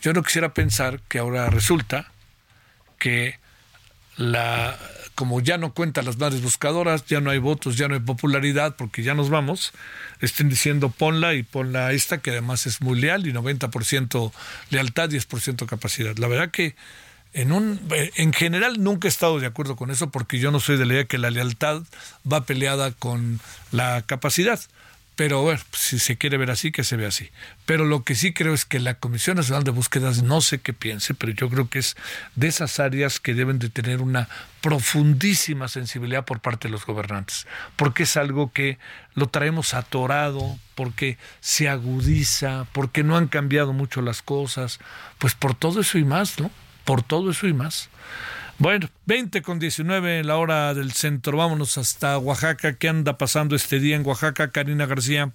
Yo 0.02 0.12
no 0.12 0.22
quisiera 0.22 0.54
pensar 0.54 1.00
que 1.08 1.18
ahora 1.18 1.50
resulta 1.50 2.10
que 2.98 3.38
la 4.16 4.78
como 5.16 5.40
ya 5.40 5.56
no 5.56 5.72
cuentan 5.72 6.04
las 6.04 6.18
madres 6.18 6.42
buscadoras, 6.42 7.06
ya 7.06 7.20
no 7.22 7.30
hay 7.30 7.38
votos, 7.38 7.78
ya 7.78 7.88
no 7.88 7.94
hay 7.94 8.00
popularidad, 8.00 8.76
porque 8.76 9.02
ya 9.02 9.14
nos 9.14 9.30
vamos, 9.30 9.72
estén 10.20 10.50
diciendo 10.50 10.90
ponla 10.90 11.32
y 11.32 11.42
ponla 11.42 11.90
esta, 11.92 12.18
que 12.18 12.30
además 12.30 12.66
es 12.66 12.82
muy 12.82 13.00
leal 13.00 13.26
y 13.26 13.32
90% 13.32 14.30
lealtad, 14.68 15.08
10% 15.08 15.66
capacidad. 15.66 16.16
La 16.18 16.28
verdad 16.28 16.50
que 16.50 16.76
en, 17.32 17.50
un, 17.50 17.80
en 17.90 18.32
general 18.34 18.82
nunca 18.82 19.08
he 19.08 19.10
estado 19.10 19.40
de 19.40 19.46
acuerdo 19.46 19.74
con 19.74 19.90
eso, 19.90 20.10
porque 20.10 20.38
yo 20.38 20.50
no 20.50 20.60
soy 20.60 20.76
de 20.76 20.84
la 20.84 20.92
idea 20.92 21.04
que 21.06 21.16
la 21.16 21.30
lealtad 21.30 21.82
va 22.30 22.44
peleada 22.44 22.92
con 22.92 23.40
la 23.72 24.02
capacidad. 24.02 24.60
Pero 25.16 25.40
bueno, 25.40 25.60
si 25.72 25.98
se 25.98 26.18
quiere 26.18 26.36
ver 26.36 26.51
así, 26.51 26.70
que 26.70 26.84
se 26.84 26.97
ve 26.97 27.06
así. 27.06 27.30
Pero 27.64 27.86
lo 27.86 28.05
que 28.05 28.14
sí 28.14 28.34
creo 28.34 28.52
es 28.52 28.66
que 28.66 28.78
la 28.78 28.98
Comisión 28.98 29.38
Nacional 29.38 29.64
de 29.64 29.70
Búsquedas, 29.70 30.22
no 30.22 30.43
sé 30.43 30.59
qué 30.60 30.74
piense, 30.74 31.14
pero 31.14 31.32
yo 31.32 31.48
creo 31.48 31.70
que 31.70 31.78
es 31.78 31.97
de 32.34 32.48
esas 32.48 32.78
áreas 32.80 33.18
que 33.18 33.32
deben 33.32 33.59
de 33.59 33.70
tener 33.70 34.02
una 34.02 34.28
profundísima 34.60 35.68
sensibilidad 35.68 36.26
por 36.26 36.40
parte 36.40 36.68
de 36.68 36.72
los 36.72 36.84
gobernantes, 36.84 37.47
porque 37.76 38.02
es 38.02 38.18
algo 38.18 38.52
que 38.52 38.78
lo 39.14 39.28
traemos 39.28 39.72
atorado, 39.72 40.59
porque 40.74 41.16
se 41.40 41.70
agudiza, 41.70 42.66
porque 42.72 43.02
no 43.02 43.16
han 43.16 43.28
cambiado 43.28 43.72
mucho 43.72 44.02
las 44.02 44.20
cosas, 44.20 44.80
pues 45.16 45.34
por 45.34 45.55
todo 45.55 45.80
eso 45.80 45.97
y 45.97 46.05
más, 46.05 46.38
¿no? 46.38 46.51
Por 46.84 47.02
todo 47.02 47.30
eso 47.30 47.47
y 47.47 47.55
más. 47.55 47.88
Bueno, 48.58 48.86
20 49.04 49.42
con 49.42 49.58
19 49.58 50.20
en 50.20 50.26
la 50.26 50.38
hora 50.38 50.72
del 50.72 50.92
centro. 50.92 51.36
Vámonos 51.36 51.76
hasta 51.76 52.18
Oaxaca. 52.18 52.78
¿Qué 52.78 52.88
anda 52.88 53.18
pasando 53.18 53.54
este 53.54 53.78
día 53.78 53.96
en 53.96 54.06
Oaxaca, 54.06 54.50
Karina 54.50 54.86
García? 54.86 55.30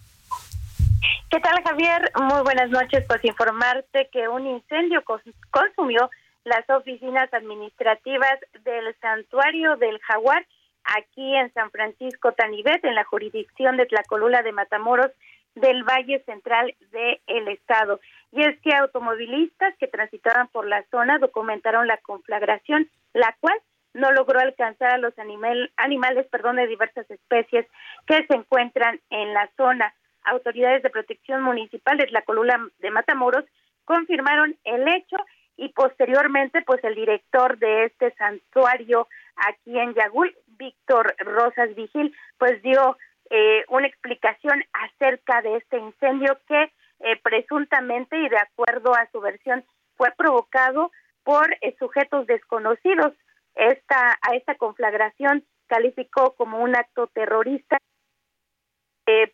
¿Qué 1.30 1.40
tal, 1.40 1.64
Javier? 1.64 2.12
Muy 2.20 2.42
buenas 2.42 2.72
noches. 2.72 3.06
Pues 3.08 3.24
informarte 3.24 4.10
que 4.12 4.28
un 4.28 4.48
incendio 4.48 5.04
consumió 5.52 6.10
las 6.46 6.68
oficinas 6.70 7.32
administrativas 7.32 8.40
del 8.64 8.96
Santuario 9.00 9.76
del 9.76 10.00
Jaguar 10.00 10.44
aquí 10.84 11.36
en 11.36 11.54
San 11.54 11.70
Francisco 11.70 12.32
Tanibet, 12.32 12.84
en 12.84 12.96
la 12.96 13.04
jurisdicción 13.04 13.78
de 13.78 13.86
Tlacolula 13.86 14.42
de 14.42 14.52
Matamoros 14.52 15.12
del 15.54 15.84
Valle 15.84 16.24
Central 16.26 16.74
del 16.92 17.48
Estado. 17.50 18.00
Y 18.32 18.42
es 18.42 18.60
que 18.62 18.74
automovilistas 18.74 19.76
que 19.78 19.88
transitaban 19.88 20.48
por 20.50 20.66
la 20.68 20.84
zona 20.90 21.20
documentaron 21.20 21.88
la 21.88 21.98
conflagración 21.98 22.90
la 23.14 23.36
cual 23.40 23.58
no 23.94 24.12
logró 24.12 24.40
alcanzar 24.40 24.94
a 24.94 24.98
los 24.98 25.18
animal, 25.20 25.72
animales 25.78 26.28
perdón, 26.28 26.56
de 26.56 26.68
diversas 26.68 27.10
especies 27.12 27.66
que 28.08 28.26
se 28.26 28.36
encuentran 28.36 29.00
en 29.10 29.34
la 29.34 29.50
zona. 29.58 29.94
Autoridades 30.24 30.84
de 30.84 30.90
protección 30.90 31.42
municipal 31.42 31.98
de 31.98 32.08
la 32.12 32.22
colula 32.22 32.60
de 32.80 32.92
Matamoros 32.92 33.44
confirmaron 33.86 34.56
el 34.64 34.88
hecho 34.88 35.18
y 35.58 35.70
posteriormente 35.70 36.62
pues 36.62 36.84
el 36.84 36.96
director 36.96 37.58
de 37.58 37.86
este 37.86 38.14
santuario 38.16 39.08
aquí 39.36 39.78
en 39.78 39.94
Yagul, 39.94 40.34
Víctor 40.58 41.16
Rosas 41.20 41.76
Vigil, 41.76 42.16
pues 42.38 42.62
dio 42.62 42.98
eh, 43.30 43.66
una 43.70 43.88
explicación 43.88 44.64
acerca 44.74 45.42
de 45.42 45.58
este 45.58 45.78
incendio 45.78 46.40
que 46.48 46.72
eh, 47.04 47.20
presuntamente 47.22 48.18
y 48.18 48.30
de 48.30 48.38
acuerdo 48.38 48.94
a 48.94 49.10
su 49.12 49.20
versión 49.22 49.64
fue 49.96 50.12
provocado 50.18 50.92
por 51.24 51.54
eh, 51.62 51.76
sujetos 51.80 52.28
desconocidos. 52.28 53.14
Esta, 53.56 54.18
a 54.22 54.36
esta 54.36 54.56
conflagración 54.56 55.44
calificó 55.68 56.36
como 56.36 56.60
un 56.60 56.76
acto 56.76 57.08
terrorista, 57.08 57.78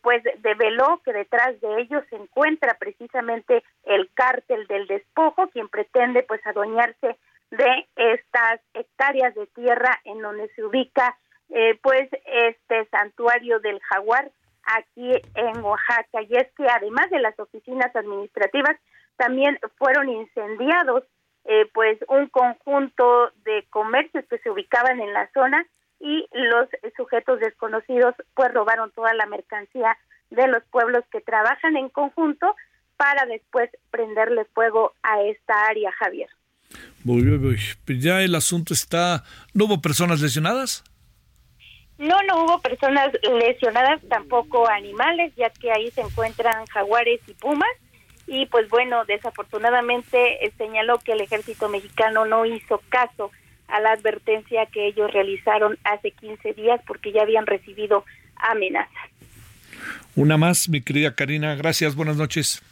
pues 0.02 0.24
develó 0.40 1.00
que 1.04 1.12
detrás 1.12 1.60
de 1.60 1.82
ellos 1.82 2.02
se 2.10 2.16
encuentra 2.16 2.74
precisamente 2.80 3.62
el 3.84 4.10
cártel 4.12 4.66
del 4.66 4.88
despojo, 4.88 5.48
quien 5.50 5.68
pretende 5.68 6.24
pues 6.24 6.44
adueñarse 6.44 7.16
de 7.50 7.88
estas 7.96 8.60
hectáreas 8.74 9.34
de 9.34 9.46
tierra 9.46 10.00
en 10.04 10.20
donde 10.20 10.48
se 10.54 10.64
ubica 10.64 11.16
eh, 11.50 11.78
pues 11.82 12.08
este 12.26 12.84
santuario 12.90 13.58
del 13.60 13.80
jaguar 13.80 14.30
aquí 14.64 15.12
en 15.34 15.60
Oaxaca. 15.62 16.22
Y 16.28 16.36
es 16.36 16.48
que 16.56 16.66
además 16.68 17.10
de 17.10 17.20
las 17.20 17.38
oficinas 17.38 17.94
administrativas, 17.94 18.76
también 19.16 19.58
fueron 19.76 20.08
incendiados 20.08 21.04
eh, 21.44 21.66
pues 21.72 21.98
un 22.08 22.28
conjunto 22.28 23.32
de 23.44 23.66
comercios 23.70 24.24
que 24.28 24.38
se 24.38 24.50
ubicaban 24.50 25.00
en 25.00 25.12
la 25.12 25.30
zona 25.32 25.66
y 25.98 26.28
los 26.32 26.68
sujetos 26.96 27.40
desconocidos 27.40 28.14
pues 28.34 28.52
robaron 28.52 28.90
toda 28.92 29.14
la 29.14 29.26
mercancía 29.26 29.96
de 30.30 30.46
los 30.46 30.62
pueblos 30.64 31.04
que 31.10 31.20
trabajan 31.20 31.76
en 31.76 31.88
conjunto 31.88 32.54
para 32.96 33.26
después 33.26 33.70
prenderle 33.90 34.44
fuego 34.52 34.92
a 35.02 35.22
esta 35.22 35.66
área, 35.66 35.90
Javier. 35.92 36.28
Ya 37.86 38.20
el 38.20 38.34
asunto 38.34 38.74
está... 38.74 39.24
¿No 39.54 39.64
hubo 39.64 39.80
personas 39.80 40.20
lesionadas? 40.20 40.84
No, 41.98 42.16
no 42.28 42.44
hubo 42.44 42.60
personas 42.60 43.10
lesionadas, 43.22 44.00
tampoco 44.08 44.68
animales, 44.68 45.32
ya 45.36 45.50
que 45.50 45.72
ahí 45.72 45.90
se 45.90 46.00
encuentran 46.00 46.64
jaguares 46.66 47.20
y 47.26 47.34
pumas 47.34 47.68
y 48.28 48.44
pues 48.46 48.68
bueno, 48.68 49.04
desafortunadamente 49.06 50.44
eh, 50.44 50.52
señaló 50.58 50.98
que 50.98 51.12
el 51.12 51.22
ejército 51.22 51.68
mexicano 51.68 52.26
no 52.26 52.44
hizo 52.44 52.82
caso 52.90 53.32
a 53.68 53.80
la 53.80 53.92
advertencia 53.92 54.66
que 54.66 54.86
ellos 54.86 55.10
realizaron 55.10 55.78
hace 55.84 56.10
15 56.10 56.52
días 56.52 56.80
porque 56.86 57.10
ya 57.10 57.22
habían 57.22 57.46
recibido 57.46 58.04
amenazas. 58.36 59.10
Una 60.14 60.36
más, 60.36 60.68
mi 60.68 60.82
querida 60.82 61.14
Karina, 61.14 61.54
gracias, 61.54 61.94
buenas 61.94 62.16
noches. 62.16 62.62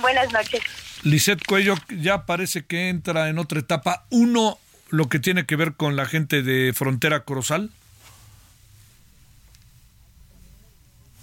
Buenas 0.00 0.32
noches. 0.32 0.60
Lisette 1.02 1.44
Cuello 1.44 1.74
ya 1.88 2.24
parece 2.24 2.64
que 2.64 2.88
entra 2.88 3.28
en 3.28 3.38
otra 3.38 3.58
etapa. 3.58 4.06
Uno, 4.10 4.58
lo 4.90 5.08
que 5.08 5.18
tiene 5.18 5.44
que 5.44 5.56
ver 5.56 5.74
con 5.74 5.96
la 5.96 6.06
gente 6.06 6.42
de 6.42 6.72
Frontera 6.72 7.24
Corozal. 7.24 7.70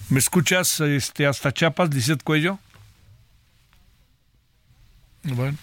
¿Me 0.09 0.19
escuchas 0.19 0.79
este, 0.81 1.25
hasta 1.25 1.51
Chiapas, 1.51 1.91
Lisette 1.91 2.21
Cuello? 2.21 2.59
Bueno, 5.23 5.57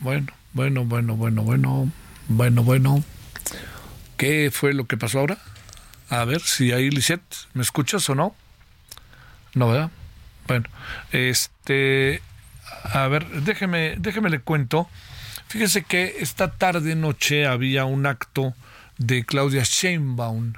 bueno, 0.00 0.32
bueno, 0.52 0.84
bueno, 0.84 1.14
bueno, 1.16 1.42
bueno, 1.42 1.92
bueno, 2.28 2.62
bueno. 2.62 3.04
¿Qué 4.18 4.50
fue 4.52 4.74
lo 4.74 4.86
que 4.86 4.98
pasó 4.98 5.20
ahora? 5.20 5.38
A 6.10 6.24
ver 6.26 6.42
si 6.42 6.72
ahí, 6.72 6.90
Lisette, 6.90 7.22
¿me 7.54 7.62
escuchas 7.62 8.08
o 8.10 8.14
no? 8.14 8.34
No, 9.54 9.68
¿verdad? 9.68 9.90
Bueno, 10.46 10.68
este, 11.10 12.20
a 12.84 13.08
ver, 13.08 13.26
déjeme, 13.42 13.94
déjeme 13.98 14.28
le 14.28 14.40
cuento. 14.40 14.86
Fíjese 15.46 15.82
que 15.82 16.16
esta 16.20 16.50
tarde 16.52 16.94
noche 16.94 17.46
había 17.46 17.86
un 17.86 18.04
acto 18.04 18.54
de 18.98 19.24
Claudia 19.24 19.62
Sheinbaum 19.64 20.52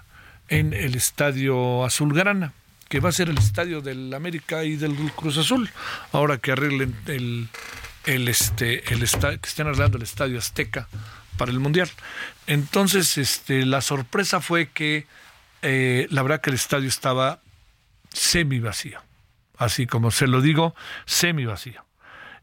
en 0.51 0.75
el 0.75 0.95
Estadio 0.95 1.85
Azulgrana 1.85 2.53
que 2.91 2.99
va 2.99 3.11
a 3.11 3.13
ser 3.13 3.29
el 3.29 3.39
estadio 3.39 3.81
del 3.81 4.13
América 4.13 4.65
y 4.65 4.75
del 4.75 4.97
Cruz 5.13 5.39
Azul, 5.39 5.71
ahora 6.11 6.39
que 6.39 6.51
arreglen 6.51 6.97
el, 7.07 7.49
el 8.05 8.27
este 8.27 8.93
el 8.93 8.99
que 8.99 9.49
estén 9.49 9.69
arreglando 9.69 9.97
el 9.97 10.03
estadio 10.03 10.39
Azteca 10.39 10.89
para 11.39 11.53
el 11.53 11.61
Mundial. 11.61 11.89
Entonces, 12.49 13.17
este 13.17 13.65
la 13.65 13.81
sorpresa 13.81 14.41
fue 14.41 14.71
que 14.71 15.07
eh, 15.63 16.09
la 16.11 16.23
verdad 16.23 16.41
que 16.41 16.51
el 16.51 16.57
estadio 16.57 16.89
estaba 16.89 17.39
semi 18.13 18.59
vacío. 18.59 19.01
Así 19.57 19.87
como 19.87 20.11
se 20.11 20.27
lo 20.27 20.41
digo, 20.41 20.75
semi 21.07 21.45
vacío. 21.45 21.85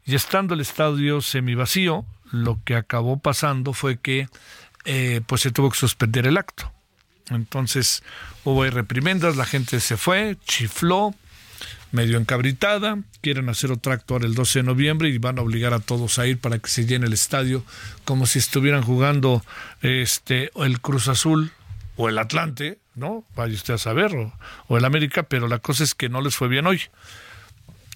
Y 0.06 0.14
estando 0.14 0.54
el 0.54 0.60
estadio 0.60 1.20
semi 1.20 1.56
vacío, 1.56 2.06
lo 2.30 2.58
que 2.64 2.74
acabó 2.74 3.18
pasando 3.18 3.74
fue 3.74 3.98
que 3.98 4.28
eh, 4.86 5.20
pues 5.26 5.42
se 5.42 5.50
tuvo 5.50 5.68
que 5.68 5.76
suspender 5.76 6.26
el 6.26 6.38
acto. 6.38 6.72
Entonces 7.30 8.02
hubo 8.44 8.64
reprimendas, 8.64 9.36
la 9.36 9.44
gente 9.44 9.80
se 9.80 9.96
fue, 9.96 10.36
chifló, 10.46 11.14
medio 11.92 12.18
encabritada, 12.18 12.98
quieren 13.20 13.48
hacer 13.48 13.72
otro 13.72 13.92
acto 13.92 14.14
ahora 14.14 14.26
el 14.26 14.34
12 14.34 14.60
de 14.60 14.62
noviembre 14.62 15.08
y 15.08 15.18
van 15.18 15.38
a 15.38 15.42
obligar 15.42 15.72
a 15.72 15.80
todos 15.80 16.18
a 16.18 16.26
ir 16.26 16.38
para 16.38 16.58
que 16.58 16.68
se 16.68 16.86
llene 16.86 17.06
el 17.06 17.12
estadio 17.12 17.64
como 18.04 18.26
si 18.26 18.38
estuvieran 18.38 18.82
jugando 18.82 19.42
este 19.80 20.50
el 20.56 20.80
Cruz 20.80 21.08
Azul 21.08 21.52
o 21.96 22.08
el 22.08 22.18
Atlante, 22.18 22.78
¿no? 22.94 23.24
Vaya 23.34 23.54
usted 23.54 23.74
a 23.74 23.78
saber, 23.78 24.14
o, 24.14 24.32
o 24.68 24.78
el 24.78 24.84
América, 24.84 25.24
pero 25.24 25.48
la 25.48 25.58
cosa 25.58 25.82
es 25.82 25.94
que 25.94 26.08
no 26.08 26.20
les 26.20 26.36
fue 26.36 26.48
bien 26.48 26.66
hoy. 26.66 26.80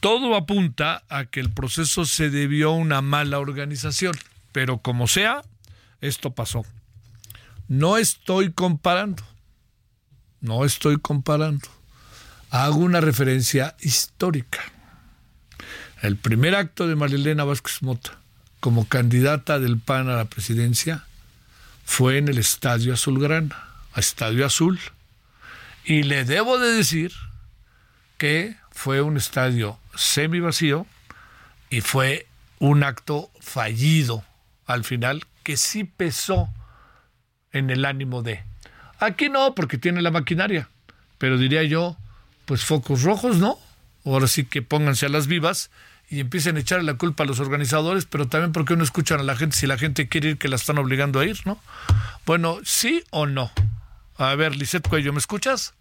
Todo 0.00 0.34
apunta 0.34 1.04
a 1.08 1.26
que 1.26 1.38
el 1.38 1.50
proceso 1.50 2.04
se 2.04 2.28
debió 2.28 2.70
a 2.70 2.74
una 2.74 3.00
mala 3.00 3.38
organización, 3.38 4.14
pero 4.50 4.78
como 4.78 5.06
sea, 5.06 5.42
esto 6.00 6.32
pasó. 6.32 6.64
No 7.72 7.96
estoy 7.96 8.52
comparando. 8.52 9.22
No 10.42 10.66
estoy 10.66 10.98
comparando. 10.98 11.66
Hago 12.50 12.76
una 12.76 13.00
referencia 13.00 13.76
histórica. 13.80 14.60
El 16.02 16.18
primer 16.18 16.54
acto 16.54 16.86
de 16.86 16.96
Marilena 16.96 17.44
Vázquez 17.44 17.80
Mota 17.80 18.18
como 18.60 18.86
candidata 18.86 19.58
del 19.58 19.78
PAN 19.78 20.10
a 20.10 20.16
la 20.16 20.26
presidencia 20.26 21.06
fue 21.86 22.18
en 22.18 22.28
el 22.28 22.36
Estadio 22.36 22.92
Azulgrana, 22.92 23.56
Estadio 23.96 24.44
Azul. 24.44 24.78
Y 25.82 26.02
le 26.02 26.26
debo 26.26 26.58
de 26.58 26.72
decir 26.72 27.10
que 28.18 28.54
fue 28.70 29.00
un 29.00 29.16
estadio 29.16 29.78
semi 29.94 30.40
vacío 30.40 30.86
y 31.70 31.80
fue 31.80 32.26
un 32.58 32.84
acto 32.84 33.30
fallido 33.40 34.26
al 34.66 34.84
final 34.84 35.24
que 35.42 35.56
sí 35.56 35.84
pesó 35.84 36.50
en 37.52 37.70
el 37.70 37.84
ánimo 37.84 38.22
de. 38.22 38.42
Aquí 38.98 39.28
no, 39.28 39.54
porque 39.54 39.78
tiene 39.78 40.02
la 40.02 40.10
maquinaria, 40.10 40.68
pero 41.18 41.38
diría 41.38 41.62
yo, 41.62 41.96
pues 42.44 42.64
focos 42.64 43.02
rojos, 43.02 43.38
¿no? 43.38 43.58
Ahora 44.04 44.26
sí 44.26 44.44
que 44.44 44.62
pónganse 44.62 45.06
a 45.06 45.08
las 45.08 45.26
vivas 45.26 45.70
y 46.08 46.20
empiecen 46.20 46.56
a 46.56 46.60
echarle 46.60 46.84
la 46.84 46.98
culpa 46.98 47.24
a 47.24 47.26
los 47.26 47.40
organizadores, 47.40 48.06
pero 48.06 48.28
también 48.28 48.52
porque 48.52 48.76
no 48.76 48.84
escuchan 48.84 49.20
a 49.20 49.22
la 49.22 49.36
gente 49.36 49.56
si 49.56 49.66
la 49.66 49.78
gente 49.78 50.08
quiere 50.08 50.30
ir 50.30 50.38
que 50.38 50.48
la 50.48 50.56
están 50.56 50.78
obligando 50.78 51.20
a 51.20 51.24
ir, 51.24 51.38
¿no? 51.46 51.58
Bueno, 52.26 52.58
sí 52.64 53.02
o 53.10 53.26
no. 53.26 53.50
A 54.16 54.34
ver, 54.34 54.54
Lisette 54.54 54.88
Cuello, 54.88 55.12
¿me 55.12 55.18
escuchas? 55.18 55.74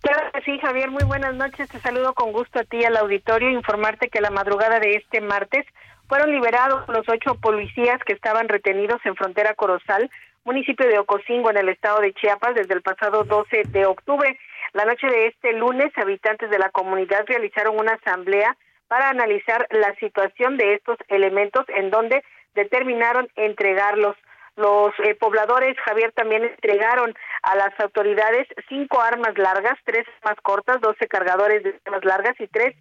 Claro 0.00 0.30
que 0.32 0.40
sí, 0.42 0.58
Javier, 0.60 0.90
muy 0.90 1.02
buenas 1.04 1.34
noches. 1.34 1.68
Te 1.68 1.80
saludo 1.80 2.14
con 2.14 2.30
gusto 2.30 2.60
a 2.60 2.64
ti 2.64 2.84
al 2.84 2.96
auditorio. 2.96 3.50
Informarte 3.50 4.08
que 4.08 4.20
la 4.20 4.30
madrugada 4.30 4.78
de 4.78 4.94
este 4.94 5.20
martes 5.20 5.66
fueron 6.08 6.30
liberados 6.30 6.88
los 6.88 7.08
ocho 7.08 7.34
policías 7.36 8.02
que 8.04 8.12
estaban 8.12 8.48
retenidos 8.48 9.00
en 9.04 9.16
frontera 9.16 9.54
Corozal, 9.54 10.10
municipio 10.44 10.86
de 10.86 10.98
Ocosingo, 10.98 11.50
en 11.50 11.58
el 11.58 11.68
estado 11.68 12.00
de 12.00 12.14
Chiapas, 12.14 12.54
desde 12.54 12.74
el 12.74 12.82
pasado 12.82 13.24
12 13.24 13.64
de 13.68 13.86
octubre. 13.86 14.38
La 14.72 14.84
noche 14.84 15.06
de 15.08 15.26
este 15.26 15.52
lunes, 15.52 15.90
habitantes 15.96 16.50
de 16.50 16.58
la 16.58 16.70
comunidad 16.70 17.24
realizaron 17.26 17.78
una 17.78 17.94
asamblea 17.94 18.56
para 18.88 19.08
analizar 19.08 19.66
la 19.70 19.94
situación 19.96 20.56
de 20.56 20.74
estos 20.74 20.96
elementos 21.08 21.64
en 21.68 21.90
donde 21.90 22.22
determinaron 22.54 23.28
entregarlos. 23.34 24.16
Los 24.54 24.92
eh, 25.04 25.14
pobladores, 25.16 25.76
Javier, 25.84 26.12
también 26.12 26.44
entregaron 26.44 27.12
a 27.42 27.56
las 27.56 27.78
autoridades 27.80 28.46
cinco 28.68 29.02
armas 29.02 29.36
largas, 29.36 29.76
tres 29.84 30.06
armas 30.22 30.40
cortas, 30.42 30.80
doce 30.80 31.08
cargadores 31.08 31.62
de 31.64 31.78
armas 31.84 32.04
largas 32.04 32.40
y 32.40 32.46
tres 32.46 32.74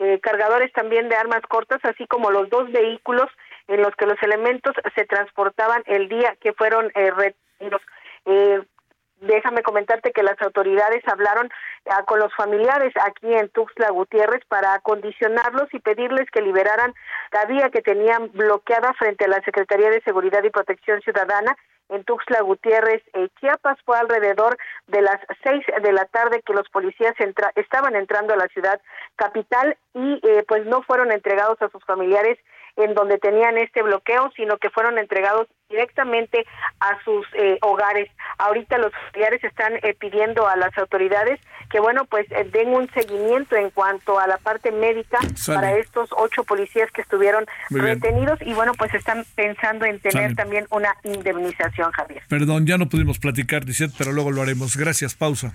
eh, 0.00 0.18
cargadores 0.20 0.72
también 0.72 1.10
de 1.10 1.16
armas 1.16 1.42
cortas, 1.42 1.78
así 1.82 2.06
como 2.06 2.30
los 2.30 2.48
dos 2.48 2.72
vehículos 2.72 3.28
en 3.68 3.82
los 3.82 3.94
que 3.96 4.06
los 4.06 4.16
elementos 4.22 4.74
se 4.94 5.04
transportaban 5.04 5.82
el 5.84 6.08
día 6.08 6.36
que 6.40 6.54
fueron 6.54 6.90
eh, 6.94 7.10
retenidos. 7.10 7.82
Eh, 8.24 8.62
déjame 9.20 9.62
comentarte 9.62 10.12
que 10.12 10.22
las 10.22 10.40
autoridades 10.40 11.06
hablaron 11.06 11.50
ah, 11.90 12.02
con 12.04 12.18
los 12.18 12.34
familiares 12.34 12.94
aquí 13.04 13.32
en 13.34 13.50
Tuxtla 13.50 13.90
Gutiérrez 13.90 14.42
para 14.48 14.72
acondicionarlos 14.72 15.68
y 15.74 15.80
pedirles 15.80 16.30
que 16.30 16.40
liberaran 16.40 16.94
la 17.32 17.44
vía 17.44 17.68
que 17.68 17.82
tenían 17.82 18.30
bloqueada 18.32 18.94
frente 18.94 19.26
a 19.26 19.28
la 19.28 19.42
Secretaría 19.42 19.90
de 19.90 20.00
Seguridad 20.00 20.42
y 20.44 20.50
Protección 20.50 21.02
Ciudadana 21.02 21.54
en 21.90 22.04
Tuxtla 22.04 22.40
Gutiérrez, 22.42 23.02
eh, 23.12 23.28
Chiapas. 23.40 23.78
Fue 23.84 23.98
alrededor 23.98 24.56
de 24.86 25.02
las 25.02 25.20
seis 25.44 25.64
de 25.82 25.92
la 25.92 26.06
tarde 26.06 26.42
que 26.44 26.54
los 26.54 26.68
policías 26.70 27.14
estaban 27.56 27.96
entrando 27.96 28.34
a 28.34 28.36
la 28.36 28.48
ciudad 28.48 28.80
capital 29.16 29.76
y 29.94 30.20
eh, 30.22 30.44
pues 30.48 30.66
no 30.66 30.82
fueron 30.82 31.12
entregados 31.12 31.60
a 31.62 31.68
sus 31.68 31.84
familiares 31.84 32.38
en 32.82 32.94
donde 32.94 33.18
tenían 33.18 33.58
este 33.58 33.82
bloqueo, 33.82 34.30
sino 34.36 34.58
que 34.58 34.70
fueron 34.70 34.98
entregados 34.98 35.46
directamente 35.68 36.44
a 36.80 37.02
sus 37.04 37.26
eh, 37.34 37.58
hogares. 37.62 38.10
Ahorita 38.38 38.78
los 38.78 38.92
familiares 38.92 39.42
están 39.44 39.74
eh, 39.82 39.94
pidiendo 39.98 40.48
a 40.48 40.56
las 40.56 40.76
autoridades 40.78 41.40
que, 41.70 41.80
bueno, 41.80 42.04
pues 42.04 42.26
eh, 42.32 42.48
den 42.52 42.70
un 42.70 42.90
seguimiento 42.92 43.56
en 43.56 43.70
cuanto 43.70 44.18
a 44.18 44.26
la 44.26 44.38
parte 44.38 44.72
médica 44.72 45.18
para 45.46 45.76
estos 45.76 46.10
ocho 46.16 46.44
policías 46.44 46.90
que 46.90 47.02
estuvieron 47.02 47.46
retenidos 47.70 48.40
y, 48.42 48.52
bueno, 48.54 48.72
pues 48.74 48.92
están 48.94 49.24
pensando 49.36 49.84
en 49.84 50.00
tener 50.00 50.34
también 50.34 50.66
una 50.70 50.94
indemnización, 51.04 51.92
Javier. 51.92 52.22
Perdón, 52.28 52.66
ya 52.66 52.76
no 52.76 52.88
pudimos 52.88 53.18
platicar, 53.18 53.64
Dicet, 53.64 53.92
pero 53.96 54.12
luego 54.12 54.32
lo 54.32 54.42
haremos. 54.42 54.76
Gracias, 54.76 55.14
pausa. 55.14 55.54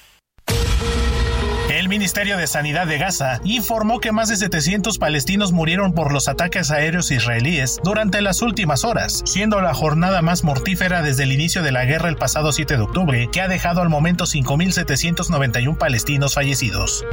Ministerio 1.91 2.37
de 2.37 2.47
Sanidad 2.47 2.87
de 2.87 2.97
Gaza 2.97 3.41
informó 3.43 3.99
que 3.99 4.13
más 4.13 4.29
de 4.29 4.37
700 4.37 4.97
palestinos 4.97 5.51
murieron 5.51 5.91
por 5.91 6.13
los 6.13 6.29
ataques 6.29 6.71
aéreos 6.71 7.11
israelíes 7.11 7.81
durante 7.83 8.21
las 8.21 8.41
últimas 8.41 8.85
horas, 8.85 9.21
siendo 9.25 9.59
la 9.59 9.73
jornada 9.73 10.21
más 10.21 10.45
mortífera 10.45 11.01
desde 11.01 11.23
el 11.23 11.33
inicio 11.33 11.63
de 11.63 11.73
la 11.73 11.83
guerra 11.83 12.07
el 12.07 12.15
pasado 12.15 12.53
7 12.53 12.77
de 12.77 12.81
octubre, 12.81 13.27
que 13.29 13.41
ha 13.41 13.49
dejado 13.49 13.81
al 13.81 13.89
momento 13.89 14.23
5.791 14.23 15.77
palestinos 15.77 16.35
fallecidos. 16.35 17.03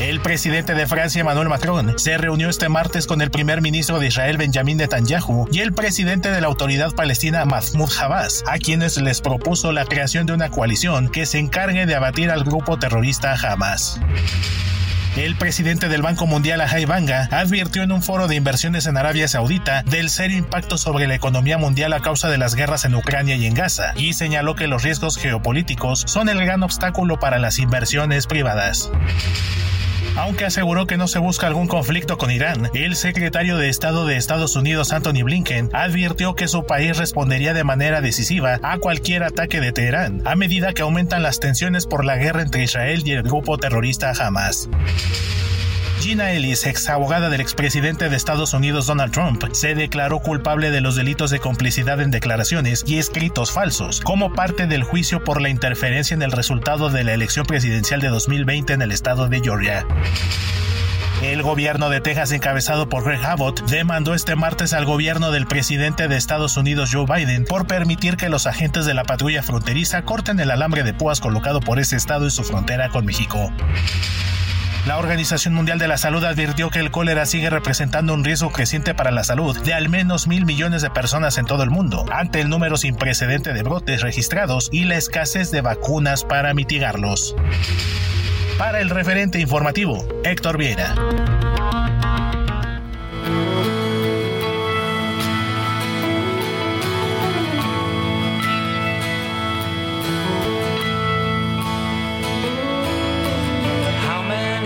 El 0.00 0.20
presidente 0.20 0.74
de 0.74 0.88
Francia, 0.88 1.20
Emmanuel 1.20 1.48
Macron, 1.48 1.96
se 1.98 2.18
reunió 2.18 2.48
este 2.48 2.68
martes 2.68 3.06
con 3.06 3.22
el 3.22 3.30
primer 3.30 3.62
ministro 3.62 4.00
de 4.00 4.08
Israel, 4.08 4.36
Benjamin 4.36 4.76
Netanyahu, 4.76 5.46
y 5.52 5.60
el 5.60 5.72
presidente 5.72 6.32
de 6.32 6.40
la 6.40 6.48
autoridad 6.48 6.92
palestina, 6.92 7.44
Mahmoud 7.44 7.90
Abbas, 8.00 8.42
a 8.48 8.58
quienes 8.58 8.96
les 8.96 9.20
propuso 9.20 9.70
la 9.70 9.84
creación 9.84 10.26
de 10.26 10.32
una 10.32 10.50
coalición 10.50 11.08
que 11.08 11.26
se 11.26 11.38
encargue 11.38 11.86
de 11.86 11.94
abatir 11.94 12.30
al 12.30 12.42
grupo 12.42 12.76
terrorista 12.76 13.34
Hamas. 13.34 14.00
El 15.16 15.36
presidente 15.36 15.88
del 15.88 16.02
Banco 16.02 16.26
Mundial, 16.26 16.60
Ajay 16.60 16.86
Banga, 16.86 17.28
advirtió 17.30 17.84
en 17.84 17.92
un 17.92 18.02
foro 18.02 18.26
de 18.26 18.34
inversiones 18.34 18.86
en 18.86 18.96
Arabia 18.96 19.28
Saudita 19.28 19.84
del 19.84 20.10
serio 20.10 20.38
impacto 20.38 20.76
sobre 20.76 21.06
la 21.06 21.14
economía 21.14 21.56
mundial 21.56 21.92
a 21.92 22.00
causa 22.00 22.28
de 22.28 22.36
las 22.36 22.56
guerras 22.56 22.84
en 22.84 22.96
Ucrania 22.96 23.36
y 23.36 23.46
en 23.46 23.54
Gaza, 23.54 23.92
y 23.94 24.14
señaló 24.14 24.56
que 24.56 24.66
los 24.66 24.82
riesgos 24.82 25.16
geopolíticos 25.16 26.02
son 26.08 26.28
el 26.28 26.44
gran 26.44 26.64
obstáculo 26.64 27.20
para 27.20 27.38
las 27.38 27.60
inversiones 27.60 28.26
privadas. 28.26 28.90
Aunque 30.16 30.44
aseguró 30.44 30.86
que 30.86 30.96
no 30.96 31.08
se 31.08 31.18
busca 31.18 31.48
algún 31.48 31.66
conflicto 31.66 32.18
con 32.18 32.30
Irán, 32.30 32.70
el 32.72 32.94
secretario 32.94 33.56
de 33.56 33.68
Estado 33.68 34.06
de 34.06 34.16
Estados 34.16 34.54
Unidos, 34.54 34.92
Anthony 34.92 35.24
Blinken, 35.24 35.70
advirtió 35.72 36.36
que 36.36 36.46
su 36.46 36.66
país 36.66 36.96
respondería 36.96 37.52
de 37.52 37.64
manera 37.64 38.00
decisiva 38.00 38.60
a 38.62 38.78
cualquier 38.78 39.24
ataque 39.24 39.60
de 39.60 39.72
Teherán, 39.72 40.22
a 40.24 40.36
medida 40.36 40.72
que 40.72 40.82
aumentan 40.82 41.24
las 41.24 41.40
tensiones 41.40 41.86
por 41.86 42.04
la 42.04 42.16
guerra 42.16 42.42
entre 42.42 42.62
Israel 42.62 43.02
y 43.04 43.12
el 43.12 43.24
grupo 43.24 43.58
terrorista 43.58 44.12
Hamas. 44.12 44.68
Gina 46.04 46.32
Ellis, 46.32 46.66
ex 46.66 46.90
abogada 46.90 47.30
del 47.30 47.40
expresidente 47.40 48.10
de 48.10 48.16
Estados 48.16 48.52
Unidos 48.52 48.86
Donald 48.86 49.10
Trump, 49.10 49.42
se 49.52 49.74
declaró 49.74 50.18
culpable 50.18 50.70
de 50.70 50.82
los 50.82 50.96
delitos 50.96 51.30
de 51.30 51.38
complicidad 51.38 51.98
en 52.02 52.10
declaraciones 52.10 52.84
y 52.86 52.98
escritos 52.98 53.50
falsos, 53.50 54.02
como 54.02 54.34
parte 54.34 54.66
del 54.66 54.82
juicio 54.82 55.24
por 55.24 55.40
la 55.40 55.48
interferencia 55.48 56.12
en 56.12 56.20
el 56.20 56.30
resultado 56.30 56.90
de 56.90 57.04
la 57.04 57.14
elección 57.14 57.46
presidencial 57.46 58.02
de 58.02 58.08
2020 58.08 58.74
en 58.74 58.82
el 58.82 58.92
estado 58.92 59.28
de 59.28 59.40
Georgia. 59.40 59.86
El 61.22 61.42
gobierno 61.42 61.88
de 61.88 62.02
Texas, 62.02 62.32
encabezado 62.32 62.86
por 62.90 63.02
Greg 63.04 63.24
Abbott, 63.24 63.64
demandó 63.70 64.12
este 64.12 64.36
martes 64.36 64.74
al 64.74 64.84
gobierno 64.84 65.30
del 65.30 65.46
presidente 65.46 66.06
de 66.06 66.18
Estados 66.18 66.58
Unidos, 66.58 66.90
Joe 66.92 67.06
Biden, 67.06 67.46
por 67.46 67.66
permitir 67.66 68.18
que 68.18 68.28
los 68.28 68.46
agentes 68.46 68.84
de 68.84 68.92
la 68.92 69.04
patrulla 69.04 69.42
fronteriza 69.42 70.02
corten 70.02 70.38
el 70.38 70.50
alambre 70.50 70.82
de 70.82 70.92
púas 70.92 71.22
colocado 71.22 71.60
por 71.60 71.78
ese 71.78 71.96
estado 71.96 72.26
en 72.26 72.30
su 72.30 72.44
frontera 72.44 72.90
con 72.90 73.06
México. 73.06 73.50
La 74.86 74.98
Organización 74.98 75.54
Mundial 75.54 75.78
de 75.78 75.88
la 75.88 75.96
Salud 75.96 76.22
advirtió 76.24 76.68
que 76.68 76.78
el 76.78 76.90
cólera 76.90 77.24
sigue 77.24 77.48
representando 77.48 78.12
un 78.12 78.22
riesgo 78.22 78.52
creciente 78.52 78.92
para 78.92 79.10
la 79.10 79.24
salud 79.24 79.58
de 79.62 79.72
al 79.72 79.88
menos 79.88 80.26
mil 80.26 80.44
millones 80.44 80.82
de 80.82 80.90
personas 80.90 81.38
en 81.38 81.46
todo 81.46 81.62
el 81.62 81.70
mundo, 81.70 82.04
ante 82.12 82.42
el 82.42 82.50
número 82.50 82.76
sin 82.76 82.94
precedente 82.94 83.54
de 83.54 83.62
brotes 83.62 84.02
registrados 84.02 84.68
y 84.72 84.84
la 84.84 84.96
escasez 84.96 85.50
de 85.50 85.62
vacunas 85.62 86.22
para 86.24 86.52
mitigarlos. 86.52 87.34
Para 88.58 88.82
el 88.82 88.90
referente 88.90 89.40
informativo, 89.40 90.06
Héctor 90.22 90.58
Vieira. 90.58 90.94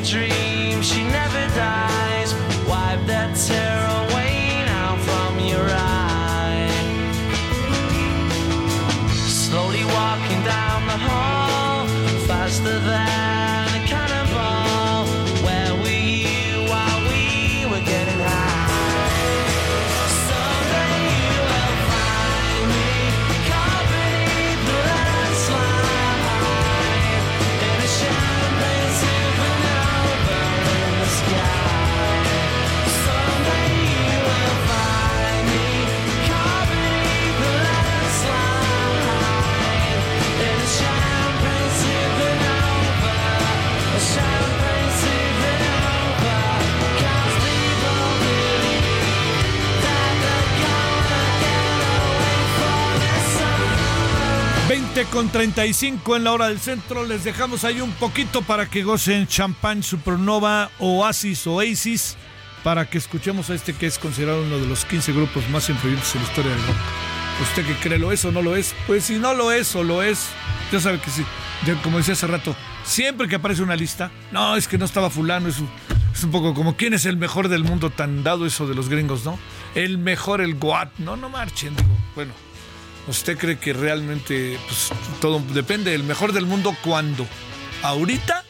a 0.00 0.04
dream, 0.04 0.82
she 0.82 1.02
never 1.02 1.46
dies. 1.54 2.34
Wipe 2.68 3.04
that 3.06 3.34
tear 3.46 3.80
away 4.02 4.64
now 4.66 4.96
from 5.08 5.38
your 5.40 5.66
eye. 5.70 6.68
Slowly 9.26 9.84
walking 9.84 10.42
down 10.44 10.86
the 10.86 10.98
hall, 11.08 11.86
faster 12.26 12.78
than 12.80 13.07
20 54.98 55.12
con 55.12 55.28
35 55.28 56.16
en 56.16 56.24
la 56.24 56.32
hora 56.32 56.48
del 56.48 56.58
centro. 56.58 57.04
Les 57.04 57.22
dejamos 57.22 57.62
ahí 57.62 57.80
un 57.80 57.92
poquito 57.92 58.42
para 58.42 58.66
que 58.66 58.82
gocen 58.82 59.28
Champagne 59.28 59.82
Supernova, 59.82 60.70
Oasis, 60.80 61.46
Oasis, 61.46 62.16
para 62.64 62.90
que 62.90 62.98
escuchemos 62.98 63.48
a 63.50 63.54
este 63.54 63.74
que 63.74 63.86
es 63.86 63.96
considerado 63.96 64.42
uno 64.42 64.58
de 64.58 64.66
los 64.66 64.84
15 64.84 65.12
grupos 65.12 65.48
más 65.50 65.68
influyentes 65.68 66.12
en 66.16 66.22
la 66.22 66.28
historia 66.28 66.50
del 66.50 66.66
rock. 66.66 66.76
¿Usted 67.42 67.66
que 67.66 67.74
cree 67.74 67.98
lo 67.98 68.10
es 68.10 68.24
o 68.24 68.32
no 68.32 68.42
lo 68.42 68.56
es? 68.56 68.74
Pues 68.88 69.04
si 69.04 69.18
no 69.18 69.34
lo 69.34 69.52
es 69.52 69.76
o 69.76 69.84
lo 69.84 70.02
es, 70.02 70.30
ya 70.72 70.80
sabe 70.80 70.98
que 70.98 71.10
sí. 71.10 71.24
Ya, 71.64 71.80
como 71.82 71.98
decía 71.98 72.14
hace 72.14 72.26
rato, 72.26 72.56
siempre 72.82 73.28
que 73.28 73.36
aparece 73.36 73.62
una 73.62 73.76
lista, 73.76 74.10
no, 74.32 74.56
es 74.56 74.66
que 74.66 74.78
no 74.78 74.84
estaba 74.84 75.10
fulano, 75.10 75.48
es 75.48 75.60
un, 75.60 75.70
es 76.12 76.24
un 76.24 76.32
poco 76.32 76.54
como 76.54 76.76
quién 76.76 76.92
es 76.92 77.04
el 77.04 77.18
mejor 77.18 77.48
del 77.48 77.62
mundo, 77.62 77.90
tan 77.90 78.24
dado 78.24 78.46
eso 78.46 78.66
de 78.66 78.74
los 78.74 78.88
gringos, 78.88 79.24
¿no? 79.24 79.38
El 79.76 79.98
mejor, 79.98 80.40
el 80.40 80.56
Goat, 80.56 80.98
no, 80.98 81.16
no 81.16 81.28
marchen, 81.28 81.76
digo, 81.76 81.96
bueno. 82.16 82.47
¿Usted 83.08 83.38
cree 83.38 83.58
que 83.58 83.72
realmente 83.72 84.58
pues, 84.66 84.90
todo 85.20 85.42
depende 85.54 85.92
del 85.92 86.04
mejor 86.04 86.32
del 86.32 86.46
mundo 86.46 86.76
cuándo? 86.84 87.26
¿Ahorita? 87.82 88.44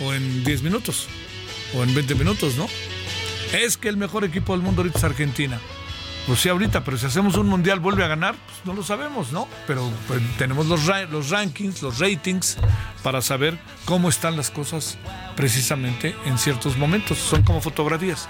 ¿O 0.00 0.12
en 0.12 0.44
10 0.44 0.62
minutos? 0.62 1.08
¿O 1.74 1.82
en 1.82 1.94
20 1.94 2.14
minutos, 2.14 2.56
no? 2.56 2.68
Es 3.52 3.76
que 3.76 3.88
el 3.88 3.96
mejor 3.96 4.24
equipo 4.24 4.52
del 4.52 4.62
mundo 4.62 4.82
ahorita 4.82 4.98
es 4.98 5.04
Argentina. 5.04 5.58
Pues 6.26 6.40
sí, 6.40 6.48
ahorita, 6.48 6.82
pero 6.84 6.98
si 6.98 7.06
hacemos 7.06 7.36
un 7.36 7.46
mundial, 7.46 7.78
¿vuelve 7.78 8.04
a 8.04 8.08
ganar? 8.08 8.34
Pues 8.34 8.58
no 8.64 8.72
lo 8.72 8.82
sabemos, 8.82 9.32
¿no? 9.32 9.48
Pero 9.66 9.90
pues, 10.08 10.20
tenemos 10.38 10.66
los, 10.66 10.80
los 11.10 11.30
rankings, 11.30 11.82
los 11.82 11.98
ratings, 11.98 12.58
para 13.02 13.22
saber 13.22 13.58
cómo 13.84 14.08
están 14.08 14.36
las 14.36 14.50
cosas 14.50 14.98
precisamente 15.36 16.16
en 16.26 16.38
ciertos 16.38 16.76
momentos. 16.76 17.18
Son 17.18 17.42
como 17.42 17.60
fotografías. 17.60 18.28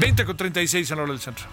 20 0.00 0.24
con 0.24 0.36
36 0.36 0.90
a 0.90 0.96
la 0.96 1.02
hora 1.02 1.12
del 1.12 1.20
centro. 1.20 1.46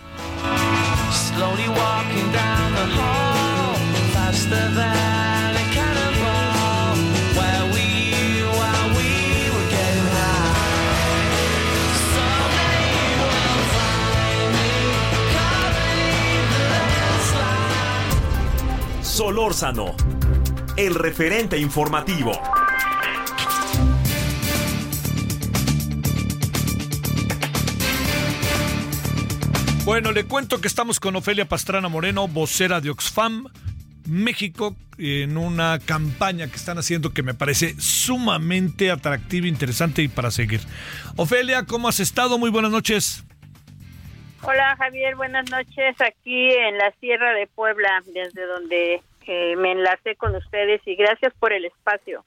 Slowly 1.16 1.68
walking 1.70 2.32
down 2.32 2.72
the 2.74 2.88
hall, 2.98 3.76
faster 4.14 4.70
than 4.74 5.56
we 7.74 7.90
were 9.54 9.70
getting. 9.70 10.06
Solórzano, 19.02 19.96
el 20.76 20.96
referente 20.96 21.58
informativo. 21.58 22.55
Bueno, 29.86 30.12
le 30.12 30.24
cuento 30.26 30.60
que 30.60 30.68
estamos 30.68 31.00
con 31.00 31.16
Ofelia 31.16 31.46
Pastrana 31.46 31.90
Moreno, 31.90 32.28
vocera 32.28 32.82
de 32.82 32.90
Oxfam 32.90 33.46
México, 34.08 34.76
en 34.98 35.38
una 35.38 35.78
campaña 35.78 36.48
que 36.48 36.56
están 36.56 36.80
haciendo 36.80 37.14
que 37.14 37.22
me 37.22 37.36
parece 37.36 37.80
sumamente 37.80 38.90
atractiva, 38.90 39.46
interesante 39.46 40.02
y 40.02 40.08
para 40.08 40.32
seguir. 40.32 40.62
Ofelia, 41.18 41.66
¿cómo 41.68 41.88
has 41.88 42.00
estado? 42.00 42.40
Muy 42.40 42.50
buenas 42.50 42.72
noches. 42.72 43.24
Hola 44.42 44.76
Javier, 44.76 45.16
buenas 45.18 45.52
noches 45.52 45.96
aquí 46.02 46.50
en 46.50 46.80
la 46.80 46.92
Sierra 47.00 47.34
de 47.34 47.46
Puebla, 47.46 48.02
desde 48.08 48.44
donde 48.48 49.04
eh, 49.28 49.56
me 49.56 49.72
enlacé 49.72 50.16
con 50.16 50.36
ustedes 50.36 50.82
y 50.88 50.96
gracias 50.96 51.32
por 51.40 51.54
el 51.54 51.64
espacio. 51.64 52.26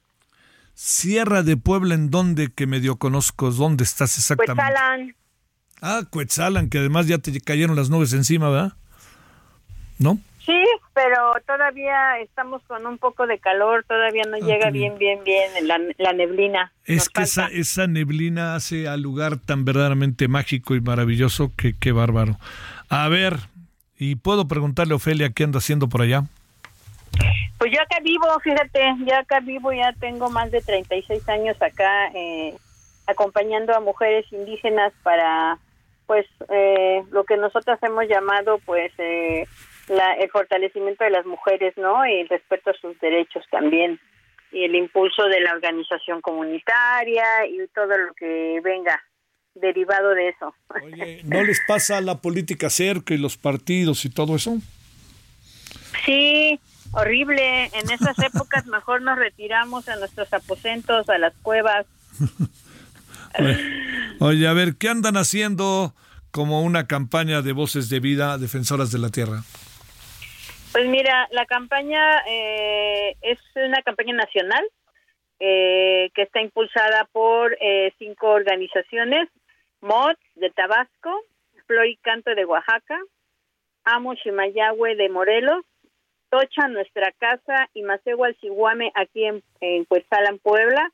Sierra 0.75 1.43
de 1.43 1.57
Puebla, 1.57 1.97
¿en 1.97 2.11
dónde 2.11 2.53
que 2.55 2.69
medio 2.69 2.99
conozco? 2.99 3.51
¿Dónde 3.51 3.83
estás 3.83 4.17
exactamente? 4.17 4.63
Cuetzalan, 4.63 5.17
Ah, 5.81 6.03
Cuetzalan, 6.11 6.69
que 6.71 6.79
además 6.79 7.07
ya 7.07 7.19
te 7.19 7.41
cayeron 7.41 7.77
las 7.77 7.91
nubes 7.91 8.13
encima, 8.13 8.49
¿verdad? 8.51 8.73
¿No? 9.99 10.19
sí, 10.45 10.65
pero 10.95 11.33
todavía 11.47 12.19
estamos 12.21 12.63
con 12.63 12.87
un 12.87 12.97
poco 12.97 13.27
de 13.27 13.39
calor, 13.39 13.85
todavía 13.87 14.23
no 14.27 14.37
Ah, 14.37 14.47
llega 14.47 14.71
bien. 14.71 14.97
bien, 14.97 15.23
bien, 15.23 15.69
la, 15.69 15.79
la 15.99 16.13
neblina. 16.15 16.73
Es 16.87 17.11
que 17.11 17.23
esa, 17.23 17.49
esa 17.49 17.87
neblina 17.87 18.55
hace 18.55 18.89
al 18.89 19.03
lugar 19.03 19.37
tan 19.37 19.67
verdaderamente 19.67 20.27
mágico 20.27 20.75
y 20.75 20.81
maravilloso 20.81 21.53
que 21.55 21.75
qué 21.79 21.93
bárbaro. 21.93 22.39
A 22.89 23.09
ver, 23.09 23.37
y 23.99 24.15
puedo 24.15 24.49
preguntarle 24.49 24.95
a 24.95 24.97
Ofelia 24.97 25.31
qué 25.31 25.45
anda 25.45 25.59
haciendo 25.59 25.89
por 25.91 26.01
allá. 26.01 26.23
Pues 27.59 27.71
yo 27.71 27.83
acá 27.83 27.99
vivo, 28.03 28.25
fíjate, 28.43 28.81
ya 29.05 29.19
acá 29.19 29.41
vivo, 29.41 29.71
ya 29.75 29.93
tengo 30.01 30.31
más 30.31 30.51
de 30.51 30.63
36 30.63 31.29
años 31.29 31.61
acá 31.61 32.07
eh, 32.15 32.55
acompañando 33.07 33.75
a 33.75 33.81
mujeres 33.81 34.25
indígenas 34.33 34.95
para, 35.03 35.59
pues, 36.09 36.27
eh, 36.49 37.03
lo 37.11 37.25
que 37.25 37.37
nosotros 37.37 37.79
hemos 37.83 38.09
llamado, 38.09 38.59
pues, 38.65 38.91
eh, 38.97 39.47
la, 39.89 40.15
el 40.15 40.31
fortalecimiento 40.31 41.05
de 41.05 41.11
las 41.11 41.27
mujeres, 41.27 41.77
¿no? 41.77 42.07
Y 42.07 42.21
el 42.21 42.29
respeto 42.31 42.71
a 42.71 42.81
sus 42.81 42.99
derechos 42.99 43.45
también. 43.51 44.01
Y 44.51 44.65
el 44.65 44.75
impulso 44.75 45.25
de 45.25 45.41
la 45.41 45.53
organización 45.53 46.23
comunitaria 46.23 47.47
y 47.47 47.59
todo 47.75 47.99
lo 47.99 48.15
que 48.15 48.59
venga 48.65 48.99
derivado 49.55 50.15
de 50.15 50.31
eso. 50.31 50.55
¿No 51.25 51.45
les 51.45 51.61
pasa 51.69 52.01
la 52.01 52.23
política 52.23 52.71
cerca 52.71 53.13
y 53.13 53.19
los 53.19 53.37
partidos 53.37 54.07
y 54.07 54.11
todo 54.11 54.37
eso? 54.37 54.57
Sí, 56.07 56.59
horrible. 56.93 57.67
En 57.67 57.91
esas 57.91 58.19
épocas 58.21 58.65
mejor 58.65 59.03
nos 59.03 59.19
retiramos 59.19 59.87
a 59.91 59.97
nuestros 59.97 60.33
aposentos, 60.33 61.07
a 61.11 61.19
las 61.19 61.35
cuevas. 61.43 61.85
Oye, 64.21 64.49
a 64.49 64.53
ver, 64.53 64.75
¿qué 64.81 64.89
andan 64.89 65.17
haciendo 65.17 65.95
como 66.33 66.63
una 66.63 66.89
campaña 66.89 67.41
de 67.41 67.53
voces 67.53 67.89
de 67.89 68.01
vida 68.01 68.37
defensoras 68.37 68.91
de 68.91 68.99
la 68.99 69.11
tierra? 69.11 69.43
Pues 70.73 70.87
mira, 70.89 71.29
la 71.31 71.47
campaña 71.47 72.23
eh, 72.27 73.17
es 73.23 73.39
una 73.55 73.81
campaña 73.83 74.15
nacional 74.15 74.65
eh, 75.39 76.11
que 76.15 76.23
está 76.23 76.41
impulsada 76.41 77.09
por 77.13 77.57
eh, 77.61 77.93
cinco 77.99 78.31
organizaciones, 78.31 79.29
MOD 79.83 80.17
de 80.35 80.51
Tabasco, 80.51 81.23
Flor 81.69 81.87
y 81.87 81.97
Canto 81.99 82.35
de 82.35 82.45
Oaxaca, 82.45 82.99
Amo 83.85 84.17
Chimayagüe 84.17 84.97
de 84.97 85.09
Morelos, 85.11 85.65
Tocha 86.29 86.67
Nuestra 86.67 87.13
Casa 87.13 87.71
y 87.73 87.83
Macegua 87.83 88.31
aquí 88.95 89.25
en, 89.25 89.45
en 89.61 89.87
Puebla, 90.43 90.91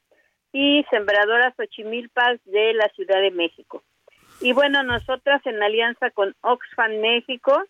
y 0.55 0.85
Sembradoras 0.89 1.53
Xochimilpas 1.57 2.39
de 2.45 2.75
la 2.75 2.89
Ciudad 2.91 3.21
de 3.21 3.33
México. 3.33 3.83
Y 4.41 4.53
bueno, 4.53 4.85
nosotras 4.85 5.45
en 5.47 5.61
alianza 5.61 6.11
con 6.11 6.35
Oxfam 6.43 7.01
México, 7.01 7.61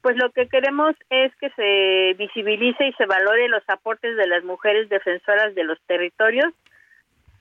pues 0.00 0.16
lo 0.16 0.30
que 0.30 0.48
queremos 0.48 0.96
es 1.10 1.36
que 1.36 1.50
se 1.50 2.14
visibilice 2.18 2.88
y 2.88 2.92
se 2.94 3.04
valore 3.04 3.48
los 3.48 3.62
aportes 3.68 4.16
de 4.16 4.26
las 4.26 4.42
mujeres 4.42 4.88
defensoras 4.88 5.54
de 5.54 5.64
los 5.64 5.78
territorios 5.82 6.52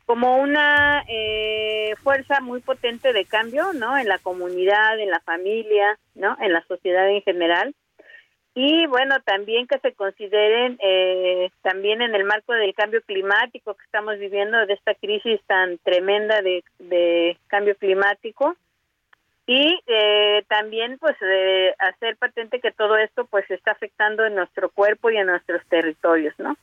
como 0.06 0.38
una 0.38 1.06
eh, 1.08 1.94
fuerza 2.04 2.42
muy 2.42 2.60
potente 2.60 3.14
de 3.14 3.24
cambio, 3.24 3.72
¿no? 3.74 3.98
En 3.98 4.08
la 4.08 4.18
comunidad, 4.18 5.00
en 5.00 5.12
la 5.12 5.22
familia, 5.22 5.98
¿no? 6.16 6.36
En 6.42 6.52
la 6.52 6.64
sociedad 6.66 7.08
en 7.10 7.22
general. 7.22 7.74
Y 8.62 8.88
bueno, 8.88 9.16
también 9.24 9.68
que 9.68 9.80
se 9.80 9.94
consideren 9.94 10.78
eh, 10.84 11.50
también 11.62 12.02
en 12.02 12.14
el 12.14 12.26
marco 12.26 12.52
del 12.52 12.74
cambio 12.74 13.02
climático 13.04 13.74
que 13.74 13.86
estamos 13.86 14.20
viviendo, 14.20 14.66
de 14.66 14.74
esta 14.74 14.96
crisis 14.96 15.40
tan 15.48 15.78
tremenda 15.78 16.42
de, 16.42 17.38
cambio 17.48 17.78
climático, 17.78 18.58
y 19.48 19.80
eh, 19.88 20.44
también 20.50 20.98
pues 21.00 21.16
eh, 21.22 21.74
hacer 21.80 22.18
patente 22.18 22.60
que 22.60 22.74
todo 22.74 22.98
esto 22.98 23.26
pues 23.28 23.50
está 23.50 23.72
afectando 23.72 24.26
en 24.26 24.36
nuestro 24.36 24.70
cuerpo 24.70 25.10
y 25.10 25.16
en 25.16 25.28
nuestros 25.28 25.66
territorios, 25.70 26.34
¿no? 26.38 26.58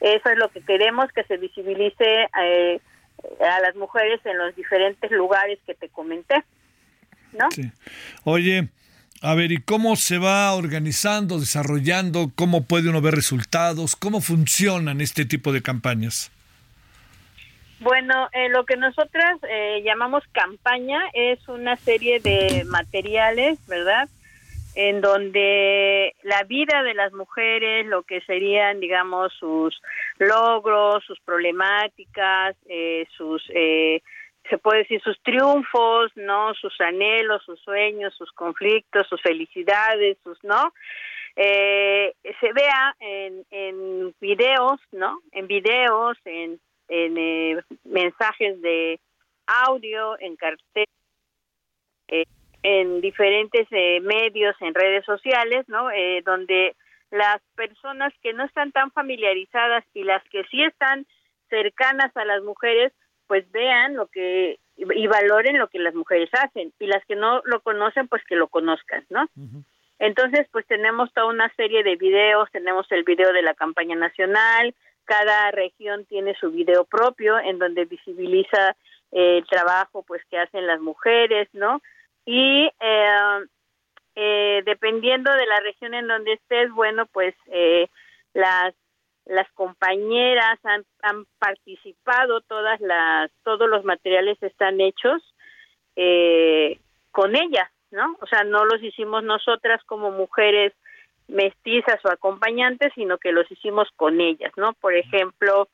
Eso 0.00 0.30
es 0.30 0.38
lo 0.38 0.48
que 0.48 0.62
queremos 0.62 1.12
que 1.12 1.24
se 1.24 1.36
visibilice 1.36 2.28
eh, 2.42 2.80
a 3.40 3.60
las 3.60 3.76
mujeres 3.76 4.24
en 4.24 4.38
los 4.38 4.56
diferentes 4.56 5.10
lugares 5.10 5.58
que 5.66 5.74
te 5.74 5.90
comenté, 5.90 6.42
¿no? 7.34 7.50
Sí. 7.50 7.70
Oye, 8.24 8.70
a 9.22 9.34
ver, 9.34 9.52
¿y 9.52 9.60
cómo 9.60 9.96
se 9.96 10.18
va 10.18 10.52
organizando, 10.54 11.38
desarrollando? 11.38 12.30
¿Cómo 12.34 12.64
puede 12.64 12.90
uno 12.90 13.00
ver 13.00 13.14
resultados? 13.14 13.96
¿Cómo 13.96 14.20
funcionan 14.20 15.00
este 15.00 15.24
tipo 15.24 15.52
de 15.52 15.62
campañas? 15.62 16.30
Bueno, 17.80 18.28
eh, 18.32 18.48
lo 18.48 18.64
que 18.64 18.76
nosotras 18.76 19.38
eh, 19.48 19.82
llamamos 19.84 20.24
campaña 20.32 21.00
es 21.12 21.46
una 21.48 21.76
serie 21.76 22.20
de 22.20 22.64
materiales, 22.64 23.58
¿verdad? 23.66 24.08
En 24.74 25.00
donde 25.00 26.14
la 26.22 26.42
vida 26.44 26.82
de 26.82 26.94
las 26.94 27.12
mujeres, 27.12 27.86
lo 27.86 28.02
que 28.02 28.20
serían, 28.22 28.80
digamos, 28.80 29.32
sus 29.38 29.80
logros, 30.18 31.04
sus 31.04 31.20
problemáticas, 31.20 32.56
eh, 32.68 33.06
sus, 33.16 33.42
se 34.48 34.58
puede 34.58 34.80
decir, 34.80 35.00
sus 35.02 35.20
triunfos, 35.22 36.12
¿no? 36.16 36.54
Sus 36.54 36.80
anhelos, 36.80 37.42
sus 37.44 37.60
sueños, 37.60 38.14
sus 38.16 38.32
conflictos, 38.32 39.06
sus 39.08 39.20
felicidades, 39.22 40.18
sus, 40.22 40.42
¿no? 40.44 40.72
se 41.36 42.52
vea 42.54 42.96
en, 42.98 43.44
en 43.50 44.14
videos, 44.20 44.80
¿no? 44.90 45.20
En 45.32 45.46
videos, 45.46 46.16
en 46.24 46.58
en 46.88 47.16
eh, 47.18 47.62
mensajes 47.84 48.60
de 48.62 49.00
audio, 49.46 50.18
en 50.20 50.36
cartel, 50.36 50.86
eh, 52.08 52.24
en 52.62 53.00
diferentes 53.00 53.66
eh, 53.70 54.00
medios, 54.00 54.56
en 54.60 54.74
redes 54.74 55.04
sociales, 55.04 55.68
¿no? 55.68 55.88
donde 56.24 56.74
las 57.10 57.40
personas 57.54 58.12
que 58.22 58.32
no 58.32 58.44
están 58.44 58.72
tan 58.72 58.90
familiarizadas 58.90 59.84
y 59.94 60.02
las 60.02 60.22
que 60.30 60.42
sí 60.50 60.62
están 60.62 61.06
cercanas 61.48 62.16
a 62.16 62.24
las 62.24 62.42
mujeres, 62.42 62.92
pues 63.26 63.50
vean 63.52 63.94
lo 63.94 64.06
que 64.06 64.58
y 64.76 65.06
valoren 65.06 65.58
lo 65.58 65.68
que 65.68 65.78
las 65.78 65.94
mujeres 65.94 66.28
hacen 66.32 66.72
y 66.78 66.86
las 66.86 67.04
que 67.06 67.16
no 67.16 67.40
lo 67.44 67.60
conocen, 67.60 68.08
pues 68.08 68.22
que 68.24 68.36
lo 68.36 68.48
conozcan, 68.48 69.04
¿no? 69.08 69.26
Entonces, 69.98 70.46
pues 70.52 70.66
tenemos 70.66 71.12
toda 71.14 71.28
una 71.28 71.50
serie 71.54 71.82
de 71.82 71.96
videos, 71.96 72.50
tenemos 72.52 72.86
el 72.92 73.02
video 73.04 73.32
de 73.32 73.40
la 73.40 73.54
campaña 73.54 73.96
nacional, 73.96 74.74
cada 75.06 75.50
región 75.52 76.04
tiene 76.04 76.34
su 76.38 76.50
video 76.50 76.84
propio 76.84 77.38
en 77.38 77.58
donde 77.58 77.86
visibiliza 77.86 78.76
eh, 79.12 79.38
el 79.38 79.46
trabajo 79.46 80.02
pues 80.02 80.22
que 80.28 80.38
hacen 80.38 80.66
las 80.66 80.80
mujeres, 80.80 81.48
¿no? 81.52 81.80
Y 82.26 82.68
eh, 82.80 83.46
eh, 84.16 84.62
dependiendo 84.66 85.32
de 85.32 85.46
la 85.46 85.60
región 85.60 85.94
en 85.94 86.08
donde 86.08 86.34
estés, 86.34 86.70
bueno, 86.72 87.06
pues 87.06 87.34
las 88.34 88.74
las 89.26 89.50
compañeras 89.52 90.58
han, 90.64 90.84
han 91.02 91.26
participado, 91.38 92.40
todas 92.42 92.80
las 92.80 93.30
todos 93.42 93.68
los 93.68 93.84
materiales 93.84 94.40
están 94.42 94.80
hechos 94.80 95.22
con 97.10 97.34
ellas, 97.34 97.70
¿no? 97.90 98.16
O 98.20 98.26
sea, 98.26 98.44
no 98.44 98.66
los 98.66 98.82
hicimos 98.82 99.24
nosotras 99.24 99.82
como 99.84 100.10
mujeres 100.10 100.74
mestizas 101.28 101.98
o 102.04 102.10
acompañantes, 102.10 102.92
sino 102.94 103.18
que 103.18 103.32
los 103.32 103.50
hicimos 103.50 103.88
con 103.96 104.20
ellas, 104.20 104.52
¿no? 104.56 104.74
Por 104.74 104.94
ejemplo, 104.94 105.68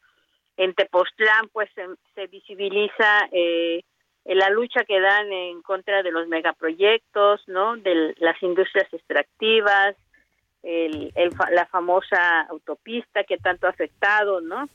en 0.56 0.74
Tepoztlán, 0.74 1.48
pues 1.52 1.68
se, 2.14 2.26
visibiliza 2.28 3.28
eh, 3.32 3.82
la 4.24 4.50
lucha 4.50 4.84
que 4.84 5.00
dan 5.00 5.32
en 5.32 5.62
contra 5.62 6.02
de 6.02 6.12
los 6.12 6.28
megaproyectos, 6.28 7.42
¿no? 7.48 7.76
De 7.76 8.14
las 8.18 8.42
industrias 8.42 8.92
extractivas, 8.92 9.96
el, 10.62 11.12
la 11.50 11.66
famosa 11.66 12.42
autopista 12.42 13.24
que 13.24 13.38
tanto 13.38 13.66
ha 13.66 13.70
afectado, 13.70 14.40
¿no? 14.40 14.68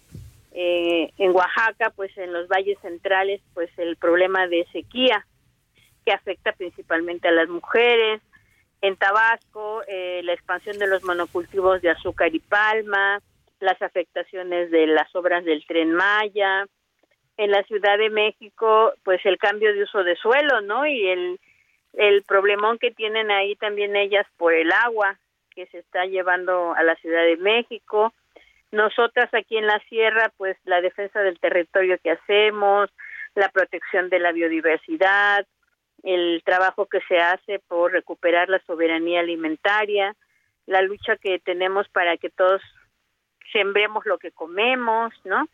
Eh, 0.51 1.11
en 1.17 1.35
Oaxaca, 1.35 1.91
pues 1.95 2.17
en 2.17 2.33
los 2.33 2.47
valles 2.47 2.77
centrales, 2.81 3.41
pues 3.53 3.69
el 3.77 3.95
problema 3.95 4.47
de 4.47 4.65
sequía 4.71 5.25
que 6.05 6.11
afecta 6.11 6.51
principalmente 6.53 7.27
a 7.27 7.31
las 7.31 7.47
mujeres, 7.49 8.21
en 8.81 8.95
Tabasco, 8.95 9.81
eh, 9.87 10.21
la 10.23 10.33
expansión 10.33 10.77
de 10.77 10.87
los 10.87 11.03
monocultivos 11.03 11.81
de 11.81 11.89
azúcar 11.89 12.33
y 12.33 12.39
palma, 12.39 13.19
las 13.59 13.81
afectaciones 13.81 14.71
de 14.71 14.87
las 14.87 15.13
obras 15.15 15.43
del 15.43 15.65
tren 15.65 15.93
Maya. 15.93 16.65
En 17.37 17.51
la 17.51 17.63
Ciudad 17.63 17.97
de 17.97 18.09
México, 18.09 18.93
pues 19.03 19.23
el 19.25 19.37
cambio 19.37 19.73
de 19.73 19.83
uso 19.83 20.03
de 20.03 20.15
suelo, 20.15 20.61
¿no? 20.61 20.87
Y 20.87 21.07
el, 21.07 21.39
el 21.93 22.23
problemón 22.23 22.79
que 22.79 22.91
tienen 22.91 23.29
ahí 23.29 23.55
también 23.55 23.95
ellas 23.95 24.25
por 24.37 24.53
el 24.53 24.71
agua 24.71 25.19
que 25.57 25.65
se 25.71 25.79
está 25.79 26.05
llevando 26.05 26.75
a 26.75 26.83
la 26.83 26.95
Ciudad 26.97 27.23
de 27.23 27.37
México. 27.37 28.13
Nosotras 28.71 29.33
aquí 29.33 29.57
en 29.57 29.65
la 29.65 29.79
sierra, 29.89 30.31
pues 30.37 30.55
la 30.65 30.81
defensa 30.81 31.21
del 31.21 31.39
territorio 31.39 31.97
que 31.97 32.11
hacemos, 32.11 32.91
la 33.33 33.49
protección 33.49 34.09
de 34.09 34.19
la 34.19 34.31
biodiversidad, 34.33 35.47
el 36.03 36.43
trabajo 36.45 36.85
que 36.85 37.01
se 37.07 37.17
hace 37.17 37.57
por 37.67 37.91
recuperar 37.91 38.49
la 38.49 38.61
soberanía 38.67 39.21
alimentaria, 39.21 40.15
la 40.67 40.83
lucha 40.83 41.15
que 41.17 41.39
tenemos 41.39 41.89
para 41.89 42.17
que 42.17 42.29
todos 42.29 42.61
sembremos 43.51 44.05
lo 44.05 44.19
que 44.19 44.31
comemos, 44.31 45.11
¿no? 45.23 45.47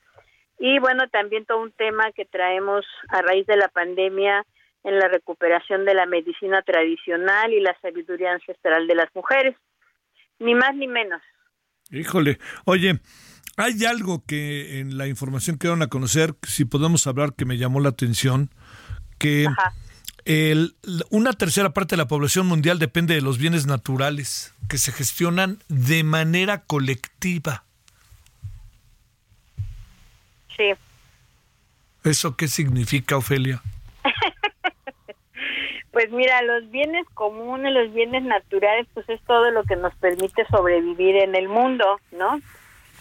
Y 0.59 0.79
bueno, 0.79 1.07
también 1.07 1.45
todo 1.45 1.61
un 1.61 1.71
tema 1.71 2.11
que 2.11 2.25
traemos 2.25 2.85
a 3.07 3.21
raíz 3.21 3.47
de 3.47 3.55
la 3.55 3.69
pandemia 3.69 4.45
en 4.83 4.99
la 4.99 5.07
recuperación 5.07 5.85
de 5.85 5.93
la 5.93 6.05
medicina 6.05 6.61
tradicional 6.61 7.53
y 7.53 7.61
la 7.61 7.77
sabiduría 7.79 8.33
ancestral 8.33 8.85
de 8.85 8.95
las 8.95 9.15
mujeres. 9.15 9.55
Ni 10.43 10.55
más 10.55 10.75
ni 10.75 10.87
menos. 10.87 11.21
Híjole, 11.89 12.39
oye, 12.65 12.99
hay 13.55 13.85
algo 13.85 14.23
que 14.25 14.79
en 14.79 14.97
la 14.97 15.07
información 15.07 15.57
que 15.57 15.67
van 15.67 15.81
a 15.81 15.87
conocer, 15.87 16.35
si 16.43 16.65
podemos 16.65 17.07
hablar, 17.07 17.33
que 17.33 17.45
me 17.45 17.57
llamó 17.57 17.79
la 17.79 17.89
atención, 17.89 18.49
que 19.17 19.47
el, 20.25 20.75
una 21.09 21.33
tercera 21.33 21.73
parte 21.73 21.93
de 21.95 21.97
la 21.97 22.07
población 22.07 22.47
mundial 22.47 22.79
depende 22.79 23.15
de 23.15 23.21
los 23.21 23.37
bienes 23.37 23.67
naturales 23.67 24.53
que 24.67 24.77
se 24.77 24.91
gestionan 24.91 25.59
de 25.69 26.03
manera 26.03 26.63
colectiva. 26.63 27.63
Sí. 30.57 30.71
¿Eso 32.03 32.35
qué 32.35 32.47
significa, 32.47 33.15
Ofelia? 33.17 33.61
Pues 35.93 36.11
mira, 36.11 36.41
los 36.41 36.69
bienes 36.69 37.07
comunes, 37.13 37.71
los 37.71 37.93
bienes 37.93 38.23
naturales, 38.23 38.87
pues 38.93 39.07
es 39.07 39.21
todo 39.23 39.49
lo 39.51 39.63
que 39.63 39.77
nos 39.77 39.95
permite 39.95 40.45
sobrevivir 40.47 41.15
en 41.15 41.35
el 41.35 41.47
mundo, 41.47 41.99
¿no? 42.11 42.41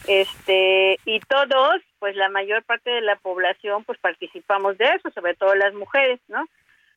Este, 0.07 0.99
y 1.05 1.19
todos, 1.21 1.83
pues 1.99 2.15
la 2.15 2.29
mayor 2.29 2.63
parte 2.65 2.91
de 2.91 3.01
la 3.01 3.17
población, 3.17 3.83
pues 3.85 3.99
participamos 3.99 4.79
de 4.79 4.85
eso, 4.85 5.11
sobre 5.11 5.35
todo 5.35 5.55
las 5.55 5.75
mujeres, 5.75 6.21
¿no? 6.29 6.45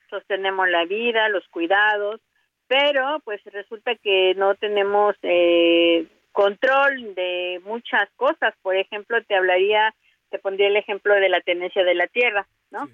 sostenemos 0.10 0.70
la 0.70 0.86
vida, 0.86 1.30
los 1.30 1.48
cuidados, 1.50 2.22
pero 2.68 3.20
pues 3.24 3.44
resulta 3.46 3.96
que 3.96 4.34
no 4.36 4.56
tenemos 4.56 5.16
eh, 5.22 6.08
control 6.32 7.14
de 7.16 7.62
muchas 7.64 8.10
cosas. 8.16 8.54
Por 8.62 8.76
ejemplo, 8.76 9.24
te 9.24 9.36
hablaría, 9.36 9.94
te 10.30 10.40
pondría 10.40 10.68
el 10.68 10.78
ejemplo 10.78 11.14
de 11.16 11.30
la 11.30 11.42
tenencia 11.42 11.84
de 11.84 11.96
la 11.96 12.08
tierra, 12.08 12.48
¿no? 12.72 12.90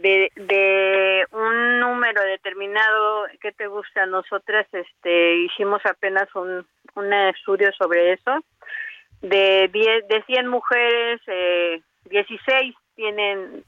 De, 0.00 0.30
de 0.36 1.26
un 1.32 1.80
número 1.80 2.22
determinado 2.22 3.26
que 3.40 3.50
te 3.50 3.66
gusta, 3.66 4.06
nosotras 4.06 4.66
este, 4.72 5.38
hicimos 5.38 5.84
apenas 5.84 6.32
un, 6.36 6.64
un 6.94 7.12
estudio 7.12 7.72
sobre 7.72 8.12
eso. 8.12 8.38
De, 9.22 9.68
10, 9.72 10.06
de 10.06 10.22
100 10.22 10.46
mujeres, 10.46 11.20
eh, 11.26 11.80
16 12.10 12.76
tienen 12.94 13.64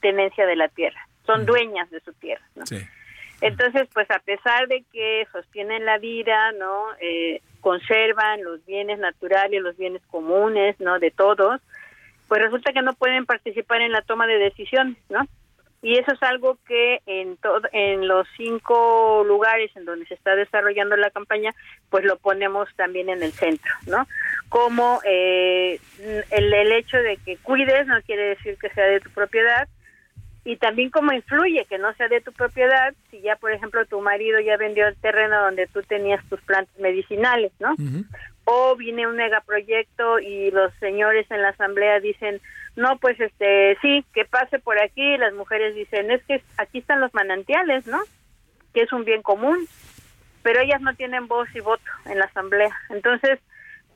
tenencia 0.00 0.44
de 0.44 0.56
la 0.56 0.68
tierra, 0.68 1.06
son 1.24 1.46
dueñas 1.46 1.88
de 1.90 2.00
su 2.00 2.12
tierra. 2.14 2.44
¿no? 2.56 2.64
Entonces, 3.40 3.88
pues 3.94 4.10
a 4.10 4.18
pesar 4.18 4.66
de 4.66 4.84
que 4.92 5.26
sostienen 5.32 5.84
la 5.84 5.98
vida, 5.98 6.52
¿no? 6.52 6.86
Eh, 7.00 7.40
conservan 7.60 8.42
los 8.42 8.64
bienes 8.66 8.98
naturales, 8.98 9.62
los 9.62 9.76
bienes 9.76 10.02
comunes, 10.10 10.78
¿no? 10.80 10.98
De 10.98 11.10
todos, 11.10 11.60
pues 12.28 12.42
resulta 12.42 12.72
que 12.72 12.82
no 12.82 12.94
pueden 12.94 13.24
participar 13.24 13.80
en 13.82 13.92
la 13.92 14.02
toma 14.02 14.26
de 14.26 14.38
decisiones, 14.38 14.96
¿no? 15.08 15.26
Y 15.82 15.96
eso 15.96 16.12
es 16.12 16.22
algo 16.22 16.58
que 16.66 17.00
en 17.06 17.38
en 17.72 18.06
los 18.06 18.26
cinco 18.36 19.24
lugares 19.26 19.70
en 19.76 19.86
donde 19.86 20.06
se 20.06 20.14
está 20.14 20.36
desarrollando 20.36 20.96
la 20.96 21.10
campaña, 21.10 21.54
pues 21.88 22.04
lo 22.04 22.18
ponemos 22.18 22.68
también 22.76 23.08
en 23.08 23.22
el 23.22 23.32
centro, 23.32 23.72
¿no? 23.86 24.06
Como 24.50 25.00
eh, 25.04 25.80
el, 26.30 26.52
el 26.52 26.72
hecho 26.72 26.98
de 26.98 27.16
que 27.24 27.38
cuides 27.38 27.86
no 27.86 28.00
quiere 28.02 28.24
decir 28.34 28.58
que 28.58 28.68
sea 28.70 28.84
de 28.84 29.00
tu 29.00 29.10
propiedad, 29.10 29.68
y 30.44 30.56
también 30.56 30.90
cómo 30.90 31.12
influye 31.12 31.66
que 31.68 31.78
no 31.78 31.92
sea 31.94 32.08
de 32.08 32.20
tu 32.20 32.32
propiedad 32.32 32.94
si 33.10 33.20
ya 33.20 33.36
por 33.36 33.52
ejemplo 33.52 33.84
tu 33.86 34.00
marido 34.00 34.40
ya 34.40 34.56
vendió 34.56 34.86
el 34.88 34.96
terreno 34.96 35.42
donde 35.42 35.66
tú 35.66 35.82
tenías 35.82 36.24
tus 36.28 36.40
plantas 36.40 36.74
medicinales, 36.78 37.52
¿no? 37.60 37.74
O 38.52 38.74
viene 38.74 39.06
un 39.06 39.14
megaproyecto 39.14 40.18
y 40.18 40.50
los 40.50 40.74
señores 40.80 41.30
en 41.30 41.40
la 41.40 41.50
asamblea 41.50 42.00
dicen, 42.00 42.40
"No, 42.74 42.98
pues 42.98 43.20
este, 43.20 43.78
sí, 43.80 44.04
que 44.12 44.24
pase 44.24 44.58
por 44.58 44.76
aquí." 44.82 45.16
Las 45.18 45.32
mujeres 45.34 45.76
dicen, 45.76 46.10
"Es 46.10 46.20
que 46.24 46.42
aquí 46.58 46.78
están 46.78 47.00
los 47.00 47.14
manantiales, 47.14 47.86
¿no? 47.86 48.00
Que 48.74 48.80
es 48.82 48.92
un 48.92 49.04
bien 49.04 49.22
común." 49.22 49.68
Pero 50.42 50.62
ellas 50.62 50.80
no 50.80 50.92
tienen 50.94 51.28
voz 51.28 51.48
y 51.54 51.60
voto 51.60 51.84
en 52.06 52.18
la 52.18 52.24
asamblea. 52.24 52.76
Entonces, 52.88 53.38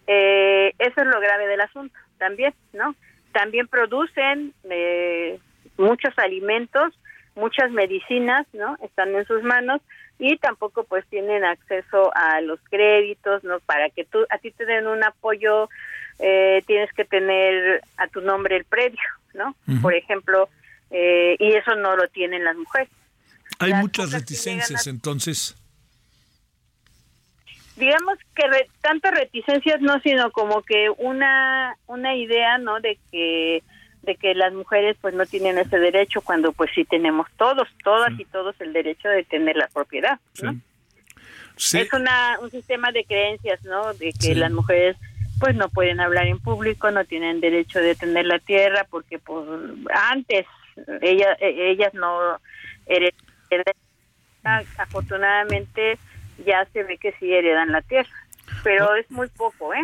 eh, 0.06 0.72
eso 0.78 1.01
es 1.01 1.06
lo 1.09 1.18
grave 1.20 1.48
del 1.48 1.60
asunto 1.60 1.98
también, 2.18 2.55
¿no? 2.72 2.94
También 3.32 3.66
producen 3.66 4.55
eh, 4.70 5.40
muchos 5.78 6.16
alimentos, 6.16 6.97
muchas 7.35 7.72
medicinas, 7.72 8.47
¿no? 8.52 8.76
Están 8.82 9.16
en 9.16 9.26
sus 9.26 9.43
manos 9.43 9.81
y 10.19 10.36
tampoco 10.39 10.85
pues 10.85 11.05
tienen 11.09 11.45
acceso 11.45 12.12
a 12.15 12.41
los 12.41 12.61
créditos, 12.70 13.43
¿no? 13.45 13.61
Para 13.61 13.91
que 13.91 14.05
tú 14.05 14.24
a 14.31 14.39
ti 14.39 14.51
te 14.53 14.65
den 14.65 14.86
un 14.86 15.03
apoyo 15.03 15.69
eh, 16.19 16.62
tienes 16.66 16.93
que 16.93 17.05
tener 17.05 17.82
a 17.97 18.07
tu 18.09 18.20
nombre 18.20 18.57
el 18.57 18.65
predio, 18.65 19.01
¿no? 19.35 19.57
Por 19.82 19.95
ejemplo, 19.95 20.49
eh, 20.91 21.36
y 21.39 21.53
eso 21.55 21.74
no 21.74 21.97
lo 21.97 22.09
tienen 22.09 22.45
las 22.45 22.57
mujeres. 22.57 22.89
Hay 23.59 23.73
muchas 23.74 24.12
reticencias 24.12 24.86
entonces. 24.86 25.57
Digamos 27.77 28.19
que 28.36 28.45
tanto 28.81 29.11
reticencias 29.11 29.81
no, 29.81 29.99
sino 30.01 30.31
como 30.31 30.62
que 30.62 30.91
una 30.97 31.77
una 31.86 32.15
idea, 32.15 32.59
¿no? 32.59 32.78
De 32.81 32.99
que 33.11 33.65
de 34.05 34.16
que 34.16 34.35
las 34.35 34.52
mujeres 34.52 34.97
pues 35.01 35.14
no 35.14 35.26
tienen 35.26 35.59
ese 35.59 35.78
derecho 35.78 36.20
cuando 36.20 36.52
pues 36.52 36.70
sí 36.74 36.85
tenemos 36.85 37.26
todos, 37.36 37.68
todas 37.82 38.12
y 38.18 38.24
todos 38.26 38.55
el 38.60 38.72
derecho 38.72 39.09
de 39.09 39.24
tener 39.24 39.56
la 39.56 39.68
propiedad. 39.68 40.18
¿no? 40.43 40.56
Es 41.56 41.93
una, 41.93 42.39
un 42.40 42.51
sistema 42.51 42.90
de 42.90 43.05
creencias, 43.05 43.62
¿no? 43.64 43.94
De 43.94 44.12
que 44.12 44.35
las 44.35 44.51
mujeres 44.51 44.97
pues 45.39 45.55
no 45.55 45.68
pueden 45.68 46.01
hablar 46.01 46.26
en 46.26 46.39
público, 46.39 46.90
no 46.90 47.05
tienen 47.05 47.40
derecho 47.40 47.81
de 47.81 47.94
tener 47.94 48.26
la 48.26 48.39
tierra 48.39 48.86
porque 48.89 49.18
pues 49.18 49.47
antes 49.93 50.47
ellas 51.01 51.36
ellas 51.40 51.94
no 51.94 52.39
heredan. 52.86 53.74
Afortunadamente 54.78 55.98
ya 56.44 56.66
se 56.72 56.82
ve 56.82 56.98
que 56.98 57.12
sí 57.18 57.32
heredan 57.32 57.72
la 57.72 57.82
tierra, 57.82 58.10
pero 58.62 58.94
es 58.94 59.10
muy 59.10 59.28
poco, 59.28 59.72
¿eh? 59.74 59.82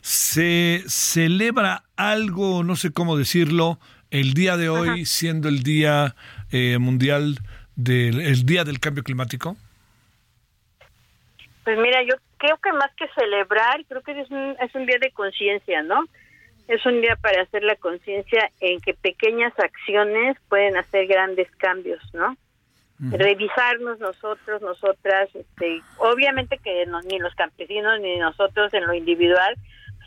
Se 0.00 0.82
celebra 0.86 1.84
algo, 1.96 2.62
no 2.62 2.76
sé 2.76 2.92
cómo 2.92 3.16
decirlo, 3.16 3.78
el 4.10 4.34
día 4.34 4.56
de 4.56 4.68
hoy 4.68 5.06
siendo 5.06 5.48
el 5.48 5.62
día 5.62 6.14
eh, 6.50 6.78
mundial 6.78 7.38
del 7.76 8.20
el 8.20 8.44
día 8.44 8.64
del 8.64 8.80
cambio 8.80 9.02
climático? 9.04 9.56
Pues 11.64 11.78
mira, 11.78 12.02
yo 12.02 12.14
creo 12.38 12.56
que 12.58 12.72
más 12.72 12.90
que 12.96 13.06
celebrar, 13.14 13.84
creo 13.86 14.02
que 14.02 14.18
es 14.20 14.30
un, 14.30 14.56
es 14.60 14.74
un 14.74 14.86
día 14.86 14.98
de 15.00 15.10
conciencia, 15.12 15.82
¿no? 15.82 16.04
Es 16.68 16.84
un 16.86 17.00
día 17.00 17.16
para 17.16 17.42
hacer 17.42 17.62
la 17.62 17.76
conciencia 17.76 18.50
en 18.60 18.80
que 18.80 18.94
pequeñas 18.94 19.52
acciones 19.58 20.36
pueden 20.48 20.76
hacer 20.76 21.06
grandes 21.06 21.50
cambios, 21.56 22.02
¿no? 22.12 22.36
Revisarnos 22.98 23.98
nosotros, 23.98 24.60
nosotras, 24.60 25.30
este, 25.34 25.80
obviamente 25.96 26.58
que 26.58 26.84
ni 27.10 27.18
los 27.18 27.34
campesinos 27.34 27.98
ni 28.00 28.18
nosotros 28.18 28.74
en 28.74 28.86
lo 28.86 28.92
individual 28.92 29.56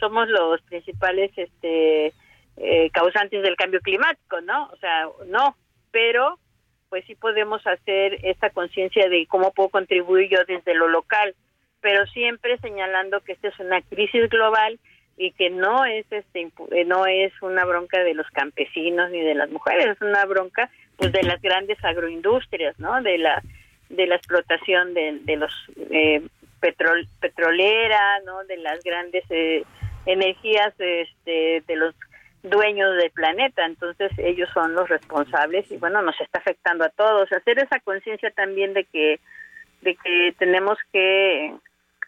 somos 0.03 0.27
los 0.27 0.61
principales 0.63 1.31
este 1.37 2.13
eh, 2.57 2.89
causantes 2.91 3.41
del 3.41 3.55
cambio 3.55 3.79
climático, 3.79 4.41
¿no? 4.41 4.65
O 4.65 4.75
sea, 4.77 5.07
no, 5.27 5.55
pero 5.91 6.37
pues 6.89 7.05
sí 7.05 7.15
podemos 7.15 7.65
hacer 7.65 8.19
esta 8.23 8.49
conciencia 8.49 9.07
de 9.07 9.25
cómo 9.27 9.53
puedo 9.53 9.69
contribuir 9.69 10.29
yo 10.29 10.43
desde 10.45 10.73
lo 10.75 10.89
local, 10.89 11.33
pero 11.79 12.05
siempre 12.07 12.57
señalando 12.57 13.21
que 13.21 13.31
esta 13.31 13.47
es 13.47 13.59
una 13.59 13.81
crisis 13.81 14.29
global 14.29 14.77
y 15.15 15.31
que 15.31 15.49
no 15.49 15.85
es 15.85 16.05
este 16.11 16.51
eh, 16.71 16.83
no 16.85 17.05
es 17.05 17.31
una 17.41 17.63
bronca 17.63 18.03
de 18.03 18.13
los 18.13 18.27
campesinos 18.31 19.09
ni 19.09 19.21
de 19.21 19.35
las 19.35 19.49
mujeres, 19.49 19.87
es 19.87 20.01
una 20.01 20.25
bronca 20.25 20.69
pues 20.97 21.13
de 21.13 21.23
las 21.23 21.41
grandes 21.41 21.81
agroindustrias, 21.81 22.77
¿no? 22.77 23.01
De 23.01 23.17
la 23.19 23.41
de 23.89 24.05
la 24.05 24.15
explotación 24.15 24.93
de, 24.93 25.19
de 25.21 25.35
los 25.37 25.53
eh, 25.91 26.21
petrol, 26.59 27.07
petrolera, 27.19 28.19
¿no? 28.25 28.43
De 28.45 28.57
las 28.57 28.83
grandes 28.83 29.23
eh, 29.29 29.63
energías 30.05 30.73
este, 30.79 31.63
de 31.65 31.75
los 31.75 31.95
dueños 32.43 32.97
del 32.97 33.11
planeta, 33.11 33.65
entonces 33.65 34.11
ellos 34.17 34.49
son 34.53 34.73
los 34.73 34.89
responsables 34.89 35.71
y 35.71 35.77
bueno, 35.77 36.01
nos 36.01 36.19
está 36.19 36.39
afectando 36.39 36.83
a 36.83 36.89
todos. 36.89 37.31
Hacer 37.31 37.59
esa 37.59 37.79
conciencia 37.79 38.31
también 38.31 38.73
de 38.73 38.83
que 38.85 39.19
de 39.81 39.95
que 39.95 40.33
tenemos 40.39 40.77
que 40.91 41.53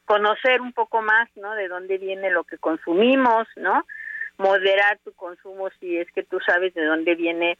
conocer 0.05 0.61
un 0.61 0.72
poco 0.72 1.01
más, 1.01 1.30
¿no? 1.35 1.53
De 1.55 1.67
dónde 1.67 1.97
viene 1.97 2.30
lo 2.30 2.43
que 2.43 2.57
consumimos, 2.57 3.47
¿no? 3.57 3.85
Moderar 4.38 4.99
tu 5.03 5.13
consumo 5.13 5.69
si 5.80 5.97
es 5.97 6.09
que 6.11 6.23
tú 6.23 6.39
sabes 6.45 6.73
de 6.73 6.85
dónde 6.85 7.15
viene 7.15 7.57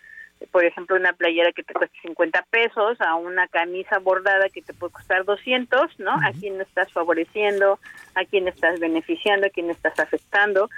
por 0.52 0.66
ejemplo, 0.66 0.95
una 0.95 1.14
playera 1.14 1.52
que 1.52 1.64
te 1.64 1.74
cuesta 1.74 1.95
50 2.02 2.41
pesos 2.49 2.99
a 3.02 3.16
una 3.16 3.48
camisa 3.48 3.99
bordada 3.99 4.49
que 4.49 4.62
te 4.62 4.74
puede 4.74 4.94
costar 4.94 5.26
200, 5.26 5.99
¿no? 5.99 6.12
A 6.12 6.32
quién 6.40 6.60
estás 6.62 6.91
favoreciendo, 6.91 7.80
a 8.16 8.26
quién 8.26 8.48
estás 8.48 8.80
beneficiando, 8.80 9.48
a 9.48 9.49
quién 9.49 9.70
estás 9.70 9.98
afectando. 9.99 10.70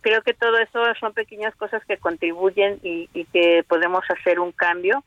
Creo 0.00 0.22
que 0.22 0.34
todo 0.34 0.58
eso 0.58 0.82
son 0.98 1.12
pequeñas 1.12 1.54
cosas 1.56 1.82
que 1.86 1.96
contribuyen 1.96 2.78
y, 2.82 3.08
que 3.32 3.64
podemos 3.68 4.04
hacer 4.10 4.40
un 4.40 4.52
cambio 4.52 5.04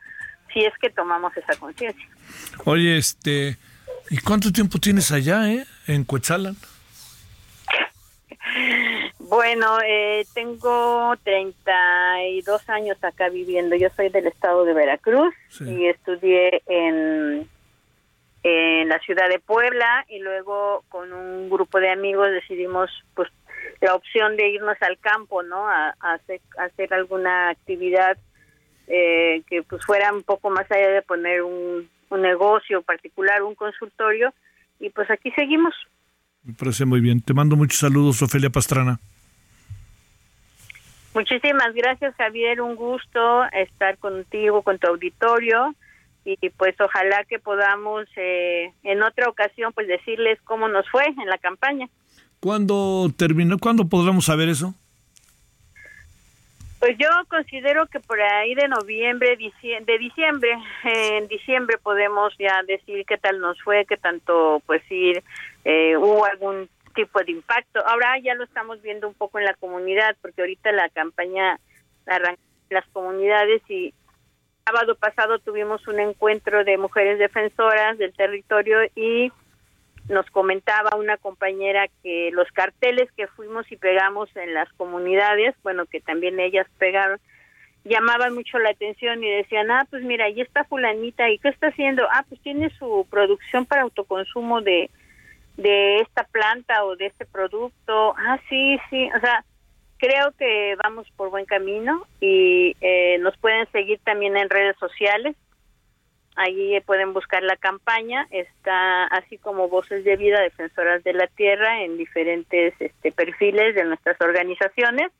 si 0.54 0.64
es 0.64 0.74
que 0.82 0.90
tomamos 0.90 1.36
esa 1.36 1.56
conciencia. 1.60 2.08
Oye, 2.64 2.98
este, 2.98 3.58
¿y 4.10 4.18
cuánto 4.20 4.52
tiempo 4.52 4.80
tienes 4.80 5.12
allá, 5.12 5.52
eh, 5.52 5.66
en 5.88 6.06
Cuetzalan? 6.06 6.56
Bueno, 9.28 9.80
eh, 9.84 10.24
tengo 10.36 11.16
32 11.24 12.70
años 12.70 12.98
acá 13.02 13.30
viviendo. 13.30 13.76
Yo 13.76 13.90
soy 13.96 14.10
del 14.10 14.28
estado 14.28 14.66
de 14.66 14.74
Veracruz 14.74 15.34
y 15.62 15.88
estudié 15.88 16.62
en, 16.68 17.50
en 18.44 18.88
la 18.88 19.00
ciudad 19.00 19.28
de 19.28 19.40
Puebla 19.40 20.06
y 20.10 20.20
luego 20.20 20.84
con 20.90 21.12
un 21.12 21.50
grupo 21.50 21.80
de 21.80 21.90
amigos 21.90 22.30
decidimos 22.30 22.92
pues 23.16 23.30
la 23.82 23.96
opción 23.96 24.38
de 24.38 24.50
irnos 24.50 24.78
al 24.82 25.00
campo, 25.00 25.42
¿no? 25.42 25.68
A, 25.68 25.96
hacer, 26.02 26.42
hacer, 26.60 26.94
alguna 26.94 27.50
actividad 27.50 28.18
eh, 28.88 29.42
que 29.50 29.64
pues 29.64 29.84
fuera 29.84 30.14
un 30.14 30.22
poco 30.22 30.52
más 30.52 30.70
allá 30.72 30.90
de 30.90 31.02
poner 31.02 31.42
un, 31.42 31.90
un 32.12 32.22
negocio 32.22 32.84
particular, 32.84 33.42
un 33.42 33.56
consultorio 33.56 34.32
y 34.80 34.92
pues 34.92 35.10
aquí 35.10 35.32
seguimos. 35.32 35.74
Me 36.44 36.54
parece 36.54 36.86
muy 36.86 37.02
bien. 37.02 37.22
Te 37.22 37.34
mando 37.34 37.56
muchos 37.56 37.80
saludos, 37.80 38.22
Ofelia 38.22 38.52
Pastrana. 38.52 39.00
Muchísimas 41.16 41.74
gracias, 41.74 42.14
Javier. 42.16 42.60
Un 42.60 42.76
gusto 42.76 43.46
estar 43.54 43.98
contigo, 43.98 44.62
con 44.64 44.78
tu 44.78 44.88
auditorio. 44.88 45.74
Y 46.26 46.50
pues 46.50 46.76
ojalá 46.82 47.24
que 47.24 47.40
podamos 47.40 48.06
eh, 48.18 48.74
en 48.84 49.02
otra 49.02 49.30
ocasión 49.30 49.72
pues 49.74 49.88
decirles 49.88 50.40
cómo 50.44 50.68
nos 50.68 50.90
fue 50.90 51.06
en 51.06 51.28
la 51.28 51.38
campaña. 51.38 51.88
¿Cuándo 52.42 53.10
terminó? 53.16 53.58
¿Cuándo 53.58 53.88
podremos 53.88 54.26
saber 54.26 54.50
eso? 54.50 54.74
Pues 56.80 56.98
yo 56.98 57.08
considero 57.30 57.88
que 57.88 58.02
por 58.02 58.20
ahí 58.20 58.54
de 58.54 58.68
noviembre, 58.68 59.38
de 59.38 59.98
diciembre, 59.98 60.52
en 60.84 61.28
diciembre 61.30 61.78
podemos 61.82 62.34
ya 62.38 62.62
decir 62.68 63.06
qué 63.08 63.18
tal 63.18 63.40
nos 63.40 63.62
fue, 63.62 63.86
qué 63.86 63.96
tanto 63.96 64.62
pues 64.66 64.84
ir, 64.92 65.24
eh, 65.64 65.96
hubo 65.96 66.26
algún 66.26 66.68
tipo 66.96 67.20
de 67.20 67.32
impacto. 67.32 67.86
Ahora 67.86 68.18
ya 68.20 68.34
lo 68.34 68.46
estamos 68.46 68.82
viendo 68.82 69.08
un 69.08 69.14
poco 69.14 69.38
en 69.38 69.46
la 69.46 69.54
comunidad, 69.54 70.16
porque 70.22 70.42
ahorita 70.42 70.72
la 70.72 70.90
campaña 70.90 71.60
arrancó 72.08 72.42
en 72.70 72.76
las 72.76 72.88
comunidades 72.88 73.62
y 73.70 73.94
sábado 74.66 74.96
pasado 74.96 75.38
tuvimos 75.40 75.88
un 75.88 76.00
encuentro 76.00 76.64
de 76.64 76.78
mujeres 76.78 77.20
defensoras 77.20 78.00
del 78.00 78.14
territorio 78.14 78.80
y 78.96 79.32
nos 80.10 80.26
comentaba 80.32 80.96
una 80.98 81.18
compañera 81.18 81.88
que 82.02 82.32
los 82.32 82.52
carteles 82.52 83.12
que 83.16 83.28
fuimos 83.28 83.72
y 83.72 83.78
pegamos 83.78 84.36
en 84.36 84.54
las 84.54 84.72
comunidades, 84.74 85.56
bueno, 85.64 85.86
que 85.86 86.00
también 86.00 86.40
ellas 86.40 86.68
pegaron, 86.78 87.20
llamaban 87.84 88.34
mucho 88.34 88.58
la 88.60 88.70
atención 88.70 89.24
y 89.24 89.30
decían, 89.30 89.70
ah, 89.72 89.86
pues 89.90 90.04
mira, 90.04 90.26
ahí 90.26 90.42
está 90.42 90.64
fulanita, 90.64 91.30
¿y 91.30 91.40
qué 91.40 91.50
está 91.50 91.68
haciendo? 91.68 92.04
Ah, 92.12 92.24
pues 92.28 92.42
tiene 92.42 92.70
su 92.78 93.08
producción 93.10 93.66
para 93.66 93.84
autoconsumo 93.84 94.62
de, 94.62 94.90
de 95.58 96.00
esta 96.00 96.24
planta 96.26 96.84
o 96.86 96.96
de 96.96 97.08
este 97.08 97.26
producto. 97.26 98.16
Ah, 98.18 98.40
sí, 98.50 98.80
sí, 98.90 99.10
o 99.16 99.20
sea, 99.20 99.44
creo 99.98 100.32
que 100.38 100.76
vamos 100.84 101.08
por 101.16 101.30
buen 101.30 101.46
camino 101.46 102.06
y 102.20 102.76
eh, 102.82 103.18
nos 103.20 103.38
pueden 103.38 103.70
seguir 103.72 104.00
también 104.04 104.38
en 104.38 104.50
redes 104.50 104.76
sociales. 104.78 105.36
Ahí 106.38 106.78
pueden 106.82 107.14
buscar 107.14 107.44
la 107.44 107.56
campaña, 107.56 108.28
está 108.30 109.06
así 109.06 109.38
como 109.38 109.70
Voces 109.70 110.04
de 110.04 110.18
Vida, 110.18 110.42
Defensoras 110.42 111.02
de 111.06 111.14
la 111.14 111.28
Tierra, 111.28 111.82
en 111.84 111.98
diferentes 111.98 112.74
este, 112.78 113.14
perfiles 113.14 113.74
de 113.74 113.86
nuestras 113.86 114.20
organizaciones, 114.20 115.14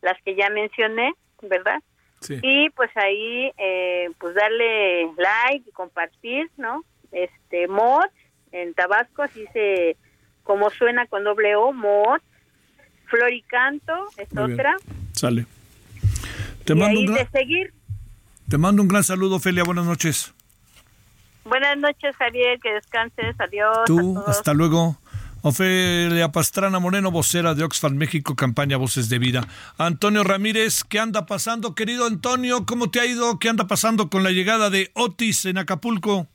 las 0.00 0.18
que 0.22 0.34
ya 0.34 0.48
mencioné, 0.48 1.12
¿verdad? 1.42 1.82
Y 2.42 2.70
pues 2.70 2.90
ahí, 2.96 3.52
eh, 3.58 4.10
pues 4.18 4.34
darle 4.34 5.04
like 5.18 5.68
y 5.68 5.72
compartir, 5.72 6.50
¿no? 6.56 6.82
Este, 7.12 7.68
mod 7.68 8.06
en 8.52 8.74
Tabasco, 8.74 9.22
así 9.22 9.44
se, 9.52 9.96
como 10.42 10.70
suena 10.70 11.06
con 11.06 11.24
doble 11.24 11.56
O, 11.56 11.72
mod. 11.72 12.20
Floricanto 13.06 13.92
es 14.16 14.28
otra. 14.36 14.76
Sale. 15.12 15.46
Te 16.64 16.74
mando, 16.74 17.00
un 17.00 17.06
gran, 17.06 17.30
seguir. 17.32 17.72
te 18.48 18.58
mando 18.58 18.82
un 18.82 18.88
gran 18.88 19.02
saludo, 19.02 19.36
Ofelia. 19.36 19.64
Buenas 19.64 19.86
noches. 19.86 20.34
Buenas 21.44 21.78
noches, 21.78 22.14
Javier. 22.16 22.58
Que 22.60 22.74
descanses. 22.74 23.34
Adiós. 23.40 23.78
Tú, 23.86 24.22
hasta 24.26 24.52
luego. 24.52 24.98
Ofelia 25.40 26.32
Pastrana 26.32 26.80
Moreno, 26.80 27.10
vocera 27.10 27.54
de 27.54 27.62
Oxfam 27.62 27.94
México, 27.94 28.34
campaña 28.34 28.76
Voces 28.76 29.08
de 29.08 29.18
Vida. 29.18 29.46
Antonio 29.78 30.24
Ramírez, 30.24 30.82
¿qué 30.82 30.98
anda 30.98 31.26
pasando, 31.26 31.74
querido 31.76 32.06
Antonio? 32.06 32.66
¿Cómo 32.66 32.90
te 32.90 33.00
ha 33.00 33.06
ido? 33.06 33.38
¿Qué 33.38 33.48
anda 33.48 33.68
pasando 33.68 34.10
con 34.10 34.24
la 34.24 34.30
llegada 34.30 34.68
de 34.68 34.90
Otis 34.94 35.44
en 35.44 35.58
Acapulco? 35.58 36.26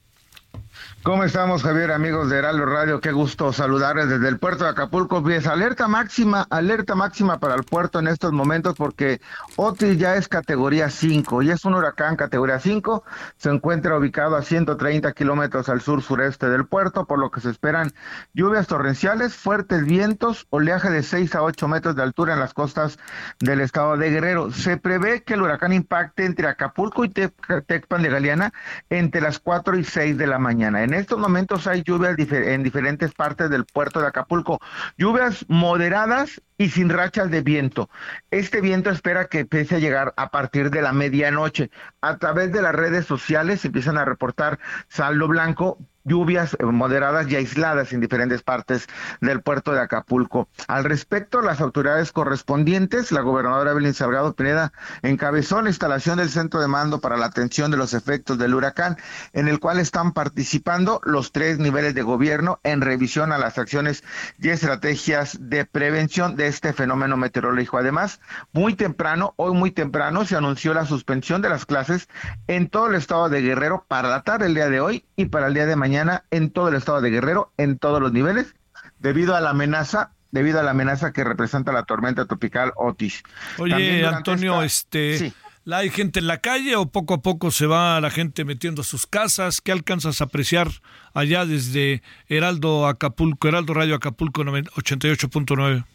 ¿Cómo 1.04 1.26
estamos, 1.26 1.64
Javier, 1.64 1.92
amigos 1.92 2.30
de 2.30 2.38
Heraldo 2.38 2.66
Radio? 2.66 3.02
Qué 3.02 3.12
gusto 3.12 3.52
saludarles 3.52 4.08
desde 4.08 4.30
el 4.30 4.40
puerto 4.40 4.64
de 4.64 4.70
Acapulco. 4.70 5.22
Pues 5.22 5.48
alerta 5.48 5.90
máxima, 5.90 6.48
alerta 6.50 6.96
máxima 6.96 7.40
para 7.40 7.56
el 7.56 7.64
puerto 7.64 8.00
en 8.00 8.08
estos 8.08 8.32
momentos 8.32 8.76
porque 8.78 9.20
Otis 9.58 9.98
ya 9.98 10.16
es 10.16 10.30
categoría 10.30 10.90
5 10.90 11.42
y 11.42 11.52
es 11.52 11.66
un 11.66 11.76
huracán 11.76 12.16
categoría 12.16 12.58
5. 12.58 13.04
Se 13.36 13.50
encuentra 13.50 13.98
ubicado 13.98 14.38
a 14.38 14.44
130 14.44 15.12
kilómetros 15.12 15.68
al 15.68 15.82
sur 15.82 16.02
sureste 16.02 16.48
del 16.48 16.66
puerto, 16.66 17.06
por 17.06 17.20
lo 17.20 17.32
que 17.32 17.42
se 17.42 17.50
esperan 17.50 17.92
lluvias 18.34 18.68
torrenciales, 18.68 19.36
fuertes 19.36 19.84
vientos, 19.84 20.48
oleaje 20.52 20.90
de 20.90 21.04
6 21.04 21.36
a 21.36 21.44
8 21.44 21.68
metros 21.68 21.98
de 21.98 22.04
altura 22.04 22.34
en 22.34 22.40
las 22.40 22.54
costas 22.54 22.98
del 23.42 23.60
estado 23.60 23.98
de 23.98 24.10
Guerrero. 24.10 24.52
Se 24.52 24.78
prevé 24.78 25.24
que 25.24 25.34
el 25.34 25.42
huracán 25.42 25.74
impacte 25.74 26.26
entre 26.26 26.48
Acapulco 26.48 27.04
y 27.04 27.10
Tecpan 27.10 28.02
de 28.02 28.10
Galeana 28.10 28.54
entre 28.90 29.20
las 29.20 29.40
4 29.40 29.78
y 29.78 29.84
6 29.84 30.18
de 30.18 30.28
la 30.28 30.40
mañana. 30.40 30.63
En 30.64 30.94
estos 30.94 31.20
momentos 31.20 31.68
hay 31.68 31.84
lluvias 31.84 32.16
en 32.18 32.64
diferentes 32.64 33.14
partes 33.14 33.50
del 33.50 33.66
puerto 33.66 34.00
de 34.00 34.08
Acapulco, 34.08 34.60
lluvias 34.98 35.46
moderadas 35.50 36.42
y 36.58 36.70
sin 36.70 36.88
rachas 36.90 37.30
de 37.30 37.42
viento. 37.42 37.90
Este 38.32 38.62
viento 38.62 38.90
espera 38.90 39.26
que 39.26 39.40
empiece 39.40 39.76
a 39.76 39.80
llegar 39.80 40.14
a 40.16 40.30
partir 40.30 40.70
de 40.70 40.82
la 40.82 40.94
medianoche. 40.94 41.70
A 42.00 42.18
través 42.18 42.54
de 42.54 42.62
las 42.62 42.74
redes 42.74 43.06
sociales 43.06 43.66
empiezan 43.66 43.98
a 43.98 44.06
reportar 44.06 44.58
saldo 44.88 45.28
blanco 45.28 45.80
lluvias 46.04 46.56
eh, 46.60 46.66
moderadas 46.66 47.30
y 47.30 47.36
aisladas 47.36 47.94
en 47.94 48.02
diferentes 48.02 48.44
partes 48.44 48.88
del 49.22 49.42
puerto 49.42 49.72
de 49.72 49.82
Acapulco. 49.82 50.50
Al 50.68 50.84
respecto, 50.84 51.42
las 51.42 51.62
autoridades 51.62 52.12
correspondientes, 52.12 53.12
la 53.12 53.22
gobernadora 53.22 53.72
Evelyn 53.72 53.94
Salgado 53.94 54.34
Pineda, 54.34 54.74
encabezó 55.02 55.62
la 55.62 55.70
instalación 55.70 56.18
del 56.18 56.30
centro 56.30 56.60
de 56.60 56.68
mando 56.68 57.00
para 57.00 57.18
la 57.18 57.28
atención 57.28 57.72
de 57.72 57.78
los 57.78 57.94
efectos 57.94 58.38
del 58.38 58.54
huracán, 58.54 58.98
en 59.34 59.48
el 59.48 59.60
cual 59.60 59.80
están 59.80 60.12
participando 60.12 61.00
los 61.04 61.32
tres 61.32 61.60
niveles 61.60 61.96
de 61.96 62.02
gobierno 62.02 62.60
en 62.64 62.82
revisión 62.82 63.32
a 63.32 63.38
las 63.38 63.58
acciones 63.58 64.04
y 64.40 64.50
estrategias 64.50 65.38
de 65.40 65.66
prevención 65.66 66.36
de 66.36 66.48
este 66.48 66.74
fenómeno 66.74 67.18
meteorológico. 67.18 67.78
Además, 67.78 68.20
muy 68.52 68.76
temprano, 68.76 69.34
hoy 69.38 69.54
muy 69.54 69.72
temprano, 69.72 70.26
se 70.26 70.36
anunció 70.36 70.74
la 70.74 70.86
suspensión 70.86 71.42
de 71.42 71.50
las 71.50 71.66
clases 71.66 72.10
en 72.48 72.68
todo 72.70 72.88
el 72.88 72.96
estado 72.96 73.30
de 73.30 73.42
Guerrero 73.42 73.86
para 73.88 74.10
la 74.10 74.24
tarde 74.24 74.46
del 74.46 74.56
día 74.56 74.70
de 74.70 74.82
hoy 74.82 75.06
y 75.16 75.26
para 75.26 75.48
el 75.48 75.54
día 75.54 75.66
de 75.66 75.76
mañana 75.76 75.93
en 75.96 76.50
todo 76.52 76.70
el 76.70 76.76
estado 76.76 77.02
de 77.02 77.10
Guerrero, 77.10 77.52
en 77.58 77.78
todos 77.78 78.02
los 78.02 78.12
niveles, 78.12 78.56
debido 79.00 79.36
a 79.36 79.42
la 79.42 79.52
amenaza 79.52 80.12
debido 80.32 80.60
a 80.60 80.64
la 80.64 80.72
amenaza 80.72 81.14
que 81.14 81.24
representa 81.24 81.72
la 81.72 81.84
tormenta 81.84 82.26
tropical 82.26 82.74
Otis. 82.76 83.22
Oye, 83.60 84.04
Antonio, 84.04 84.64
este, 84.64 85.32
¿la 85.64 85.78
hay 85.78 85.92
gente 85.92 86.20
en 86.20 86.26
la 86.26 86.40
calle 86.40 86.76
o 86.76 86.88
poco 86.88 87.14
a 87.14 87.22
poco 87.22 87.52
se 87.52 87.68
va 87.68 88.02
la 88.02 88.10
gente 88.10 88.44
metiendo 88.44 88.82
a 88.82 88.84
sus 88.84 89.06
casas? 89.06 89.62
¿Qué 89.62 89.72
alcanzas 89.72 90.22
a 90.22 90.24
apreciar 90.24 90.70
allá 91.14 91.46
desde 91.46 92.02
Heraldo 92.28 92.88
Acapulco, 92.88 93.48
Heraldo 93.48 93.76
Radio 93.76 93.94
Acapulco 93.94 94.44
88.9? 94.44 95.86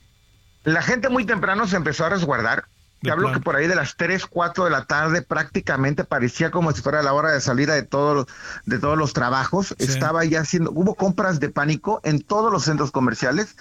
La 0.62 0.82
gente 0.82 1.08
muy 1.08 1.24
temprano 1.24 1.66
se 1.66 1.76
empezó 1.76 2.04
a 2.04 2.10
resguardar. 2.10 2.66
Te 3.00 3.10
hablo 3.10 3.32
que 3.32 3.40
por 3.40 3.54
ahí 3.54 3.68
de 3.68 3.76
las 3.76 3.96
3, 3.96 4.26
4 4.26 4.64
de 4.64 4.70
la 4.70 4.84
tarde 4.84 5.22
prácticamente 5.22 6.04
parecía 6.04 6.50
como 6.50 6.72
si 6.72 6.82
fuera 6.82 7.02
la 7.02 7.12
hora 7.12 7.30
de 7.30 7.40
salida 7.40 7.74
de, 7.74 7.82
todo, 7.82 8.26
de 8.66 8.78
todos 8.78 8.98
los 8.98 9.12
trabajos. 9.12 9.74
Estaba 9.78 10.24
ya 10.24 10.40
haciendo, 10.40 10.72
hubo 10.72 10.94
compras 10.94 11.38
de 11.38 11.48
pánico 11.48 12.00
en 12.02 12.20
todos 12.20 12.52
los 12.52 12.64
centros 12.64 12.90
comerciales. 12.90 13.56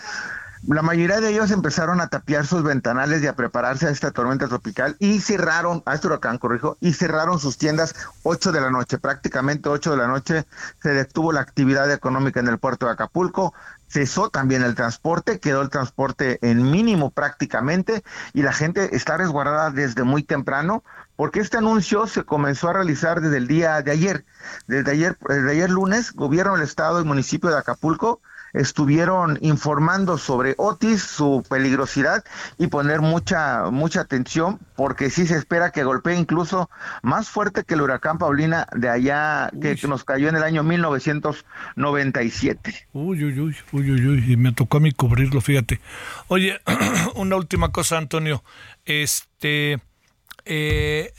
La 0.65 0.81
mayoría 0.81 1.21
de 1.21 1.29
ellos 1.29 1.51
empezaron 1.51 2.01
a 2.01 2.07
tapiar 2.07 2.47
sus 2.47 2.63
ventanales 2.63 3.21
y 3.21 3.27
a 3.27 3.35
prepararse 3.35 3.87
a 3.87 3.91
esta 3.91 4.11
tormenta 4.11 4.47
tropical 4.47 4.95
y 4.99 5.19
cerraron, 5.19 5.83
a 5.85 5.93
este 5.93 6.07
huracán, 6.07 6.39
corrijo, 6.39 6.77
y 6.81 6.93
cerraron 6.93 7.39
sus 7.39 7.57
tiendas 7.57 7.93
8 8.23 8.51
de 8.51 8.61
la 8.61 8.71
noche. 8.71 8.97
Prácticamente 8.97 9.69
8 9.69 9.91
de 9.91 9.97
la 9.97 10.07
noche 10.07 10.45
se 10.81 10.89
detuvo 10.89 11.31
la 11.31 11.41
actividad 11.41 11.91
económica 11.91 12.39
en 12.39 12.47
el 12.47 12.57
puerto 12.57 12.87
de 12.87 12.93
Acapulco 12.93 13.53
cesó 13.87 14.29
también 14.29 14.63
el 14.63 14.75
transporte, 14.75 15.39
quedó 15.39 15.61
el 15.61 15.69
transporte 15.69 16.39
en 16.41 16.69
mínimo 16.69 17.11
prácticamente 17.11 18.03
y 18.33 18.43
la 18.43 18.53
gente 18.53 18.95
está 18.95 19.17
resguardada 19.17 19.71
desde 19.71 20.03
muy 20.03 20.23
temprano 20.23 20.83
porque 21.15 21.39
este 21.39 21.57
anuncio 21.57 22.05
se 22.05 22.23
comenzó 22.23 22.69
a 22.69 22.73
realizar 22.73 23.21
desde 23.21 23.37
el 23.37 23.47
día 23.47 23.81
de 23.81 23.91
ayer. 23.91 24.25
Desde 24.67 24.91
ayer, 24.91 25.17
desde 25.27 25.51
ayer 25.51 25.69
lunes, 25.69 26.11
gobierno 26.13 26.53
del 26.53 26.63
estado 26.63 27.01
y 27.01 27.05
municipio 27.05 27.49
de 27.49 27.57
Acapulco 27.57 28.21
estuvieron 28.53 29.37
informando 29.41 30.17
sobre 30.17 30.55
Otis, 30.57 31.03
su 31.03 31.43
peligrosidad 31.49 32.23
y 32.57 32.67
poner 32.67 33.01
mucha 33.01 33.69
mucha 33.71 33.99
atención 34.01 34.59
porque 34.75 35.09
sí 35.09 35.25
se 35.27 35.35
espera 35.35 35.71
que 35.71 35.83
golpee 35.83 36.15
incluso 36.15 36.69
más 37.01 37.29
fuerte 37.29 37.63
que 37.63 37.73
el 37.75 37.81
huracán 37.81 38.17
Paulina 38.17 38.67
de 38.75 38.89
allá 38.89 39.49
que, 39.61 39.77
nos 39.87 40.03
cayó 40.03 40.27
en 40.29 40.35
el 40.35 40.43
año 40.43 40.63
1997. 40.63 42.87
Uy, 42.93 43.23
uy, 43.23 43.39
uy, 43.39 43.55
uy, 43.71 43.91
uy, 43.91 44.07
uy, 44.07 44.33
y 44.33 44.37
me 44.37 44.51
tocó 44.51 44.77
a 44.77 44.79
mí 44.79 44.91
cubrirlo, 44.91 45.41
fíjate. 45.41 45.79
Oye, 46.27 46.59
una 47.15 47.37
última 47.37 47.71
cosa, 47.71 47.97
Antonio. 47.97 48.43
Este, 48.85 49.79
eh, 50.45 51.11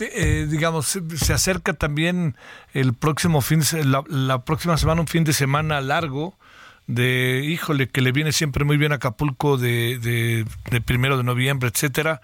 eh, 0.00 0.46
digamos, 0.48 0.98
se 1.16 1.32
acerca 1.32 1.74
también 1.74 2.36
el 2.72 2.94
próximo 2.94 3.40
fin, 3.40 3.62
la, 3.84 4.04
la 4.08 4.44
próxima 4.44 4.76
semana, 4.76 5.00
un 5.00 5.08
fin 5.08 5.24
de 5.24 5.32
semana 5.32 5.80
largo 5.80 6.36
de, 6.86 7.42
híjole, 7.44 7.88
que 7.88 8.00
le 8.00 8.12
viene 8.12 8.32
siempre 8.32 8.64
muy 8.64 8.76
bien 8.76 8.92
a 8.92 8.96
Acapulco 8.96 9.56
de, 9.56 9.98
de, 9.98 10.44
de 10.70 10.80
primero 10.80 11.16
de 11.16 11.24
noviembre, 11.24 11.68
etcétera. 11.68 12.20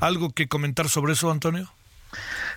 ¿Algo 0.00 0.30
que 0.30 0.48
comentar 0.48 0.88
sobre 0.88 1.12
eso, 1.12 1.30
Antonio? 1.30 1.70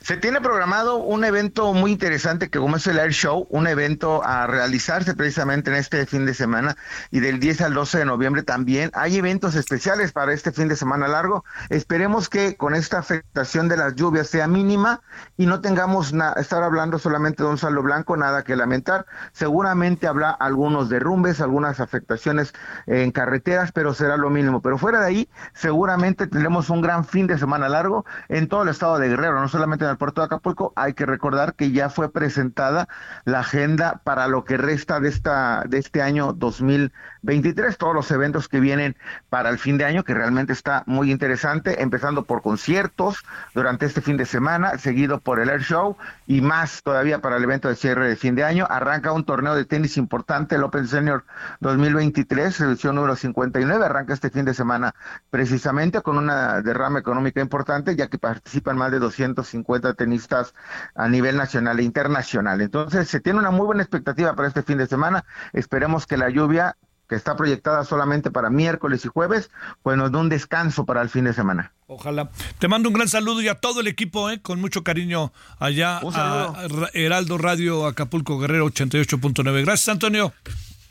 Se 0.03 0.17
tiene 0.17 0.41
programado 0.41 0.97
un 0.97 1.23
evento 1.23 1.75
muy 1.75 1.91
interesante 1.91 2.49
que 2.49 2.57
como 2.57 2.77
es 2.77 2.87
el 2.87 2.97
Air 2.97 3.11
Show, 3.11 3.45
un 3.51 3.67
evento 3.67 4.23
a 4.23 4.47
realizarse 4.47 5.13
precisamente 5.13 5.69
en 5.69 5.75
este 5.75 6.07
fin 6.07 6.25
de 6.25 6.33
semana 6.33 6.75
y 7.11 7.19
del 7.19 7.39
10 7.39 7.61
al 7.61 7.75
12 7.75 7.99
de 7.99 8.05
noviembre 8.05 8.41
también. 8.41 8.89
Hay 8.95 9.17
eventos 9.17 9.53
especiales 9.53 10.11
para 10.11 10.33
este 10.33 10.51
fin 10.51 10.67
de 10.67 10.75
semana 10.75 11.07
largo. 11.07 11.45
Esperemos 11.69 12.29
que 12.29 12.57
con 12.57 12.73
esta 12.73 12.97
afectación 12.97 13.69
de 13.69 13.77
las 13.77 13.93
lluvias 13.93 14.25
sea 14.27 14.47
mínima 14.47 15.01
y 15.37 15.45
no 15.45 15.61
tengamos 15.61 16.11
estar 16.37 16.63
hablando 16.63 16.97
solamente 16.97 17.43
de 17.43 17.49
un 17.49 17.59
saldo 17.59 17.83
blanco, 17.83 18.17
nada 18.17 18.43
que 18.43 18.55
lamentar. 18.55 19.05
Seguramente 19.33 20.07
habrá 20.07 20.31
algunos 20.31 20.89
derrumbes, 20.89 21.41
algunas 21.41 21.79
afectaciones 21.79 22.53
en 22.87 23.11
carreteras, 23.11 23.71
pero 23.71 23.93
será 23.93 24.17
lo 24.17 24.31
mínimo. 24.31 24.63
Pero 24.63 24.79
fuera 24.79 24.99
de 24.99 25.05
ahí, 25.05 25.29
seguramente 25.53 26.25
tendremos 26.25 26.71
un 26.71 26.81
gran 26.81 27.05
fin 27.05 27.27
de 27.27 27.37
semana 27.37 27.69
largo 27.69 28.03
en 28.29 28.47
todo 28.47 28.63
el 28.63 28.69
estado 28.69 28.97
de 28.97 29.07
Guerrero, 29.07 29.39
no 29.39 29.47
solamente 29.47 29.85
en 29.85 29.90
el 29.91 29.97
puerto 29.97 30.21
de 30.21 30.25
Acapulco. 30.25 30.73
Hay 30.75 30.93
que 30.93 31.05
recordar 31.05 31.55
que 31.55 31.71
ya 31.71 31.89
fue 31.89 32.11
presentada 32.11 32.87
la 33.25 33.39
agenda 33.41 34.01
para 34.03 34.27
lo 34.27 34.43
que 34.43 34.57
resta 34.57 34.99
de 34.99 35.09
esta 35.09 35.63
de 35.67 35.77
este 35.77 36.01
año 36.01 36.33
2023, 36.33 37.77
todos 37.77 37.93
los 37.93 38.09
eventos 38.11 38.47
que 38.47 38.59
vienen 38.59 38.95
para 39.29 39.49
el 39.49 39.59
fin 39.59 39.77
de 39.77 39.85
año, 39.85 40.03
que 40.03 40.13
realmente 40.13 40.53
está 40.53 40.83
muy 40.85 41.11
interesante, 41.11 41.81
empezando 41.81 42.23
por 42.23 42.41
conciertos 42.41 43.23
durante 43.53 43.85
este 43.85 44.01
fin 44.01 44.17
de 44.17 44.25
semana, 44.25 44.77
seguido 44.77 45.19
por 45.19 45.39
el 45.39 45.49
Air 45.49 45.61
Show 45.61 45.97
y 46.27 46.41
más 46.41 46.81
todavía 46.83 47.19
para 47.19 47.37
el 47.37 47.43
evento 47.43 47.67
de 47.67 47.75
cierre 47.75 48.07
de 48.07 48.15
fin 48.15 48.35
de 48.35 48.43
año. 48.43 48.65
Arranca 48.69 49.11
un 49.11 49.25
torneo 49.25 49.55
de 49.55 49.65
tenis 49.65 49.97
importante, 49.97 50.55
el 50.55 50.63
Open 50.63 50.87
Senior 50.87 51.23
2023, 51.59 52.59
edición 52.61 52.95
número 52.95 53.15
59, 53.15 53.85
arranca 53.85 54.13
este 54.13 54.29
fin 54.29 54.45
de 54.45 54.53
semana 54.53 54.95
precisamente 55.29 56.01
con 56.01 56.17
una 56.17 56.61
derrama 56.61 56.99
económica 56.99 57.41
importante, 57.41 57.95
ya 57.95 58.07
que 58.07 58.17
participan 58.17 58.77
más 58.77 58.91
de 58.91 58.99
250 58.99 59.80
tenistas 59.95 60.53
a 60.95 61.07
nivel 61.07 61.37
nacional 61.37 61.79
e 61.79 61.83
internacional. 61.83 62.61
Entonces, 62.61 63.07
se 63.09 63.19
tiene 63.19 63.39
una 63.39 63.51
muy 63.51 63.65
buena 63.65 63.83
expectativa 63.83 64.35
para 64.35 64.47
este 64.47 64.63
fin 64.63 64.77
de 64.77 64.87
semana. 64.87 65.25
Esperemos 65.53 66.07
que 66.07 66.17
la 66.17 66.29
lluvia 66.29 66.75
que 67.11 67.15
está 67.17 67.35
proyectada 67.35 67.83
solamente 67.83 68.31
para 68.31 68.49
miércoles 68.49 69.03
y 69.03 69.09
jueves, 69.09 69.51
pues 69.83 69.97
nos 69.97 70.13
dé 70.13 70.17
un 70.17 70.29
descanso 70.29 70.85
para 70.85 71.01
el 71.01 71.09
fin 71.09 71.25
de 71.25 71.33
semana. 71.33 71.73
Ojalá. 71.87 72.29
Te 72.57 72.69
mando 72.69 72.87
un 72.87 72.95
gran 72.95 73.09
saludo 73.09 73.41
y 73.41 73.49
a 73.49 73.55
todo 73.55 73.81
el 73.81 73.87
equipo, 73.87 74.29
¿eh? 74.29 74.41
con 74.41 74.61
mucho 74.61 74.85
cariño 74.85 75.33
allá 75.59 75.99
a 76.01 76.53
Heraldo 76.93 77.37
Radio 77.37 77.85
Acapulco 77.85 78.39
Guerrero 78.39 78.65
88.9. 78.67 79.65
Gracias, 79.65 79.89
Antonio. 79.89 80.33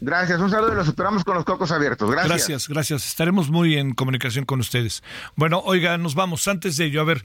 Gracias, 0.03 0.41
un 0.41 0.51
saludo 0.51 0.73
y 0.73 0.77
los 0.77 0.89
esperamos 0.89 1.25
con 1.25 1.35
los 1.35 1.45
cocos 1.45 1.71
abiertos. 1.73 2.11
Gracias. 2.11 2.29
Gracias, 2.29 2.69
gracias. 2.69 3.07
Estaremos 3.07 3.51
muy 3.51 3.77
en 3.77 3.95
comunicación 3.95 4.47
con 4.47 4.61
ustedes. 4.61 5.03
Bueno, 5.37 5.61
oiga, 5.65 5.99
nos 5.99 6.15
vamos. 6.15 6.49
Antes 6.49 6.79
de 6.79 6.87
ello, 6.87 7.03
a 7.03 7.05
ver, 7.05 7.25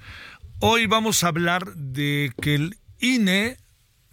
hoy 0.60 0.88
vamos 0.88 1.24
a 1.24 1.28
hablar 1.28 1.76
de 1.76 2.32
que 2.42 2.56
el 2.56 2.78
INE 3.00 3.58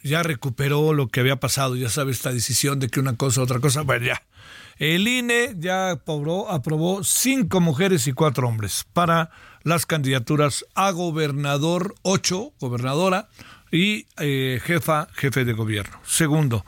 ya 0.02 0.22
recuperó 0.22 0.92
lo 0.92 1.08
que 1.08 1.20
había 1.20 1.36
pasado, 1.36 1.76
ya 1.76 1.88
sabe 1.88 2.12
esta 2.12 2.32
decisión 2.32 2.78
de 2.80 2.88
que 2.88 3.00
una 3.00 3.16
cosa, 3.16 3.42
otra 3.42 3.60
cosa, 3.60 3.82
bueno, 3.82 4.06
ya. 4.06 4.22
El 4.78 5.06
INE 5.06 5.54
ya 5.58 5.92
aprobó, 5.92 6.50
aprobó 6.50 7.04
cinco 7.04 7.60
mujeres 7.60 8.06
y 8.06 8.12
cuatro 8.12 8.48
hombres 8.48 8.84
para 8.92 9.30
las 9.62 9.86
candidaturas 9.86 10.66
a 10.74 10.90
gobernador, 10.90 11.94
ocho, 12.02 12.52
gobernadora, 12.58 13.28
y 13.70 14.06
eh, 14.18 14.60
jefa, 14.62 15.08
jefe 15.14 15.44
de 15.44 15.54
gobierno. 15.54 15.98
Segundo, 16.04 16.64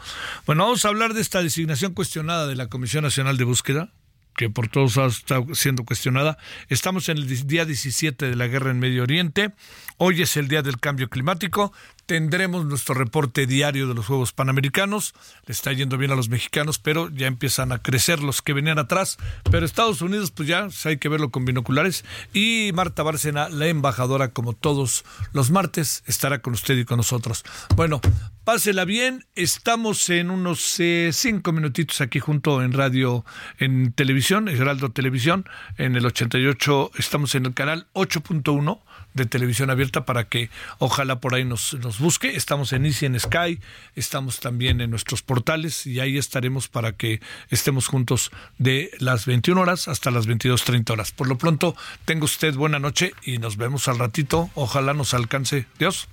bueno, 0.46 0.64
vamos 0.64 0.84
a 0.84 0.88
hablar 0.88 1.12
de 1.12 1.20
esta 1.20 1.42
designación 1.42 1.92
cuestionada 1.92 2.46
de 2.46 2.56
la 2.56 2.68
Comisión 2.68 3.04
Nacional 3.04 3.36
de 3.36 3.44
Búsqueda, 3.44 3.92
que 4.36 4.50
por 4.50 4.68
todos 4.68 4.98
ha 4.98 5.06
estado 5.06 5.54
siendo 5.54 5.84
cuestionada. 5.84 6.38
Estamos 6.68 7.08
en 7.08 7.18
el 7.18 7.46
día 7.46 7.64
17 7.64 8.28
de 8.28 8.36
la 8.36 8.46
guerra 8.46 8.70
en 8.70 8.78
Medio 8.78 9.02
Oriente. 9.02 9.52
Hoy 9.96 10.22
es 10.22 10.36
el 10.36 10.48
día 10.48 10.62
del 10.62 10.80
cambio 10.80 11.08
climático. 11.08 11.72
Tendremos 12.06 12.66
nuestro 12.66 12.94
reporte 12.94 13.46
diario 13.46 13.88
de 13.88 13.94
los 13.94 14.06
Juegos 14.06 14.32
Panamericanos. 14.32 15.14
Le 15.46 15.52
está 15.52 15.72
yendo 15.72 15.96
bien 15.96 16.10
a 16.10 16.14
los 16.14 16.28
mexicanos, 16.28 16.78
pero 16.78 17.08
ya 17.08 17.26
empiezan 17.26 17.72
a 17.72 17.78
crecer 17.78 18.22
los 18.22 18.42
que 18.42 18.52
venían 18.52 18.78
atrás. 18.78 19.16
Pero 19.50 19.64
Estados 19.64 20.02
Unidos, 20.02 20.30
pues 20.30 20.46
ya 20.46 20.68
hay 20.84 20.98
que 20.98 21.08
verlo 21.08 21.30
con 21.30 21.46
binoculares. 21.46 22.04
Y 22.34 22.72
Marta 22.74 23.02
Bárcena, 23.02 23.48
la 23.48 23.68
embajadora, 23.68 24.32
como 24.32 24.52
todos 24.52 25.04
los 25.32 25.50
martes, 25.50 26.04
estará 26.06 26.40
con 26.40 26.52
usted 26.52 26.76
y 26.76 26.84
con 26.84 26.98
nosotros. 26.98 27.42
Bueno, 27.74 28.02
pásela 28.44 28.84
bien. 28.84 29.24
Estamos 29.34 30.10
en 30.10 30.30
unos 30.30 30.78
eh, 30.80 31.08
cinco 31.12 31.52
minutitos 31.52 32.02
aquí 32.02 32.20
junto 32.20 32.62
en 32.62 32.72
radio, 32.72 33.24
en 33.58 33.92
televisión, 33.92 34.46
Geraldo 34.48 34.90
Televisión, 34.90 35.46
en 35.78 35.96
el 35.96 36.04
88. 36.04 36.90
Estamos 36.98 37.34
en 37.34 37.46
el 37.46 37.54
canal 37.54 37.86
8.1 37.94 38.82
de 39.14 39.26
televisión 39.26 39.70
abierta 39.70 40.04
para 40.04 40.24
que 40.24 40.50
ojalá 40.78 41.20
por 41.20 41.34
ahí 41.34 41.44
nos, 41.44 41.74
nos 41.74 41.98
busque. 41.98 42.36
Estamos 42.36 42.72
en 42.72 42.84
Easy 42.84 43.06
en 43.06 43.18
Sky, 43.18 43.60
estamos 43.96 44.40
también 44.40 44.80
en 44.80 44.90
nuestros 44.90 45.22
portales 45.22 45.86
y 45.86 46.00
ahí 46.00 46.18
estaremos 46.18 46.68
para 46.68 46.92
que 46.92 47.20
estemos 47.50 47.86
juntos 47.86 48.30
de 48.58 48.90
las 48.98 49.26
21 49.26 49.60
horas 49.60 49.88
hasta 49.88 50.10
las 50.10 50.28
22.30 50.28 50.90
horas. 50.90 51.12
Por 51.12 51.28
lo 51.28 51.38
pronto, 51.38 51.76
tenga 52.04 52.24
usted 52.24 52.54
buena 52.54 52.78
noche 52.78 53.14
y 53.24 53.38
nos 53.38 53.56
vemos 53.56 53.88
al 53.88 53.98
ratito. 53.98 54.50
Ojalá 54.54 54.94
nos 54.94 55.14
alcance. 55.14 55.66
Dios. 55.78 56.08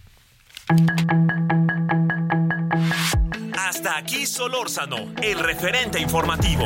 Hasta 3.57 3.97
aquí 3.97 4.25
Solórzano, 4.25 5.13
el 5.21 5.39
referente 5.39 5.99
informativo. 5.99 6.65